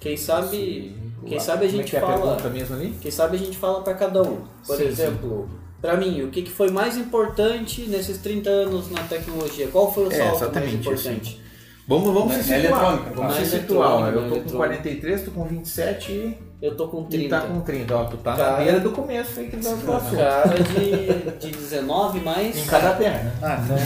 quem 0.00 0.16
sabe, 0.16 0.56
esse- 0.56 0.94
quem 1.26 1.38
sabe 1.40 1.64
a 1.64 1.68
é 1.68 1.70
gente 1.70 1.90
que 1.90 1.96
é 1.96 1.98
a 1.98 2.02
fala- 2.06 2.36
pergunta 2.36 2.48
mesmo 2.48 2.76
ali? 2.76 2.94
quem 3.00 3.10
sabe 3.10 3.36
a 3.36 3.38
gente 3.38 3.56
fala 3.56 3.82
para 3.82 3.94
cada 3.94 4.22
um. 4.22 4.44
Por 4.66 4.76
Sim, 4.76 4.84
exemplo, 4.84 5.48
para 5.80 5.96
mim, 5.96 6.22
o 6.22 6.28
que, 6.28 6.42
que 6.42 6.50
foi 6.50 6.70
mais 6.70 6.96
importante 6.96 7.82
nesses 7.82 8.18
30 8.18 8.48
anos 8.50 8.90
na 8.90 9.02
tecnologia? 9.02 9.68
Qual 9.68 9.92
foi 9.92 10.04
o 10.04 10.12
É, 10.12 10.16
salto 10.16 10.28
mais 10.30 10.42
exatamente, 10.42 10.76
importante? 10.76 11.40
Vamos, 11.88 12.12
vamos 12.12 12.36
Na- 12.36 12.42
se 12.42 12.50
na 12.50 12.56
situar. 12.56 12.82
eletrônica, 12.82 13.10
Vamos 13.14 13.34
na 13.38 13.44
se 13.44 13.50
situar. 13.50 14.00
na 14.00 14.06
Eu 14.08 14.12
tô 14.14 14.18
com 14.20 14.26
eletrônica. 14.26 14.56
43, 14.56 15.22
tô 15.22 15.30
com 15.30 15.44
27 15.44 16.12
e 16.12 16.38
Eu 16.60 16.74
tô 16.76 16.88
com 16.88 17.02
e 17.02 17.06
30. 17.06 17.38
tá 17.40 17.46
com 17.46 17.60
30. 17.60 17.94
Ó, 17.96 18.04
tu 18.06 18.16
tá 18.16 18.30
na 18.32 18.36
Cara. 18.38 18.56
beira 18.64 18.80
do 18.80 18.90
começo 18.90 19.38
aí 19.38 19.48
que 19.48 19.56
nós 19.56 19.78
do 19.78 19.92
assunto. 19.92 20.16
Cara 20.16 20.54
de, 20.58 21.38
de 21.38 21.52
19 21.56 22.20
mais. 22.20 22.56
Em 22.56 22.66
cada 22.66 22.94
perna. 22.94 23.32
Ah, 23.40 23.58
não. 23.68 23.76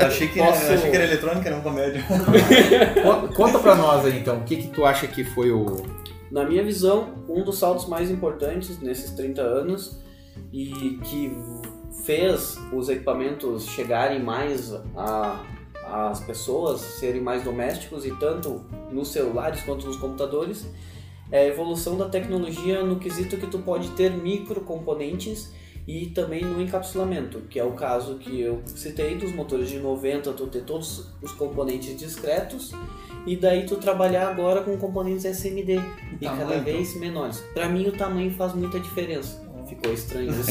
Eu 0.00 0.06
achei 0.08 0.26
que, 0.28 0.38
Posso- 0.40 0.64
eu 0.64 0.74
achei 0.74 0.90
que 0.90 0.96
era 0.96 1.04
eletrônica, 1.04 1.50
não 1.50 1.60
comédia. 1.60 2.02
Conta, 3.04 3.34
conta 3.34 3.58
pra 3.60 3.74
nós 3.76 4.04
aí 4.06 4.18
então, 4.18 4.38
o 4.38 4.42
que 4.42 4.56
que 4.56 4.68
tu 4.68 4.84
acha 4.84 5.06
que 5.06 5.22
foi 5.22 5.52
o... 5.52 5.82
Na 6.30 6.44
minha 6.44 6.64
visão, 6.64 7.14
um 7.28 7.44
dos 7.44 7.58
saltos 7.58 7.86
mais 7.88 8.10
importantes 8.10 8.80
nesses 8.80 9.10
30 9.12 9.42
anos 9.42 10.00
e 10.52 10.98
que 11.04 11.32
fez 12.04 12.58
os 12.72 12.88
equipamentos 12.88 13.66
chegarem 13.66 14.22
mais 14.22 14.72
às 15.84 16.20
pessoas, 16.20 16.80
serem 16.80 17.20
mais 17.20 17.42
domésticos 17.42 18.04
e 18.04 18.12
tanto 18.16 18.64
nos 18.90 19.08
celulares 19.08 19.62
quanto 19.62 19.86
nos 19.86 19.96
computadores, 19.96 20.66
é 21.30 21.40
a 21.40 21.46
evolução 21.46 21.96
da 21.96 22.08
tecnologia 22.08 22.82
no 22.82 22.98
quesito 22.98 23.36
que 23.36 23.46
tu 23.46 23.60
pode 23.60 23.90
ter 23.90 24.10
microcomponentes 24.10 25.52
e 25.86 26.06
também 26.06 26.44
no 26.44 26.60
encapsulamento, 26.60 27.40
que 27.42 27.58
é 27.58 27.64
o 27.64 27.72
caso 27.72 28.16
que 28.16 28.40
eu 28.40 28.62
citei 28.66 29.16
dos 29.16 29.32
motores 29.32 29.68
de 29.68 29.78
90, 29.78 30.32
tu 30.32 30.46
ter 30.46 30.62
todos 30.62 31.06
os 31.22 31.32
componentes 31.32 31.96
discretos 31.98 32.72
e 33.26 33.36
daí 33.36 33.66
tu 33.66 33.76
trabalhar 33.76 34.28
agora 34.28 34.62
com 34.62 34.76
componentes 34.76 35.24
SMD 35.24 35.80
e 36.20 36.24
cada 36.24 36.58
vez 36.58 36.96
menores. 36.96 37.40
Pra 37.54 37.68
mim 37.68 37.86
o 37.88 37.92
tamanho 37.92 38.30
faz 38.32 38.54
muita 38.54 38.78
diferença. 38.78 39.49
Ficou 39.70 39.92
estranho 39.94 40.32
isso. 40.32 40.50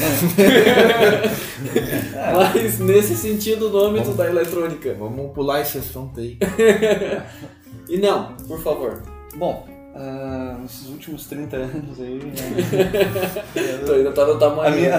Mas 2.34 2.78
nesse 2.78 3.14
sentido 3.14 3.68
o 3.68 3.70
nome 3.70 4.02
tu 4.02 4.12
da 4.12 4.26
eletrônica. 4.26 4.94
Vamos 4.94 5.32
pular 5.34 5.60
esse 5.60 5.78
assunto 5.78 6.18
aí. 6.20 6.38
E 7.88 7.98
não, 7.98 8.34
por 8.46 8.62
favor. 8.62 9.02
Bom, 9.34 9.66
ah, 9.96 10.56
nesses 10.62 10.86
últimos 10.88 11.26
30 11.26 11.56
anos 11.56 12.00
aí. 12.00 12.18
né, 12.18 12.32
Tu 13.84 13.92
ainda 13.92 14.12
tá 14.12 14.24
no 14.26 14.38
tamanho. 14.38 14.68
a 14.68 14.70
minha, 14.70 14.98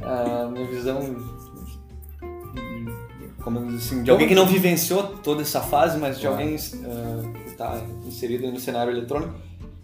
a 0.00 0.46
minha 0.48 0.66
visão, 0.68 1.16
como 3.42 3.58
eu 3.58 3.76
assim, 3.76 4.04
de 4.04 4.12
alguém 4.12 4.28
que 4.28 4.34
não 4.34 4.46
vivenciou 4.46 5.02
toda 5.02 5.42
essa 5.42 5.60
fase, 5.60 5.98
mas 5.98 6.20
de 6.20 6.28
alguém 6.28 6.54
ah, 6.84 7.32
que 7.42 7.50
está 7.50 7.82
inserido 8.06 8.44
aí 8.46 8.52
no 8.52 8.60
cenário 8.60 8.92
eletrônico, 8.92 9.34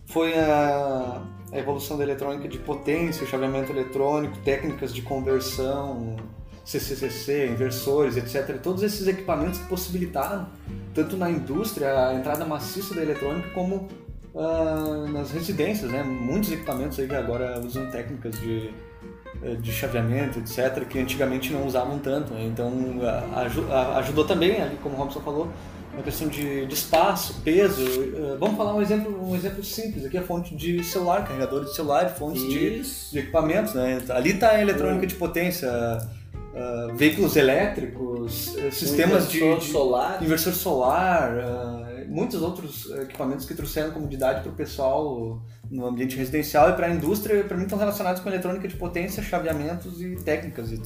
foi 0.06 0.34
a, 0.38 1.20
a 1.54 1.58
evolução 1.58 1.96
da 1.96 2.02
eletrônica 2.02 2.48
de 2.48 2.58
potência, 2.58 3.26
chaveamento 3.26 3.70
eletrônico, 3.72 4.36
técnicas 4.38 4.92
de 4.92 5.00
conversão, 5.02 6.16
CCCC, 6.64 7.46
inversores, 7.48 8.16
etc. 8.16 8.58
Todos 8.62 8.82
esses 8.82 9.06
equipamentos 9.06 9.60
que 9.60 9.66
possibilitaram, 9.68 10.48
tanto 10.94 11.16
na 11.16 11.30
indústria, 11.30 12.08
a 12.08 12.14
entrada 12.14 12.44
maciça 12.44 12.94
da 12.94 13.02
eletrônica, 13.02 13.48
como 13.50 13.88
ah, 14.36 15.06
nas 15.12 15.30
residências, 15.30 15.90
né? 15.92 16.02
Muitos 16.02 16.50
equipamentos 16.50 16.98
aí 16.98 17.06
que 17.06 17.14
agora 17.14 17.60
usam 17.60 17.88
técnicas 17.90 18.34
de, 18.40 18.70
eh, 19.44 19.54
de 19.54 19.70
chaveamento, 19.70 20.40
etc., 20.40 20.84
que 20.88 20.98
antigamente 20.98 21.52
não 21.52 21.64
usavam 21.66 21.98
tanto. 22.00 22.34
né? 22.34 22.44
Então, 22.44 22.72
a- 23.02 23.72
a- 23.72 23.98
ajudou 23.98 24.24
também, 24.24 24.60
ali, 24.60 24.76
como 24.82 24.96
o 24.96 24.98
Robson 24.98 25.20
falou, 25.20 25.48
na 25.96 26.02
questão 26.02 26.28
de, 26.28 26.66
de 26.66 26.74
espaço, 26.74 27.40
peso. 27.44 27.82
Eh, 27.82 28.36
Vamos 28.38 28.56
falar 28.56 28.74
um 28.74 28.82
exemplo, 28.82 29.28
um 29.28 29.34
exemplo 29.34 29.62
simples 29.64 30.04
aqui, 30.04 30.18
a 30.18 30.22
fonte 30.22 30.54
de 30.56 30.82
celular, 30.82 31.24
carregadores 31.26 31.70
de 31.70 31.76
celular, 31.76 32.08
fontes 32.10 32.42
de, 32.42 32.82
de 33.12 33.18
equipamentos, 33.18 33.74
né? 33.74 34.02
Ali 34.10 34.30
está 34.32 34.50
a 34.50 34.60
eletrônica 34.60 35.06
de 35.06 35.14
potência, 35.14 35.70
ah, 35.70 36.88
veículos 36.96 37.36
elétricos, 37.36 38.54
sistemas 38.72 39.28
de, 39.30 39.38
Inversor 39.38 39.58
de- 39.60 39.72
solar. 39.72 40.22
inversor 40.22 40.52
solar, 40.52 41.32
muitos 42.08 42.42
outros 42.42 42.90
equipamentos 43.02 43.44
que 43.46 43.54
trouxeram 43.54 43.90
comodidade 43.92 44.42
para 44.42 44.50
o 44.50 44.54
pessoal 44.54 45.40
no 45.70 45.86
ambiente 45.86 46.16
residencial 46.16 46.70
e 46.70 46.72
para 46.74 46.86
a 46.86 46.90
indústria, 46.90 47.42
para 47.44 47.56
mim 47.56 47.64
estão 47.64 47.78
relacionados 47.78 48.20
com 48.20 48.28
eletrônica 48.28 48.68
de 48.68 48.76
potência, 48.76 49.22
chaveamentos 49.22 50.00
e 50.02 50.14
técnicas 50.16 50.70
e- 50.70 50.82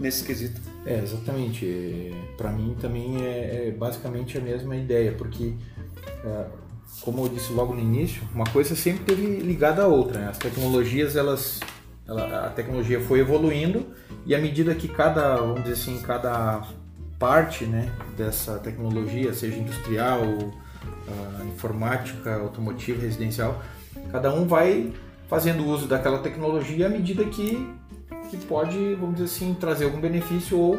nesse 0.00 0.24
quesito. 0.24 0.60
É, 0.84 0.98
exatamente. 0.98 2.12
Para 2.36 2.50
mim 2.50 2.74
também 2.80 3.22
é, 3.24 3.68
é 3.68 3.70
basicamente 3.70 4.36
a 4.38 4.40
mesma 4.40 4.74
ideia, 4.74 5.12
porque, 5.12 5.52
é, 6.24 6.46
como 7.02 7.24
eu 7.24 7.28
disse 7.28 7.52
logo 7.52 7.74
no 7.74 7.80
início, 7.80 8.22
uma 8.34 8.46
coisa 8.46 8.74
sempre 8.74 9.04
teve 9.04 9.26
ligada 9.40 9.82
à 9.82 9.86
outra. 9.86 10.18
Né? 10.18 10.28
As 10.28 10.38
tecnologias, 10.38 11.14
elas, 11.16 11.60
ela- 12.08 12.46
a 12.46 12.50
tecnologia 12.50 13.00
foi 13.00 13.20
evoluindo 13.20 13.86
e 14.26 14.34
à 14.34 14.38
medida 14.38 14.74
que 14.74 14.88
cada, 14.88 15.36
vamos 15.36 15.62
dizer 15.62 15.74
assim, 15.74 16.00
cada 16.00 16.62
parte 17.18 17.66
né, 17.66 17.92
dessa 18.16 18.58
tecnologia, 18.58 19.32
seja 19.34 19.58
industrial, 19.58 20.22
ah, 21.06 21.44
informática, 21.44 22.34
automotiva, 22.36 23.02
residencial, 23.02 23.62
cada 24.10 24.32
um 24.32 24.46
vai 24.46 24.90
fazendo 25.28 25.64
uso 25.66 25.86
daquela 25.86 26.18
tecnologia 26.20 26.86
à 26.86 26.88
medida 26.88 27.24
que, 27.24 27.68
que 28.30 28.36
pode, 28.46 28.94
vamos 28.94 29.16
dizer 29.16 29.26
assim, 29.26 29.54
trazer 29.54 29.84
algum 29.84 30.00
benefício 30.00 30.58
ou, 30.58 30.76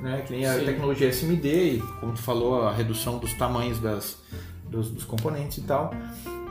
né, 0.00 0.22
que 0.26 0.32
nem 0.32 0.46
a 0.46 0.58
Sim. 0.58 0.64
tecnologia 0.64 1.08
SMD 1.08 1.76
e, 1.76 1.82
como 2.00 2.12
tu 2.12 2.22
falou, 2.22 2.62
a 2.62 2.72
redução 2.72 3.18
dos 3.18 3.32
tamanhos 3.34 3.78
das, 3.78 4.18
dos, 4.68 4.90
dos 4.90 5.04
componentes 5.04 5.58
e 5.58 5.62
tal. 5.62 5.92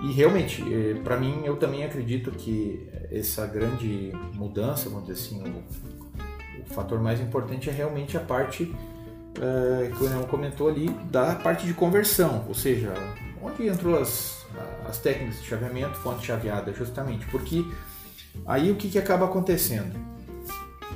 E 0.03 0.11
realmente, 0.11 0.63
para 1.03 1.17
mim, 1.17 1.41
eu 1.43 1.57
também 1.57 1.83
acredito 1.83 2.31
que 2.31 2.87
essa 3.11 3.45
grande 3.45 4.11
mudança, 4.33 4.89
vamos 4.89 5.07
dizer 5.07 5.21
assim, 5.21 5.43
o, 5.43 5.63
o 6.61 6.73
fator 6.73 6.99
mais 6.99 7.19
importante 7.19 7.69
é 7.69 7.73
realmente 7.73 8.17
a 8.17 8.19
parte 8.19 8.73
eh, 9.39 9.91
que 9.95 10.03
o 10.03 10.07
Leão 10.07 10.23
comentou 10.23 10.67
ali, 10.67 10.89
da 11.09 11.35
parte 11.35 11.65
de 11.65 11.73
conversão, 11.73 12.45
ou 12.47 12.53
seja, 12.53 12.93
onde 13.41 13.67
entrou 13.67 13.97
as, 13.97 14.45
as 14.87 14.97
técnicas 14.97 15.41
de 15.41 15.47
chaveamento, 15.47 15.95
fonte 15.99 16.25
chaveada, 16.25 16.73
justamente, 16.73 17.25
porque 17.27 17.65
aí 18.45 18.71
o 18.71 18.75
que, 18.75 18.89
que 18.89 18.99
acaba 18.99 19.25
acontecendo? 19.25 19.97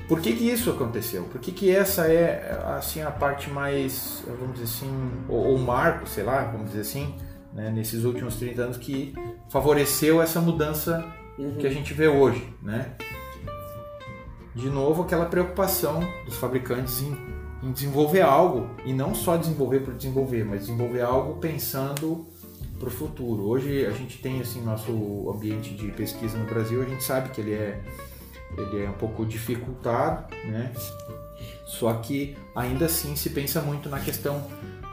Por 0.08 0.22
que, 0.22 0.34
que 0.34 0.50
isso 0.50 0.70
aconteceu? 0.70 1.24
Por 1.24 1.41
que, 1.41 1.52
que 1.52 1.70
essa 1.70 2.08
é 2.08 2.60
assim 2.78 3.02
a 3.02 3.12
parte 3.12 3.50
mais, 3.50 4.24
vamos 4.39 4.60
dizer 4.60 4.66
assim, 4.66 5.12
ou, 5.28 5.48
ou 5.48 5.58
marco, 5.58 6.08
sei 6.08 6.24
lá, 6.24 6.43
vamos 6.43 6.68
dizer 6.68 6.82
assim, 6.82 7.16
né, 7.54 7.72
nesses 7.72 8.04
últimos 8.04 8.36
30 8.36 8.62
anos 8.62 8.78
que 8.78 9.14
favoreceu 9.50 10.22
essa 10.22 10.39
mudança 10.39 11.04
Uhum. 11.38 11.58
que 11.58 11.68
a 11.68 11.70
gente 11.70 11.93
vê 11.93 12.08
hoje, 12.08 12.48
né? 12.62 12.93
De 14.54 14.70
novo, 14.70 15.04
aquela 15.04 15.26
preocupação 15.26 16.00
dos 16.26 16.38
fabricantes 16.38 17.02
em, 17.02 17.18
em 17.62 17.72
desenvolver 17.74 18.22
algo 18.22 18.70
e 18.86 18.93
não 18.93 19.14
só 19.14 19.36
desenvolver 19.36 19.82
por 19.82 19.93
desenvolver, 19.93 20.46
mas 20.46 20.62
desenvolver 20.62 21.02
algo 21.02 21.36
pensando 21.39 22.26
para 22.80 22.88
o 22.88 22.91
futuro. 22.91 23.43
Hoje 23.50 23.86
a 23.86 23.91
gente 23.91 24.20
tem 24.20 24.39
assim 24.39 24.62
nosso 24.62 25.30
ambiente 25.30 25.74
de 25.74 25.89
pesquisa 25.91 26.38
no 26.38 26.46
Brasil, 26.46 26.82
a 26.82 26.86
gente 26.86 27.04
sabe 27.04 27.30
que 27.30 27.41
ele 27.41 27.54
é 27.54 27.82
ele 28.58 28.86
é 28.86 28.89
um 28.89 28.93
pouco 28.93 29.26
dificultado, 29.26 30.34
né? 30.45 30.72
Só 31.66 31.93
que 31.93 32.38
ainda 32.56 32.86
assim 32.86 33.16
se 33.16 33.30
pensa 33.30 33.62
muito 33.62 33.89
na 33.89 33.99
questão 33.99 34.47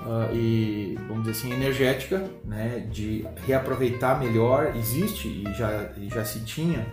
ah, 0.04 0.30
e 0.32 0.98
vamos 1.08 1.24
dizer 1.24 1.30
assim 1.32 1.52
energética, 1.52 2.28
né? 2.44 2.86
De 2.90 3.26
reaproveitar 3.46 4.18
melhor. 4.18 4.74
Existe 4.76 5.28
e 5.28 5.44
já 5.54 5.90
e 5.96 6.08
já 6.08 6.24
se 6.24 6.40
tinha 6.40 6.86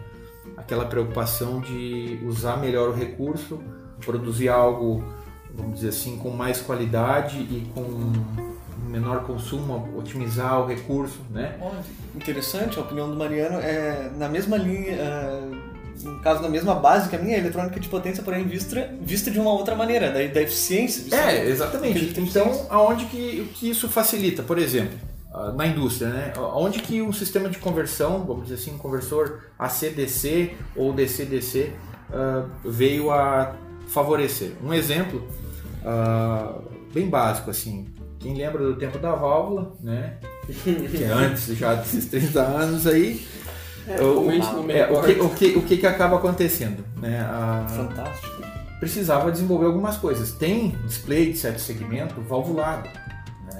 aquela 0.58 0.86
preocupação 0.86 1.60
de 1.62 2.20
usar 2.26 2.58
melhor 2.58 2.90
o 2.90 2.94
recurso, 2.94 3.60
produzir 4.06 4.50
algo, 4.50 5.04
vamos 5.54 5.76
dizer 5.76 5.90
assim, 5.90 6.18
com 6.18 6.30
mais 6.30 6.62
qualidade 6.62 7.38
e 7.38 7.70
com 7.74 8.12
menor 8.90 9.24
consumo, 9.24 9.98
otimizar 9.98 10.62
o 10.62 10.68
recurso, 10.68 11.20
né? 11.30 11.58
Interessante, 12.16 12.78
a 12.80 12.82
opinião 12.82 13.10
do 13.10 13.16
Mariano 13.16 13.60
é 13.60 14.12
na 14.18 14.28
mesma 14.28 14.58
linha, 14.58 14.94
é, 14.94 15.42
no 16.04 16.20
caso, 16.20 16.42
na 16.42 16.50
mesma 16.50 16.76
base 16.76 17.10
que 17.10 17.16
a 17.16 17.20
minha, 17.20 17.36
a 17.36 17.40
eletrônica 17.40 17.80
de 17.80 17.90
potência, 17.90 18.24
porém 18.24 18.46
vista, 18.46 18.90
vista 19.02 19.30
de 19.30 19.40
uma 19.40 19.52
outra 19.52 19.76
maneira, 19.76 20.08
da, 20.08 20.26
da 20.28 20.42
eficiência. 20.42 21.14
É, 21.16 21.48
exatamente. 21.48 22.20
Então, 22.20 22.66
aonde 22.70 23.06
que, 23.06 23.50
que 23.56 23.70
isso 23.70 23.90
facilita? 23.90 24.44
Por 24.44 24.58
exemplo, 24.58 24.98
ah, 25.34 25.52
na 25.52 25.68
indústria, 25.68 26.10
né? 26.10 26.34
Onde 26.54 26.80
que 26.80 27.02
um 27.02 27.14
sistema 27.14 27.50
de 27.50 27.60
conversão, 27.60 28.24
vamos 28.26 28.44
dizer 28.44 28.56
assim, 28.56 28.74
um 28.74 28.78
conversor 28.78 29.42
AC-DC 29.58 30.54
ou 30.76 30.92
DC-DC 30.92 31.72
ah, 32.12 32.46
veio 32.66 33.12
a 33.12 33.56
favorecer? 33.88 34.54
Um 34.64 34.74
exemplo 34.74 35.28
ah, 35.86 36.56
bem 36.94 37.08
básico, 37.08 37.52
assim. 37.52 37.88
Quem 38.20 38.36
lembra 38.36 38.64
do 38.64 38.76
tempo 38.76 38.98
da 38.98 39.14
válvula, 39.16 39.74
né? 39.82 40.18
Que 40.50 41.04
é 41.04 41.12
antes 41.12 41.46
já 41.56 41.76
desses 41.76 42.06
30 42.06 42.42
anos 42.42 42.88
aí. 42.88 43.26
É, 43.90 44.02
o, 44.02 44.32
é, 44.72 44.92
o, 44.92 45.02
que, 45.04 45.12
o, 45.22 45.30
que, 45.30 45.58
o 45.58 45.62
que 45.64 45.78
que 45.78 45.88
acaba 45.88 46.18
acontecendo? 46.18 46.84
Né? 46.98 47.20
A- 47.22 47.66
Fantástico. 47.68 48.44
precisava 48.80 49.32
desenvolver 49.32 49.66
algumas 49.66 49.98
coisas. 49.98 50.32
Tem 50.32 50.70
display 50.86 51.32
de 51.32 51.38
certo 51.38 51.60
segmento 51.60 52.22
valvulado, 52.22 52.88
né? 53.46 53.58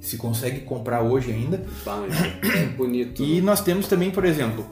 Se 0.00 0.16
consegue 0.16 0.60
comprar 0.60 1.02
hoje 1.02 1.32
ainda. 1.32 1.64
Bah, 1.84 2.02
é 2.42 2.66
bonito. 2.76 3.22
E 3.22 3.40
nós 3.40 3.60
temos 3.62 3.88
também, 3.88 4.10
por 4.10 4.24
exemplo, 4.24 4.64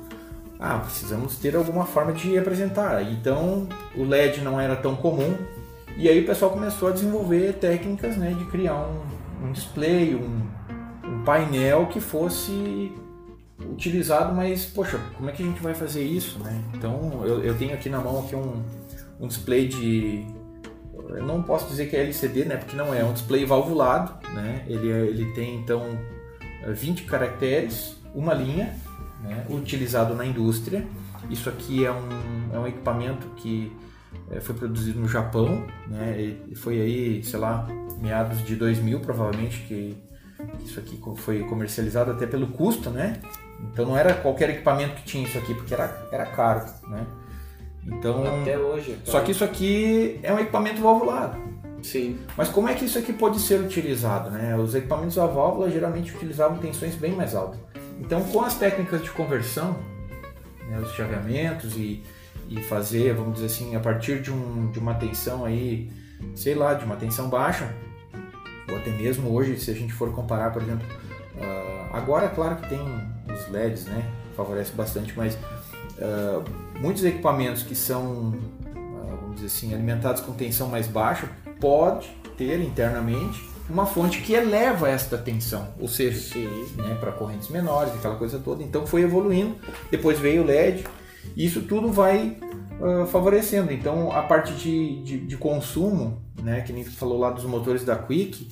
ah, 0.61 0.79
precisamos 0.79 1.37
ter 1.37 1.57
alguma 1.57 1.85
forma 1.87 2.13
de 2.13 2.37
apresentar. 2.39 3.03
Então, 3.11 3.67
o 3.97 4.05
LED 4.05 4.43
não 4.43 4.61
era 4.61 4.77
tão 4.77 4.95
comum, 4.95 5.35
E 5.97 6.09
aí 6.09 6.21
o 6.23 6.27
pessoal 6.27 6.51
começou 6.51 6.89
a 6.89 6.93
desenvolver 6.93 7.55
técnicas 7.55 8.17
né, 8.17 8.35
de 8.39 8.45
criar 8.47 8.75
um, 8.87 9.47
um 9.49 9.53
display, 9.53 10.15
um, 10.15 10.41
um 11.11 11.23
painel 11.25 11.87
que 11.87 12.01
fosse 12.01 12.93
utilizado, 13.73 14.35
mas 14.35 14.65
poxa, 14.65 15.01
como 15.17 15.29
é 15.29 15.33
que 15.33 15.43
a 15.43 15.47
gente 15.47 15.63
vai 15.63 15.75
fazer 15.75 16.03
isso, 16.03 16.39
né? 16.39 16.63
Então 16.75 17.23
eu, 17.25 17.43
eu 17.43 17.57
tenho 17.57 17.75
aqui 17.75 17.89
na 17.89 18.01
mão 18.01 18.21
aqui 18.21 18.35
um, 18.37 18.63
um 19.21 19.27
display 19.27 19.69
de 19.69 20.27
eu 21.09 21.27
não 21.27 21.43
posso 21.43 21.69
dizer 21.69 21.89
que 21.89 21.97
é 21.97 22.01
LCD, 22.01 22.45
né? 22.45 22.57
Porque 22.57 22.77
não 22.77 22.95
é, 22.95 23.01
é 23.01 23.05
um 23.05 23.13
display 23.13 23.45
valvulado, 23.45 24.15
né? 24.35 24.65
Ele, 24.67 24.91
é, 24.91 25.01
ele 25.01 25.33
tem 25.33 25.57
então 25.57 25.99
20 26.67 27.05
caracteres, 27.05 27.97
uma 28.15 28.35
linha, 28.35 28.75
né? 29.23 29.45
utilizado 29.51 30.15
na 30.15 30.25
indústria. 30.25 30.87
Isso 31.31 31.49
aqui 31.49 31.85
é 31.85 31.93
um, 31.93 32.09
é 32.53 32.59
um 32.59 32.67
equipamento 32.67 33.27
que 33.37 33.73
é, 34.31 34.41
foi 34.41 34.55
produzido 34.55 35.01
no 35.01 35.09
Japão, 35.09 35.67
né? 35.89 36.37
E 36.49 36.55
foi 36.55 36.81
aí, 36.81 37.23
sei 37.23 37.39
lá, 37.39 37.67
meados 38.01 38.45
de 38.45 38.57
2000 38.57 39.01
provavelmente 39.01 39.61
que 39.63 39.97
isso 40.65 40.79
aqui 40.81 41.01
foi 41.17 41.41
comercializado 41.45 42.11
até 42.11 42.27
pelo 42.27 42.49
custo, 42.49 42.91
né? 42.91 43.21
Então 43.63 43.87
não 43.87 43.97
era 43.97 44.15
qualquer 44.15 44.51
equipamento 44.51 44.95
que 44.97 45.05
tinha 45.05 45.25
isso 45.25 45.39
aqui, 45.39 45.55
porque 45.55 45.73
era, 45.73 46.07
era 46.11 46.27
caro, 46.27 46.65
né? 46.89 47.07
Então, 47.87 48.25
Até 48.43 48.57
hoje. 48.57 48.99
Só 49.05 49.21
que 49.21 49.33
isso 49.33 49.45
aqui 49.45 50.19
é 50.23 50.33
um 50.33 50.39
equipamento 50.39 50.81
valvulado. 50.81 51.37
Sim. 51.83 52.19
Mas 52.37 52.49
como 52.49 52.69
é 52.69 52.75
que 52.75 52.85
isso 52.85 52.99
aqui 52.99 53.13
pode 53.13 53.41
ser 53.41 53.61
utilizado? 53.61 54.31
Né? 54.31 54.57
Os 54.57 54.75
equipamentos 54.75 55.19
a 55.19 55.27
válvula 55.27 55.69
geralmente 55.69 56.15
utilizavam 56.15 56.59
tensões 56.59 56.95
bem 56.95 57.13
mais 57.13 57.35
altas. 57.35 57.59
Então, 58.01 58.23
com 58.23 58.41
as 58.43 58.55
técnicas 58.55 59.03
de 59.03 59.11
conversão, 59.11 59.77
né, 60.69 60.79
os 60.81 60.93
chaveamentos 60.93 61.77
e, 61.77 62.03
e 62.49 62.63
fazer, 62.63 63.15
vamos 63.15 63.35
dizer 63.35 63.47
assim, 63.47 63.77
a 63.77 63.81
partir 63.81 64.21
de, 64.23 64.31
um, 64.31 64.71
de 64.71 64.79
uma 64.79 64.95
tensão 64.95 65.45
aí, 65.45 65.91
sei 66.35 66.55
lá, 66.55 66.75
de 66.75 66.85
uma 66.85 66.97
tensão 66.97 67.29
baixa, 67.29 67.69
ou 68.69 68.77
até 68.77 68.91
mesmo 68.91 69.33
hoje, 69.33 69.59
se 69.59 69.71
a 69.71 69.75
gente 69.75 69.93
for 69.93 70.13
comparar, 70.13 70.51
por 70.53 70.63
exemplo, 70.63 70.87
uh, 71.37 71.95
agora, 71.95 72.29
claro 72.29 72.57
que 72.57 72.69
tem 72.69 72.81
os 73.43 73.53
LEDs, 73.53 73.85
né? 73.87 74.05
Favorece 74.37 74.73
bastante, 74.73 75.13
mas 75.17 75.35
uh, 75.35 76.43
muitos 76.81 77.05
equipamentos 77.05 77.63
que 77.63 77.75
são, 77.75 78.05
uh, 78.05 79.17
vamos 79.21 79.37
dizer 79.37 79.47
assim, 79.47 79.75
alimentados 79.75 80.23
com 80.23 80.33
tensão 80.33 80.69
mais 80.69 80.87
baixa, 80.87 81.29
pode 81.61 82.09
ter 82.37 82.61
internamente 82.61 83.53
uma 83.69 83.87
fonte 83.87 84.21
que 84.21 84.33
eleva 84.35 84.89
esta 84.89 85.17
tensão, 85.17 85.69
ou 85.79 85.89
seja, 85.89 86.39
né, 86.77 86.97
para 86.99 87.13
correntes 87.13 87.49
menores, 87.49 87.95
aquela 87.95 88.17
coisa 88.17 88.39
toda. 88.39 88.63
Então 88.63 88.87
foi 88.87 89.03
evoluindo, 89.03 89.57
depois 89.91 90.19
veio 90.19 90.43
o 90.43 90.47
LED, 90.47 90.85
e 91.37 91.47
isso 91.47 91.63
tudo 91.63 91.91
vai 91.91 92.37
uh, 92.81 93.07
favorecendo. 93.07 93.73
Então 93.73 94.11
a 94.13 94.23
parte 94.23 94.53
de, 94.55 95.03
de, 95.03 95.19
de, 95.19 95.37
consumo, 95.37 96.21
né, 96.43 96.61
que 96.63 96.73
nem 96.73 96.85
falou 96.85 97.19
lá 97.19 97.31
dos 97.31 97.45
motores 97.45 97.85
da 97.85 97.97
Quick, 97.97 98.49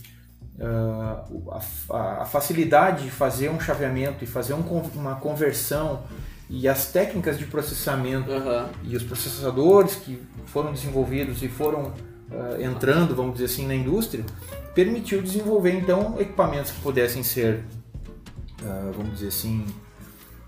a, 0.61 2.23
a, 2.23 2.25
facilidade 2.25 3.05
de 3.05 3.11
fazer 3.11 3.49
um 3.49 3.59
chaveamento 3.59 4.23
e 4.23 4.27
fazer 4.27 4.53
um, 4.53 4.61
uma 4.95 5.17
conversão 5.17 6.03
e 6.51 6.69
as 6.69 6.91
técnicas 6.91 7.39
de 7.39 7.47
processamento 7.47 8.31
uhum. 8.31 8.67
e 8.83 8.97
os 8.97 9.03
processadores 9.03 9.95
que 9.95 10.21
foram 10.47 10.73
desenvolvidos 10.73 11.43
e 11.43 11.49
foram 11.49 11.85
uh, 12.31 12.61
entrando, 12.61 13.15
vamos 13.15 13.35
dizer 13.35 13.45
assim, 13.47 13.67
na 13.67 13.75
indústria, 13.75 14.25
permitiu 14.75 15.23
desenvolver 15.23 15.73
então 15.73 16.17
equipamentos 16.19 16.73
que 16.73 16.81
pudessem 16.81 17.23
ser, 17.23 17.65
uh, 18.63 18.93
vamos 18.97 19.13
dizer 19.15 19.29
assim, 19.29 19.65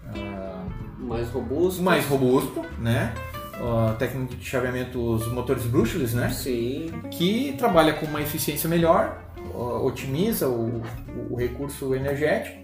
uh, 0.09 1.05
mais 1.05 1.29
robusto, 1.29 1.83
mais 1.83 2.05
robusto, 2.07 2.65
né? 2.79 3.15
Uh, 3.61 3.95
técnica 3.97 4.35
de 4.35 4.45
chaveamento, 4.45 4.99
os 4.99 5.27
motores 5.29 5.65
brushless, 5.65 6.17
né? 6.17 6.31
Sim. 6.31 6.91
Que 7.13 7.55
trabalha 7.57 7.93
com 7.93 8.07
uma 8.07 8.21
eficiência 8.21 8.69
melhor, 8.69 9.23
otimiza 9.55 10.49
o, 10.49 10.83
o, 11.31 11.37
recurso 11.37 11.95
energético, 11.95 12.63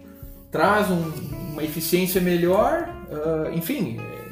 traz 0.50 0.90
um, 0.90 1.10
uma 1.52 1.62
eficiência 1.62 2.20
melhor, 2.20 2.88
enfim, 3.52 3.98
é, 3.98 4.28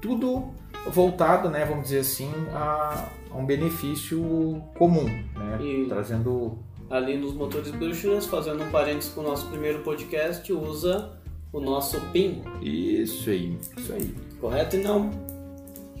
tudo 0.00 0.52
voltado, 0.90 1.50
né? 1.50 1.64
Vamos 1.64 1.84
dizer 1.84 2.00
assim, 2.00 2.30
a, 2.52 3.08
a 3.30 3.36
um 3.36 3.44
benefício 3.44 4.62
comum, 4.76 5.04
né? 5.04 5.58
E... 5.60 5.86
Trazendo 5.88 6.58
ali 6.90 7.16
nos 7.18 7.34
motores 7.34 7.70
brushless, 7.70 8.26
fazendo 8.26 8.62
um 8.62 8.70
parênteses 8.70 9.12
com 9.12 9.20
o 9.20 9.24
nosso 9.24 9.46
primeiro 9.48 9.80
podcast, 9.80 10.50
usa 10.52 11.12
o 11.52 11.60
nosso 11.60 12.00
PIN. 12.12 12.42
Isso 12.62 13.30
aí, 13.30 13.58
isso 13.76 13.92
aí. 13.92 14.14
Correto 14.40 14.76
e 14.76 14.82
não? 14.82 15.10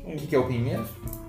O 0.04 0.16
que, 0.16 0.26
que 0.26 0.34
é 0.34 0.38
o 0.38 0.46
PIN 0.46 0.60
mesmo? 0.60 0.86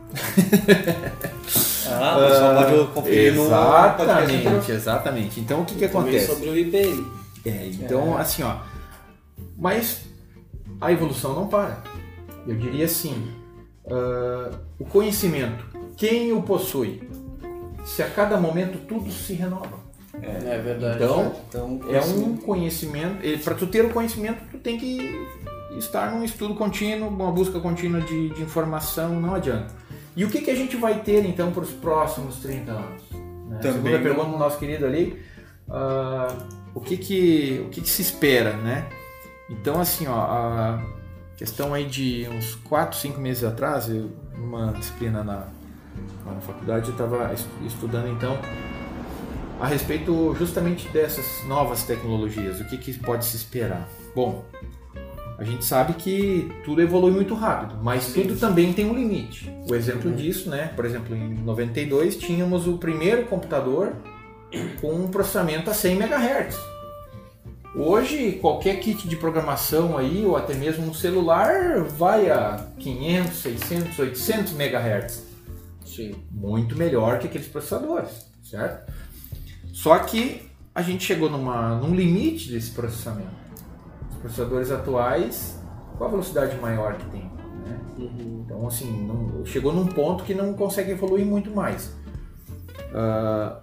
ah, 1.92 2.18
o 2.18 2.28
pessoal 2.28 2.56
pode 2.56 2.94
conferir 2.94 3.34
Exatamente, 3.34 4.50
no 4.50 4.74
exatamente. 4.74 5.40
Então 5.40 5.62
o 5.62 5.66
que, 5.66 5.76
que 5.76 5.86
acontece? 5.86 6.28
sobre 6.28 6.50
o 6.50 6.58
IPN. 6.58 7.06
É, 7.46 7.68
então 7.68 8.18
é. 8.18 8.22
assim, 8.22 8.44
ó. 8.44 8.58
Mas 9.58 10.02
a 10.80 10.92
evolução 10.92 11.34
não 11.34 11.48
para. 11.48 11.84
Eu 12.48 12.56
diria 12.56 12.86
assim, 12.86 13.32
uh, 13.86 14.56
o 14.80 14.86
conhecimento, 14.86 15.66
quem 15.96 16.32
o 16.32 16.42
possui? 16.42 17.08
se 17.90 18.04
a 18.04 18.10
cada 18.10 18.38
momento 18.38 18.78
tudo 18.88 19.12
se 19.12 19.34
renova. 19.34 19.80
É, 20.22 20.56
é 20.56 20.58
verdade. 20.60 21.04
Então, 21.04 21.34
então 21.48 21.80
é 21.90 22.02
um 22.02 22.38
conhecimento. 22.38 23.22
Para 23.44 23.56
tu 23.56 23.68
ter 23.68 23.86
o 23.86 23.90
conhecimento, 23.90 24.42
tu 24.52 24.58
tem 24.58 24.78
que 24.78 25.28
estar 25.78 26.12
num 26.12 26.24
estudo 26.24 26.56
contínuo, 26.56 27.10
uma 27.10 27.32
busca 27.32 27.60
contínua 27.60 28.02
de, 28.02 28.30
de 28.30 28.42
informação, 28.42 29.20
não 29.20 29.36
adianta. 29.36 29.74
E 30.16 30.26
o 30.26 30.30
que, 30.30 30.42
que 30.42 30.52
a 30.52 30.56
gente 30.56 30.76
vai 30.76 31.02
ter 31.02 31.26
então 31.26 31.52
para 31.52 31.64
os 31.64 31.72
próximos 31.72 32.38
30 32.38 32.72
anos? 32.72 33.04
Né? 33.12 33.60
Também 33.62 33.94
Segunda 33.94 34.00
pergunta 34.00 34.30
do 34.30 34.38
nosso 34.38 34.58
querido 34.58 34.86
ali, 34.86 35.22
uh, 35.68 36.44
o, 36.74 36.82
que, 36.82 36.98
que, 36.98 37.64
o 37.66 37.70
que, 37.70 37.82
que 37.82 37.90
se 37.90 38.02
espera, 38.02 38.56
né? 38.58 38.88
Então, 39.50 39.80
assim, 39.80 40.08
ó, 40.08 40.20
a 40.20 40.84
questão 41.38 41.74
aí 41.74 41.86
de 41.86 42.28
uns 42.30 42.56
4, 42.56 42.98
5 42.98 43.20
meses 43.20 43.44
atrás, 43.44 43.90
eu, 43.90 44.12
uma 44.36 44.74
disciplina 44.74 45.24
na, 45.24 45.48
na 46.26 46.42
faculdade, 46.42 46.88
eu 46.88 46.92
estava 46.92 47.34
estudando 47.66 48.08
então 48.10 48.38
a 49.60 49.68
respeito 49.68 50.34
justamente 50.36 50.88
dessas 50.90 51.44
novas 51.46 51.84
tecnologias, 51.84 52.62
o 52.62 52.66
que, 52.66 52.78
que 52.78 52.98
pode 52.98 53.26
se 53.26 53.36
esperar. 53.36 53.88
Bom, 54.16 54.46
a 55.40 55.44
gente 55.46 55.64
sabe 55.64 55.94
que 55.94 56.52
tudo 56.66 56.82
evolui 56.82 57.12
muito 57.12 57.34
rápido, 57.34 57.80
mas 57.82 58.04
Sim. 58.04 58.24
tudo 58.24 58.38
também 58.38 58.74
tem 58.74 58.86
um 58.86 58.94
limite. 58.94 59.50
O 59.70 59.74
exemplo 59.74 60.12
disso, 60.12 60.50
né? 60.50 60.74
Por 60.76 60.84
exemplo, 60.84 61.16
em 61.16 61.34
92 61.34 62.18
tínhamos 62.18 62.68
o 62.68 62.78
primeiro 62.78 63.26
computador 63.26 63.96
com 64.82 64.94
um 64.94 65.08
processamento 65.08 65.70
a 65.70 65.74
100 65.74 65.96
MHz. 65.98 66.58
Hoje, 67.74 68.34
qualquer 68.42 68.82
kit 68.82 69.08
de 69.08 69.16
programação 69.16 69.98
aí, 69.98 70.26
ou 70.26 70.36
até 70.36 70.54
mesmo 70.56 70.86
um 70.86 70.94
celular, 70.94 71.84
vai 71.84 72.30
a 72.30 72.68
500, 72.78 73.38
600, 73.38 74.00
800 74.00 74.54
MHz. 74.60 75.24
Sim. 75.86 76.16
Muito 76.30 76.76
melhor 76.76 77.20
que 77.20 77.28
aqueles 77.28 77.48
processadores, 77.48 78.26
certo? 78.44 78.92
Só 79.72 79.98
que 80.00 80.50
a 80.76 80.82
gente 80.82 81.06
chegou 81.06 81.30
numa, 81.30 81.76
num 81.76 81.96
limite 81.96 82.52
desse 82.52 82.72
processamento. 82.72 83.49
Processadores 84.22 84.72
atuais, 84.72 85.60
qual 85.98 86.10
a 86.10 86.12
velocidade 86.12 86.58
maior 86.58 86.96
que 86.96 87.06
tem? 87.10 87.24
Né? 87.24 87.80
Uhum. 87.98 88.44
Então, 88.46 88.68
assim, 88.68 88.92
não, 89.06 89.46
chegou 89.46 89.74
num 89.74 89.88
ponto 89.88 90.24
que 90.24 90.34
não 90.34 90.54
consegue 90.54 90.92
evoluir 90.92 91.26
muito 91.26 91.52
mais. 91.52 91.96
Uh, 92.92 93.58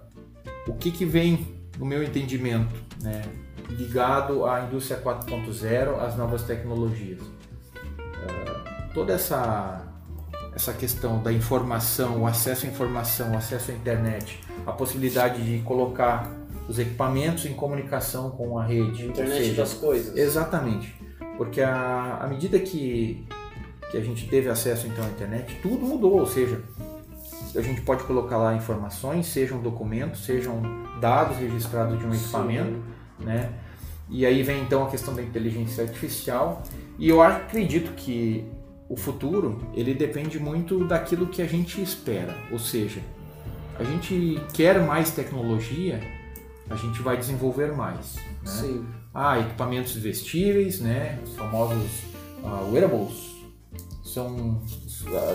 o 0.67 0.73
que, 0.73 0.91
que 0.91 1.05
vem, 1.05 1.55
no 1.77 1.85
meu 1.85 2.03
entendimento, 2.03 2.73
né, 3.01 3.21
ligado 3.69 4.45
à 4.45 4.61
indústria 4.61 4.99
4.0, 4.99 5.99
às 5.99 6.15
novas 6.15 6.43
tecnologias? 6.43 7.21
Uh, 7.21 8.93
toda 8.93 9.13
essa 9.13 9.83
essa 10.57 10.73
questão 10.73 11.21
da 11.21 11.31
informação, 11.31 12.23
o 12.23 12.27
acesso 12.27 12.65
à 12.65 12.69
informação, 12.69 13.33
o 13.33 13.37
acesso 13.37 13.69
à 13.69 13.73
internet, 13.75 14.43
a 14.65 14.71
possibilidade 14.71 15.43
de 15.43 15.63
colocar 15.63 16.27
os 16.67 16.77
equipamentos 16.79 17.45
em 17.45 17.53
comunicação 17.53 18.31
com 18.31 18.57
a 18.57 18.65
rede. 18.65 19.05
Internet 19.05 19.37
seja, 19.37 19.61
das 19.61 19.73
coisas. 19.73 20.15
Exatamente. 20.15 20.95
Porque 21.37 21.61
à 21.61 22.25
medida 22.29 22.59
que, 22.59 23.25
que 23.91 23.97
a 23.97 24.01
gente 24.01 24.27
teve 24.27 24.49
acesso 24.49 24.87
então 24.87 25.05
à 25.05 25.07
internet, 25.07 25.59
tudo 25.61 25.85
mudou, 25.85 26.19
ou 26.19 26.25
seja, 26.25 26.61
a 27.55 27.61
gente 27.61 27.81
pode 27.81 28.03
colocar 28.03 28.37
lá 28.37 28.55
informações, 28.55 29.27
sejam 29.27 29.59
documentos, 29.59 30.25
sejam 30.25 30.61
dados 30.99 31.37
registrados 31.37 31.97
de 31.99 32.05
um 32.05 32.13
equipamento, 32.13 32.81
né? 33.19 33.51
E 34.09 34.25
aí 34.25 34.41
vem 34.41 34.61
então 34.61 34.85
a 34.85 34.89
questão 34.89 35.13
da 35.13 35.21
inteligência 35.21 35.83
artificial. 35.83 36.63
E 36.97 37.07
eu 37.09 37.21
acredito 37.21 37.93
que 37.93 38.45
o 38.89 38.95
futuro 38.95 39.61
ele 39.73 39.93
depende 39.93 40.39
muito 40.39 40.85
daquilo 40.85 41.27
que 41.27 41.41
a 41.41 41.45
gente 41.45 41.81
espera, 41.81 42.35
ou 42.51 42.57
seja, 42.57 43.01
a 43.77 43.83
gente 43.83 44.41
quer 44.53 44.81
mais 44.81 45.11
tecnologia, 45.11 45.99
a 46.69 46.75
gente 46.75 47.01
vai 47.01 47.17
desenvolver 47.17 47.73
mais. 47.73 48.15
Né? 48.15 48.23
Sim. 48.45 48.85
Ah, 49.13 49.39
equipamentos 49.39 49.95
vestíveis, 49.95 50.79
né? 50.79 51.19
Os 51.23 51.35
famosos 51.35 52.03
uh, 52.43 52.71
wearables, 52.71 53.35
são 54.03 54.61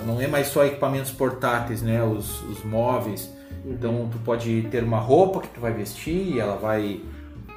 não 0.06 0.20
é 0.20 0.26
mais 0.26 0.48
só 0.48 0.64
equipamentos 0.64 1.10
portáteis, 1.10 1.82
né? 1.82 2.02
Os, 2.02 2.42
os 2.42 2.64
móveis. 2.64 3.30
Uhum. 3.64 3.72
Então 3.72 4.08
tu 4.10 4.18
pode 4.18 4.62
ter 4.70 4.82
uma 4.82 4.98
roupa 4.98 5.40
que 5.40 5.48
tu 5.48 5.60
vai 5.60 5.72
vestir, 5.72 6.38
ela 6.38 6.56
vai 6.56 7.00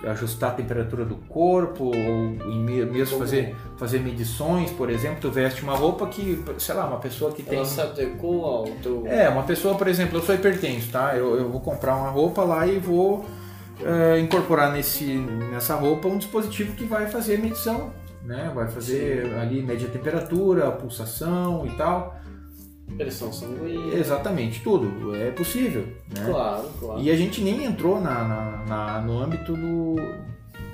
ajustar 0.03 0.51
a 0.51 0.53
temperatura 0.53 1.03
do 1.03 1.15
corpo, 1.15 1.85
ou 1.85 2.55
mesmo 2.85 3.17
fazer, 3.17 3.55
fazer 3.77 3.99
medições, 3.99 4.69
por 4.71 4.89
exemplo, 4.89 5.17
tu 5.19 5.31
veste 5.31 5.63
uma 5.63 5.75
roupa 5.75 6.05
que, 6.07 6.43
sei 6.59 6.75
lá, 6.75 6.85
uma 6.85 6.99
pessoa 6.99 7.31
que 7.31 7.41
tem. 7.41 7.57
Ela 7.57 7.65
se 7.65 7.81
adequou 7.81 8.45
ao 8.45 8.65
teu. 8.83 9.03
É, 9.07 9.27
uma 9.29 9.43
pessoa, 9.43 9.75
por 9.75 9.87
exemplo, 9.87 10.17
eu 10.17 10.21
sou 10.21 10.35
hipertenso, 10.35 10.91
tá? 10.91 11.15
Eu, 11.15 11.35
eu 11.37 11.49
vou 11.49 11.61
comprar 11.61 11.95
uma 11.95 12.09
roupa 12.09 12.43
lá 12.43 12.67
e 12.67 12.77
vou 12.77 13.25
é, 13.83 14.19
incorporar 14.19 14.71
nesse, 14.71 15.05
nessa 15.51 15.75
roupa 15.75 16.07
um 16.07 16.17
dispositivo 16.17 16.73
que 16.75 16.85
vai 16.85 17.07
fazer 17.07 17.39
medição, 17.39 17.91
né? 18.23 18.51
Vai 18.53 18.67
fazer 18.67 19.33
ali 19.39 19.61
média 19.61 19.87
temperatura, 19.89 20.71
pulsação 20.71 21.65
e 21.65 21.71
tal. 21.71 22.15
Pressão 22.97 23.33
sanguínea. 23.33 23.97
Exatamente, 23.97 24.61
tudo. 24.61 25.15
É 25.15 25.31
possível, 25.31 25.87
né? 26.15 26.25
Claro, 26.29 26.69
claro. 26.79 27.01
E 27.01 27.09
a 27.09 27.15
gente 27.15 27.41
nem 27.41 27.65
entrou 27.65 27.99
na, 27.99 28.23
na- 28.23 28.63
na- 28.67 29.01
no 29.01 29.19
âmbito 29.19 29.53
do, 29.53 29.95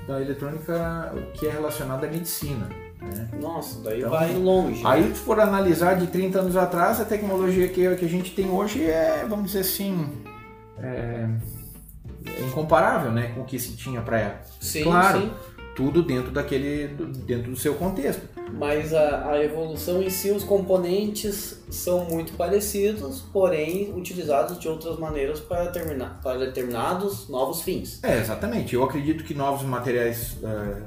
da 0.06 0.20
eletrônica 0.20 1.14
que 1.34 1.46
é 1.46 1.50
relacionada 1.50 2.06
à 2.06 2.10
medicina. 2.10 2.68
Né? 3.00 3.28
Nossa, 3.40 3.82
daí 3.82 3.98
Então, 3.98 4.10
vai 4.10 4.32
longe. 4.34 4.82
Aí, 4.86 5.04
se 5.08 5.20
for 5.22 5.40
analisar 5.40 5.94
de 5.94 6.06
30 6.06 6.38
anos 6.40 6.56
atrás, 6.56 7.00
a 7.00 7.04
tecnologia 7.04 7.66
que, 7.66 7.96
que 7.96 8.04
a 8.04 8.08
gente 8.08 8.32
tem 8.34 8.48
hoje 8.48 8.84
é, 8.84 9.24
vamos 9.28 9.46
dizer 9.46 9.60
assim, 9.60 10.06
é, 10.78 11.28
é 12.26 12.42
incomparável 12.42 13.10
né, 13.10 13.32
com 13.34 13.42
o 13.42 13.44
que 13.44 13.58
se 13.58 13.76
tinha 13.76 14.00
para 14.00 14.18
época. 14.18 14.44
Sim, 14.60 14.84
claro. 14.84 15.20
sim. 15.20 15.30
Tudo 15.74 16.02
dentro 16.02 16.30
daquele, 16.30 16.88
dentro 17.24 17.50
do 17.50 17.56
seu 17.56 17.74
contexto. 17.74 18.28
Mas 18.52 18.92
a, 18.92 19.30
a 19.30 19.42
evolução 19.42 20.02
em 20.02 20.10
si, 20.10 20.30
os 20.30 20.44
componentes 20.44 21.62
são 21.70 22.04
muito 22.04 22.34
parecidos, 22.34 23.22
porém 23.32 23.90
utilizados 23.96 24.58
de 24.58 24.68
outras 24.68 24.98
maneiras 24.98 25.40
para, 25.40 25.66
terminar, 25.68 26.20
para 26.22 26.40
determinados 26.40 27.26
novos 27.30 27.62
fins. 27.62 28.04
É, 28.04 28.18
exatamente. 28.18 28.74
Eu 28.74 28.84
acredito 28.84 29.24
que 29.24 29.32
novos 29.32 29.62
materiais 29.62 30.36
é, 30.42 30.82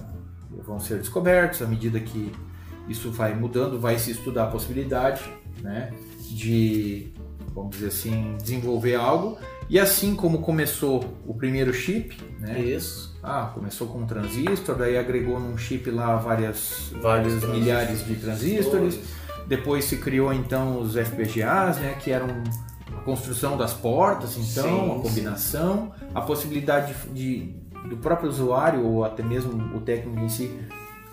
vão 0.61 0.79
ser 0.79 0.99
descobertos 0.99 1.63
à 1.63 1.65
medida 1.65 1.99
que 1.99 2.31
isso 2.87 3.11
vai 3.11 3.33
mudando, 3.33 3.79
vai 3.79 3.97
se 3.97 4.11
estudar 4.11 4.43
a 4.43 4.47
possibilidade 4.47 5.23
né, 5.61 5.91
de, 6.19 7.11
vamos 7.53 7.75
dizer 7.75 7.87
assim, 7.87 8.37
desenvolver 8.41 8.95
algo. 8.95 9.37
E 9.69 9.79
assim 9.79 10.15
como 10.15 10.39
começou 10.39 11.03
o 11.25 11.33
primeiro 11.33 11.73
chip, 11.73 12.17
né, 12.39 12.59
Isso. 12.59 13.17
ah, 13.23 13.49
começou 13.53 13.87
com 13.87 13.99
um 13.99 14.05
transistor, 14.05 14.75
daí 14.75 14.97
agregou 14.97 15.39
num 15.39 15.57
chip 15.57 15.89
lá 15.89 16.15
várias, 16.17 16.91
Vários 17.01 17.43
milhares 17.43 18.05
de 18.05 18.15
transistores. 18.15 18.99
Depois 19.47 19.85
se 19.85 19.97
criou 19.97 20.31
então 20.33 20.79
os 20.81 20.95
FPGAs, 20.95 21.77
né, 21.77 21.95
que 21.99 22.11
eram 22.11 22.27
a 22.95 23.01
construção 23.01 23.57
das 23.57 23.73
portas, 23.73 24.37
então, 24.37 24.63
Sim, 24.69 24.91
a 24.91 25.01
combinação, 25.01 25.91
a 26.13 26.21
possibilidade 26.21 26.93
de, 27.13 27.43
de- 27.49 27.65
do 27.89 27.97
próprio 27.97 28.29
usuário 28.29 28.83
ou 28.83 29.03
até 29.03 29.21
mesmo 29.21 29.75
o 29.75 29.79
técnico 29.81 30.19
em 30.19 30.29
si 30.29 30.51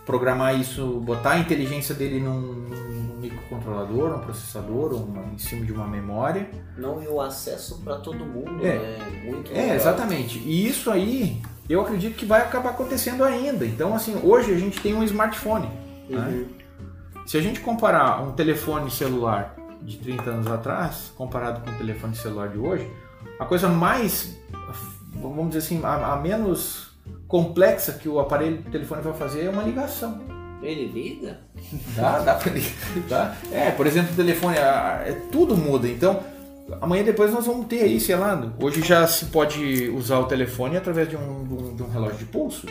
programar 0.06 0.58
isso, 0.58 0.86
botar 1.00 1.32
a 1.32 1.38
inteligência 1.38 1.94
dele 1.94 2.20
num, 2.20 2.40
num 2.40 3.16
microcontrolador, 3.20 4.10
num 4.10 4.18
processador, 4.18 4.94
uma- 4.94 5.22
em 5.32 5.38
cima 5.38 5.64
de 5.64 5.72
uma 5.72 5.86
memória. 5.86 6.50
Não 6.76 7.02
e 7.02 7.06
o 7.06 7.20
acesso 7.20 7.80
para 7.84 7.96
todo 7.98 8.24
mundo 8.24 8.64
É. 8.66 8.68
é 8.76 9.22
muito 9.30 9.52
É, 9.52 9.54
legal. 9.60 9.76
exatamente. 9.76 10.38
E 10.38 10.66
isso 10.66 10.90
aí, 10.90 11.40
eu 11.68 11.80
acredito 11.80 12.16
que 12.16 12.26
vai 12.26 12.40
acabar 12.42 12.70
acontecendo 12.70 13.22
ainda. 13.22 13.64
Então, 13.64 13.94
assim, 13.94 14.18
hoje 14.24 14.52
a 14.52 14.58
gente 14.58 14.80
tem 14.80 14.94
um 14.94 15.02
smartphone. 15.04 15.68
Uhum. 16.10 16.18
né? 16.18 16.44
Se 17.24 17.38
a 17.38 17.40
gente 17.40 17.60
comparar 17.60 18.20
um 18.22 18.32
telefone 18.32 18.90
celular 18.90 19.54
de 19.80 19.96
30 19.98 20.30
anos 20.30 20.48
atrás, 20.48 21.12
comparado 21.16 21.60
com 21.60 21.70
o 21.70 21.74
telefone 21.74 22.16
celular 22.16 22.48
de 22.48 22.58
hoje, 22.58 22.90
a 23.38 23.44
coisa 23.44 23.68
mais, 23.68 24.36
vamos 25.14 25.46
dizer 25.48 25.58
assim, 25.60 25.80
a, 25.84 26.12
a 26.14 26.16
menos 26.16 26.91
complexa 27.32 27.94
que 27.94 28.09
o 28.10 28.20
aparelho 28.20 28.59
do 28.59 28.70
telefone 28.70 29.00
vai 29.00 29.14
fazer 29.14 29.46
é 29.46 29.48
uma 29.50 29.62
ligação. 29.62 30.20
Ele 30.62 30.86
liga? 30.86 31.40
Dá, 31.96 32.18
dá 32.20 32.34
pra 32.34 32.52
ligar. 32.52 32.70
Tá? 33.09 33.36
É, 33.50 33.70
por 33.70 33.86
exemplo, 33.86 34.12
o 34.12 34.16
telefone, 34.16 34.59
a- 34.59 35.02
é, 35.06 35.12
tudo 35.32 35.56
muda. 35.56 35.88
Então, 35.88 36.20
amanhã 36.80 37.02
depois 37.02 37.32
nós 37.32 37.46
vamos 37.46 37.66
ter 37.66 37.80
aí, 37.82 37.98
sei 37.98 38.14
lá, 38.16 38.52
hoje 38.60 38.82
já 38.82 39.06
se 39.06 39.24
pode 39.26 39.88
usar 39.88 40.18
o 40.20 40.24
telefone 40.26 40.76
através 40.76 41.09
de 41.09 41.16
um, 41.16 41.44
de 41.44 41.54
um- 41.54 41.74
de 41.74 41.82
um 41.82 41.88
relógio 41.88 42.18
de 42.18 42.26
pulso. 42.26 42.66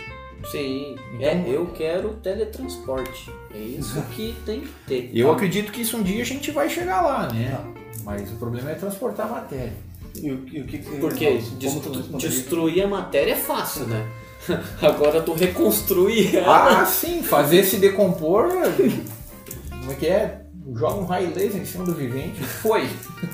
Sim. 0.51 0.95
Então- 1.15 1.27
É, 1.27 1.43
eu 1.49 1.65
quero 1.75 2.09
teletransporte. 2.23 3.31
É 3.53 3.57
isso 3.57 3.99
que 4.15 4.35
tem 4.45 4.61
que 4.61 4.69
ter. 4.87 5.11
Eu 5.13 5.31
acredito 5.31 5.71
que 5.71 5.81
isso 5.81 5.97
um 5.97 6.03
dia 6.03 6.21
a 6.21 6.25
gente 6.25 6.51
vai 6.51 6.69
chegar 6.69 7.01
lá, 7.01 7.27
né? 7.33 7.59
Mas 8.03 8.31
o 8.31 8.35
problema 8.35 8.71
é 8.71 8.75
transportar 8.75 9.25
a 9.25 9.29
matéria. 9.29 9.73
E 10.15 10.29
o, 10.31 10.45
e 10.51 10.61
o 10.61 10.65
que 10.65 10.77
que- 10.79 10.97
Porque 10.99 11.25
como 11.25 11.57
destru- 11.57 12.17
destruir 12.17 12.83
a 12.83 12.87
matéria 12.87 13.33
é 13.33 13.35
fácil, 13.35 13.85
né? 13.87 14.05
Agora 14.81 15.21
tu 15.21 15.33
reconstruir 15.33 16.37
ela. 16.37 16.81
Ah, 16.81 16.85
sim, 16.85 17.21
fazer 17.23 17.63
se 17.63 17.77
decompor. 17.77 18.49
Como 18.49 19.91
é 19.91 19.95
que 19.95 20.07
é? 20.07 20.41
Joga 20.75 20.95
um 21.01 21.05
raio 21.05 21.29
laser 21.35 21.61
em 21.61 21.65
cima 21.65 21.83
do 21.83 21.93
vivente. 21.93 22.41
Foi. 22.43 22.83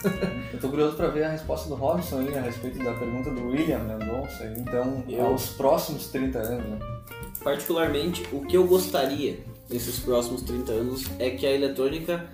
Eu 0.54 0.60
tô 0.60 0.70
curioso 0.70 0.96
pra 0.96 1.08
ver 1.08 1.24
a 1.26 1.30
resposta 1.30 1.68
do 1.70 1.76
Robson 1.76 2.20
aí 2.20 2.36
a 2.38 2.42
respeito 2.42 2.80
da 2.80 2.94
pergunta 2.94 3.30
do 3.30 3.48
William 3.50 3.80
Mendonça. 3.80 4.44
aí. 4.44 4.54
Então, 4.58 5.04
Eu- 5.08 5.26
aos 5.28 5.48
próximos 5.50 6.08
30 6.08 6.40
anos, 6.40 6.66
né? 6.70 6.80
Particularmente, 7.44 8.26
o 8.32 8.42
que 8.42 8.58
eu 8.58 8.66
gostaria 8.66 9.40
nesses 9.70 10.00
próximos 10.00 10.42
30 10.42 10.72
anos 10.72 11.06
é 11.20 11.30
que 11.30 11.46
a 11.46 11.52
eletrônica 11.52 12.26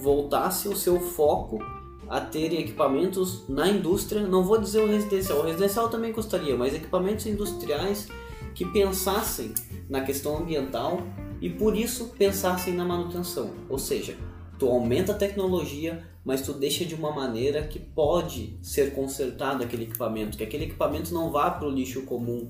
voltasse 0.00 0.68
o 0.68 0.76
seu 0.76 1.00
foco 1.00 1.58
a 2.08 2.20
ter 2.20 2.52
equipamentos 2.52 3.44
na 3.48 3.68
indústria, 3.68 4.22
não 4.26 4.42
vou 4.44 4.58
dizer 4.58 4.80
o 4.80 4.86
residencial, 4.86 5.40
o 5.40 5.42
residencial 5.42 5.88
também 5.88 6.12
gostaria, 6.12 6.56
mas 6.56 6.74
equipamentos 6.74 7.26
industriais 7.26 8.08
que 8.54 8.64
pensassem 8.64 9.52
na 9.88 10.00
questão 10.02 10.38
ambiental 10.38 11.02
e 11.40 11.50
por 11.50 11.76
isso 11.76 12.12
pensassem 12.18 12.74
na 12.74 12.84
manutenção. 12.84 13.50
Ou 13.68 13.78
seja, 13.78 14.16
tu 14.58 14.68
aumenta 14.68 15.12
a 15.12 15.14
tecnologia, 15.14 16.06
mas 16.24 16.42
tu 16.42 16.52
deixa 16.52 16.84
de 16.84 16.94
uma 16.94 17.12
maneira 17.12 17.62
que 17.66 17.78
pode 17.78 18.58
ser 18.62 18.94
consertado 18.94 19.62
aquele 19.62 19.84
equipamento, 19.84 20.38
que 20.38 20.44
aquele 20.44 20.64
equipamento 20.64 21.12
não 21.12 21.30
vá 21.30 21.50
para 21.50 21.68
o 21.68 21.70
lixo 21.70 22.02
comum, 22.02 22.48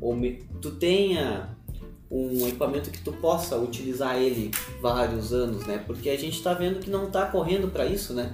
ou 0.00 0.14
me- 0.14 0.42
tu 0.60 0.70
tenha 0.72 1.56
um 2.10 2.46
equipamento 2.46 2.90
que 2.90 3.02
tu 3.02 3.12
possa 3.12 3.58
utilizar 3.58 4.16
ele 4.16 4.50
vários 4.80 5.32
anos, 5.32 5.66
né? 5.66 5.82
Porque 5.86 6.08
a 6.08 6.16
gente 6.16 6.38
está 6.38 6.54
vendo 6.54 6.78
que 6.80 6.88
não 6.88 7.08
está 7.08 7.26
correndo 7.26 7.68
para 7.68 7.84
isso, 7.84 8.14
né? 8.14 8.32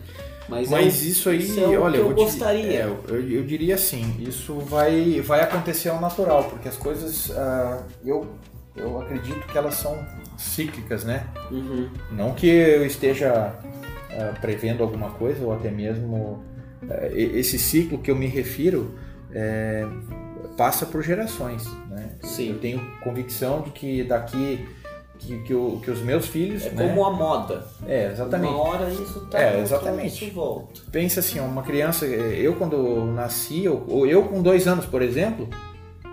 Mas, 0.48 0.68
é 0.70 0.70
Mas 0.70 1.00
o- 1.02 1.06
isso 1.06 1.28
aí, 1.30 1.38
isso 1.38 1.58
é 1.60 1.66
o 1.78 1.82
olha, 1.82 1.94
que 1.98 2.04
eu 2.04 2.08
te- 2.14 2.22
gostaria. 2.22 2.72
é, 2.80 2.84
eu, 2.84 3.30
eu 3.30 3.44
diria 3.44 3.74
assim, 3.76 4.14
isso 4.20 4.58
vai, 4.60 5.20
vai 5.20 5.40
acontecer 5.40 5.88
ao 5.88 6.00
natural, 6.00 6.44
porque 6.44 6.68
as 6.68 6.76
coisas, 6.76 7.30
ah, 7.36 7.82
eu, 8.04 8.26
eu 8.76 9.00
acredito 9.00 9.46
que 9.46 9.56
elas 9.56 9.74
são 9.74 9.96
cíclicas, 10.36 11.04
né? 11.04 11.26
Uhum. 11.50 11.88
Não 12.12 12.34
que 12.34 12.46
eu 12.46 12.84
esteja 12.84 13.54
ah, 14.10 14.34
prevendo 14.40 14.82
alguma 14.82 15.10
coisa, 15.10 15.42
ou 15.44 15.52
até 15.52 15.70
mesmo 15.70 16.42
e- 17.14 17.38
esse 17.38 17.58
ciclo 17.58 17.98
que 17.98 18.10
eu 18.10 18.16
me 18.16 18.26
refiro 18.26 18.94
é, 19.32 19.86
passa 20.56 20.84
por 20.86 21.02
gerações, 21.02 21.64
né? 21.90 22.10
Sim. 22.22 22.50
Eu 22.50 22.58
tenho 22.58 22.80
convicção 23.02 23.62
de 23.62 23.70
que 23.70 24.04
daqui 24.04 24.64
que, 25.18 25.38
que, 25.42 25.54
o- 25.54 25.80
que 25.82 25.90
os 25.90 26.00
meus 26.00 26.26
filhos, 26.26 26.66
É 26.66 26.70
né? 26.70 26.88
como 26.88 27.04
a 27.04 27.10
moda. 27.12 27.66
É, 27.86 28.10
exatamente. 28.12 28.52
Uma 28.52 28.62
hora 28.62 28.90
isso 28.90 29.26
tá 29.30 29.40
É, 29.40 29.60
exatamente. 29.60 30.24
isso 30.24 30.34
volta. 30.34 30.80
pensa 30.92 31.20
assim, 31.20 31.40
uma 31.40 31.62
criança, 31.62 32.04
eh, 32.06 32.38
eu 32.40 32.54
quando 32.56 33.04
nasci, 33.06 33.66
ou 33.68 33.84
ou 33.88 34.06
eu 34.06 34.24
com 34.24 34.42
dois 34.42 34.66
anos, 34.68 34.84
por 34.86 35.00
exemplo, 35.02 35.48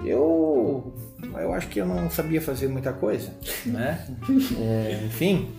eu, 0.04 0.94
eu 1.38 1.54
acho 1.54 1.68
que 1.68 1.80
eu 1.80 1.86
não 1.86 2.10
sabia 2.10 2.42
fazer 2.42 2.68
muita 2.68 2.94
coisa, 2.94 3.32
né? 3.66 4.06
É, 4.60 5.04
enfim, 5.06 5.50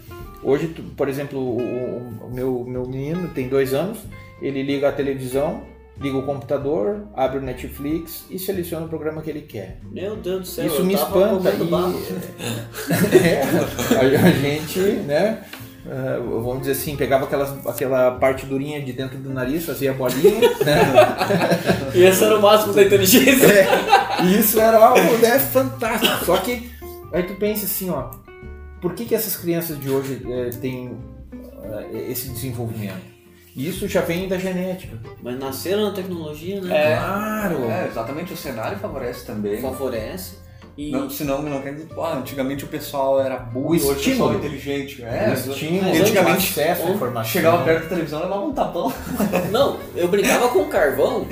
hoje, 0.42 0.68
por 0.96 1.08
exemplo, 1.08 1.38
o- 1.38 2.26
o 2.26 2.30
meu, 2.32 2.64
meu 2.64 2.86
menino 2.86 3.28
tem 3.28 3.48
dois 3.48 3.72
anos, 3.74 3.98
ele 4.40 4.62
liga 4.62 4.88
a 4.88 4.92
televisão, 4.92 5.62
liga 6.02 6.18
o 6.18 6.22
computador, 6.24 7.06
abre 7.14 7.38
o 7.38 7.40
Netflix 7.40 8.26
e 8.28 8.38
seleciona 8.38 8.86
o 8.86 8.88
programa 8.88 9.22
que 9.22 9.30
ele 9.30 9.42
quer. 9.42 9.78
Meu 9.90 10.16
Deus 10.16 10.40
do 10.40 10.46
céu, 10.46 10.66
Isso 10.66 10.84
me 10.84 10.94
espanta 10.94 11.50
e 11.50 11.62
é, 13.16 13.42
a, 13.96 14.30
gente, 14.32 14.80
né? 15.06 15.44
ah, 15.86 16.18
vamos 16.20 16.60
dizer 16.60 16.72
assim, 16.72 16.96
pegava 16.96 17.24
aquelas, 17.24 17.66
aquela 17.66 18.10
parte 18.12 18.44
durinha 18.44 18.82
de 18.82 18.92
dentro 18.92 19.16
do 19.16 19.30
nariz, 19.30 19.64
fazia 19.64 19.92
bolinha, 19.92 20.40
né? 20.66 20.80
E 21.94 22.02
esse 22.02 22.24
era 22.24 22.36
o 22.36 22.42
máximo 22.42 22.72
da 22.72 22.82
inteligência. 22.82 23.46
É, 23.46 24.24
isso 24.38 24.60
era 24.60 24.78
algo 24.78 25.18
né, 25.18 25.38
fantástico. 25.38 26.24
Só 26.24 26.36
que 26.38 26.68
aí 27.12 27.22
tu 27.22 27.34
pensa 27.36 27.64
assim, 27.64 27.90
ó, 27.90 28.10
por 28.80 28.94
que, 28.94 29.04
que 29.04 29.14
essas 29.14 29.36
crianças 29.36 29.78
de 29.78 29.88
hoje 29.88 30.20
eh, 30.28 30.50
têm 30.60 30.98
eh, 31.92 32.10
esse 32.10 32.28
desenvolvimento? 32.30 33.21
Isso 33.56 33.86
já 33.88 34.00
vem 34.00 34.28
da 34.28 34.38
genética. 34.38 34.96
Mas 35.22 35.38
nasceram 35.38 35.82
na 35.82 35.90
tecnologia, 35.92 36.60
né? 36.60 36.92
É. 36.92 36.96
Claro! 36.96 37.64
É, 37.70 37.86
exatamente, 37.88 38.32
o 38.32 38.36
cenário 38.36 38.78
favorece 38.78 39.26
também. 39.26 39.60
Favorece. 39.60 40.40
E 40.74 40.90
Não, 40.90 41.10
senão 41.10 41.42
não 41.42 41.60
quer 41.60 41.74
dizer, 41.74 41.88
ah, 41.98 42.16
antigamente 42.16 42.64
o 42.64 42.68
pessoal 42.68 43.20
era 43.20 43.36
burro, 43.36 43.66
O 43.68 43.72
hoje 43.74 43.90
o 43.90 43.94
pessoal 43.96 44.32
é 44.32 44.36
inteligente. 44.36 45.02
É, 45.04 45.28
O 45.28 45.50
estímulo, 45.50 45.82
Mas 45.86 46.00
antigamente 46.00 46.58
acesso 46.60 46.86
à 46.86 46.90
informação. 46.92 47.30
chegava 47.30 47.62
perto 47.62 47.82
da 47.82 47.88
televisão 47.90 48.20
e 48.20 48.22
levava 48.22 48.40
um 48.46 48.52
tapão. 48.54 48.92
não, 49.52 49.78
eu 49.94 50.08
brincava 50.08 50.48
com 50.48 50.64
carvão, 50.70 51.26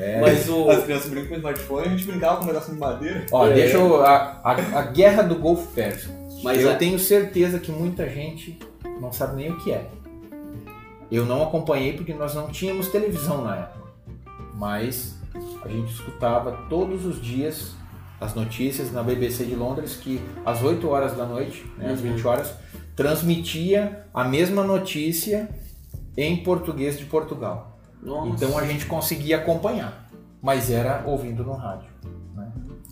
É. 0.00 0.18
mas 0.20 0.48
o 0.48 0.68
As 0.68 0.82
crianças 0.82 1.08
brincam 1.10 1.28
com 1.28 1.34
smartphone, 1.36 1.86
a 1.86 1.90
gente 1.90 2.04
brincava 2.06 2.36
com 2.38 2.42
um 2.44 2.46
pedaço 2.48 2.72
de 2.72 2.76
madeira. 2.78 3.24
Ó, 3.30 3.46
É. 3.46 3.54
deixa 3.54 3.76
eu. 3.76 4.02
A, 4.04 4.40
a, 4.42 4.52
a 4.80 4.82
guerra 4.82 5.22
do 5.22 5.36
Golfo 5.36 5.68
Pérsico. 5.68 6.12
Mas 6.42 6.60
eu 6.60 6.70
é- 6.70 6.74
tenho 6.74 6.98
certeza 6.98 7.58
que 7.60 7.70
muita 7.70 8.08
gente 8.08 8.58
não 9.00 9.12
sabe 9.12 9.36
nem 9.36 9.50
o 9.52 9.56
que 9.58 9.70
é. 9.72 9.82
Eu 11.10 11.24
não 11.24 11.42
acompanhei 11.42 11.94
porque 11.94 12.12
nós 12.14 12.34
não 12.34 12.48
tínhamos 12.48 12.88
televisão 12.88 13.42
na 13.44 13.56
época. 13.56 13.88
Mas 14.54 15.16
a 15.62 15.68
gente 15.68 15.92
escutava 15.92 16.52
todos 16.68 17.04
os 17.06 17.20
dias 17.20 17.74
as 18.20 18.34
notícias 18.34 18.92
na 18.92 19.02
BBC 19.02 19.44
de 19.44 19.54
Londres 19.54 19.94
que 19.96 20.20
às 20.44 20.62
8 20.62 20.88
horas 20.88 21.16
da 21.16 21.24
noite, 21.24 21.64
né, 21.78 21.92
às 21.92 22.00
Uhum. 22.00 22.14
20 22.14 22.26
horas, 22.26 22.52
transmitia 22.96 24.06
a 24.12 24.24
mesma 24.24 24.64
notícia 24.64 25.48
em 26.16 26.36
português 26.42 26.98
de 26.98 27.04
Portugal. 27.04 27.78
Nossa. 28.02 28.28
Então 28.44 28.58
a 28.58 28.66
gente 28.66 28.86
conseguia 28.86 29.36
acompanhar, 29.36 30.10
mas 30.42 30.68
era 30.70 31.04
ouvindo 31.06 31.44
no 31.44 31.52
rádio. 31.52 31.88
né? 32.34 32.50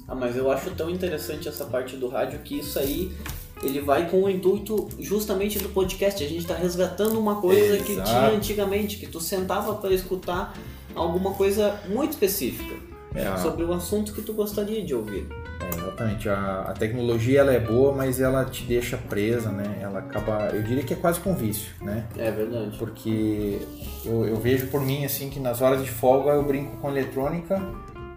Ah, 0.08 0.14
mas 0.14 0.36
eu 0.36 0.48
acho 0.50 0.70
tão 0.70 0.88
interessante 0.88 1.48
essa 1.48 1.64
parte 1.64 1.96
do 1.96 2.08
rádio 2.08 2.38
que 2.40 2.60
isso 2.60 2.78
aí 2.78 3.12
ele 3.62 3.80
vai 3.80 4.08
com 4.10 4.22
o 4.22 4.28
intuito 4.30 4.88
justamente 4.98 5.58
do 5.58 5.68
podcast. 5.70 6.22
A 6.22 6.28
gente 6.28 6.40
está 6.40 6.54
resgatando 6.54 7.18
uma 7.18 7.36
coisa 7.40 7.78
que 7.78 7.92
Exato. 7.92 8.08
tinha 8.08 8.28
antigamente, 8.30 8.96
que 8.98 9.06
tu 9.06 9.20
sentava 9.20 9.74
para 9.74 9.92
escutar 9.94 10.54
alguma 10.94 11.32
coisa 11.34 11.78
muito 11.88 12.12
específica 12.12 12.74
É, 13.14 13.26
a- 13.26 13.36
sobre 13.38 13.64
o 13.64 13.72
assunto 13.72 14.12
que 14.12 14.22
tu 14.22 14.32
gostaria 14.34 14.82
de 14.84 14.94
ouvir. 14.94 15.26
É, 15.60 15.68
exatamente. 15.78 16.28
A, 16.28 16.66
a 16.68 16.72
tecnologia 16.74 17.40
ela 17.40 17.52
é 17.52 17.58
boa, 17.58 17.92
mas 17.92 18.20
ela 18.20 18.44
te 18.44 18.62
deixa 18.64 18.96
presa, 18.98 19.50
né? 19.50 19.78
Ela 19.80 19.98
acaba, 20.00 20.50
eu 20.52 20.62
diria 20.62 20.82
que 20.84 20.92
é 20.92 20.96
quase 20.96 21.18
com 21.20 21.34
vício, 21.34 21.70
né? 21.80 22.06
É 22.16 22.30
verdade. 22.30 22.76
Porque 22.78 23.58
eu, 24.04 24.26
eu 24.26 24.36
vejo 24.36 24.66
por 24.68 24.80
mim 24.82 25.04
assim 25.04 25.28
que 25.30 25.40
nas 25.40 25.60
horas 25.62 25.82
de 25.82 25.90
folga 25.90 26.30
eu 26.32 26.42
brinco 26.44 26.76
com 26.76 26.90
eletrônica 26.90 27.60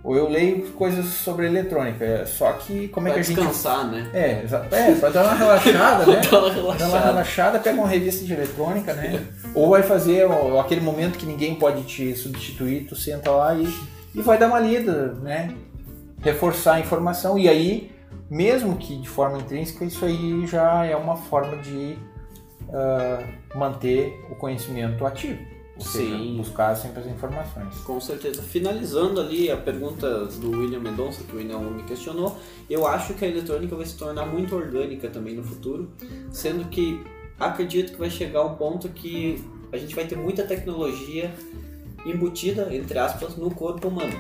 ou 0.04 0.16
eu 0.16 0.30
leio 0.30 0.62
coisas 0.74 1.06
sobre 1.06 1.46
eletrônica. 1.46 2.04
É, 2.04 2.26
Só 2.26 2.54
que 2.54 2.88
como 2.90 3.08
é 3.08 3.12
Pra 3.12 3.16
que 3.16 3.20
a 3.20 3.24
gente 3.24 3.36
descansar, 3.38 3.88
né? 3.88 4.10
é, 4.14 4.46
é, 4.72 4.96
pra 4.96 5.10
dar 5.10 5.24
uma 5.26 5.34
relaxada, 5.34 6.06
né? 6.12 6.22
Dá 6.78 6.88
uma 6.88 7.00
relaxada. 7.00 7.60
pega 7.60 7.78
uma 7.78 7.88
revista 7.88 8.26
de 8.26 8.34
eletrônica, 8.34 8.94
né? 8.94 9.26
Ou 9.54 9.70
vai 9.70 9.84
fazer 9.84 10.26
ó, 10.26 10.60
aquele 10.60 10.82
momento 10.82 11.18
que 11.18 11.26
ninguém 11.26 11.56
pode 11.56 11.84
te 11.84 12.16
substituir, 12.16 12.86
tu 12.86 12.96
senta 12.96 13.32
lá 13.32 13.54
e, 13.56 13.68
e 14.16 14.22
vai 14.22 14.38
dar 14.38 14.48
uma 14.48 14.60
lida, 14.60 15.14
né? 15.22 15.54
Reforçar 16.22 16.76
a 16.76 16.80
informação. 16.80 17.38
E 17.38 17.48
aí, 17.48 17.92
mesmo 18.30 18.78
que 18.78 18.96
de 18.98 19.10
forma 19.10 19.38
intrínseca, 19.38 19.86
isso 19.86 20.04
aí 20.06 20.46
já 20.48 20.86
é 20.86 20.96
uma 20.96 21.16
forma 21.16 21.58
de 21.58 21.98
ah, 22.72 23.24
manter 23.56 24.14
o 24.30 24.36
conhecimento 24.36 25.06
ativo. 25.06 25.40
Ou 25.80 25.86
seja, 25.86 26.18
Sim. 26.18 26.36
buscar 26.38 26.76
sempre 26.76 27.00
as 27.00 27.08
informações. 27.08 27.74
Com 27.86 28.02
certeza. 28.02 28.42
Finalizando 28.44 29.22
ali 29.22 29.50
a 29.50 29.56
pergunta 29.56 30.26
do 30.26 30.52
William 30.52 30.80
Mendonça, 30.82 31.24
que 31.24 31.34
o 31.34 31.38
William 31.38 31.58
me 31.60 31.84
questionou, 31.84 32.36
eu 32.70 32.86
acho 32.86 33.14
que 33.14 33.24
a 33.24 33.28
eletrônica 33.30 33.74
vai 33.78 33.86
se 33.86 33.96
tornar 33.96 34.26
muito 34.26 34.54
orgânica 34.56 35.08
também 35.10 35.36
no 35.36 35.44
futuro, 35.44 35.90
sendo 36.32 36.66
que 36.66 37.02
acredito 37.40 37.94
que 37.94 37.98
vai 37.98 38.10
chegar 38.10 38.44
um 38.44 38.56
ponto 38.56 38.90
que 38.90 39.42
a 39.72 39.78
gente 39.78 39.96
vai 39.96 40.06
ter 40.06 40.18
muita 40.18 40.44
tecnologia 40.44 41.34
embutida, 42.06 42.68
entre 42.76 43.00
aspas, 43.00 43.38
no 43.38 43.50
corpo 43.50 43.88
humano. 43.88 44.18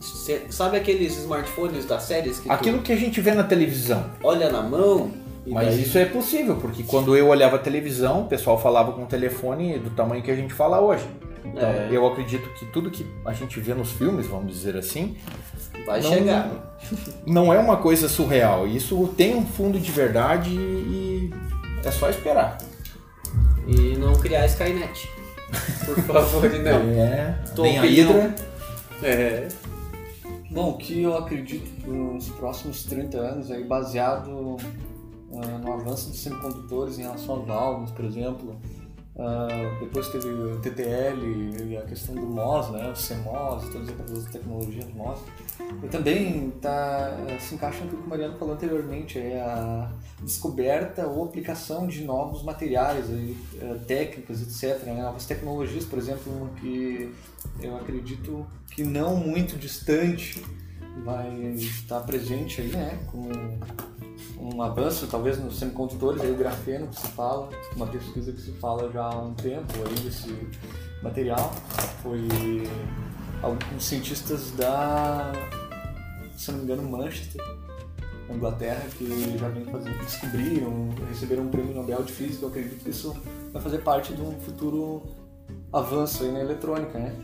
Cê- 0.00 0.42
sabe 0.50 0.76
aqueles 0.76 1.16
smartphones 1.18 1.84
das 1.84 2.02
séries 2.04 2.38
que 2.40 2.50
Aquilo 2.50 2.80
que 2.82 2.92
a 2.92 2.96
gente 2.96 3.20
vê 3.20 3.32
na 3.34 3.44
televisão. 3.44 4.02
tu 4.20 4.26
olha 4.26 4.50
na 4.50 4.60
mão 4.62 5.12
Mas 5.46 5.68
daí- 5.68 5.82
isso 5.82 5.98
é 5.98 6.04
possível, 6.04 6.56
porque 6.56 6.82
quando 6.84 7.16
eu 7.16 7.28
olhava 7.28 7.56
a 7.56 7.58
televisão, 7.58 8.22
o 8.22 8.26
pessoal 8.26 8.60
falava 8.60 8.92
com 8.92 9.02
o 9.02 9.06
telefone 9.06 9.78
do 9.78 9.90
tamanho 9.90 10.22
que 10.22 10.30
a 10.30 10.36
gente 10.36 10.52
fala 10.54 10.80
hoje. 10.80 11.04
Então, 11.44 11.68
É. 11.68 11.88
eu 11.90 12.06
acredito 12.06 12.48
que 12.54 12.64
tudo 12.66 12.88
que 12.90 13.04
a 13.24 13.32
gente 13.32 13.58
vê 13.58 13.74
nos 13.74 13.90
filmes, 13.90 14.26
vamos 14.28 14.52
dizer 14.52 14.76
assim, 14.76 15.16
vai 15.84 16.00
não- 16.00 16.08
chegar. 16.10 16.76
não 17.26 17.52
é 17.52 17.58
uma 17.58 17.76
coisa 17.76 18.08
surreal. 18.08 18.66
Isso 18.68 19.12
tem 19.16 19.34
um 19.34 19.44
fundo 19.44 19.80
de 19.80 19.90
verdade 19.90 20.50
e 20.50 21.30
é 21.84 21.90
só 21.90 22.08
esperar. 22.08 22.58
E 23.66 23.96
não 23.96 24.12
criar 24.14 24.46
Skynet. 24.46 25.08
Por 25.84 25.96
favor, 26.06 26.50
não. 26.50 27.02
É, 27.02 27.38
Tua 27.54 27.64
tem 27.64 27.78
a? 27.78 27.82
Hydra. 27.82 28.34
É. 29.02 29.48
Bom, 30.50 30.70
o 30.70 30.76
que 30.76 31.02
eu 31.02 31.16
acredito 31.16 31.68
nos 31.90 32.28
próximos 32.28 32.84
30 32.84 33.18
anos, 33.18 33.50
aí, 33.50 33.64
baseado 33.64 34.56
ah, 35.34 35.58
no 35.58 35.72
avanço 35.72 36.10
dos 36.10 36.20
semicondutores 36.20 36.98
em 36.98 37.02
relação 37.02 37.36
a 37.36 37.44
válvulas, 37.44 37.90
por 37.90 38.04
exemplo, 38.04 38.56
ah, 39.18 39.76
depois 39.80 40.08
teve 40.08 40.28
o 40.28 40.58
TTL 40.60 41.70
e 41.70 41.76
a 41.76 41.82
questão 41.82 42.14
do 42.14 42.22
MOS, 42.22 42.70
né, 42.70 42.90
o 42.90 42.94
CMOS, 42.94 43.68
todas 43.70 43.88
aquelas 43.90 44.24
tecnologias 44.26 44.86
MOS. 44.94 45.18
E 45.82 45.88
também 45.88 46.50
tá, 46.62 47.16
se 47.38 47.54
encaixa 47.54 47.84
no 47.84 47.90
que 47.90 47.96
o 47.96 48.08
Mariano 48.08 48.38
falou 48.38 48.54
anteriormente, 48.54 49.18
é 49.18 49.40
a 49.40 49.90
descoberta 50.22 51.06
ou 51.06 51.24
aplicação 51.24 51.86
de 51.86 52.04
novos 52.04 52.42
materiais, 52.42 53.10
aí, 53.10 53.36
eh, 53.60 53.76
técnicas, 53.86 54.40
etc. 54.40 54.84
né, 54.86 55.02
novas 55.02 55.26
tecnologias, 55.26 55.84
por 55.84 55.98
exemplo, 55.98 56.50
que 56.60 57.12
eu 57.60 57.76
acredito 57.76 58.46
que 58.70 58.82
não 58.82 59.16
muito 59.16 59.58
distante 59.58 60.42
vai 61.04 61.28
estar 61.54 62.00
presente 62.00 62.60
aí, 62.60 62.68
né, 62.68 62.98
com 63.10 63.28
um 64.42 64.60
avanço 64.60 65.06
talvez 65.06 65.38
nos 65.38 65.56
semicondutores, 65.56 66.20
aí 66.20 66.32
o 66.32 66.36
grafeno 66.36 66.88
que 66.88 67.00
se 67.00 67.06
fala, 67.08 67.48
uma 67.76 67.86
pesquisa 67.86 68.32
que 68.32 68.40
se 68.40 68.50
fala 68.52 68.90
já 68.90 69.04
há 69.04 69.22
um 69.22 69.34
tempo 69.34 69.72
aí 69.86 69.94
desse 70.00 70.36
material, 71.00 71.52
foi 72.02 72.26
alguns 73.40 73.84
cientistas 73.84 74.50
da, 74.52 75.32
se 76.36 76.50
não 76.50 76.58
me 76.58 76.64
engano, 76.64 76.82
Manchester, 76.90 77.40
Inglaterra, 78.28 78.82
que 78.98 79.38
já 79.38 79.48
vem 79.48 79.64
fazendo, 79.66 79.98
descobriram, 79.98 80.90
receberam 81.08 81.44
um 81.44 81.48
prêmio 81.48 81.74
Nobel 81.74 82.02
de 82.02 82.12
Física, 82.12 82.44
eu 82.44 82.48
acredito 82.48 82.82
que 82.82 82.90
isso 82.90 83.14
vai 83.52 83.62
fazer 83.62 83.78
parte 83.78 84.12
de 84.12 84.22
um 84.22 84.40
futuro 84.40 85.21
avanço 85.72 86.24
aí 86.24 86.32
na 86.32 86.40
eletrônica, 86.40 86.98
né? 86.98 87.14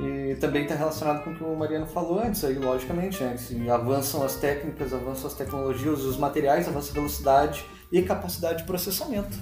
E 0.00 0.36
também 0.36 0.62
está 0.62 0.76
relacionado 0.76 1.24
com 1.24 1.30
o 1.30 1.34
que 1.34 1.42
o 1.42 1.56
Mariano 1.56 1.86
falou 1.86 2.20
antes, 2.20 2.44
aí, 2.44 2.54
logicamente, 2.54 3.22
né? 3.22 3.36
Se 3.36 3.68
avançam 3.68 4.22
as 4.22 4.36
técnicas, 4.36 4.94
avançam 4.94 5.26
as 5.26 5.34
tecnologias, 5.34 6.04
os 6.04 6.16
materiais, 6.16 6.68
avança 6.68 6.92
a 6.92 6.94
velocidade 6.94 7.64
e 7.90 8.02
capacidade 8.02 8.58
de 8.58 8.64
processamento. 8.64 9.36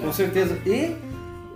Com 0.00 0.12
certeza. 0.12 0.58
E 0.66 0.96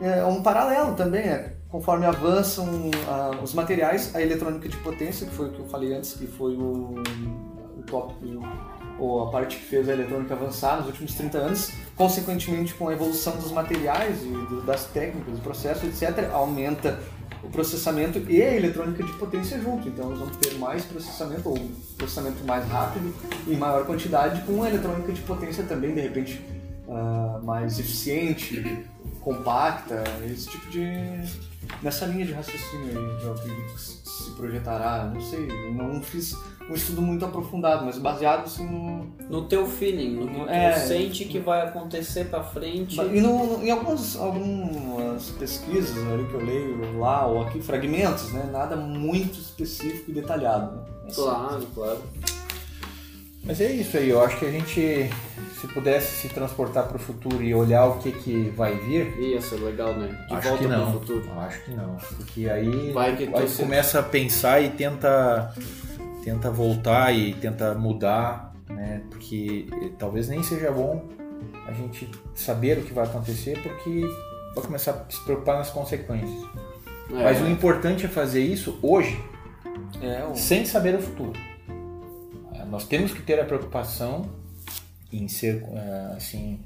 é 0.00 0.24
um 0.24 0.42
paralelo 0.42 0.94
também, 0.94 1.26
né? 1.26 1.54
Conforme 1.68 2.06
avançam 2.06 2.66
ah, 3.08 3.32
os 3.42 3.52
materiais, 3.52 4.14
a 4.14 4.22
eletrônica 4.22 4.68
de 4.68 4.76
potência, 4.78 5.26
que 5.26 5.34
foi 5.34 5.48
o 5.48 5.52
que 5.52 5.60
eu 5.60 5.66
falei 5.66 5.94
antes, 5.94 6.14
que 6.14 6.26
foi 6.26 6.54
o, 6.54 6.94
o 7.78 7.82
tópico, 7.82 8.24
ou 9.00 9.24
a 9.24 9.30
parte 9.30 9.56
que 9.56 9.64
fez 9.64 9.88
a 9.88 9.92
eletrônica 9.92 10.34
avançar 10.34 10.76
nos 10.76 10.86
últimos 10.86 11.14
30 11.14 11.38
anos, 11.38 11.72
consequentemente 11.96 12.74
com 12.74 12.88
a 12.88 12.92
evolução 12.92 13.36
dos 13.36 13.50
materiais 13.50 14.18
e 14.22 14.66
das 14.66 14.84
técnicas, 14.84 15.34
do 15.34 15.40
processo, 15.40 15.86
etc., 15.86 16.30
aumenta 16.32 17.00
o 17.42 17.48
processamento 17.48 18.18
e 18.30 18.42
a 18.42 18.54
eletrônica 18.54 19.02
de 19.02 19.12
potência 19.14 19.58
junto. 19.58 19.88
Então 19.88 20.10
nós 20.10 20.18
vamos 20.18 20.36
ter 20.36 20.54
mais 20.58 20.84
processamento, 20.84 21.48
ou 21.48 21.58
processamento 21.96 22.44
mais 22.44 22.66
rápido 22.68 23.14
e 23.46 23.56
maior 23.56 23.86
quantidade, 23.86 24.42
com 24.42 24.62
a 24.62 24.68
eletrônica 24.68 25.12
de 25.12 25.22
potência 25.22 25.64
também, 25.64 25.94
de 25.94 26.00
repente, 26.02 26.44
ah, 26.88 27.40
mais 27.42 27.78
eficiente, 27.78 28.84
compacta, 29.20 30.04
esse 30.26 30.48
tipo 30.48 30.70
de. 30.70 30.86
nessa 31.82 32.04
linha 32.06 32.26
de 32.26 32.32
raciocínio 32.32 32.98
aí, 32.98 33.30
acredito 33.30 33.74
que 33.74 33.80
se 33.80 34.30
projetará. 34.36 35.04
Não 35.04 35.20
sei, 35.22 35.46
não 35.72 36.02
fiz 36.02 36.36
um 36.70 36.74
estudo 36.74 37.02
muito 37.02 37.24
aprofundado, 37.24 37.84
mas 37.84 37.98
baseado 37.98 38.44
assim 38.44 38.66
no. 38.66 39.00
No 39.28 39.42
teu 39.42 39.64
feeling, 39.66 40.16
no 40.16 40.26
que 40.28 40.34
tu 40.44 40.48
É. 40.50 40.72
sente 40.72 41.24
que 41.24 41.38
vai 41.38 41.60
acontecer 41.62 42.24
pra 42.26 42.42
frente. 42.42 43.00
E 43.00 43.20
no, 43.20 43.62
em 43.64 43.70
algumas, 43.70 44.16
algumas 44.16 45.30
pesquisas 45.30 45.96
ali 46.12 46.24
que 46.26 46.34
eu 46.34 46.44
leio 46.44 46.98
lá 46.98 47.26
ou 47.26 47.42
aqui, 47.42 47.60
fragmentos, 47.62 48.32
né? 48.32 48.48
Nada 48.50 48.74
muito 48.74 49.38
específico 49.38 50.10
e 50.10 50.14
detalhado. 50.14 50.72
Né? 50.76 50.82
Assim, 51.06 51.22
Claro, 51.22 51.66
claro. 51.74 51.98
Mas 53.44 53.60
é 53.60 53.70
isso 53.72 53.96
aí, 53.96 54.08
eu 54.10 54.22
acho 54.22 54.36
que 54.38 54.44
a 54.44 54.50
gente, 54.50 55.08
se 55.60 55.66
pudesse 55.68 56.16
se 56.22 56.28
transportar 56.28 56.86
para 56.88 56.96
o 56.96 57.00
futuro 57.00 57.42
e 57.42 57.54
olhar 57.54 57.86
o 57.86 57.98
que, 57.98 58.12
que 58.12 58.52
vai 58.54 58.74
vir, 58.76 59.16
Ia 59.18 59.40
ser 59.40 59.56
legal, 59.60 59.94
né? 59.94 60.08
De 60.28 60.34
acho 60.34 60.48
volta 60.48 60.62
que 60.64 60.68
não. 60.68 60.90
pro 60.90 61.00
futuro. 61.00 61.24
Eu 61.26 61.40
Acho 61.40 61.64
que 61.64 61.70
não. 61.70 61.96
Porque 62.16 62.50
aí, 62.50 62.92
Vai 62.92 63.16
que 63.16 63.26
tu 63.28 63.36
aí 63.36 63.48
começa 63.48 64.00
a 64.00 64.02
pensar 64.02 64.60
e 64.60 64.68
tenta, 64.70 65.54
tenta 66.22 66.50
voltar 66.50 67.12
e 67.16 67.34
tenta 67.34 67.74
mudar, 67.74 68.54
né? 68.68 69.02
Porque 69.10 69.66
eh, 69.82 69.90
talvez 69.98 70.28
nem 70.28 70.42
seja 70.42 70.70
bom 70.70 71.08
a 71.66 71.72
gente 71.72 72.08
saber 72.34 72.78
o 72.78 72.82
que 72.82 72.92
vai 72.92 73.04
acontecer, 73.04 73.58
porque 73.62 74.00
vai 74.54 74.64
começar 74.64 74.92
a 74.92 75.10
se 75.10 75.20
preocupar 75.24 75.56
nas 75.58 75.70
consequências. 75.70 76.42
É. 77.10 77.22
Mas 77.24 77.40
o 77.40 77.46
importante 77.48 78.06
é 78.06 78.08
fazer 78.08 78.42
isso 78.42 78.78
hoje, 78.82 79.18
É, 80.00 80.24
o- 80.24 80.34
sem 80.36 80.64
saber 80.64 80.94
o 80.94 81.02
futuro. 81.02 81.38
nós 82.68 82.84
temos 82.86 83.12
que 83.12 83.20
ter 83.22 83.40
a 83.40 83.44
preocupação 83.44 84.26
em 85.12 85.26
ser 85.26 85.62
uh, 85.64 86.16
assim 86.16 86.60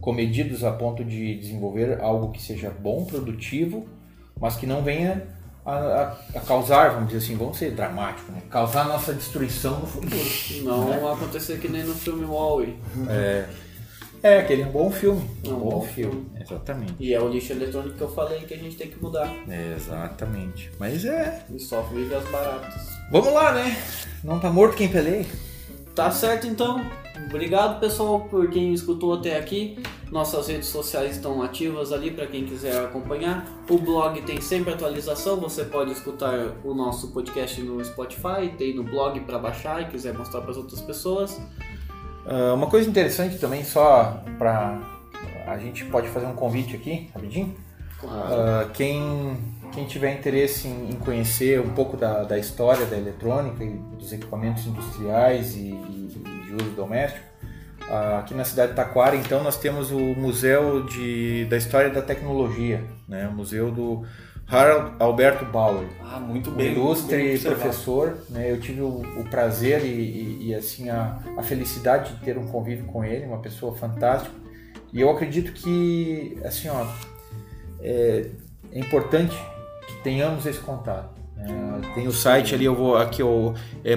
comedidos 0.00 0.62
a 0.64 0.70
ponto 0.72 1.02
de 1.02 1.34
desenvolver 1.38 1.98
algo 2.02 2.30
que 2.30 2.42
seja 2.42 2.68
bom, 2.70 3.04
produtivo, 3.06 3.86
mas 4.38 4.54
que 4.56 4.66
não 4.66 4.82
venha 4.82 5.26
a, 5.66 5.72
a, 5.72 6.38
a 6.38 6.40
causar, 6.40 6.90
vamos 6.90 7.08
dizer 7.08 7.24
assim, 7.24 7.36
vamos 7.36 7.58
ser 7.58 7.72
dramáticos, 7.72 8.32
né? 8.32 8.42
causar 8.48 8.82
a 8.82 8.84
nossa 8.84 9.12
destruição 9.12 9.80
no 9.80 9.86
futuro. 9.86 10.16
Não 10.62 10.88
né? 10.88 11.12
acontecer 11.12 11.58
que 11.58 11.68
nem 11.68 11.82
no 11.82 11.94
filme 11.94 12.24
Wall-E. 12.24 12.76
É, 13.08 13.48
é, 14.22 14.38
aquele 14.38 14.62
é 14.62 14.66
um 14.66 14.70
bom 14.70 14.90
filme. 14.90 15.28
É 15.44 15.48
um 15.48 15.58
bom, 15.58 15.70
bom 15.70 15.82
filme. 15.82 16.12
filme. 16.12 16.30
Exatamente. 16.40 16.94
E 16.98 17.12
é 17.12 17.20
o 17.20 17.28
lixo 17.28 17.52
eletrônico 17.52 17.96
que 17.96 18.02
eu 18.02 18.12
falei 18.12 18.40
que 18.40 18.54
a 18.54 18.56
gente 18.56 18.76
tem 18.76 18.88
que 18.88 19.02
mudar. 19.02 19.32
É, 19.48 19.74
exatamente. 19.76 20.70
Mas 20.78 21.04
é. 21.04 21.44
E 21.50 21.58
só 21.58 21.82
vive 21.82 22.14
as 22.14 22.24
baratas. 22.28 22.88
Vamos 23.10 23.32
lá, 23.32 23.52
né? 23.52 23.76
Não 24.24 24.38
tá 24.38 24.50
morto 24.50 24.76
quem 24.76 24.88
peleia. 24.88 25.26
Tá 25.94 26.10
certo 26.10 26.46
então. 26.46 26.84
Obrigado 27.28 27.80
pessoal 27.80 28.20
por 28.20 28.48
quem 28.50 28.72
escutou 28.72 29.14
até 29.14 29.38
aqui. 29.38 29.78
Nossas 30.10 30.46
redes 30.46 30.68
sociais 30.68 31.16
estão 31.16 31.42
ativas 31.42 31.92
ali 31.92 32.10
para 32.10 32.26
quem 32.26 32.44
quiser 32.44 32.84
acompanhar. 32.84 33.44
O 33.68 33.78
blog 33.78 34.20
tem 34.22 34.40
sempre 34.40 34.72
atualização. 34.72 35.40
Você 35.40 35.64
pode 35.64 35.92
escutar 35.92 36.52
o 36.64 36.72
nosso 36.74 37.08
podcast 37.08 37.60
no 37.60 37.84
Spotify, 37.84 38.52
tem 38.56 38.74
no 38.74 38.84
blog 38.84 39.18
para 39.20 39.38
baixar 39.38 39.82
e 39.82 39.86
quiser 39.86 40.14
mostrar 40.14 40.40
para 40.42 40.50
as 40.50 40.56
outras 40.56 40.80
pessoas. 40.80 41.40
Uh, 42.26 42.54
uma 42.54 42.68
coisa 42.68 42.88
interessante 42.88 43.38
também, 43.38 43.64
só 43.64 44.22
para 44.38 44.80
a 45.46 45.58
gente 45.58 45.84
pode 45.84 46.08
fazer 46.08 46.26
um 46.26 46.34
convite 46.34 46.74
aqui, 46.76 47.08
rapidinho. 47.14 47.54
Claro. 48.00 48.66
Uh, 48.66 48.70
quem, 48.72 49.36
quem 49.72 49.86
tiver 49.86 50.12
interesse 50.12 50.68
em, 50.68 50.90
em, 50.90 50.96
conhecer 50.96 51.60
um 51.60 51.70
pouco 51.70 51.96
da, 51.96 52.24
da 52.24 52.38
história 52.38 52.84
da 52.86 52.96
eletrônica 52.96 53.64
e 53.64 53.70
dos 53.98 54.12
equipamentos 54.12 54.66
industriais 54.66 55.54
e, 55.54 55.70
uso 56.56 56.70
doméstico, 56.70 57.24
uh, 57.88 58.18
aqui 58.18 58.34
na 58.34 58.44
cidade 58.44 58.70
de 58.70 58.76
Taquara, 58.76 59.16
então, 59.16 59.42
nós 59.42 59.56
temos 59.56 59.90
o 59.90 59.98
Museu 59.98 60.84
de, 60.84 61.44
da 61.46 61.56
História 61.56 61.90
da 61.90 62.02
Tecnologia, 62.02 62.82
né? 63.08 63.28
o 63.28 63.32
Museu 63.32 63.70
do 63.70 64.04
Harold 64.48 64.94
Alberto 65.00 65.44
Bauer. 65.44 65.88
Ah, 66.00 66.20
muito 66.20 66.52
bem. 66.52 66.70
Um 66.70 66.72
ilustre 66.72 67.16
bem 67.16 67.38
professor, 67.38 68.16
né? 68.30 68.50
Eu 68.50 68.60
tive 68.60 68.80
o, 68.80 69.02
o 69.18 69.24
prazer 69.28 69.84
e, 69.84 69.88
e, 69.88 70.48
e, 70.48 70.54
assim 70.54 70.88
a, 70.88 71.18
a 71.36 71.42
felicidade 71.42 72.14
de 72.14 72.20
ter 72.20 72.38
um 72.38 72.46
convívio 72.46 72.84
com 72.84 73.04
ele, 73.04 73.26
uma 73.26 73.38
pessoa 73.38 73.74
fantástica. 73.74 74.34
E 74.92 75.00
eu 75.00 75.10
acredito 75.10 75.52
que 75.52 76.38
assim, 76.44 76.68
ó, 76.68 76.86
é, 77.80 78.30
é 78.72 78.78
importante 78.78 79.36
que 79.88 79.94
tenhamos 80.04 80.46
esse 80.46 80.60
contato. 80.60 81.20
Né? 81.34 81.80
Tem 81.94 82.06
o 82.06 82.12
site 82.12 82.54
ali, 82.54 82.64
eu 82.64 82.74
vou 82.74 82.96
aqui 82.96 83.24
o 83.24 83.52
é 83.84 83.96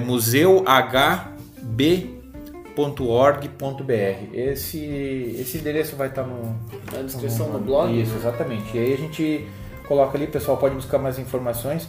museuhb.org.br. 2.88 4.34
Esse 4.34 5.36
esse 5.38 5.58
endereço 5.58 5.96
vai 5.96 6.08
estar 6.08 6.22
no 6.22 6.56
na 6.92 7.02
descrição 7.02 7.48
no, 7.48 7.58
do 7.58 7.64
blog. 7.64 8.00
Isso, 8.00 8.14
exatamente. 8.16 8.76
E 8.76 8.80
aí 8.80 8.94
a 8.94 8.96
gente 8.96 9.48
coloca 9.86 10.16
ali, 10.16 10.26
o 10.26 10.30
pessoal 10.30 10.56
pode 10.56 10.74
buscar 10.74 10.98
mais 10.98 11.18
informações 11.18 11.88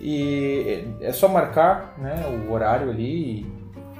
e 0.00 0.84
é 1.00 1.12
só 1.12 1.28
marcar 1.28 1.94
né, 1.98 2.24
o 2.46 2.52
horário 2.52 2.90
ali 2.90 3.40
e 3.40 3.46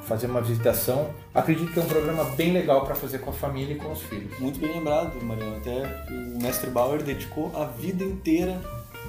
fazer 0.02 0.26
uma 0.26 0.40
visitação. 0.40 1.10
Acredito 1.34 1.72
que 1.72 1.78
é 1.78 1.82
um 1.82 1.86
programa 1.86 2.24
bem 2.36 2.52
legal 2.52 2.84
para 2.84 2.94
fazer 2.94 3.18
com 3.18 3.30
a 3.30 3.32
família 3.32 3.74
e 3.74 3.78
com 3.78 3.92
os 3.92 4.02
filhos. 4.02 4.38
Muito 4.38 4.58
bem 4.58 4.72
lembrado, 4.72 5.22
Mariana. 5.22 5.56
Até 5.58 5.82
o 6.10 6.42
mestre 6.42 6.70
Bauer 6.70 7.02
dedicou 7.02 7.52
a 7.54 7.64
vida 7.64 8.02
inteira 8.02 8.60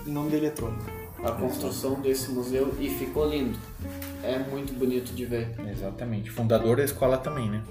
em 0.05 0.11
nome 0.11 0.29
da 0.31 0.37
eletrônica. 0.37 0.91
A 1.23 1.31
construção 1.31 2.01
desse 2.01 2.31
museu 2.31 2.73
e 2.79 2.89
ficou 2.89 3.29
lindo. 3.29 3.57
É 4.23 4.37
muito 4.37 4.73
bonito 4.73 5.13
de 5.13 5.25
ver. 5.25 5.55
Exatamente. 5.69 6.29
Fundador 6.29 6.77
da 6.77 6.83
escola 6.83 7.17
também, 7.17 7.49
né? 7.49 7.63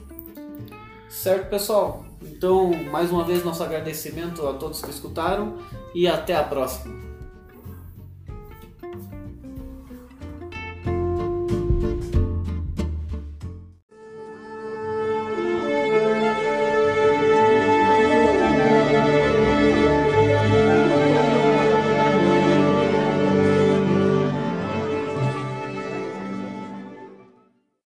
Certo, 1.08 1.48
pessoal? 1.48 2.04
Então, 2.22 2.70
mais 2.90 3.10
uma 3.10 3.24
vez, 3.24 3.44
nosso 3.44 3.62
agradecimento 3.62 4.46
a 4.46 4.54
todos 4.54 4.80
que 4.80 4.90
escutaram 4.90 5.58
e 5.94 6.06
até 6.06 6.36
a 6.36 6.44
próxima. 6.44 7.09